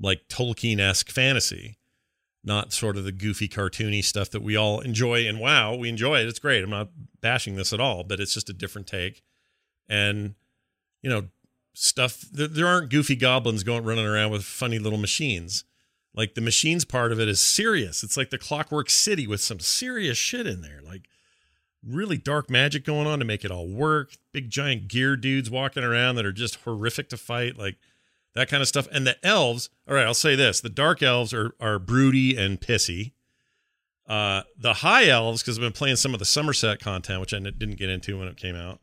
like 0.01 0.27
Tolkien 0.29 0.81
esque 0.81 1.11
fantasy, 1.11 1.77
not 2.47 2.73
sort 2.73 2.97
of 2.97 3.05
the 3.05 3.13
goofy, 3.13 3.49
cartoony 3.49 4.03
stuff 4.03 4.31
that 4.31 4.43
we 4.43 4.57
all 4.57 4.81
enjoy. 4.81 5.27
And 5.27 5.41
wow, 5.41 5.75
we 5.75 5.89
enjoy 5.89 6.21
it; 6.21 6.29
it's 6.29 6.39
great. 6.39 6.63
I'm 6.63 6.71
not 6.71 6.91
bashing 7.21 7.57
this 7.57 7.73
at 7.73 7.81
all, 7.81 8.05
but 8.05 8.21
it's 8.21 8.35
just 8.35 8.49
a 8.49 8.55
different 8.55 8.87
take, 8.87 9.23
and 9.89 10.35
you 11.03 11.11
know, 11.11 11.25
stuff. 11.75 12.21
There, 12.33 12.49
there 12.49 12.67
aren't 12.67 12.91
goofy 12.91 13.17
goblins 13.17 13.65
going 13.65 13.85
running 13.85 14.07
around 14.07 14.31
with 14.31 14.45
funny 14.45 14.79
little 14.79 14.99
machines. 14.99 15.65
Like 16.15 16.35
the 16.35 16.41
machines 16.41 16.87
part 16.87 17.13
of 17.13 17.21
it 17.21 17.29
is 17.29 17.43
serious. 17.43 18.03
It's 18.03 18.17
like 18.17 18.31
the 18.31 18.39
Clockwork 18.39 18.89
City 18.89 19.27
with 19.27 19.43
some 19.43 19.61
serious 19.61 20.17
shit 20.17 20.47
in 20.47 20.63
there. 20.63 20.81
Like 20.83 21.09
really 21.87 22.17
dark 22.17 22.49
magic 22.49 22.85
going 22.85 23.07
on 23.07 23.19
to 23.19 23.25
make 23.25 23.45
it 23.45 23.51
all 23.51 23.69
work. 23.69 24.13
Big 24.33 24.49
giant 24.49 24.89
gear 24.89 25.17
dudes 25.17 25.51
walking 25.51 25.85
around 25.85 26.17
that 26.17 26.25
are 26.25 26.33
just 26.33 26.57
horrific 26.57 27.11
to 27.11 27.19
fight. 27.19 27.59
Like 27.59 27.77
that 28.37 28.49
kind 28.49 28.61
of 28.61 28.69
stuff. 28.69 28.87
And 28.93 29.07
the 29.07 29.17
elves, 29.27 29.71
all 29.89 29.95
right, 29.95 30.07
I'll 30.07 30.15
say 30.15 30.37
this. 30.37 30.61
The 30.61 30.69
dark 30.69 31.03
elves 31.03 31.35
are 31.35 31.55
are 31.59 31.79
broody 31.79 32.37
and 32.37 32.61
pissy. 32.61 33.13
Uh 34.07 34.43
the 34.57 34.75
high 34.75 35.09
elves, 35.09 35.43
because 35.43 35.59
I've 35.59 35.63
been 35.63 35.73
playing 35.73 35.97
some 35.97 36.13
of 36.13 36.21
the 36.21 36.25
Somerset 36.25 36.79
content, 36.79 37.21
which 37.21 37.35
I 37.35 37.41
didn't 37.41 37.77
get 37.79 37.91
into 37.91 38.19
when 38.19 38.29
it 38.29 38.37
came 38.37 38.55
out. 38.55 38.81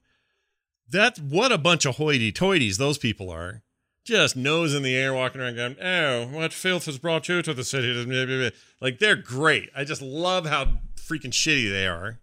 That 0.89 1.19
what 1.19 1.51
a 1.51 1.57
bunch 1.57 1.85
of 1.85 1.95
hoity 1.95 2.31
toities 2.31 2.77
those 2.77 2.97
people 2.97 3.29
are 3.29 3.63
just 4.03 4.35
nose 4.35 4.73
in 4.73 4.83
the 4.83 4.95
air, 4.95 5.13
walking 5.13 5.39
around 5.39 5.55
going, 5.55 5.77
"Oh, 5.81 6.27
what 6.27 6.51
filth 6.51 6.85
has 6.87 6.97
brought 6.97 7.29
you 7.29 7.41
to 7.41 7.53
the 7.53 7.63
city?" 7.63 8.51
Like 8.81 8.99
they're 8.99 9.15
great. 9.15 9.69
I 9.75 9.85
just 9.85 10.01
love 10.01 10.45
how 10.45 10.79
freaking 10.95 11.31
shitty 11.31 11.69
they 11.69 11.87
are. 11.87 12.19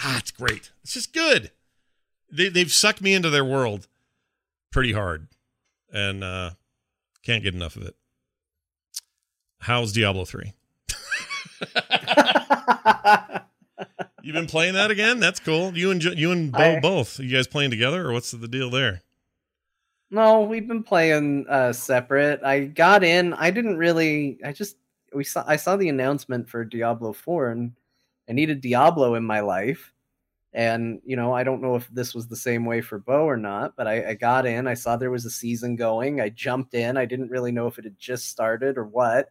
Ah, 0.00 0.18
it's 0.18 0.30
great. 0.30 0.72
It's 0.82 0.94
just 0.94 1.12
good. 1.12 1.52
They 2.32 2.48
they've 2.48 2.72
sucked 2.72 3.00
me 3.00 3.14
into 3.14 3.30
their 3.30 3.44
world 3.44 3.86
pretty 4.72 4.92
hard, 4.92 5.28
and 5.92 6.22
uh 6.24 6.50
can't 7.22 7.42
get 7.42 7.54
enough 7.54 7.76
of 7.76 7.82
it. 7.82 7.94
How's 9.60 9.92
Diablo 9.92 10.24
three? 10.24 10.52
You've 14.22 14.34
been 14.34 14.46
playing 14.46 14.74
that 14.74 14.90
again? 14.90 15.20
That's 15.20 15.40
cool. 15.40 15.76
You 15.76 15.90
and 15.90 16.02
you 16.02 16.30
and 16.32 16.52
Bo 16.52 16.76
I- 16.76 16.80
both. 16.80 17.18
you 17.20 17.34
guys 17.34 17.46
playing 17.46 17.70
together, 17.70 18.06
or 18.06 18.12
what's 18.12 18.30
the 18.32 18.48
deal 18.48 18.70
there? 18.70 19.02
no, 20.10 20.40
we've 20.40 20.66
been 20.66 20.82
playing 20.82 21.46
uh 21.48 21.72
separate. 21.72 22.42
I 22.42 22.60
got 22.64 23.04
in. 23.04 23.34
I 23.34 23.50
didn't 23.50 23.76
really 23.76 24.38
I 24.44 24.52
just 24.52 24.76
we 25.14 25.24
saw 25.24 25.44
I 25.46 25.56
saw 25.56 25.76
the 25.76 25.88
announcement 25.88 26.48
for 26.48 26.64
Diablo 26.64 27.12
4 27.12 27.50
and 27.50 27.72
I 28.28 28.32
needed 28.32 28.60
Diablo 28.60 29.14
in 29.14 29.24
my 29.24 29.40
life. 29.40 29.92
And 30.54 31.00
you 31.04 31.16
know, 31.16 31.32
I 31.32 31.44
don't 31.44 31.60
know 31.60 31.76
if 31.76 31.88
this 31.88 32.14
was 32.14 32.26
the 32.26 32.36
same 32.36 32.64
way 32.64 32.80
for 32.80 32.98
Bo 32.98 33.24
or 33.24 33.36
not, 33.36 33.76
but 33.76 33.86
I, 33.86 34.10
I 34.10 34.14
got 34.14 34.46
in. 34.46 34.66
I 34.66 34.74
saw 34.74 34.96
there 34.96 35.10
was 35.10 35.26
a 35.26 35.30
season 35.30 35.76
going. 35.76 36.20
I 36.20 36.30
jumped 36.30 36.74
in. 36.74 36.96
I 36.96 37.04
didn't 37.04 37.30
really 37.30 37.52
know 37.52 37.66
if 37.66 37.78
it 37.78 37.84
had 37.84 37.98
just 37.98 38.28
started 38.28 38.78
or 38.78 38.84
what. 38.84 39.30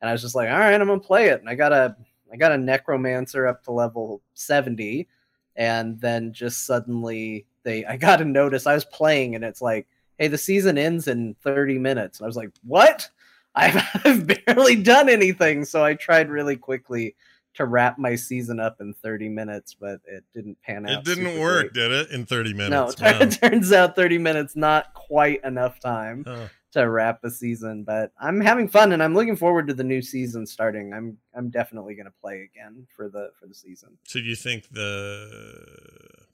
And 0.00 0.08
I 0.08 0.12
was 0.12 0.22
just 0.22 0.34
like, 0.34 0.50
all 0.50 0.58
right, 0.58 0.80
I'm 0.80 0.86
gonna 0.86 1.00
play 1.00 1.28
it. 1.28 1.40
And 1.40 1.48
I 1.48 1.54
got 1.54 1.72
a 1.72 1.96
I 2.32 2.36
got 2.36 2.52
a 2.52 2.58
necromancer 2.58 3.46
up 3.46 3.64
to 3.64 3.72
level 3.72 4.22
70. 4.34 5.08
And 5.56 6.00
then 6.00 6.32
just 6.32 6.66
suddenly 6.66 7.46
they 7.62 7.84
I 7.86 7.96
got 7.96 8.20
a 8.20 8.24
notice. 8.24 8.66
I 8.66 8.74
was 8.74 8.84
playing 8.84 9.34
and 9.34 9.44
it's 9.44 9.62
like, 9.62 9.86
hey, 10.18 10.28
the 10.28 10.38
season 10.38 10.76
ends 10.76 11.08
in 11.08 11.34
30 11.42 11.78
minutes. 11.78 12.18
And 12.18 12.26
I 12.26 12.28
was 12.28 12.36
like, 12.36 12.50
what? 12.64 13.08
I've, 13.56 13.82
I've 14.04 14.44
barely 14.46 14.76
done 14.76 15.08
anything. 15.08 15.64
So 15.64 15.84
I 15.84 15.94
tried 15.94 16.30
really 16.30 16.56
quickly 16.56 17.16
to 17.54 17.66
wrap 17.66 17.98
my 17.98 18.14
season 18.14 18.60
up 18.60 18.76
in 18.80 18.94
30 18.94 19.28
minutes, 19.28 19.74
but 19.78 20.00
it 20.06 20.24
didn't 20.32 20.56
pan 20.62 20.86
out. 20.88 21.00
It 21.00 21.04
didn't 21.04 21.40
work, 21.40 21.72
great. 21.72 21.72
did 21.72 21.90
it? 21.92 22.10
In 22.12 22.24
thirty 22.26 22.54
minutes? 22.54 23.00
No, 23.00 23.04
minutes. 23.12 23.36
it 23.36 23.42
Wow. 23.42 23.48
turns 23.50 23.72
out 23.72 23.96
30 23.96 24.18
minutes 24.18 24.54
not 24.56 24.94
quite 24.94 25.42
enough 25.44 25.80
time 25.80 26.24
Oh. 26.28 26.48
to 26.72 26.88
wrap 26.88 27.24
a 27.24 27.30
season, 27.30 27.82
but 27.82 28.12
I'm 28.20 28.40
having 28.40 28.68
fun 28.68 28.92
and 28.92 29.02
I'm 29.02 29.14
looking 29.14 29.34
forward 29.36 29.66
to 29.68 29.74
the 29.74 29.82
new 29.82 30.00
season 30.00 30.46
starting. 30.46 30.92
I'm 30.92 31.18
I'm 31.34 31.50
definitely 31.50 31.94
going 31.96 32.06
to 32.06 32.12
play 32.20 32.48
again 32.52 32.86
for 32.96 33.08
the 33.08 33.30
for 33.40 33.46
the 33.48 33.54
season. 33.54 33.98
So 34.04 34.20
do 34.20 34.24
you 34.26 34.36
think 34.36 34.68
the? 34.70 35.26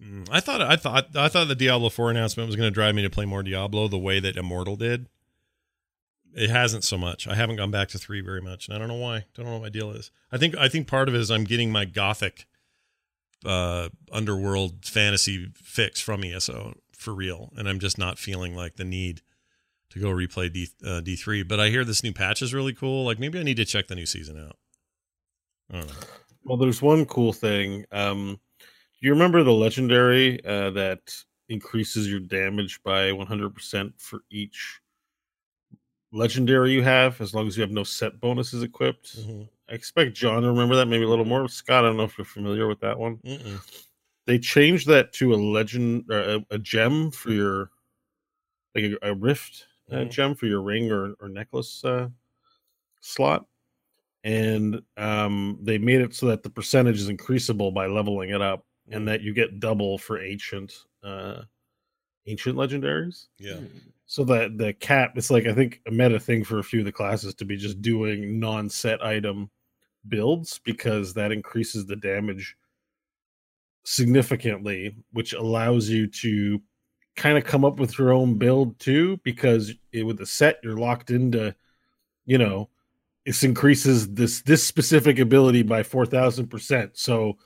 Hmm, 0.03 0.25
I 0.31 0.41
thought 0.41 0.61
I 0.61 0.77
thought 0.77 1.17
I 1.17 1.29
thought 1.29 1.49
the 1.49 1.55
Diablo 1.55 1.89
Four 1.89 2.11
announcement 2.11 2.47
was 2.49 2.57
going 2.57 2.67
to 2.67 2.75
drive 2.75 2.95
me 2.95 3.03
to 3.03 3.11
play 3.11 3.25
more 3.25 3.43
Diablo 3.43 3.89
the 3.89 3.99
way 3.99 4.21
that 4.21 4.37
Immortal 4.37 4.77
did. 4.77 5.07
It 6.37 6.51
hasn't 6.51 6.85
so 6.85 6.99
much. 6.99 7.27
I 7.27 7.35
haven't 7.35 7.57
gone 7.57 7.71
back 7.71 7.89
to 7.89 7.99
three 7.99 8.21
very 8.21 8.43
much, 8.43 8.69
and 8.69 8.77
I 8.77 8.79
don't 8.79 8.89
know 8.89 8.95
why. 8.95 9.25
Don't 9.35 9.47
know 9.47 9.55
what 9.55 9.63
my 9.63 9.69
deal 9.71 9.91
is. 9.91 10.11
I 10.31 10.37
think 10.37 10.55
I 10.55 10.69
think 10.69 10.87
part 10.87 11.09
of 11.09 11.15
it 11.15 11.21
is 11.21 11.31
I'm 11.31 11.45
getting 11.45 11.73
my 11.73 11.87
gothic, 11.87 12.47
uh, 13.47 13.89
underworld 14.13 14.85
fantasy 14.85 15.49
fix 15.55 15.99
from 15.99 16.23
ESO 16.23 16.75
for 16.93 17.15
real, 17.15 17.53
and 17.57 17.67
I'm 17.67 17.81
just 17.81 17.97
not 17.97 18.19
feeling 18.19 18.55
like 18.55 18.77
the 18.77 18.85
need 18.85 19.23
to 19.91 19.99
go 19.99 20.09
replay 20.09 20.53
D 20.53 20.69
uh, 20.85 21.01
D 21.01 21.17
three. 21.17 21.43
But 21.43 21.59
I 21.59 21.71
hear 21.71 21.87
this 21.87 22.03
new 22.03 22.13
patch 22.13 22.43
is 22.43 22.53
really 22.53 22.75
cool. 22.75 23.07
Like 23.07 23.19
maybe 23.19 23.41
I 23.41 23.43
need 23.43 23.57
to 23.57 23.65
check 23.65 23.87
the 23.87 23.95
new 23.95 24.07
season 24.07 24.39
out. 24.39 24.59
I 25.73 25.79
don't 25.79 25.87
know. 25.87 25.95
Well, 26.45 26.59
there's 26.59 26.83
one 26.83 27.07
cool 27.07 27.33
thing. 27.33 27.87
Um, 27.91 28.39
do 28.59 29.07
you 29.07 29.13
remember 29.13 29.43
the 29.43 29.53
legendary 29.53 30.45
uh, 30.45 30.71
that 30.73 31.01
increases 31.49 32.11
your 32.11 32.21
damage 32.21 32.83
by 32.83 33.11
100% 33.11 33.93
for 33.99 34.21
each 34.31 34.81
legendary 36.17 36.73
you 36.73 36.83
have, 36.83 37.21
as 37.21 37.35
long 37.35 37.47
as 37.47 37.57
you 37.57 37.61
have 37.63 37.71
no 37.71 37.85
set 37.85 38.21
bonuses 38.21 38.63
equipped? 38.63 39.17
Mhm. 39.19 39.49
I 39.69 39.75
expect 39.75 40.15
John 40.15 40.43
to 40.43 40.49
remember 40.49 40.77
that 40.77 40.87
maybe 40.87 41.05
a 41.05 41.09
little 41.09 41.25
more. 41.25 41.49
Scott, 41.49 41.85
I 41.85 41.89
don't 41.89 41.97
know 41.97 42.05
if 42.05 42.17
you're 42.17 42.25
familiar 42.25 42.67
with 42.69 42.81
that 42.81 42.99
one. 42.99 43.19
Mm-mm. 43.19 43.61
They 44.27 44.39
changed 44.39 44.87
that 44.89 45.13
to 45.15 45.35
a 45.35 45.37
legend, 45.37 46.05
or 46.11 46.19
a, 46.21 46.47
a 46.51 46.59
gem 46.59 47.11
for 47.11 47.31
your, 47.31 47.71
like 48.75 48.85
a, 48.85 49.11
a 49.11 49.15
rift 49.15 49.67
uh, 49.91 49.97
Mhm. 49.97 50.11
gem 50.11 50.35
for 50.35 50.47
your 50.47 50.63
ring 50.63 50.91
or, 50.91 51.15
or 51.21 51.29
necklace 51.29 51.85
uh, 51.85 52.09
slot 53.01 53.47
and 54.25 54.83
um, 54.97 55.57
they 55.63 55.79
made 55.79 56.01
it 56.01 56.13
so 56.13 56.27
that 56.27 56.43
the 56.43 56.51
percentage 56.51 56.99
is 56.99 57.09
increasable 57.09 57.71
by 57.71 57.87
leveling 57.87 58.31
it 58.31 58.43
up, 58.43 58.67
and 58.91 59.07
that 59.07 59.21
you 59.21 59.33
get 59.33 59.61
double 59.61 59.99
for 59.99 60.21
ancient, 60.21 60.75
uh, 61.05 61.43
ancient 62.27 62.57
legendaries. 62.57 63.27
Yeah. 63.39 63.61
So 64.09 64.23
that 64.25 64.57
the 64.57 64.73
cap, 64.73 65.13
it's 65.17 65.31
like 65.31 65.47
I 65.47 65.53
think 65.53 65.81
a 65.87 65.91
meta 65.91 66.21
thing 66.21 66.45
for 66.45 66.61
a 66.61 66.65
few 66.65 66.79
of 66.81 66.87
the 66.87 66.93
classes 66.93 67.35
to 67.35 67.45
be 67.45 67.57
just 67.57 67.83
doing 67.83 68.39
non-set 68.39 69.05
item 69.05 69.51
builds 70.09 70.61
because 70.61 71.15
that 71.15 71.33
increases 71.33 71.87
the 71.87 71.97
damage 71.97 72.57
significantly, 73.85 74.95
which 75.13 75.33
allows 75.33 75.89
you 75.89 76.07
to 76.07 76.63
kind 77.17 77.37
of 77.37 77.45
come 77.45 77.65
up 77.65 77.81
with 77.81 77.99
your 77.99 78.13
own 78.13 78.35
build 78.35 78.79
too. 78.79 79.19
Because 79.25 79.73
it, 79.91 80.05
with 80.05 80.19
the 80.19 80.27
set, 80.27 80.61
you're 80.63 80.77
locked 80.77 81.11
into, 81.11 81.53
you 82.27 82.39
know, 82.39 82.69
this 83.25 83.43
increases 83.43 84.15
this 84.15 84.41
this 84.43 84.65
specific 84.65 85.19
ability 85.19 85.65
by 85.65 85.83
four 85.83 86.07
thousand 86.07 86.47
percent. 86.47 86.97
So 86.97 87.39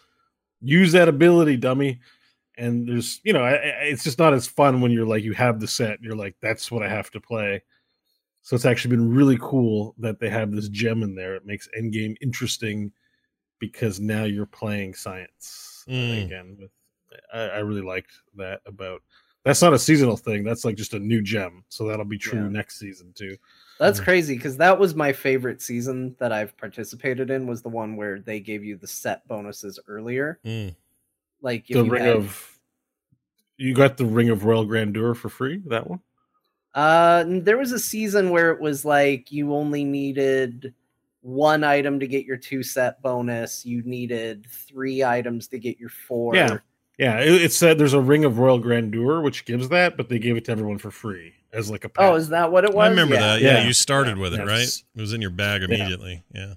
use 0.61 0.93
that 0.93 1.09
ability, 1.09 1.57
dummy. 1.57 2.01
And 2.59 2.87
there's, 2.89 3.21
you 3.25 3.33
know, 3.33 3.43
I, 3.43 3.53
I- 3.53 3.85
it's 3.85 4.05
just 4.05 4.19
not 4.19 4.35
as 4.35 4.47
fun 4.47 4.81
when 4.81 4.91
you're 4.93 5.07
like 5.07 5.25
you 5.25 5.33
have 5.35 5.61
the 5.61 5.69
set. 5.69 6.01
You're 6.03 6.17
like, 6.17 6.37
that's 6.43 6.71
what 6.71 6.83
I 6.83 6.89
have 6.89 7.11
to 7.13 7.21
play. 7.21 7.63
So 8.43 8.57
it's 8.57 8.65
actually 8.65 8.97
been 8.97 9.15
really 9.15 9.39
cool 9.41 9.95
that 9.99 10.19
they 10.19 10.31
have 10.31 10.51
this 10.53 10.69
gem 10.69 11.03
in 11.03 11.15
there. 11.15 11.35
It 11.35 11.45
makes 11.47 11.69
Endgame 11.79 12.17
interesting 12.23 12.91
because 13.59 14.01
now 14.01 14.25
you're 14.25 14.47
playing 14.47 14.95
science 14.95 15.85
Mm. 15.89 16.25
again. 16.27 16.57
With 16.59 16.71
I, 17.35 17.41
I 17.41 17.59
really 17.59 17.83
liked 17.83 18.13
that 18.37 18.61
about 18.67 19.03
That's 19.45 19.63
not 19.63 19.73
a 19.73 19.79
seasonal 19.79 20.17
thing. 20.17 20.45
That's 20.45 20.65
like 20.65 20.77
just 20.77 20.93
a 20.95 20.99
new 20.99 21.23
gem. 21.23 21.65
So 21.71 21.87
that'll 21.87 22.05
be 22.05 22.19
true 22.19 22.43
Yeah. 22.43 22.49
next 22.49 22.79
season 22.79 23.13
too. 23.15 23.37
That's 23.79 23.99
crazy 24.01 24.37
because 24.37 24.59
that 24.59 24.79
was 24.79 24.95
my 24.95 25.13
favorite 25.13 25.63
season 25.63 26.15
that 26.19 26.33
I've 26.33 26.55
participated 26.59 27.31
in. 27.31 27.47
Was 27.47 27.63
the 27.63 27.71
one 27.71 27.97
where 27.97 28.21
they 28.21 28.39
gave 28.41 28.63
you 28.65 28.77
the 28.77 28.87
set 28.87 29.27
bonuses 29.27 29.79
earlier. 29.89 30.39
Mm. 30.45 30.75
Like 31.43 31.71
if 31.71 31.77
the 31.77 31.85
you 31.85 31.91
ring 31.91 32.03
had- 32.05 32.17
of 32.17 32.47
you 33.57 33.75
got 33.75 33.97
the 33.99 34.07
ring 34.07 34.31
of 34.31 34.45
royal 34.45 34.65
grandeur 34.65 35.15
for 35.15 35.29
free. 35.29 35.61
That 35.67 35.89
one. 35.89 36.01
Uh, 36.75 37.25
there 37.27 37.59
was 37.59 37.73
a 37.73 37.79
season 37.79 38.31
where 38.31 38.53
it 38.53 38.61
was 38.61 38.85
like 38.85 39.31
you 39.33 39.55
only 39.55 39.85
needed 39.85 40.73
one 41.23 41.63
item 41.65 42.01
to 42.01 42.07
get 42.07 42.25
your 42.25 42.37
two 42.39 42.63
set 42.63 43.03
bonus. 43.03 43.67
You 43.67 43.83
needed 43.83 44.47
three 44.49 45.05
items 45.05 45.49
to 45.49 45.59
get 45.59 45.79
your 45.79 45.91
four. 45.91 46.35
Yeah. 46.35 46.59
Yeah, 46.99 47.21
it, 47.21 47.43
it 47.43 47.53
said 47.53 47.79
there's 47.79 47.95
a 47.95 48.01
ring 48.01 48.25
of 48.27 48.39
royal 48.39 48.59
grandeur 48.59 49.21
which 49.23 49.45
gives 49.47 49.69
that, 49.71 49.97
but 49.97 50.09
they 50.11 50.19
gave 50.19 50.37
it 50.37 50.45
to 50.47 50.53
everyone 50.53 50.77
for 50.79 50.91
free 50.91 51.33
as 51.53 51.71
like 51.71 51.85
a 51.85 51.89
pack. 51.89 52.05
Oh, 52.05 52.15
is 52.15 52.29
that 52.29 52.53
what 52.53 52.65
it 52.65 52.75
was? 52.75 52.87
I 52.87 52.91
remember 52.91 53.15
Yeah. 53.15 53.21
that. 53.21 53.41
Yeah, 53.41 53.59
Yeah. 53.61 53.67
you 53.67 53.73
started 53.73 54.17
Yeah. 54.17 54.23
with 54.23 54.35
it, 54.35 54.47
right? 54.47 54.69
It 54.69 55.01
was 55.01 55.13
in 55.15 55.21
your 55.21 55.31
bag 55.31 55.63
immediately. 55.63 56.23
Yeah. 56.35 56.55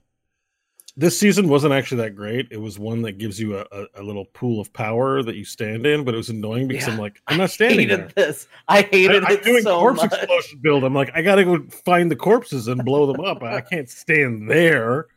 This 0.95 1.19
season 1.19 1.47
wasn't 1.49 1.73
actually 1.73 2.01
that 2.03 2.15
great. 2.15 2.47
It 2.51 2.61
was 2.61 2.77
one 2.77 3.01
that 3.01 3.13
gives 3.17 3.39
you 3.39 3.57
a, 3.57 3.65
a, 3.71 3.85
a 3.95 4.03
little 4.03 4.25
pool 4.25 4.61
of 4.61 4.71
power 4.73 5.23
that 5.23 5.35
you 5.35 5.43
stand 5.43 5.87
in, 5.87 6.03
but 6.03 6.13
it 6.13 6.17
was 6.17 6.29
annoying 6.29 6.67
because 6.67 6.85
Yeah. 6.87 6.93
I'm 6.93 6.99
like, 6.99 7.19
I'm 7.27 7.37
not 7.37 7.49
standing 7.49 7.89
hated 7.89 8.11
there. 8.15 8.27
this. 8.27 8.47
I 8.67 8.83
hated 8.83 9.15
it. 9.17 9.23
I, 9.23 9.33
am 9.33 9.41
doing 9.41 9.63
so 9.63 9.79
corpse 9.79 10.03
much. 10.03 10.13
explosion 10.13 10.59
build. 10.61 10.83
I'm 10.83 10.93
like, 10.93 11.09
I 11.15 11.23
gotta 11.23 11.43
go 11.43 11.63
find 11.85 12.11
the 12.11 12.15
corpses 12.15 12.67
and 12.67 12.85
blow 12.85 13.11
them 13.11 13.21
up. 13.25 13.41
I 13.41 13.61
can't 13.61 13.89
stand 13.89 14.49
there. 14.49 15.07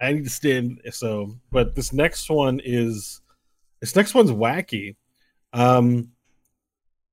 I 0.00 0.12
need 0.12 0.24
to 0.24 0.30
stand. 0.30 0.80
So, 0.92 1.36
but 1.50 1.74
this 1.74 1.92
next 1.92 2.30
one 2.30 2.60
is 2.64 3.20
this 3.80 3.96
next 3.96 4.14
one's 4.14 4.30
wacky. 4.30 4.94
Um, 5.52 6.12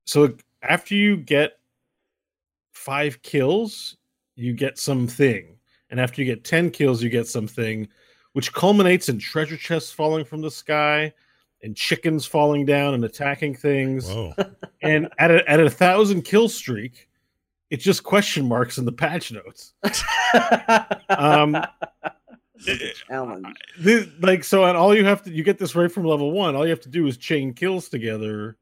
so 0.06 0.36
after 0.61 0.94
you 0.94 1.18
get 1.18 1.57
five 2.74 3.22
kills, 3.24 3.98
you 4.36 4.53
get 4.53 4.78
something, 4.78 5.56
and 5.89 5.99
after 5.99 6.22
you 6.22 6.26
get 6.26 6.43
ten 6.43 6.69
kills, 6.69 7.01
you 7.01 7.09
get 7.09 7.27
something, 7.27 7.88
which 8.34 8.53
culminates 8.53 9.09
in 9.09 9.19
treasure 9.19 9.57
chests 9.57 9.91
falling 9.91 10.26
from 10.26 10.41
the 10.41 10.51
sky 10.51 11.14
and 11.64 11.76
chickens 11.76 12.26
falling 12.26 12.65
down 12.65 12.93
and 12.93 13.03
attacking 13.03 13.55
things 13.55 14.07
Whoa. 14.07 14.34
and 14.81 15.09
at 15.18 15.31
a, 15.31 15.49
at 15.49 15.59
a 15.59 15.69
thousand 15.69 16.22
kill 16.22 16.49
streak, 16.49 17.09
it's 17.69 17.84
just 17.84 18.03
question 18.03 18.47
marks 18.47 18.77
in 18.77 18.85
the 18.85 18.91
patch 18.91 19.31
notes. 19.31 19.73
Um, 21.09 21.55
Challenge. 23.07 23.47
The- 23.80 24.11
like 24.19 24.43
so, 24.43 24.65
and 24.65 24.77
all 24.77 24.95
you 24.95 25.05
have 25.05 25.23
to 25.23 25.31
you 25.31 25.43
get 25.43 25.57
this 25.57 25.76
right 25.76 25.91
from 25.91 26.03
level 26.05 26.31
one. 26.31 26.55
All 26.55 26.65
you 26.65 26.72
have 26.72 26.81
to 26.81 26.89
do 26.89 27.07
is 27.07 27.18
chain 27.18 27.53
kills 27.53 27.89
together. 27.89 28.57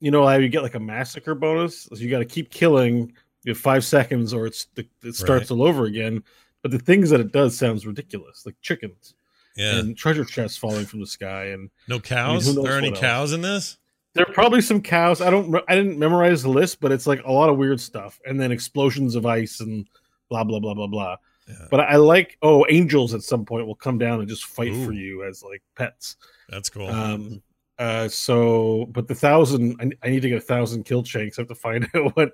You 0.00 0.10
know 0.10 0.26
how 0.26 0.34
you 0.34 0.48
get 0.48 0.62
like 0.62 0.74
a 0.74 0.80
massacre 0.80 1.34
bonus. 1.34 1.84
So 1.84 1.96
you 1.96 2.10
got 2.10 2.18
to 2.18 2.24
keep 2.24 2.50
killing. 2.50 3.12
You 3.46 3.52
have 3.52 3.58
five 3.58 3.84
seconds, 3.84 4.34
or 4.34 4.46
it's 4.46 4.66
the, 4.74 4.86
it 5.04 5.14
starts 5.14 5.50
all 5.50 5.62
over 5.62 5.84
again. 5.84 6.22
But 6.62 6.72
the 6.72 6.78
things 6.80 7.10
that 7.10 7.20
it 7.20 7.30
does 7.32 7.56
sounds 7.56 7.86
ridiculous, 7.86 8.44
like 8.44 8.56
chickens 8.60 9.14
Yeah. 9.56 9.78
and 9.78 9.96
treasure 9.96 10.24
chests 10.24 10.58
falling 10.58 10.84
from 10.84 10.98
the 11.00 11.06
sky, 11.06 11.46
and 11.46 11.70
no 11.88 12.00
cows? 12.00 12.46
who 12.46 12.54
knows 12.54 12.64
there 12.64 12.74
are 12.74 12.78
any 12.78 12.90
else? 12.90 12.98
cows 13.00 13.32
in 13.32 13.40
this? 13.42 13.78
There 14.14 14.26
are 14.28 14.32
probably 14.32 14.60
some 14.62 14.82
cows. 14.82 15.20
I 15.20 15.30
don't. 15.30 15.54
I 15.68 15.76
didn't 15.76 15.98
memorize 15.98 16.42
the 16.42 16.48
list, 16.50 16.80
but 16.80 16.90
it's 16.90 17.06
like 17.06 17.22
a 17.24 17.30
lot 17.30 17.48
of 17.48 17.56
weird 17.56 17.80
stuff, 17.80 18.18
and 18.26 18.40
then 18.40 18.50
explosions 18.50 19.14
of 19.14 19.26
ice 19.26 19.60
and 19.60 19.86
blah 20.28 20.42
blah 20.42 20.58
blah 20.58 20.74
blah 20.74 20.88
blah. 20.88 21.16
Yeah. 21.46 21.68
But 21.70 21.80
I 21.80 21.96
like. 21.96 22.36
Oh, 22.42 22.66
angels 22.68 23.14
at 23.14 23.22
some 23.22 23.44
point 23.44 23.66
will 23.68 23.76
come 23.76 23.98
down 23.98 24.18
and 24.18 24.28
just 24.28 24.46
fight 24.46 24.74
for 24.84 24.92
you 24.92 25.22
as 25.24 25.42
like 25.42 25.62
pets. 25.76 26.16
That's 26.48 26.68
cool. 26.68 26.88
Um. 26.88 27.42
Uh. 27.78 28.08
So, 28.08 28.86
but 28.90 29.06
the 29.06 29.14
thousand. 29.14 29.76
I, 29.80 30.06
I 30.08 30.10
need 30.10 30.22
to 30.22 30.28
get 30.30 30.38
a 30.38 30.40
thousand 30.40 30.84
kill 30.84 31.04
chunks. 31.04 31.38
I 31.38 31.42
have 31.42 31.48
to 31.48 31.54
find 31.54 31.86
out 31.94 32.16
what 32.16 32.32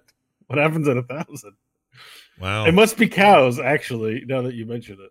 what 0.52 0.60
happens 0.62 0.86
at 0.88 0.96
a 0.96 1.02
thousand. 1.02 1.52
wow. 2.40 2.66
It 2.66 2.72
must 2.74 2.96
be 2.98 3.08
cows, 3.08 3.58
actually. 3.58 4.22
Now 4.26 4.42
that 4.42 4.54
you 4.54 4.66
mention 4.66 4.98
it. 5.00 5.10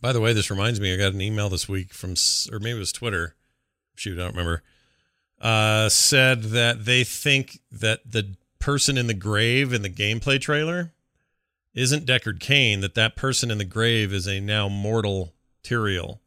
By 0.00 0.12
the 0.12 0.20
way, 0.20 0.32
this 0.32 0.50
reminds 0.50 0.80
me, 0.80 0.94
I 0.94 0.96
got 0.96 1.12
an 1.12 1.20
email 1.20 1.48
this 1.48 1.68
week 1.68 1.92
from, 1.92 2.14
or 2.52 2.58
maybe 2.58 2.76
it 2.76 2.78
was 2.78 2.92
Twitter. 2.92 3.34
Shoot, 3.96 4.18
I 4.18 4.22
don't 4.22 4.30
remember. 4.32 4.62
Uh, 5.40 5.88
said 5.88 6.44
that 6.44 6.84
they 6.84 7.02
think 7.04 7.58
that 7.70 8.00
the 8.10 8.36
person 8.58 8.96
in 8.96 9.06
the 9.08 9.14
grave 9.14 9.72
in 9.72 9.82
the 9.82 9.90
gameplay 9.90 10.40
trailer 10.40 10.92
isn't 11.74 12.06
Deckard 12.06 12.40
Cain. 12.40 12.80
That 12.80 12.94
that 12.94 13.16
person 13.16 13.50
in 13.50 13.58
the 13.58 13.64
grave 13.64 14.12
is 14.12 14.26
a 14.26 14.40
now 14.40 14.68
mortal 14.68 15.34
Tyrael, 15.64 16.20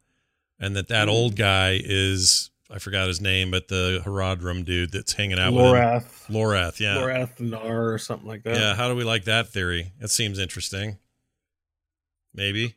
and 0.58 0.74
that 0.76 0.88
that 0.88 1.04
Hmm. 1.08 1.10
old 1.14 1.36
guy 1.36 1.80
is 1.82 2.50
I 2.74 2.78
forgot 2.78 3.06
his 3.06 3.20
name, 3.20 3.52
but 3.52 3.68
the 3.68 4.02
Horadrim 4.04 4.64
dude 4.64 4.90
that's 4.90 5.12
hanging 5.12 5.38
out 5.38 5.52
with 5.52 5.64
him. 5.64 5.74
Lorath. 5.74 6.26
Lorath, 6.28 6.80
yeah. 6.80 6.96
Lorath 6.96 7.38
Nahr 7.38 7.92
or 7.92 7.98
something 7.98 8.26
like 8.26 8.42
that. 8.42 8.56
Yeah, 8.56 8.74
how 8.74 8.88
do 8.88 8.96
we 8.96 9.04
like 9.04 9.24
that 9.24 9.48
theory? 9.48 9.92
That 10.00 10.08
seems 10.08 10.40
interesting. 10.40 10.98
Maybe. 12.34 12.74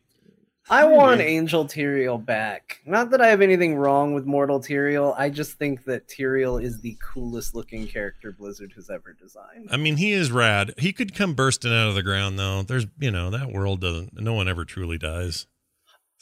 I 0.69 0.83
want 0.83 1.21
Angel 1.21 1.65
Tyrael 1.65 2.23
back. 2.23 2.81
Not 2.85 3.09
that 3.11 3.21
I 3.21 3.27
have 3.29 3.41
anything 3.41 3.75
wrong 3.75 4.13
with 4.13 4.25
Mortal 4.25 4.59
Tyrael. 4.59 5.15
I 5.17 5.29
just 5.29 5.53
think 5.53 5.85
that 5.85 6.07
Tyrael 6.07 6.61
is 6.61 6.81
the 6.81 6.95
coolest 7.01 7.55
looking 7.55 7.87
character 7.87 8.31
Blizzard 8.31 8.73
has 8.75 8.91
ever 8.91 9.13
designed. 9.13 9.69
I 9.71 9.77
mean, 9.77 9.95
he 9.95 10.11
is 10.11 10.29
rad. 10.29 10.73
He 10.77 10.93
could 10.93 11.15
come 11.15 11.33
bursting 11.33 11.71
out 11.71 11.87
of 11.87 11.95
the 11.95 12.03
ground, 12.03 12.37
though. 12.37 12.61
There's, 12.61 12.85
you 12.99 13.09
know, 13.09 13.31
that 13.31 13.51
world 13.51 13.81
doesn't. 13.81 14.19
No 14.21 14.33
one 14.33 14.47
ever 14.47 14.63
truly 14.63 14.97
dies. 14.99 15.47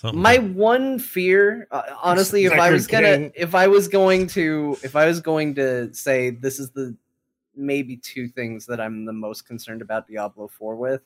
Something 0.05 0.21
My 0.21 0.37
one 0.37 0.99
fear, 0.99 1.67
uh, 1.71 1.81
honestly, 2.01 2.45
if 2.45 2.53
I 2.53 2.69
was 2.69 2.85
gonna, 2.85 3.17
Cain. 3.17 3.31
if 3.33 3.55
I 3.55 3.67
was 3.67 3.87
going 3.87 4.27
to, 4.27 4.77
if 4.83 4.95
I 4.95 5.07
was 5.07 5.19
going 5.19 5.55
to 5.55 5.91
say 5.95 6.29
this 6.29 6.59
is 6.59 6.69
the 6.69 6.95
maybe 7.55 7.97
two 7.97 8.27
things 8.27 8.67
that 8.67 8.79
I'm 8.79 9.05
the 9.05 9.13
most 9.13 9.47
concerned 9.47 9.81
about 9.81 10.07
Diablo 10.07 10.47
4 10.47 10.75
with, 10.75 11.01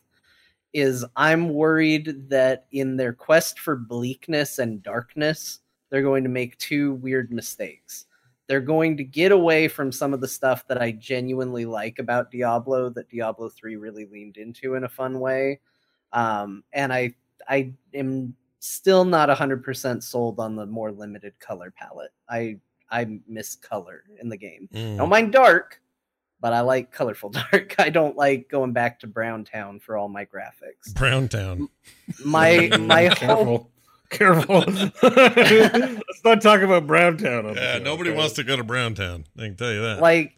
is 0.73 1.05
I'm 1.15 1.47
worried 1.53 2.29
that 2.29 2.65
in 2.73 2.97
their 2.97 3.13
quest 3.13 3.59
for 3.59 3.77
bleakness 3.77 4.59
and 4.59 4.83
darkness, 4.83 5.59
they're 5.89 6.01
going 6.01 6.23
to 6.23 6.29
make 6.29 6.57
two 6.57 6.95
weird 6.95 7.31
mistakes. 7.31 8.05
They're 8.47 8.59
going 8.59 8.97
to 8.97 9.05
get 9.05 9.31
away 9.31 9.69
from 9.69 9.93
some 9.93 10.13
of 10.13 10.19
the 10.19 10.27
stuff 10.27 10.67
that 10.67 10.81
I 10.81 10.91
genuinely 10.91 11.63
like 11.63 11.99
about 11.99 12.31
Diablo 12.31 12.89
that 12.89 13.09
Diablo 13.09 13.47
3 13.47 13.77
really 13.77 14.07
leaned 14.07 14.35
into 14.35 14.75
in 14.75 14.83
a 14.83 14.89
fun 14.89 15.21
way. 15.21 15.61
Um, 16.11 16.65
and 16.73 16.91
I 16.91 17.13
I 17.47 17.71
am 17.93 18.35
still 18.59 19.05
not 19.05 19.29
100% 19.29 20.03
sold 20.03 20.39
on 20.39 20.55
the 20.55 20.65
more 20.65 20.91
limited 20.91 21.33
color 21.39 21.71
palette. 21.75 22.11
I 22.29 22.57
I 22.91 23.19
miss 23.27 23.55
color 23.55 24.03
in 24.21 24.29
the 24.29 24.37
game. 24.37 24.67
Mm. 24.73 24.97
Don't 24.97 25.09
mind 25.09 25.31
dark, 25.31 25.79
but 26.41 26.53
I 26.53 26.61
like 26.61 26.91
colorful 26.91 27.29
dark. 27.51 27.75
I 27.79 27.89
don't 27.89 28.15
like 28.17 28.49
going 28.49 28.73
back 28.73 28.99
to 29.01 29.07
Brown 29.07 29.43
Town 29.45 29.79
for 29.79 29.95
all 29.97 30.09
my 30.09 30.25
graphics. 30.25 30.93
Brown 30.95 31.27
Town. 31.27 31.69
My 32.25 32.69
my 32.79 33.05
whole 33.05 33.69
careful, 34.09 34.63
careful. 34.63 34.63
Let's 35.03 36.23
not 36.25 36.41
talk 36.41 36.61
about 36.61 36.87
Browntown. 36.87 37.45
On 37.45 37.53
the 37.53 37.61
Yeah, 37.61 37.77
show, 37.77 37.83
nobody 37.83 38.09
okay? 38.09 38.17
wants 38.17 38.33
to 38.35 38.43
go 38.43 38.55
to 38.55 38.63
Brown 38.63 38.95
Town. 38.95 39.25
I 39.37 39.41
can 39.43 39.55
tell 39.55 39.71
you 39.71 39.81
that. 39.81 40.01
like 40.01 40.33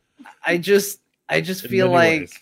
I 0.46 0.58
just 0.58 1.00
I 1.30 1.40
just 1.42 1.64
In 1.64 1.72
feel 1.72 1.90
like 1.90 2.20
ways. 2.22 2.34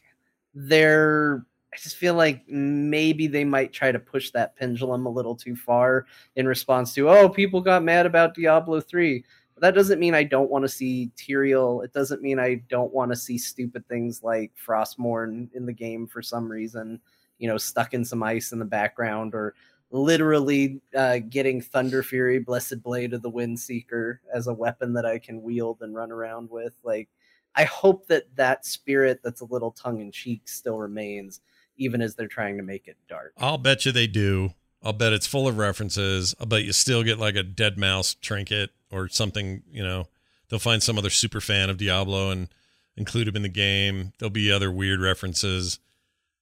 they're 0.55 1.45
I 1.73 1.77
just 1.77 1.97
feel 1.97 2.15
like 2.15 2.47
maybe 2.47 3.27
they 3.27 3.45
might 3.45 3.71
try 3.71 3.91
to 3.91 3.99
push 3.99 4.31
that 4.31 4.55
pendulum 4.55 5.05
a 5.05 5.11
little 5.11 5.35
too 5.35 5.55
far 5.55 6.07
in 6.35 6.47
response 6.47 6.93
to 6.95 7.09
oh 7.09 7.29
people 7.29 7.61
got 7.61 7.83
mad 7.83 8.05
about 8.05 8.33
Diablo 8.33 8.81
3 8.81 9.23
but 9.53 9.61
that 9.61 9.75
doesn't 9.75 9.99
mean 9.99 10.15
I 10.15 10.23
don't 10.23 10.49
want 10.49 10.63
to 10.63 10.69
see 10.69 11.11
Tyrael. 11.17 11.83
It 11.83 11.91
doesn't 11.91 12.21
mean 12.21 12.39
I 12.39 12.63
don't 12.69 12.93
want 12.93 13.11
to 13.11 13.15
see 13.15 13.37
stupid 13.37 13.87
things 13.87 14.23
like 14.23 14.51
Frostmourne 14.55 15.49
in 15.53 15.65
the 15.65 15.73
game 15.73 16.07
for 16.07 16.21
some 16.21 16.49
reason 16.49 16.99
you 17.39 17.47
know 17.47 17.57
stuck 17.57 17.93
in 17.93 18.05
some 18.05 18.21
ice 18.21 18.51
in 18.51 18.59
the 18.59 18.65
background 18.65 19.33
or 19.33 19.55
literally 19.91 20.79
uh, 20.95 21.17
getting 21.29 21.61
Thunderfury 21.61 22.45
Blessed 22.45 22.83
Blade 22.83 23.13
of 23.13 23.23
the 23.23 23.31
Windseeker 23.31 24.19
as 24.31 24.47
a 24.47 24.53
weapon 24.53 24.93
that 24.93 25.05
I 25.05 25.17
can 25.17 25.41
wield 25.41 25.79
and 25.81 25.95
run 25.95 26.11
around 26.11 26.49
with. 26.51 26.75
Like 26.83 27.09
I 27.55 27.63
hope 27.63 28.07
that 28.07 28.23
that 28.35 28.65
spirit 28.65 29.21
that's 29.23 29.41
a 29.41 29.45
little 29.45 29.71
tongue 29.71 30.01
in 30.01 30.11
cheek 30.11 30.47
still 30.47 30.77
remains, 30.77 31.41
even 31.79 32.01
as 32.01 32.15
they're 32.15 32.27
trying 32.27 32.57
to 32.57 32.63
make 32.63 32.87
it 32.87 32.97
dark. 33.07 33.33
I'll 33.37 33.57
bet 33.57 33.85
you 33.85 33.91
they 33.91 34.07
do. 34.07 34.53
I'll 34.83 34.93
bet 34.93 35.13
it's 35.13 35.27
full 35.27 35.47
of 35.47 35.57
references. 35.57 36.35
I'll 36.39 36.45
bet 36.45 36.63
you 36.63 36.73
still 36.73 37.03
get 37.03 37.17
like 37.17 37.35
a 37.35 37.43
dead 37.43 37.77
mouse 37.77 38.13
trinket 38.13 38.69
or 38.91 39.07
something. 39.07 39.63
You 39.71 39.83
know, 39.83 40.07
they'll 40.49 40.59
find 40.59 40.83
some 40.83 40.97
other 40.97 41.09
super 41.09 41.41
fan 41.41 41.69
of 41.69 41.77
Diablo 41.77 42.29
and 42.29 42.49
include 42.95 43.27
him 43.27 43.35
in 43.35 43.41
the 43.41 43.49
game. 43.49 44.13
There'll 44.19 44.29
be 44.29 44.51
other 44.51 44.71
weird 44.71 45.01
references. 45.01 45.79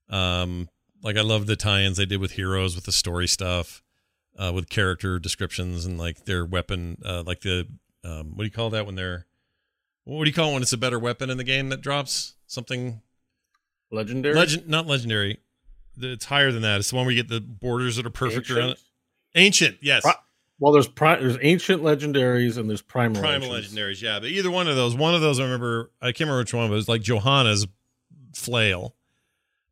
Um, 0.10 0.70
like 1.04 1.18
I 1.18 1.22
love 1.22 1.48
the 1.48 1.56
tie-ins 1.56 1.98
they 1.98 2.06
did 2.06 2.20
with 2.20 2.32
heroes 2.32 2.76
with 2.76 2.86
the 2.86 2.92
story 2.92 3.28
stuff, 3.28 3.82
uh, 4.38 4.52
with 4.54 4.70
character 4.70 5.20
descriptions 5.20 5.86
and 5.86 5.98
like 5.98 6.26
their 6.26 6.46
weapon, 6.46 6.98
uh, 7.06 7.24
like 7.26 7.42
the 7.42 7.68
um, 8.04 8.36
what 8.36 8.40
do 8.40 8.46
you 8.46 8.52
call 8.52 8.70
that 8.72 8.86
when 8.86 8.96
they're 8.96 9.26
what 10.04 10.24
do 10.24 10.30
you 10.30 10.34
call 10.34 10.52
it 10.52 10.54
when 10.54 10.62
it's 10.62 10.74
a 10.74 10.78
better 10.78 10.98
weapon 10.98 11.30
in 11.30 11.38
the 11.38 11.44
game 11.44 11.70
that 11.70 11.82
drops 11.82 12.36
something 12.46 13.02
legendary. 13.92 14.36
legend 14.36 14.68
not 14.68 14.86
legendary 14.88 15.38
it's 16.00 16.26
higher 16.26 16.52
than 16.52 16.62
that 16.62 16.80
it's 16.80 16.90
the 16.92 16.96
one 16.96 17.06
where 17.06 17.14
you 17.16 17.22
get 17.24 17.30
the 17.30 17.42
borders 17.42 17.96
that 17.96 18.06
are 18.06 18.10
perfect 18.12 18.50
around 18.52 18.70
it 18.72 18.80
Ancient? 19.36 19.74
ancient 19.74 19.78
yes 19.82 20.04
Pro- 20.04 20.14
Well, 20.60 20.74
there's 20.74 20.88
pri- 20.88 21.18
there's 21.20 21.38
ancient 21.42 21.84
legendaries 21.84 22.58
and 22.58 22.70
there's 22.70 22.82
primal 22.82 23.22
Primal 23.22 23.56
ancients. 23.56 23.74
legendaries, 23.76 24.02
yeah. 24.02 24.20
But 24.20 24.30
either 24.30 24.50
one 24.52 24.68
of 24.68 24.76
those, 24.76 24.96
one 24.96 25.14
of 25.16 25.22
those 25.22 25.40
I 25.40 25.44
remember 25.44 25.92
I 26.02 26.08
can't 26.08 26.22
remember 26.22 26.40
which 26.40 26.54
one, 26.54 26.68
but 26.68 26.74
it 26.74 26.78
was 26.78 26.88
like 26.90 27.02
Johanna's 27.02 27.68
flail. 28.34 28.96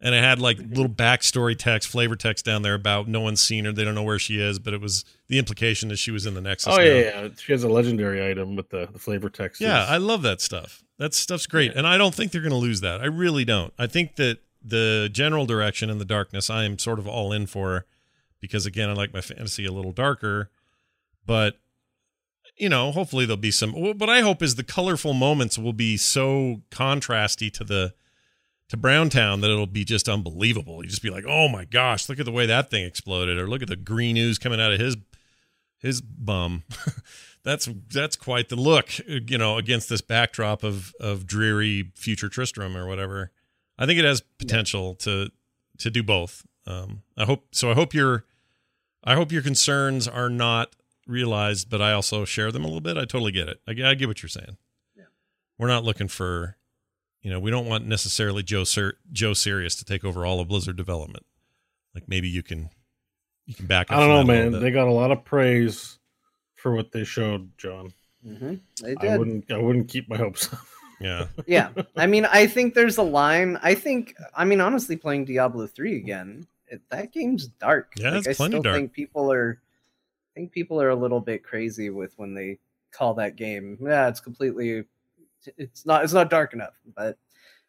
And 0.01 0.13
it 0.13 0.23
had 0.23 0.39
like 0.39 0.57
little 0.59 0.89
backstory 0.89 1.57
text, 1.57 1.87
flavor 1.89 2.15
text 2.15 2.45
down 2.45 2.61
there 2.61 2.75
about 2.75 3.07
no 3.07 3.21
one's 3.21 3.41
seen 3.41 3.65
her, 3.65 3.71
they 3.71 3.83
don't 3.83 3.95
know 3.95 4.03
where 4.03 4.19
she 4.19 4.39
is, 4.39 4.59
but 4.59 4.73
it 4.73 4.81
was 4.81 5.05
the 5.29 5.39
implication 5.39 5.89
that 5.89 5.97
she 5.97 6.11
was 6.11 6.25
in 6.27 6.33
the 6.35 6.41
Nexus. 6.41 6.71
Oh 6.75 6.79
yeah, 6.79 6.93
yeah, 6.99 7.27
she 7.37 7.51
has 7.53 7.63
a 7.63 7.69
legendary 7.69 8.23
item 8.29 8.55
with 8.55 8.69
the, 8.69 8.87
the 8.91 8.99
flavor 8.99 9.29
text. 9.29 9.61
Yeah, 9.61 9.85
I 9.85 9.97
love 9.97 10.21
that 10.23 10.41
stuff. 10.41 10.83
That 10.97 11.13
stuff's 11.13 11.47
great. 11.47 11.73
And 11.75 11.85
I 11.85 11.97
don't 11.97 12.15
think 12.15 12.31
they're 12.31 12.41
going 12.41 12.51
to 12.51 12.57
lose 12.57 12.81
that. 12.81 13.01
I 13.01 13.05
really 13.05 13.45
don't. 13.45 13.73
I 13.77 13.87
think 13.87 14.15
that 14.15 14.39
the 14.63 15.09
general 15.11 15.45
direction 15.45 15.89
in 15.89 15.97
the 15.97 16.05
darkness, 16.05 16.49
I 16.49 16.63
am 16.63 16.79
sort 16.79 16.99
of 16.99 17.07
all 17.07 17.31
in 17.33 17.45
for 17.47 17.85
because, 18.39 18.65
again, 18.65 18.89
I 18.89 18.93
like 18.93 19.13
my 19.13 19.21
fantasy 19.21 19.65
a 19.65 19.71
little 19.71 19.91
darker. 19.91 20.49
But, 21.25 21.59
you 22.57 22.69
know, 22.69 22.91
hopefully 22.91 23.25
there'll 23.25 23.37
be 23.37 23.51
some. 23.51 23.73
What 23.73 24.09
I 24.09 24.21
hope 24.21 24.41
is 24.41 24.55
the 24.55 24.63
colorful 24.63 25.13
moments 25.13 25.57
will 25.57 25.73
be 25.73 25.97
so 25.97 26.61
contrasty 26.71 27.51
to 27.53 27.63
the. 27.63 27.93
To 28.69 28.77
Browntown, 28.77 29.41
that 29.41 29.51
it'll 29.51 29.67
be 29.67 29.85
just 29.85 30.09
unbelievable. 30.09 30.81
You 30.83 30.89
just 30.89 31.03
be 31.03 31.11
like, 31.11 31.23
"Oh 31.27 31.47
my 31.47 31.65
gosh, 31.65 32.09
look 32.09 32.17
at 32.17 32.25
the 32.25 32.31
way 32.31 32.47
that 32.47 32.71
thing 32.71 32.83
exploded," 32.83 33.37
or 33.37 33.47
"Look 33.47 33.61
at 33.61 33.67
the 33.67 33.75
green 33.75 34.17
ooze 34.17 34.39
coming 34.39 34.59
out 34.59 34.73
of 34.73 34.79
his 34.79 34.97
his 35.77 36.01
bum." 36.01 36.63
that's 37.45 37.69
that's 37.93 38.15
quite 38.15 38.49
the 38.49 38.55
look, 38.55 38.89
you 39.07 39.37
know, 39.37 39.57
against 39.57 39.87
this 39.87 40.01
backdrop 40.01 40.63
of 40.63 40.93
of 40.99 41.25
dreary 41.25 41.91
future 41.95 42.27
Tristram 42.27 42.75
or 42.75 42.87
whatever. 42.87 43.31
I 43.77 43.85
think 43.85 43.99
it 43.99 44.05
has 44.05 44.21
potential 44.39 44.95
to 44.95 45.29
to 45.77 45.89
do 45.89 46.03
both. 46.03 46.45
Um, 46.65 47.03
I 47.15 47.25
hope 47.25 47.45
so. 47.51 47.69
I 47.69 47.75
hope 47.75 47.93
your 47.93 48.25
I 49.03 49.13
hope 49.13 49.31
your 49.31 49.43
concerns 49.43 50.07
are 50.07 50.29
not 50.29 50.75
realized, 51.07 51.69
but 51.69 51.81
I 51.81 51.93
also 51.93 52.25
share 52.25 52.51
them 52.51 52.63
a 52.63 52.67
little 52.67 52.81
bit. 52.81 52.97
I 52.97 53.05
totally 53.05 53.31
get 53.31 53.47
it. 53.47 53.61
I, 53.67 53.91
I 53.91 53.93
get 53.93 54.07
what 54.07 54.23
you're 54.23 54.29
saying. 54.29 54.57
Yeah. 54.95 55.03
We're 55.59 55.67
not 55.67 55.83
looking 55.83 56.07
for, 56.07 56.57
you 57.21 57.29
know, 57.29 57.39
we 57.39 57.51
don't 57.51 57.67
want 57.67 57.85
necessarily 57.85 58.41
Joe 58.41 58.63
Ser- 58.63 58.97
Joe 59.11 59.33
Serious 59.33 59.75
to 59.75 59.85
take 59.85 60.03
over 60.03 60.25
all 60.25 60.39
of 60.39 60.47
Blizzard 60.47 60.77
development. 60.77 61.27
Like 61.93 62.09
maybe 62.09 62.27
you 62.27 62.41
can 62.41 62.71
you 63.45 63.53
can 63.53 63.67
back. 63.67 63.91
up 63.91 63.97
I 63.97 63.99
don't 63.99 64.09
know, 64.09 64.15
that 64.15 64.23
a 64.23 64.33
little 64.33 64.51
man. 64.51 64.61
They 64.63 64.71
got 64.71 64.87
a 64.87 64.91
lot 64.91 65.11
of 65.11 65.23
praise 65.23 65.99
for 66.65 66.71
what 66.73 66.91
they 66.91 67.03
showed, 67.03 67.47
John. 67.59 67.93
hmm 68.25 68.55
They 68.81 68.95
I 68.99 69.17
wouldn't. 69.19 69.51
I 69.51 69.57
wouldn't 69.59 69.87
keep 69.87 70.09
my 70.09 70.17
hopes. 70.17 70.51
up. 70.51 70.59
yeah. 70.99 71.27
yeah 71.45 71.69
i 71.97 72.07
mean 72.07 72.25
i 72.25 72.47
think 72.47 72.73
there's 72.73 72.97
a 72.97 73.03
line 73.03 73.59
i 73.61 73.75
think 73.75 74.15
i 74.33 74.43
mean 74.45 74.61
honestly 74.61 74.95
playing 74.95 75.25
diablo 75.25 75.67
3 75.67 75.97
again 75.97 76.47
it, 76.67 76.81
that 76.89 77.11
game's 77.11 77.49
dark 77.49 77.91
Yeah, 77.97 78.11
like, 78.11 78.19
it's 78.19 78.27
i 78.29 78.33
plenty 78.33 78.53
still 78.53 78.63
dark. 78.63 78.77
think 78.77 78.93
people 78.93 79.29
are 79.31 79.59
i 80.31 80.33
think 80.39 80.53
people 80.53 80.81
are 80.81 80.89
a 80.91 80.95
little 80.95 81.19
bit 81.19 81.43
crazy 81.43 81.89
with 81.89 82.17
when 82.17 82.33
they 82.33 82.57
call 82.93 83.13
that 83.15 83.35
game 83.35 83.77
yeah 83.81 84.07
it's 84.07 84.21
completely 84.21 84.85
it's 85.57 85.85
not 85.85 86.03
it's 86.05 86.13
not 86.13 86.29
dark 86.29 86.53
enough 86.53 86.79
but 86.95 87.17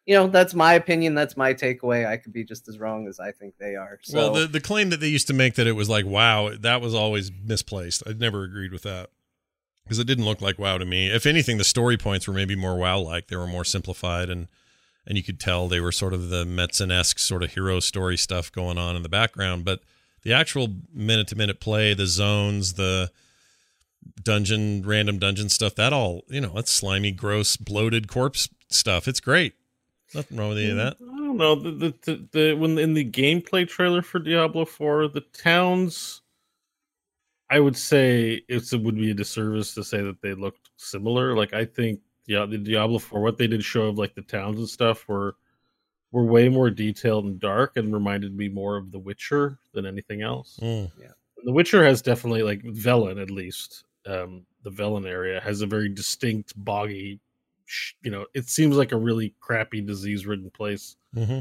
you 0.07 0.15
know 0.15 0.25
that's 0.25 0.55
my 0.55 0.73
opinion 0.73 1.13
that's 1.13 1.37
my 1.37 1.53
takeaway 1.53 2.07
i 2.07 2.17
could 2.17 2.33
be 2.33 2.43
just 2.43 2.67
as 2.67 2.79
wrong 2.79 3.07
as 3.07 3.19
i 3.19 3.31
think 3.31 3.53
they 3.59 3.75
are 3.75 3.99
so 4.01 4.17
well, 4.17 4.33
the 4.33 4.47
the 4.47 4.61
claim 4.61 4.89
that 4.89 4.99
they 4.99 5.07
used 5.07 5.27
to 5.27 5.33
make 5.33 5.53
that 5.55 5.67
it 5.67 5.73
was 5.73 5.89
like 5.89 6.05
wow, 6.05 6.51
that 6.59 6.81
was 6.81 6.95
always 6.95 7.31
misplaced. 7.31 8.03
I'd 8.07 8.19
never 8.19 8.43
agreed 8.43 8.71
with 8.71 8.83
that 8.83 9.09
because 9.83 9.99
it 9.99 10.07
didn't 10.07 10.25
look 10.25 10.41
like 10.41 10.57
wow 10.57 10.77
to 10.77 10.85
me. 10.85 11.09
If 11.09 11.25
anything, 11.25 11.57
the 11.57 11.63
story 11.63 11.97
points 11.97 12.27
were 12.27 12.33
maybe 12.33 12.55
more 12.55 12.77
wow 12.77 12.99
like. 12.99 13.27
They 13.27 13.35
were 13.35 13.47
more 13.47 13.65
simplified 13.65 14.29
and 14.29 14.47
and 15.05 15.17
you 15.17 15.23
could 15.23 15.39
tell 15.39 15.67
they 15.67 15.79
were 15.79 15.91
sort 15.91 16.13
of 16.13 16.29
the 16.29 16.43
Metzen 16.43 16.91
esque 16.91 17.19
sort 17.19 17.43
of 17.43 17.53
hero 17.53 17.79
story 17.79 18.17
stuff 18.17 18.51
going 18.51 18.77
on 18.77 18.95
in 18.95 19.03
the 19.03 19.09
background. 19.09 19.63
But 19.63 19.81
the 20.23 20.33
actual 20.33 20.67
minute 20.93 21.27
to 21.29 21.37
minute 21.37 21.61
play, 21.61 21.93
the 21.93 22.07
zones, 22.07 22.73
the 22.73 23.11
dungeon, 24.21 24.83
random 24.85 25.17
dungeon 25.17 25.47
stuff, 25.47 25.75
that 25.75 25.93
all 25.93 26.23
you 26.27 26.41
know, 26.41 26.53
that's 26.55 26.71
slimy, 26.71 27.11
gross, 27.11 27.55
bloated 27.55 28.07
corpse 28.07 28.49
stuff. 28.69 29.07
It's 29.07 29.19
great. 29.21 29.53
Nothing 30.13 30.37
wrong 30.37 30.49
with 30.49 30.59
any 30.59 30.69
of 30.69 30.77
that. 30.77 30.97
I 31.01 31.17
don't 31.17 31.37
know. 31.37 31.55
The, 31.55 31.71
the, 31.71 31.93
the, 32.03 32.27
the 32.31 32.53
when 32.53 32.77
in 32.77 32.93
the 32.93 33.09
gameplay 33.09 33.67
trailer 33.67 34.01
for 34.01 34.19
Diablo 34.19 34.65
Four, 34.65 35.07
the 35.07 35.21
towns, 35.21 36.21
I 37.49 37.59
would 37.59 37.75
say 37.75 38.41
it's, 38.47 38.73
it 38.73 38.81
would 38.81 38.95
be 38.95 39.11
a 39.11 39.13
disservice 39.13 39.73
to 39.73 39.83
say 39.83 40.01
that 40.01 40.21
they 40.21 40.33
looked 40.33 40.69
similar. 40.77 41.35
Like 41.35 41.53
I 41.53 41.65
think 41.65 41.99
yeah, 42.25 42.45
the 42.45 42.57
Diablo 42.57 42.99
Four, 42.99 43.21
what 43.21 43.37
they 43.37 43.47
did 43.47 43.63
show 43.63 43.83
of 43.83 43.97
like 43.97 44.15
the 44.15 44.21
towns 44.21 44.57
and 44.57 44.69
stuff 44.69 45.07
were 45.07 45.35
were 46.11 46.23
way 46.23 46.47
more 46.49 46.69
detailed 46.69 47.25
and 47.25 47.39
dark 47.39 47.75
and 47.75 47.93
reminded 47.93 48.35
me 48.35 48.47
more 48.47 48.77
of 48.77 48.91
The 48.91 48.99
Witcher 48.99 49.59
than 49.73 49.85
anything 49.85 50.21
else. 50.21 50.57
Mm. 50.61 50.89
The 51.43 51.51
Witcher 51.51 51.83
has 51.85 52.01
definitely 52.01 52.43
like 52.43 52.61
Velen 52.63 53.21
at 53.21 53.29
least. 53.29 53.83
Um, 54.05 54.45
the 54.63 54.71
Velen 54.71 55.05
area 55.05 55.39
has 55.41 55.61
a 55.61 55.67
very 55.67 55.89
distinct 55.89 56.53
boggy. 56.63 57.19
Sh- 57.67 57.93
You 58.01 58.09
know, 58.09 58.25
it 58.33 58.49
seems 58.49 58.75
like 58.75 58.91
a 58.91 58.97
really 58.97 59.35
crappy, 59.39 59.81
disease-ridden 59.81 60.49
place 60.49 60.95
hmm 61.13 61.39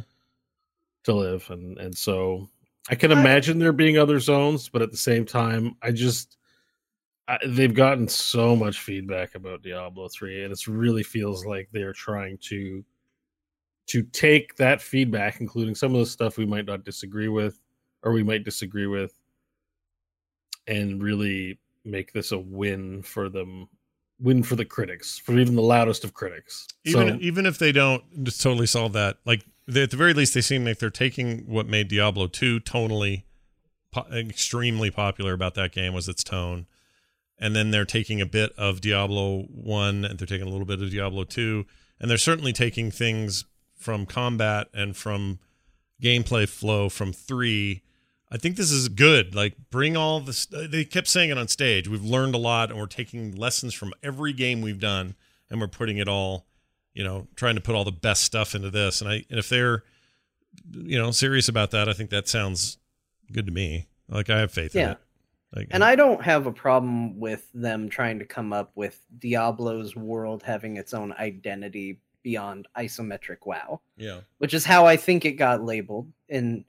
to 1.04 1.14
live, 1.14 1.48
and 1.50 1.78
and 1.78 1.96
so 1.96 2.48
I 2.90 2.94
can 2.96 3.12
I- 3.12 3.20
imagine 3.20 3.58
there 3.58 3.72
being 3.72 3.96
other 3.96 4.20
zones, 4.20 4.68
but 4.68 4.82
at 4.82 4.90
the 4.90 4.96
same 4.96 5.24
time, 5.24 5.76
I 5.82 5.92
just 5.92 6.36
I, 7.28 7.38
they've 7.46 7.74
gotten 7.74 8.08
so 8.08 8.54
much 8.54 8.80
feedback 8.80 9.34
about 9.34 9.62
Diablo 9.62 10.08
three, 10.08 10.44
and 10.44 10.52
it 10.52 10.66
really 10.66 11.02
feels 11.02 11.46
like 11.46 11.68
they 11.72 11.82
are 11.82 11.92
trying 11.92 12.38
to 12.48 12.84
to 13.86 14.02
take 14.02 14.56
that 14.56 14.82
feedback, 14.82 15.40
including 15.40 15.74
some 15.76 15.94
of 15.94 16.00
the 16.00 16.06
stuff 16.06 16.38
we 16.38 16.44
might 16.46 16.66
not 16.66 16.84
disagree 16.84 17.28
with, 17.28 17.60
or 18.02 18.10
we 18.12 18.24
might 18.24 18.42
disagree 18.44 18.88
with, 18.88 19.16
and 20.66 21.00
really 21.02 21.58
make 21.84 22.12
this 22.12 22.32
a 22.32 22.38
win 22.38 23.00
for 23.02 23.28
them, 23.28 23.68
win 24.18 24.42
for 24.42 24.56
the 24.56 24.64
critics, 24.64 25.18
for 25.18 25.38
even 25.38 25.56
the 25.56 25.62
loudest 25.62 26.04
of 26.04 26.14
critics. 26.14 26.66
Even 26.84 27.08
so, 27.08 27.18
even 27.20 27.46
if 27.46 27.58
they 27.58 27.72
don't 27.72 28.02
just 28.24 28.40
totally 28.40 28.66
solve 28.66 28.92
that, 28.94 29.18
like 29.24 29.44
they, 29.66 29.82
at 29.82 29.90
the 29.90 29.96
very 29.96 30.14
least, 30.14 30.34
they 30.34 30.40
seem 30.40 30.64
like 30.64 30.78
they're 30.78 30.90
taking 30.90 31.40
what 31.46 31.66
made 31.66 31.88
Diablo 31.88 32.26
two 32.26 32.60
tonally 32.60 33.24
po- 33.90 34.06
extremely 34.12 34.90
popular 34.90 35.32
about 35.32 35.54
that 35.54 35.72
game 35.72 35.92
was 35.92 36.08
its 36.08 36.24
tone, 36.24 36.66
and 37.38 37.54
then 37.54 37.70
they're 37.70 37.84
taking 37.84 38.20
a 38.20 38.26
bit 38.26 38.52
of 38.56 38.80
Diablo 38.80 39.42
one 39.42 40.04
and 40.04 40.18
they're 40.18 40.26
taking 40.26 40.46
a 40.46 40.50
little 40.50 40.66
bit 40.66 40.80
of 40.80 40.90
Diablo 40.90 41.24
two, 41.24 41.66
and 42.00 42.10
they're 42.10 42.18
certainly 42.18 42.52
taking 42.52 42.90
things 42.90 43.44
from 43.74 44.06
combat 44.06 44.68
and 44.72 44.96
from 44.96 45.38
gameplay 46.02 46.48
flow 46.48 46.88
from 46.88 47.12
three. 47.12 47.82
I 48.30 48.38
think 48.38 48.56
this 48.56 48.72
is 48.72 48.88
good. 48.88 49.34
Like, 49.34 49.54
bring 49.70 49.96
all 49.96 50.20
this. 50.20 50.46
They 50.46 50.84
kept 50.84 51.06
saying 51.06 51.30
it 51.30 51.38
on 51.38 51.48
stage. 51.48 51.88
We've 51.88 52.04
learned 52.04 52.34
a 52.34 52.38
lot, 52.38 52.70
and 52.70 52.78
we're 52.78 52.86
taking 52.86 53.34
lessons 53.36 53.72
from 53.72 53.94
every 54.02 54.32
game 54.32 54.62
we've 54.62 54.80
done, 54.80 55.14
and 55.48 55.60
we're 55.60 55.68
putting 55.68 55.98
it 55.98 56.08
all, 56.08 56.46
you 56.92 57.04
know, 57.04 57.28
trying 57.36 57.54
to 57.54 57.60
put 57.60 57.74
all 57.76 57.84
the 57.84 57.92
best 57.92 58.24
stuff 58.24 58.54
into 58.54 58.70
this. 58.70 59.00
And 59.00 59.08
I, 59.08 59.24
and 59.30 59.38
if 59.38 59.48
they're, 59.48 59.84
you 60.72 60.98
know, 60.98 61.12
serious 61.12 61.48
about 61.48 61.70
that, 61.70 61.88
I 61.88 61.92
think 61.92 62.10
that 62.10 62.26
sounds 62.28 62.78
good 63.32 63.46
to 63.46 63.52
me. 63.52 63.86
Like, 64.08 64.28
I 64.28 64.40
have 64.40 64.50
faith 64.50 64.74
in 64.74 64.80
Yeah. 64.80 64.90
it. 64.92 64.98
Like, 65.54 65.68
And 65.70 65.84
I 65.84 65.94
don't 65.94 66.22
have 66.22 66.46
a 66.46 66.52
problem 66.52 67.20
with 67.20 67.48
them 67.54 67.88
trying 67.88 68.18
to 68.18 68.24
come 68.24 68.52
up 68.52 68.72
with 68.74 69.00
Diablo's 69.20 69.94
world 69.94 70.42
having 70.42 70.76
its 70.76 70.92
own 70.92 71.12
identity 71.12 72.00
beyond 72.24 72.66
isometric 72.76 73.46
WoW, 73.46 73.80
yeah, 73.96 74.20
which 74.38 74.52
is 74.52 74.64
how 74.64 74.84
I 74.86 74.96
think 74.96 75.24
it 75.24 75.32
got 75.34 75.62
labeled 75.62 76.10
in 76.28 76.64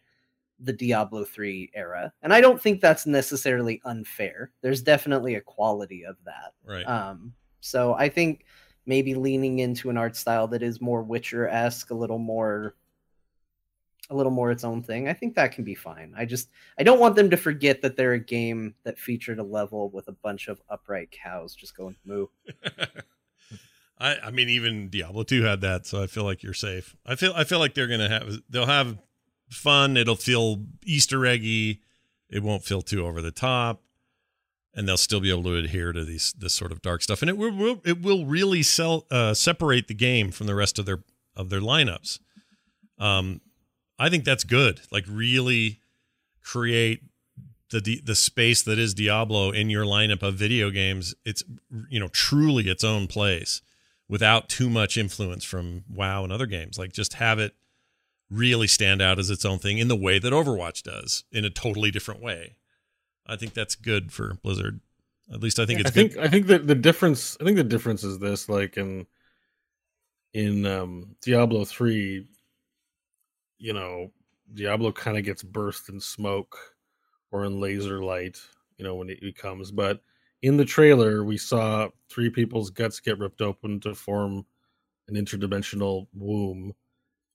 the 0.60 0.74
Diablo 0.74 1.24
3 1.24 1.72
era. 1.74 2.12
And 2.22 2.34
I 2.34 2.42
don't 2.42 2.62
think 2.62 2.82
that's 2.82 3.06
necessarily 3.06 3.82
unfair. 3.86 4.52
There's 4.62 4.82
definitely 4.82 5.36
a 5.36 5.42
quality 5.42 6.04
of 6.06 6.16
that. 6.26 6.54
right. 6.66 6.84
Um, 6.84 7.34
so 7.60 7.94
I 7.94 8.10
think 8.10 8.46
maybe 8.86 9.14
leaning 9.14 9.60
into 9.60 9.90
an 9.90 9.98
art 9.98 10.16
style 10.16 10.48
that 10.48 10.64
is 10.64 10.82
more 10.82 11.04
Witcher 11.04 11.48
esque, 11.48 11.92
a 11.92 11.96
little 11.96 12.18
more, 12.18 12.76
a 14.10 14.16
little 14.16 14.32
more 14.32 14.52
its 14.52 14.64
own 14.64 14.82
thing. 14.82 15.10
I 15.10 15.14
think 15.14 15.36
that 15.36 15.52
can 15.52 15.64
be 15.64 15.76
fine. 15.76 16.14
I 16.18 16.26
just 16.26 16.50
I 16.80 16.84
don't 16.84 17.00
want 17.00 17.16
them 17.16 17.30
to 17.30 17.38
forget 17.38 17.82
that 17.82 17.98
they're 17.98 18.14
a 18.14 18.20
game 18.20 18.74
that 18.84 18.98
featured 18.98 19.40
a 19.40 19.44
level 19.44 19.90
with 19.90 20.08
a 20.08 20.14
bunch 20.14 20.48
of 20.48 20.62
upright 20.70 21.12
cows 21.12 21.54
just 21.54 21.76
going 21.76 21.98
moo. 22.06 22.28
I, 24.00 24.16
I 24.26 24.32
mean, 24.32 24.48
even 24.50 24.90
Diablo 24.90 25.24
two 25.24 25.44
had 25.44 25.62
that, 25.62 25.86
so 25.86 26.02
I 26.02 26.08
feel 26.08 26.24
like 26.24 26.44
you're 26.44 26.54
safe. 26.54 26.96
I 27.06 27.16
feel 27.16 27.34
I 27.36 27.44
feel 27.44 27.60
like 27.60 27.74
they're 27.74 27.88
gonna 27.88 28.10
have 28.10 28.40
they'll 28.50 28.66
have 28.66 28.98
fun. 29.50 29.98
It'll 29.98 30.16
feel 30.16 30.64
Easter 30.84 31.26
eggy. 31.26 31.82
It 32.30 32.44
won't 32.44 32.64
feel 32.64 32.82
too 32.82 33.06
over 33.06 33.22
the 33.22 33.32
top, 33.32 33.82
and 34.74 34.88
they'll 34.88 34.98
still 34.98 35.22
be 35.22 35.30
able 35.30 35.44
to 35.44 35.56
adhere 35.56 35.94
to 35.94 36.04
these 36.04 36.34
this 36.38 36.54
sort 36.54 36.72
of 36.72 36.82
dark 36.82 37.02
stuff. 37.02 37.22
And 37.22 37.30
it 37.30 37.38
will, 37.38 37.82
it 37.86 38.02
will 38.02 38.26
really 38.26 38.64
sell 38.64 39.06
uh, 39.10 39.34
separate 39.34 39.88
the 39.88 39.94
game 39.94 40.32
from 40.32 40.48
the 40.48 40.56
rest 40.56 40.78
of 40.78 40.86
their 40.86 41.04
of 41.36 41.50
their 41.50 41.62
lineups. 41.62 42.20
Um, 43.00 43.42
I 44.00 44.10
think 44.10 44.26
that's 44.26 44.44
good. 44.44 44.82
Like 44.92 45.06
really 45.08 45.80
create 46.44 47.04
the 47.72 48.02
the 48.04 48.16
space 48.16 48.62
that 48.64 48.80
is 48.80 48.94
Diablo 48.94 49.52
in 49.52 49.70
your 49.70 49.86
lineup 49.86 50.24
of 50.24 50.36
video 50.36 50.70
games. 50.70 51.16
It's 51.26 51.44
you 51.90 52.00
know 52.00 52.10
truly 52.10 52.68
its 52.70 52.84
own 52.84 53.08
place 53.08 53.62
without 54.10 54.50
too 54.50 54.70
much 54.70 54.98
influence 54.98 55.44
from 55.44 55.84
WoW 55.90 56.24
and 56.24 56.32
other 56.32 56.46
games. 56.46 56.78
Like 56.78 56.94
just 56.94 57.16
have 57.16 57.40
it 57.40 57.56
really 58.30 58.68
stand 58.68 59.02
out 59.02 59.20
as 59.20 59.30
its 59.30 59.46
own 59.46 59.60
thing 59.60 59.78
in 59.78 59.88
the 59.88 59.96
way 59.96 60.20
that 60.20 60.34
Overwatch 60.34 60.84
does 60.84 61.24
in 61.32 61.46
a 61.46 61.50
totally 61.50 61.92
different 61.92 62.22
way. 62.22 62.56
I 63.26 63.36
think 63.36 63.54
that's 63.54 63.76
good 63.76 64.12
for 64.12 64.36
Blizzard. 64.44 64.80
At 65.32 65.42
least 65.42 65.60
I 65.60 65.66
think 65.66 65.82
it's 65.82 65.90
I 65.90 65.94
think 65.94 66.18
I 66.18 66.28
think 66.28 66.48
that 66.48 66.68
the 66.68 66.76
difference 66.76 67.38
I 67.42 67.44
think 67.44 67.58
the 67.58 67.64
difference 67.64 68.04
is 68.04 68.18
this 68.20 68.48
like 68.48 68.78
in 68.78 69.06
in 70.34 70.66
um 70.66 71.16
Diablo 71.22 71.66
3 71.66 72.26
you 73.58 73.74
know 73.74 74.12
Diablo 74.54 74.94
kind 74.94 75.18
of 75.18 75.26
gets 75.26 75.44
burst 75.44 75.90
in 75.90 76.00
smoke 76.00 76.58
or 77.32 77.44
in 77.44 77.60
laser 77.60 78.02
light 78.02 78.40
you 78.78 78.86
know 78.86 78.96
when 78.96 79.10
it 79.10 79.36
comes 79.36 79.72
but 79.72 80.02
in 80.42 80.56
the 80.56 80.64
trailer 80.64 81.26
we 81.26 81.38
saw 81.38 81.90
three 82.10 82.30
people's 82.30 82.70
guts 82.70 83.02
get 83.02 83.20
ripped 83.20 83.42
open 83.42 83.82
to 83.82 83.94
form 83.94 84.46
an 85.10 85.16
interdimensional 85.16 86.08
womb 86.14 86.74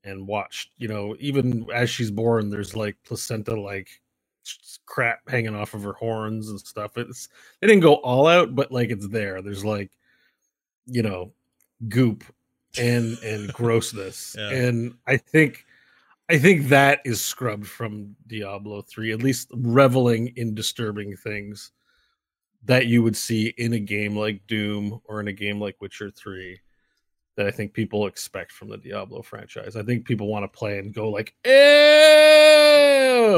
and 0.05 0.27
watched 0.27 0.70
you 0.77 0.89
know 0.89 1.16
even 1.20 1.66
as 1.73 1.89
she's 1.89 2.11
born 2.11 2.51
there's 2.51 2.74
like 2.74 2.97
placenta 3.05 3.59
like 3.59 3.89
crap 4.87 5.20
hanging 5.29 5.55
off 5.55 5.74
of 5.74 5.83
her 5.85 5.93
horns 5.93 6.49
and 6.49 6.59
stuff. 6.59 6.99
It's 6.99 7.29
they 7.61 7.66
didn't 7.69 7.83
go 7.83 7.95
all 7.97 8.27
out 8.27 8.55
but 8.55 8.73
like 8.73 8.91
it's 8.91 9.09
there. 9.09 9.41
There's 9.43 9.65
like 9.65 9.91
you 10.87 11.03
know 11.03 11.33
goop 11.89 12.24
and 12.79 13.19
and 13.19 13.53
grossness. 13.55 14.35
Yeah. 14.39 14.51
and 14.51 14.95
i 15.07 15.16
think 15.16 15.65
i 16.29 16.39
think 16.39 16.69
that 16.69 17.01
is 17.05 17.20
scrubbed 17.20 17.66
from 17.66 18.16
diablo 18.27 18.83
3 18.83 19.12
at 19.12 19.23
least 19.23 19.51
reveling 19.55 20.33
in 20.37 20.55
disturbing 20.55 21.16
things 21.16 21.73
that 22.65 22.87
you 22.87 23.03
would 23.03 23.16
see 23.16 23.53
in 23.59 23.73
a 23.73 23.79
game 23.79 24.16
like 24.16 24.47
doom 24.47 25.01
or 25.05 25.20
in 25.20 25.29
a 25.29 25.33
game 25.33 25.61
like 25.61 25.77
witcher 25.81 26.11
3 26.11 26.59
that 27.37 27.47
I 27.47 27.51
think 27.51 27.73
people 27.73 28.07
expect 28.07 28.53
from 28.53 28.69
the 28.69 28.77
Diablo 28.77 29.23
franchise. 29.23 29.77
I 29.77 29.83
think 29.83 30.05
people 30.05 30.29
want 30.29 30.45
to 30.45 30.49
play 30.49 30.79
and 30.79 30.93
go 30.93 31.09
like, 31.09 31.35
"Ew!" 31.45 31.53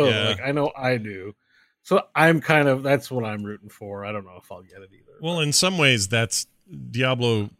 Yeah. 0.07 0.29
Like 0.29 0.41
I 0.45 0.53
know 0.53 0.73
I 0.77 0.97
do. 0.97 1.35
So 1.83 2.03
I'm 2.15 2.41
kind 2.41 2.69
of 2.69 2.83
that's 2.83 3.11
what 3.11 3.25
I'm 3.25 3.45
rooting 3.45 3.69
for. 3.69 4.05
I 4.05 4.12
don't 4.12 4.25
know 4.25 4.39
if 4.43 4.51
I'll 4.51 4.62
get 4.62 4.79
it 4.79 4.91
either. 4.93 5.19
Well, 5.21 5.41
in 5.41 5.53
some 5.53 5.79
ways, 5.79 6.09
that's 6.09 6.47
Diablo. 6.91 7.51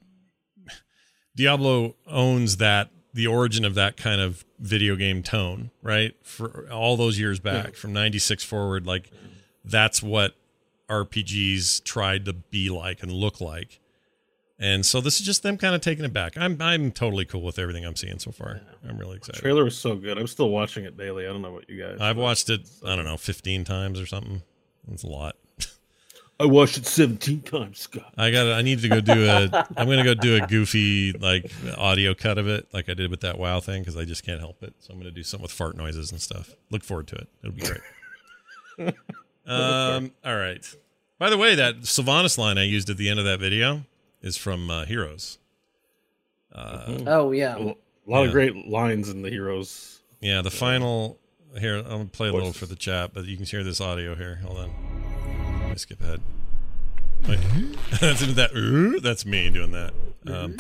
Diablo 1.37 1.97
owns 2.07 2.57
that 2.59 2.91
the 3.13 3.27
origin 3.27 3.65
of 3.65 3.75
that 3.75 3.97
kind 3.97 4.21
of 4.21 4.45
video 4.59 4.97
game 4.97 5.23
tone, 5.23 5.71
right? 5.83 6.15
For 6.23 6.69
all 6.71 6.97
those 6.97 7.19
years 7.19 7.39
back, 7.39 7.77
from 7.77 7.93
'96 7.93 8.43
forward, 8.45 8.87
like 8.87 9.11
that's 9.65 10.03
what 10.03 10.35
RPGs 10.89 11.85
tried 11.85 12.25
to 12.25 12.33
be 12.33 12.71
like 12.71 13.03
and 13.03 13.13
look 13.13 13.41
like. 13.41 13.81
And 14.65 14.87
so 14.87 15.03
this 15.03 15.21
is 15.21 15.27
just 15.27 15.43
them 15.43 15.59
kind 15.59 15.75
of 15.75 15.83
taking 15.83 16.07
it 16.07 16.15
back. 16.15 16.39
I'm 16.39 16.57
I'm 16.63 16.91
totally 16.91 17.27
cool 17.27 17.43
with 17.43 17.59
everything 17.59 17.85
I'm 17.85 17.97
seeing 17.97 18.19
so 18.19 18.31
far. 18.31 18.63
I'm 18.89 18.97
really 18.97 19.11
the 19.11 19.17
excited. 19.19 19.43
trailer 19.43 19.63
was 19.63 19.77
so 19.77 19.95
good. 19.95 20.17
I'm 20.17 20.27
still 20.27 20.49
watching 20.49 20.87
it 20.87 20.97
daily. 20.97 21.27
I 21.27 21.33
don't 21.33 21.43
know 21.43 21.51
about 21.51 21.69
you 21.69 21.85
guys. 21.85 21.99
I've 22.01 22.17
watched 22.17 22.49
it. 22.49 22.63
I 22.83 22.97
don't 22.97 23.05
know, 23.05 23.19
15 23.19 23.65
times 23.65 24.01
or 24.01 24.07
something. 24.07 24.41
That's 24.89 25.03
a 25.03 25.09
lot. 25.09 25.37
I 26.41 26.47
watched 26.47 26.79
it 26.79 26.87
17 26.87 27.43
times, 27.43 27.81
Scott. 27.81 28.15
I 28.17 28.31
got. 28.31 28.47
I 28.53 28.63
need 28.63 28.81
to 28.81 28.89
go 28.89 29.03
do 29.03 29.27
a. 29.27 29.67
I'm 29.77 29.87
gonna 29.87 30.03
go 30.03 30.15
do 30.15 30.43
a 30.43 30.47
goofy 30.47 31.13
like 31.13 31.53
audio 31.77 32.15
cut 32.15 32.39
of 32.39 32.49
it, 32.49 32.67
like 32.73 32.89
I 32.89 32.95
did 32.95 33.11
with 33.11 33.21
that 33.21 33.39
WoW 33.39 33.61
thing, 33.61 33.83
because 33.83 33.99
I 33.99 34.07
just 34.07 34.25
can't 34.25 34.41
help 34.41 34.63
it. 34.63 34.73
So 34.79 34.95
I'm 34.95 34.99
gonna 34.99 35.11
do 35.11 35.23
something 35.23 35.43
with 35.43 35.53
fart 35.53 35.77
noises 35.77 36.11
and 36.11 36.23
stuff. 36.23 36.55
Look 36.71 36.85
forward 36.85 37.09
to 37.09 37.17
it. 37.17 37.29
It'll 37.43 37.55
be 37.55 37.67
great. 38.79 38.95
um. 39.47 40.13
All 40.25 40.39
right. 40.39 40.67
By 41.19 41.29
the 41.29 41.37
way, 41.37 41.55
that 41.55 41.83
Sylvanas 41.83 42.39
line 42.39 42.57
I 42.57 42.65
used 42.65 42.89
at 42.89 42.97
the 42.97 43.11
end 43.11 43.19
of 43.19 43.27
that 43.27 43.41
video 43.41 43.83
is 44.25 44.37
from 44.37 44.71
uh, 44.71 44.85
Heroes. 44.87 45.39
Uh, 46.53 46.87
Mhm. 46.87 47.05
Oh 47.09 47.31
yeah. 47.33 47.57
A 47.57 47.61
lot 47.61 47.77
Yeah. 48.07 48.27
of 48.27 48.33
great 48.33 48.67
lines 48.69 49.09
in 49.09 49.23
the 49.23 49.31
heroes. 49.31 50.01
Yeah, 50.21 50.41
the 50.43 50.51
final. 50.51 51.19
Here, 51.59 51.77
I'm 51.77 51.85
gonna 51.85 52.05
play 52.07 52.29
a 52.29 52.33
little 52.33 52.53
for 52.53 52.67
the 52.67 52.75
chat, 52.77 53.13
but 53.13 53.27
you 53.27 53.37
can 53.37 53.45
hear 53.47 53.63
this 53.65 53.81
audio 53.81 54.15
here. 54.15 54.37
Hold 54.45 54.59
on. 54.59 54.71
Let 55.61 55.71
me 55.71 55.77
skip 55.77 56.01
ahead. 56.01 56.21
Wait. 57.29 57.39
that's 58.01 58.35
that. 58.35 58.55
"Ooh," 58.57 59.01
That's 59.01 59.25
me 59.27 59.51
doing 59.51 59.71
that. 59.73 59.93
Um, 60.27 60.57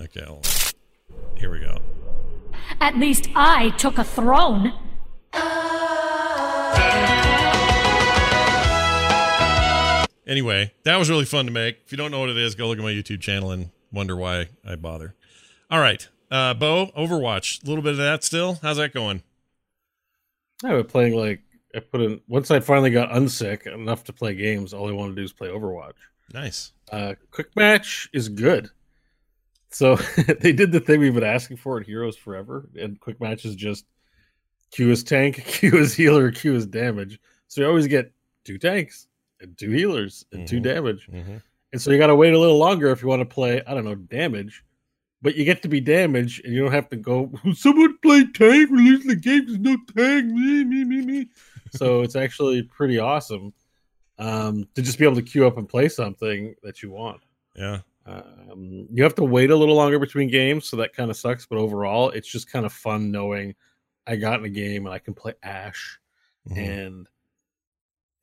okay, 0.00 0.24
hold 0.26 0.46
on. 0.46 1.38
Here 1.38 1.50
we 1.50 1.60
go. 1.60 1.78
At 2.80 2.96
least 2.98 3.28
I 3.34 3.70
took 3.70 3.96
a 3.98 4.04
throne. 4.04 4.72
Anyway, 10.28 10.70
that 10.84 10.98
was 10.98 11.08
really 11.08 11.24
fun 11.24 11.46
to 11.46 11.50
make. 11.50 11.78
If 11.86 11.90
you 11.90 11.96
don't 11.96 12.10
know 12.10 12.20
what 12.20 12.28
it 12.28 12.36
is, 12.36 12.54
go 12.54 12.68
look 12.68 12.76
at 12.76 12.84
my 12.84 12.92
YouTube 12.92 13.22
channel 13.22 13.50
and 13.50 13.70
wonder 13.90 14.14
why 14.14 14.48
I 14.62 14.76
bother. 14.76 15.14
All 15.70 15.80
right, 15.80 16.06
uh, 16.30 16.52
Bo, 16.52 16.90
Overwatch. 16.96 17.64
A 17.64 17.66
little 17.66 17.82
bit 17.82 17.92
of 17.92 17.96
that 17.96 18.22
still. 18.22 18.58
How's 18.60 18.76
that 18.76 18.92
going? 18.92 19.22
I 20.62 20.74
was 20.74 20.84
playing 20.86 21.16
like 21.16 21.40
I 21.74 21.80
put 21.80 22.02
in 22.02 22.20
once 22.28 22.50
I 22.50 22.60
finally 22.60 22.90
got 22.90 23.08
unsick 23.10 23.66
enough 23.66 24.04
to 24.04 24.12
play 24.12 24.34
games. 24.34 24.74
All 24.74 24.88
I 24.88 24.92
want 24.92 25.12
to 25.12 25.16
do 25.16 25.24
is 25.24 25.32
play 25.32 25.48
Overwatch. 25.48 25.94
Nice. 26.34 26.72
Uh, 26.92 27.14
quick 27.30 27.56
match 27.56 28.10
is 28.12 28.28
good. 28.28 28.68
So 29.70 29.96
they 30.40 30.52
did 30.52 30.72
the 30.72 30.80
thing 30.80 31.00
we've 31.00 31.14
been 31.14 31.24
asking 31.24 31.56
for 31.56 31.80
at 31.80 31.86
Heroes 31.86 32.16
forever, 32.16 32.68
and 32.78 33.00
quick 33.00 33.18
match 33.18 33.46
is 33.46 33.54
just 33.54 33.86
Q 34.72 34.90
is 34.90 35.02
tank, 35.02 35.36
Q 35.46 35.78
is 35.78 35.94
healer, 35.94 36.30
Q 36.30 36.54
is 36.54 36.66
damage. 36.66 37.18
So 37.46 37.62
you 37.62 37.66
always 37.66 37.86
get 37.86 38.12
two 38.44 38.58
tanks 38.58 39.07
and 39.40 39.56
two 39.56 39.70
healers 39.70 40.24
and 40.32 40.46
two 40.46 40.58
Mhm. 40.60 40.62
damage. 40.62 41.06
hmm 41.06 41.36
And 41.72 41.80
so 41.82 41.90
you 41.90 41.98
got 41.98 42.06
to 42.08 42.14
wait 42.16 42.32
a 42.34 42.38
little 42.38 42.56
longer 42.58 42.90
if 42.90 43.02
you 43.02 43.08
want 43.08 43.20
to 43.20 43.26
play, 43.26 43.62
I 43.66 43.74
don't 43.74 43.84
know, 43.84 43.94
damage. 43.94 44.64
But 45.20 45.34
you 45.36 45.44
get 45.44 45.62
to 45.62 45.68
be 45.68 45.80
damage 45.80 46.40
and 46.44 46.54
you 46.54 46.62
don't 46.62 46.72
have 46.72 46.88
to 46.90 46.96
go, 46.96 47.32
someone 47.54 47.98
play 47.98 48.24
tank, 48.32 48.70
release 48.70 49.04
the 49.06 49.16
game, 49.16 49.46
there's 49.46 49.58
no 49.58 49.76
tank, 49.96 50.26
me, 50.26 50.64
me, 50.64 50.84
me, 50.84 51.00
me. 51.04 51.28
so 51.72 52.00
it's 52.02 52.16
actually 52.16 52.62
pretty 52.62 52.98
awesome 52.98 53.52
um, 54.18 54.66
to 54.74 54.82
just 54.82 54.98
be 54.98 55.04
able 55.04 55.16
to 55.16 55.22
queue 55.22 55.46
up 55.46 55.58
and 55.58 55.68
play 55.68 55.88
something 55.88 56.54
that 56.62 56.82
you 56.82 56.90
want. 56.90 57.20
Yeah. 57.56 57.80
Um, 58.06 58.88
you 58.90 59.02
have 59.02 59.14
to 59.16 59.24
wait 59.24 59.50
a 59.50 59.56
little 59.56 59.74
longer 59.76 59.98
between 59.98 60.28
games, 60.30 60.66
so 60.66 60.76
that 60.78 60.94
kind 60.94 61.10
of 61.10 61.16
sucks. 61.16 61.44
But 61.46 61.58
overall, 61.58 62.08
it's 62.10 62.26
just 62.28 62.50
kind 62.50 62.64
of 62.64 62.72
fun 62.72 63.10
knowing 63.10 63.54
I 64.06 64.16
got 64.16 64.38
in 64.40 64.46
a 64.46 64.48
game 64.48 64.86
and 64.86 64.94
I 64.94 64.98
can 64.98 65.12
play 65.14 65.34
Ash. 65.42 65.98
Mhm. 66.48 66.56
And 66.56 67.08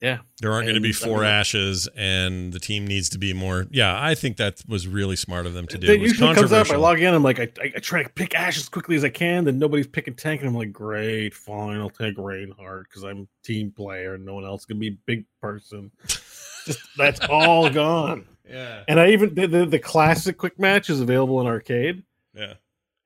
yeah, 0.05 0.19
There 0.39 0.51
aren't 0.51 0.65
going 0.67 0.75
to 0.75 0.81
be 0.81 0.91
four 0.91 1.21
mean- 1.21 1.25
ashes, 1.29 1.89
and 1.95 2.53
the 2.53 2.59
team 2.59 2.85
needs 2.85 3.09
to 3.09 3.17
be 3.17 3.33
more. 3.33 3.65
Yeah, 3.71 3.99
I 3.99 4.13
think 4.13 4.37
that 4.37 4.61
was 4.67 4.87
really 4.87 5.15
smart 5.15 5.47
of 5.47 5.55
them 5.55 5.65
to 5.65 5.79
do. 5.79 5.87
That 5.87 5.93
It 5.93 5.99
was 6.01 6.11
usually 6.11 6.35
comes 6.35 6.51
up. 6.51 6.69
I 6.69 6.75
log 6.75 7.01
in. 7.01 7.11
I'm 7.11 7.23
like, 7.23 7.39
I, 7.39 7.49
I, 7.59 7.73
I 7.75 7.79
try 7.79 8.03
to 8.03 8.09
pick 8.09 8.35
Ash 8.35 8.55
as 8.59 8.69
quickly 8.69 8.95
as 8.95 9.03
I 9.03 9.09
can. 9.09 9.45
Then 9.45 9.57
nobody's 9.57 9.87
picking 9.87 10.13
tank, 10.13 10.41
and 10.41 10.47
I'm 10.49 10.55
like, 10.55 10.71
great, 10.71 11.33
fine, 11.33 11.79
I'll 11.79 11.89
take 11.89 12.19
Reinhardt 12.19 12.87
because 12.87 13.03
I'm 13.03 13.27
team 13.43 13.71
player, 13.71 14.13
and 14.13 14.23
no 14.23 14.35
one 14.35 14.45
else 14.45 14.65
can 14.65 14.77
be 14.77 14.91
big 15.07 15.25
person. 15.41 15.89
Just 16.07 16.79
that's 16.97 17.21
all 17.27 17.69
gone. 17.71 18.25
yeah, 18.47 18.83
And 18.87 18.99
I 18.99 19.09
even 19.09 19.33
the, 19.33 19.47
the 19.47 19.65
the 19.65 19.79
classic 19.79 20.37
quick 20.37 20.59
match 20.59 20.91
is 20.91 21.01
available 21.01 21.41
in 21.41 21.47
arcade, 21.47 22.03
yeah. 22.35 22.53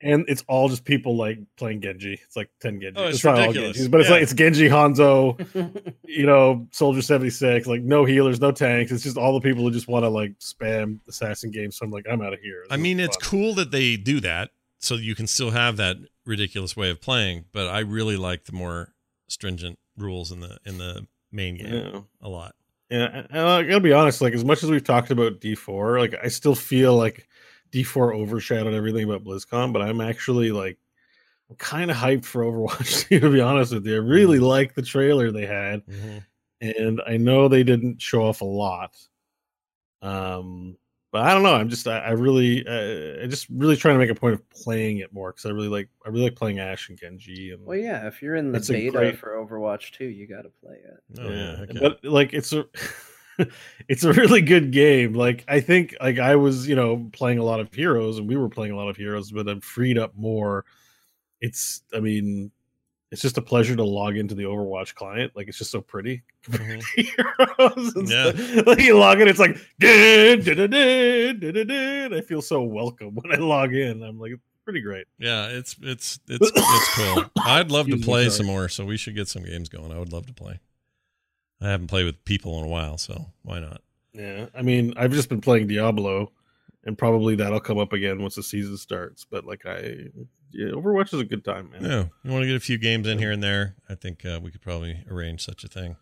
And 0.01 0.25
it's 0.27 0.43
all 0.47 0.69
just 0.69 0.85
people 0.85 1.15
like 1.17 1.39
playing 1.57 1.81
Genji. 1.81 2.19
It's 2.25 2.35
like 2.35 2.49
ten 2.61 2.79
Genji. 2.81 2.99
Oh, 2.99 3.07
it's 3.07 3.23
not 3.23 3.35
all 3.39 3.47
ridiculous. 3.47 3.77
Genjis, 3.77 3.91
but 3.91 3.99
it's 4.01 4.09
Yeah. 4.09 4.13
like 4.15 4.23
it's 4.23 4.33
Genji, 4.33 4.69
Hanzo, 4.69 5.93
you 6.05 6.25
know, 6.25 6.67
Soldier 6.71 7.01
76, 7.01 7.67
like 7.67 7.81
no 7.81 8.05
healers, 8.05 8.39
no 8.39 8.51
tanks. 8.51 8.91
It's 8.91 9.03
just 9.03 9.17
all 9.17 9.33
the 9.33 9.41
people 9.41 9.63
who 9.63 9.71
just 9.71 9.87
want 9.87 10.03
to 10.05 10.09
like 10.09 10.37
spam 10.39 10.99
assassin 11.07 11.51
games. 11.51 11.77
So 11.77 11.85
I'm 11.85 11.91
like, 11.91 12.05
I'm 12.09 12.21
out 12.21 12.33
of 12.33 12.39
here. 12.39 12.63
I 12.69 12.77
mean, 12.77 12.99
it's 12.99 13.17
fun. 13.17 13.29
cool 13.29 13.53
that 13.55 13.71
they 13.71 13.95
do 13.97 14.19
that, 14.21 14.51
so 14.79 14.95
you 14.95 15.15
can 15.15 15.27
still 15.27 15.51
have 15.51 15.77
that 15.77 15.97
ridiculous 16.25 16.77
way 16.77 16.89
of 16.89 17.01
playing. 17.01 17.45
But 17.51 17.67
I 17.67 17.79
really 17.79 18.17
like 18.17 18.45
the 18.45 18.53
more 18.53 18.93
stringent 19.27 19.77
rules 19.97 20.31
in 20.31 20.39
the 20.39 20.57
in 20.65 20.77
the 20.77 21.07
main 21.31 21.57
game 21.57 21.73
Yeah. 21.73 21.99
a 22.21 22.29
lot. 22.29 22.55
Yeah, 22.89 23.05
and- 23.13 23.27
and 23.29 23.39
I 23.39 23.61
gotta 23.63 23.79
be 23.81 23.93
honest. 23.93 24.19
Like, 24.19 24.33
as 24.33 24.43
much 24.43 24.63
as 24.63 24.71
we've 24.71 24.83
talked 24.83 25.11
about 25.11 25.39
D4, 25.39 25.99
like 25.99 26.15
I 26.23 26.27
still 26.29 26.55
feel 26.55 26.95
like 26.97 27.27
D4 27.71 28.15
overshadowed 28.15 28.73
everything 28.73 29.03
about 29.03 29.23
BlizzCon. 29.23 29.73
But 29.73 29.81
I'm 29.81 30.01
actually 30.01 30.51
like, 30.51 30.77
I'm 31.49 31.55
kind 31.55 31.89
of 31.89 31.97
hyped 31.97 32.25
for 32.25 32.43
Overwatch. 32.43 33.07
to 33.21 33.31
be 33.31 33.41
honest 33.41 33.73
with 33.73 33.85
you, 33.85 33.95
I 33.95 33.99
really 33.99 34.39
like 34.39 34.73
the 34.73 34.81
trailer 34.81 35.31
they 35.31 35.45
had, 35.45 35.81
and 36.61 37.01
I 37.07 37.17
know 37.17 37.47
they 37.47 37.63
didn't 37.63 38.01
show 38.01 38.23
off 38.23 38.41
a 38.41 38.45
lot. 38.45 38.95
Um, 40.01 40.77
but 41.11 41.23
I 41.23 41.33
don't 41.33 41.41
know. 41.41 41.55
I'm 41.55 41.69
just, 41.69 41.87
I, 41.87 41.99
I 41.99 42.11
really, 42.11 42.65
uh, 42.67 43.23
I 43.23 43.27
just 43.27 43.47
really 43.49 43.75
trying 43.75 43.95
to 43.95 43.99
make 43.99 44.11
a 44.11 44.19
point 44.19 44.35
of 44.35 44.47
playing 44.51 44.99
it 44.99 45.11
more 45.11 45.31
because 45.31 45.45
I 45.47 45.49
really 45.49 45.67
like, 45.67 45.89
I 46.05 46.09
really 46.09 46.25
like 46.25 46.35
playing 46.35 46.59
Ash 46.59 46.89
and 46.89 46.97
Genji. 46.97 47.51
And 47.51 47.65
well, 47.65 47.77
yeah. 47.77 48.05
If 48.07 48.21
you're 48.21 48.35
in 48.35 48.51
the 48.51 48.59
beta 48.59 48.91
great- 48.91 49.17
for 49.17 49.31
Overwatch 49.31 49.91
2, 49.93 50.05
you 50.05 50.27
got 50.27 50.43
to 50.43 50.51
play 50.63 50.75
it. 50.75 51.19
Oh 51.19 51.29
yeah, 51.29 51.57
heck 51.57 51.73
yeah. 51.73 51.79
but 51.81 52.05
like 52.05 52.33
it's 52.33 52.53
a 52.53 52.65
it's 53.87 54.03
a 54.03 54.13
really 54.13 54.41
good 54.41 54.71
game. 54.71 55.13
Like 55.13 55.43
I 55.47 55.59
think 55.61 55.95
like 56.01 56.19
I 56.19 56.35
was 56.35 56.67
you 56.67 56.75
know 56.75 57.09
playing 57.13 57.39
a 57.39 57.43
lot 57.43 57.59
of 57.59 57.73
heroes 57.73 58.17
and 58.17 58.27
we 58.27 58.37
were 58.37 58.49
playing 58.49 58.71
a 58.73 58.75
lot 58.75 58.89
of 58.89 58.97
heroes, 58.97 59.31
but 59.31 59.47
I'm 59.47 59.61
freed 59.61 59.97
up 59.97 60.15
more. 60.15 60.65
It's 61.41 61.81
I 61.93 61.99
mean 61.99 62.51
it's 63.11 63.23
just 63.23 63.39
a 63.39 63.41
pleasure 63.41 63.75
to 63.75 63.83
log 63.83 64.17
into 64.17 64.35
the 64.35 64.43
Overwatch 64.43 64.93
client. 64.93 65.31
Like 65.35 65.47
it's 65.47 65.57
just 65.57 65.71
so 65.71 65.81
pretty. 65.81 66.21
Mhm. 66.47 66.83
heroes 66.95 68.09
Yeah. 68.11 68.61
like 68.67 68.79
you 68.81 68.97
log 68.97 69.19
in, 69.21 69.27
it's 69.27 69.39
like 69.39 69.57
dun, 69.79 70.41
dun, 70.41 70.69
dun. 71.67 72.13
I 72.13 72.21
feel 72.21 72.41
so 72.41 72.61
welcome 72.61 73.15
when 73.15 73.31
I 73.33 73.37
log 73.37 73.73
in. 73.73 74.03
I'm 74.03 74.19
like 74.19 74.33
it's 74.33 74.43
pretty 74.63 74.81
great. 74.81 75.07
Yeah, 75.17 75.47
it's 75.47 75.75
it's 75.81 76.19
it's 76.27 76.51
it's 76.55 76.95
cool. 76.95 77.23
I'd 77.43 77.71
love 77.71 77.87
to 77.87 77.97
play 77.97 78.29
some 78.29 78.45
more, 78.45 78.69
so 78.69 78.85
we 78.85 78.97
should 78.97 79.15
get 79.15 79.27
some 79.27 79.43
games 79.43 79.69
going. 79.69 79.91
I 79.91 79.97
would 79.97 80.13
love 80.13 80.27
to 80.27 80.33
play. 80.33 80.59
I 81.61 81.69
haven't 81.69 81.87
played 81.87 82.05
with 82.05 82.23
people 82.25 82.57
in 82.59 82.65
a 82.65 82.69
while, 82.69 82.97
so 82.97 83.27
why 83.43 83.59
not? 83.59 83.81
Yeah, 84.13 84.47
I 84.55 84.61
mean, 84.61 84.93
I've 84.97 85.11
just 85.11 85.29
been 85.29 85.41
playing 85.41 85.67
Diablo, 85.67 86.31
and 86.85 86.97
probably 86.97 87.35
that'll 87.35 87.59
come 87.59 87.77
up 87.77 87.93
again 87.93 88.21
once 88.21 88.35
the 88.35 88.43
season 88.43 88.77
starts. 88.77 89.25
But 89.25 89.45
like, 89.45 89.65
I 89.65 90.07
yeah, 90.51 90.71
Overwatch 90.71 91.13
is 91.13 91.19
a 91.19 91.25
good 91.25 91.43
time, 91.45 91.71
man. 91.71 91.83
Yeah, 91.83 92.05
you 92.23 92.31
want 92.31 92.43
to 92.43 92.47
get 92.47 92.55
a 92.55 92.61
few 92.61 92.77
games 92.77 93.07
in 93.07 93.19
here 93.19 93.31
and 93.31 93.43
there. 93.43 93.75
I 93.87 93.95
think 93.95 94.25
uh, 94.25 94.39
we 94.41 94.51
could 94.51 94.61
probably 94.61 95.03
arrange 95.09 95.43
such 95.43 95.63
a 95.63 95.67
thing. 95.67 95.97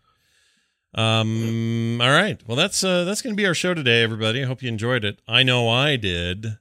Um. 0.94 2.00
All 2.00 2.10
right. 2.10 2.40
Well, 2.46 2.56
that's 2.56 2.82
uh, 2.82 3.04
that's 3.04 3.20
going 3.20 3.34
to 3.34 3.40
be 3.40 3.46
our 3.46 3.54
show 3.54 3.74
today, 3.74 4.02
everybody. 4.02 4.42
I 4.42 4.46
hope 4.46 4.62
you 4.62 4.68
enjoyed 4.68 5.04
it. 5.04 5.20
I 5.28 5.42
know 5.42 5.68
I 5.68 5.96
did. 5.96 6.58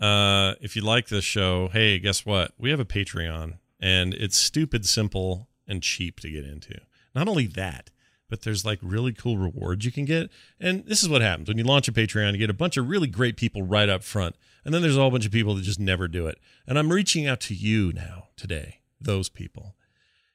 Uh, 0.00 0.54
if 0.60 0.76
you 0.76 0.82
like 0.82 1.08
this 1.08 1.24
show, 1.24 1.68
hey, 1.68 1.98
guess 1.98 2.24
what? 2.24 2.52
We 2.56 2.70
have 2.70 2.78
a 2.78 2.84
Patreon, 2.84 3.58
and 3.80 4.14
it's 4.14 4.36
stupid, 4.36 4.86
simple, 4.86 5.48
and 5.66 5.82
cheap 5.82 6.20
to 6.20 6.30
get 6.30 6.44
into. 6.44 6.80
Not 7.16 7.26
only 7.26 7.48
that, 7.48 7.90
but 8.28 8.42
there's 8.42 8.64
like 8.64 8.78
really 8.82 9.12
cool 9.12 9.38
rewards 9.38 9.84
you 9.84 9.92
can 9.92 10.04
get. 10.04 10.30
And 10.60 10.84
this 10.86 11.02
is 11.02 11.08
what 11.08 11.22
happens 11.22 11.48
when 11.48 11.58
you 11.58 11.64
launch 11.64 11.88
a 11.88 11.92
Patreon, 11.92 12.32
you 12.32 12.38
get 12.38 12.50
a 12.50 12.54
bunch 12.54 12.76
of 12.76 12.88
really 12.88 13.08
great 13.08 13.36
people 13.36 13.62
right 13.62 13.88
up 13.88 14.02
front. 14.02 14.36
And 14.64 14.74
then 14.74 14.82
there's 14.82 14.96
a 14.96 15.00
whole 15.00 15.10
bunch 15.10 15.26
of 15.26 15.32
people 15.32 15.54
that 15.54 15.62
just 15.62 15.80
never 15.80 16.08
do 16.08 16.26
it. 16.26 16.38
And 16.66 16.78
I'm 16.78 16.92
reaching 16.92 17.26
out 17.26 17.40
to 17.42 17.54
you 17.54 17.92
now 17.92 18.28
today, 18.36 18.80
those 19.00 19.28
people. 19.28 19.74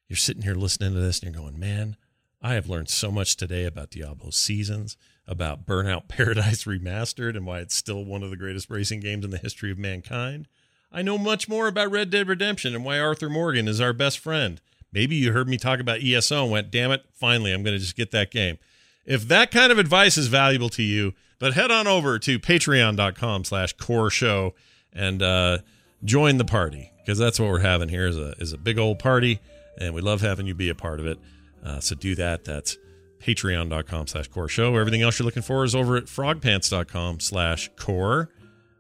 You're 0.08 0.18
sitting 0.18 0.44
here 0.44 0.56
listening 0.56 0.94
to 0.94 1.00
this 1.00 1.20
and 1.20 1.34
you're 1.34 1.42
going, 1.42 1.60
man, 1.60 1.98
I 2.42 2.56
have 2.56 2.68
learned 2.68 2.90
so 2.90 3.12
much 3.12 3.38
today 3.38 3.66
about 3.66 3.92
Diablo 3.92 4.30
Seasons, 4.32 4.98
about 5.28 5.66
Burnout 5.66 6.08
Paradise 6.08 6.64
Remastered, 6.66 7.38
and 7.38 7.46
why 7.46 7.60
it's 7.60 7.76
still 7.76 8.04
one 8.04 8.24
of 8.24 8.30
the 8.30 8.38
greatest 8.38 8.70
racing 8.70 9.00
games 9.00 9.24
in 9.24 9.32
the 9.32 9.38
history 9.38 9.72
of 9.72 9.78
mankind. 9.78 10.48
I 10.92 11.02
know 11.02 11.18
much 11.18 11.48
more 11.48 11.68
about 11.68 11.90
Red 11.90 12.10
Dead 12.10 12.28
Redemption 12.28 12.76
and 12.76 12.84
why 12.84 13.00
Arthur 13.00 13.30
Morgan 13.30 13.68
is 13.68 13.82
our 13.82 13.94
best 13.94 14.20
friend. 14.20 14.62
Maybe 14.94 15.16
you 15.16 15.32
heard 15.32 15.48
me 15.48 15.58
talk 15.58 15.80
about 15.80 16.04
ESO 16.04 16.44
and 16.44 16.52
went, 16.52 16.72
damn 16.72 16.92
it, 16.92 17.04
finally, 17.14 17.52
I'm 17.52 17.64
going 17.64 17.76
to 17.76 17.80
just 17.80 17.96
get 17.96 18.12
that 18.12 18.32
game. 18.32 18.58
If 19.06 19.28
that 19.28 19.52
kind 19.52 19.72
of 19.72 19.80
advice 19.80 20.18
is 20.18 20.28
valuable 20.28 20.70
to 20.70 20.84
you, 20.84 21.14
but 21.40 21.54
head 21.54 21.72
on 21.72 21.88
over 21.88 22.20
to 22.20 22.40
patreon.com 22.40 23.44
slash 23.44 23.74
core 23.74 24.10
show 24.10 24.54
and 24.94 25.22
uh, 25.22 25.58
join 26.06 26.38
the 26.38 26.46
party 26.46 26.92
because 27.00 27.18
that's 27.18 27.40
what 27.40 27.50
we're 27.50 27.60
having 27.60 27.90
here 27.90 28.08
is 28.08 28.18
a, 28.18 28.34
is 28.38 28.54
a 28.54 28.58
big 28.58 28.78
old 28.78 29.00
party 29.00 29.40
and 29.78 29.94
we 29.94 30.02
love 30.02 30.22
having 30.22 30.46
you 30.48 30.54
be 30.54 30.70
a 30.70 30.76
part 30.76 31.00
of 31.00 31.06
it. 31.06 31.20
Uh, 31.66 31.80
so 31.80 31.96
do 31.96 32.16
that. 32.16 32.46
That's 32.46 32.78
patreon.com 33.20 34.08
slash 34.08 34.28
core 34.28 34.48
show. 34.48 34.76
Everything 34.76 35.02
else 35.02 35.20
you're 35.20 35.26
looking 35.26 35.44
for 35.44 35.64
is 35.64 35.76
over 35.76 35.98
at 35.98 36.06
frogpants.com 36.06 37.20
slash 37.20 37.70
core. 37.78 38.30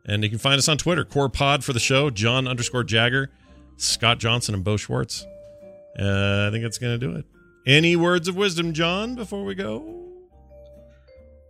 And 0.06 0.23
you 0.23 0.30
can 0.30 0.40
find 0.40 0.60
us 0.60 0.68
on 0.68 0.77
Twitter, 0.77 1.06
core 1.06 1.30
pod 1.30 1.64
for 1.64 1.73
the 1.73 1.80
show, 1.80 2.10
John 2.10 2.48
underscore 2.48 2.84
Jagger, 2.84 3.30
Scott 3.77 4.19
Johnson, 4.19 4.53
and 4.53 4.64
Bo 4.64 4.76
Schwartz. 4.76 5.26
Uh, 5.99 6.48
I 6.48 6.52
think 6.52 6.64
that's 6.64 6.78
going 6.78 6.99
to 6.99 7.07
do 7.07 7.15
it. 7.15 7.26
Any 7.65 7.95
words 7.95 8.28
of 8.28 8.36
wisdom, 8.36 8.74
John, 8.74 9.15
before 9.15 9.44
we 9.45 9.56
go? 9.56 9.99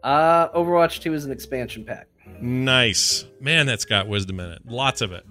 Uh, 0.03 0.49
Overwatch 0.49 1.01
2 1.01 1.13
is 1.13 1.25
an 1.25 1.31
expansion 1.31 1.85
pack. 1.85 2.07
Nice. 2.41 3.25
Man, 3.39 3.65
that's 3.65 3.85
got 3.85 4.07
wisdom 4.07 4.39
in 4.39 4.51
it. 4.51 4.61
Lots 4.65 5.01
of 5.01 5.11
it. 5.13 5.25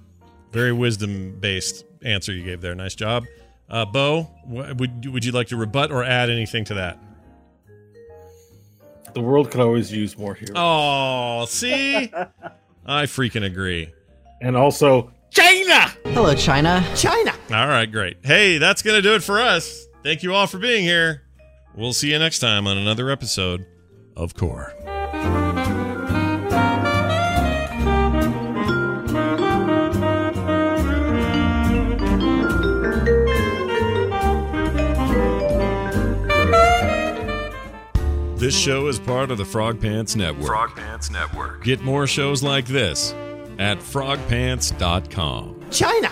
Very 0.50 0.72
wisdom 0.72 1.38
based 1.40 1.84
answer 2.02 2.32
you 2.32 2.42
gave 2.42 2.60
there. 2.60 2.74
Nice 2.74 2.94
job. 2.94 3.24
Uh, 3.68 3.84
Bo, 3.84 4.22
wh- 4.46 4.76
would, 4.78 5.06
would 5.06 5.24
you 5.24 5.32
like 5.32 5.48
to 5.48 5.56
rebut 5.56 5.90
or 5.92 6.02
add 6.04 6.30
anything 6.30 6.64
to 6.66 6.74
that? 6.74 6.98
The 9.14 9.20
world 9.20 9.50
could 9.50 9.60
always 9.60 9.92
use 9.92 10.16
more 10.16 10.34
heroes, 10.34 10.54
Oh, 10.56 11.44
see? 11.46 12.10
I 12.86 13.04
freaking 13.04 13.44
agree. 13.44 13.92
and 14.40 14.56
also 14.56 15.12
China. 15.30 15.88
Hello, 16.06 16.34
China. 16.34 16.84
China. 16.96 17.32
All 17.52 17.66
right, 17.68 17.90
great. 17.90 18.16
Hey, 18.24 18.56
that's 18.56 18.80
going 18.80 18.96
to 18.96 19.02
do 19.02 19.14
it 19.14 19.22
for 19.22 19.38
us. 19.38 19.86
Thank 20.02 20.22
you 20.22 20.32
all 20.34 20.46
for 20.46 20.58
being 20.58 20.84
here. 20.84 21.22
We'll 21.74 21.92
see 21.92 22.10
you 22.10 22.18
next 22.18 22.38
time 22.38 22.66
on 22.66 22.78
another 22.78 23.10
episode 23.10 23.66
of 24.16 24.34
Core. 24.34 24.72
This 38.36 38.58
show 38.58 38.88
is 38.88 38.98
part 38.98 39.30
of 39.30 39.38
the 39.38 39.44
Frog 39.44 39.80
Pants 39.80 40.16
Network. 40.16 40.46
Frog 40.46 40.74
Pants 40.74 41.10
Network. 41.10 41.62
Get 41.62 41.82
more 41.82 42.06
shows 42.06 42.42
like 42.42 42.66
this 42.66 43.12
at 43.58 43.78
frogpants.com. 43.78 45.70
China. 45.70 46.10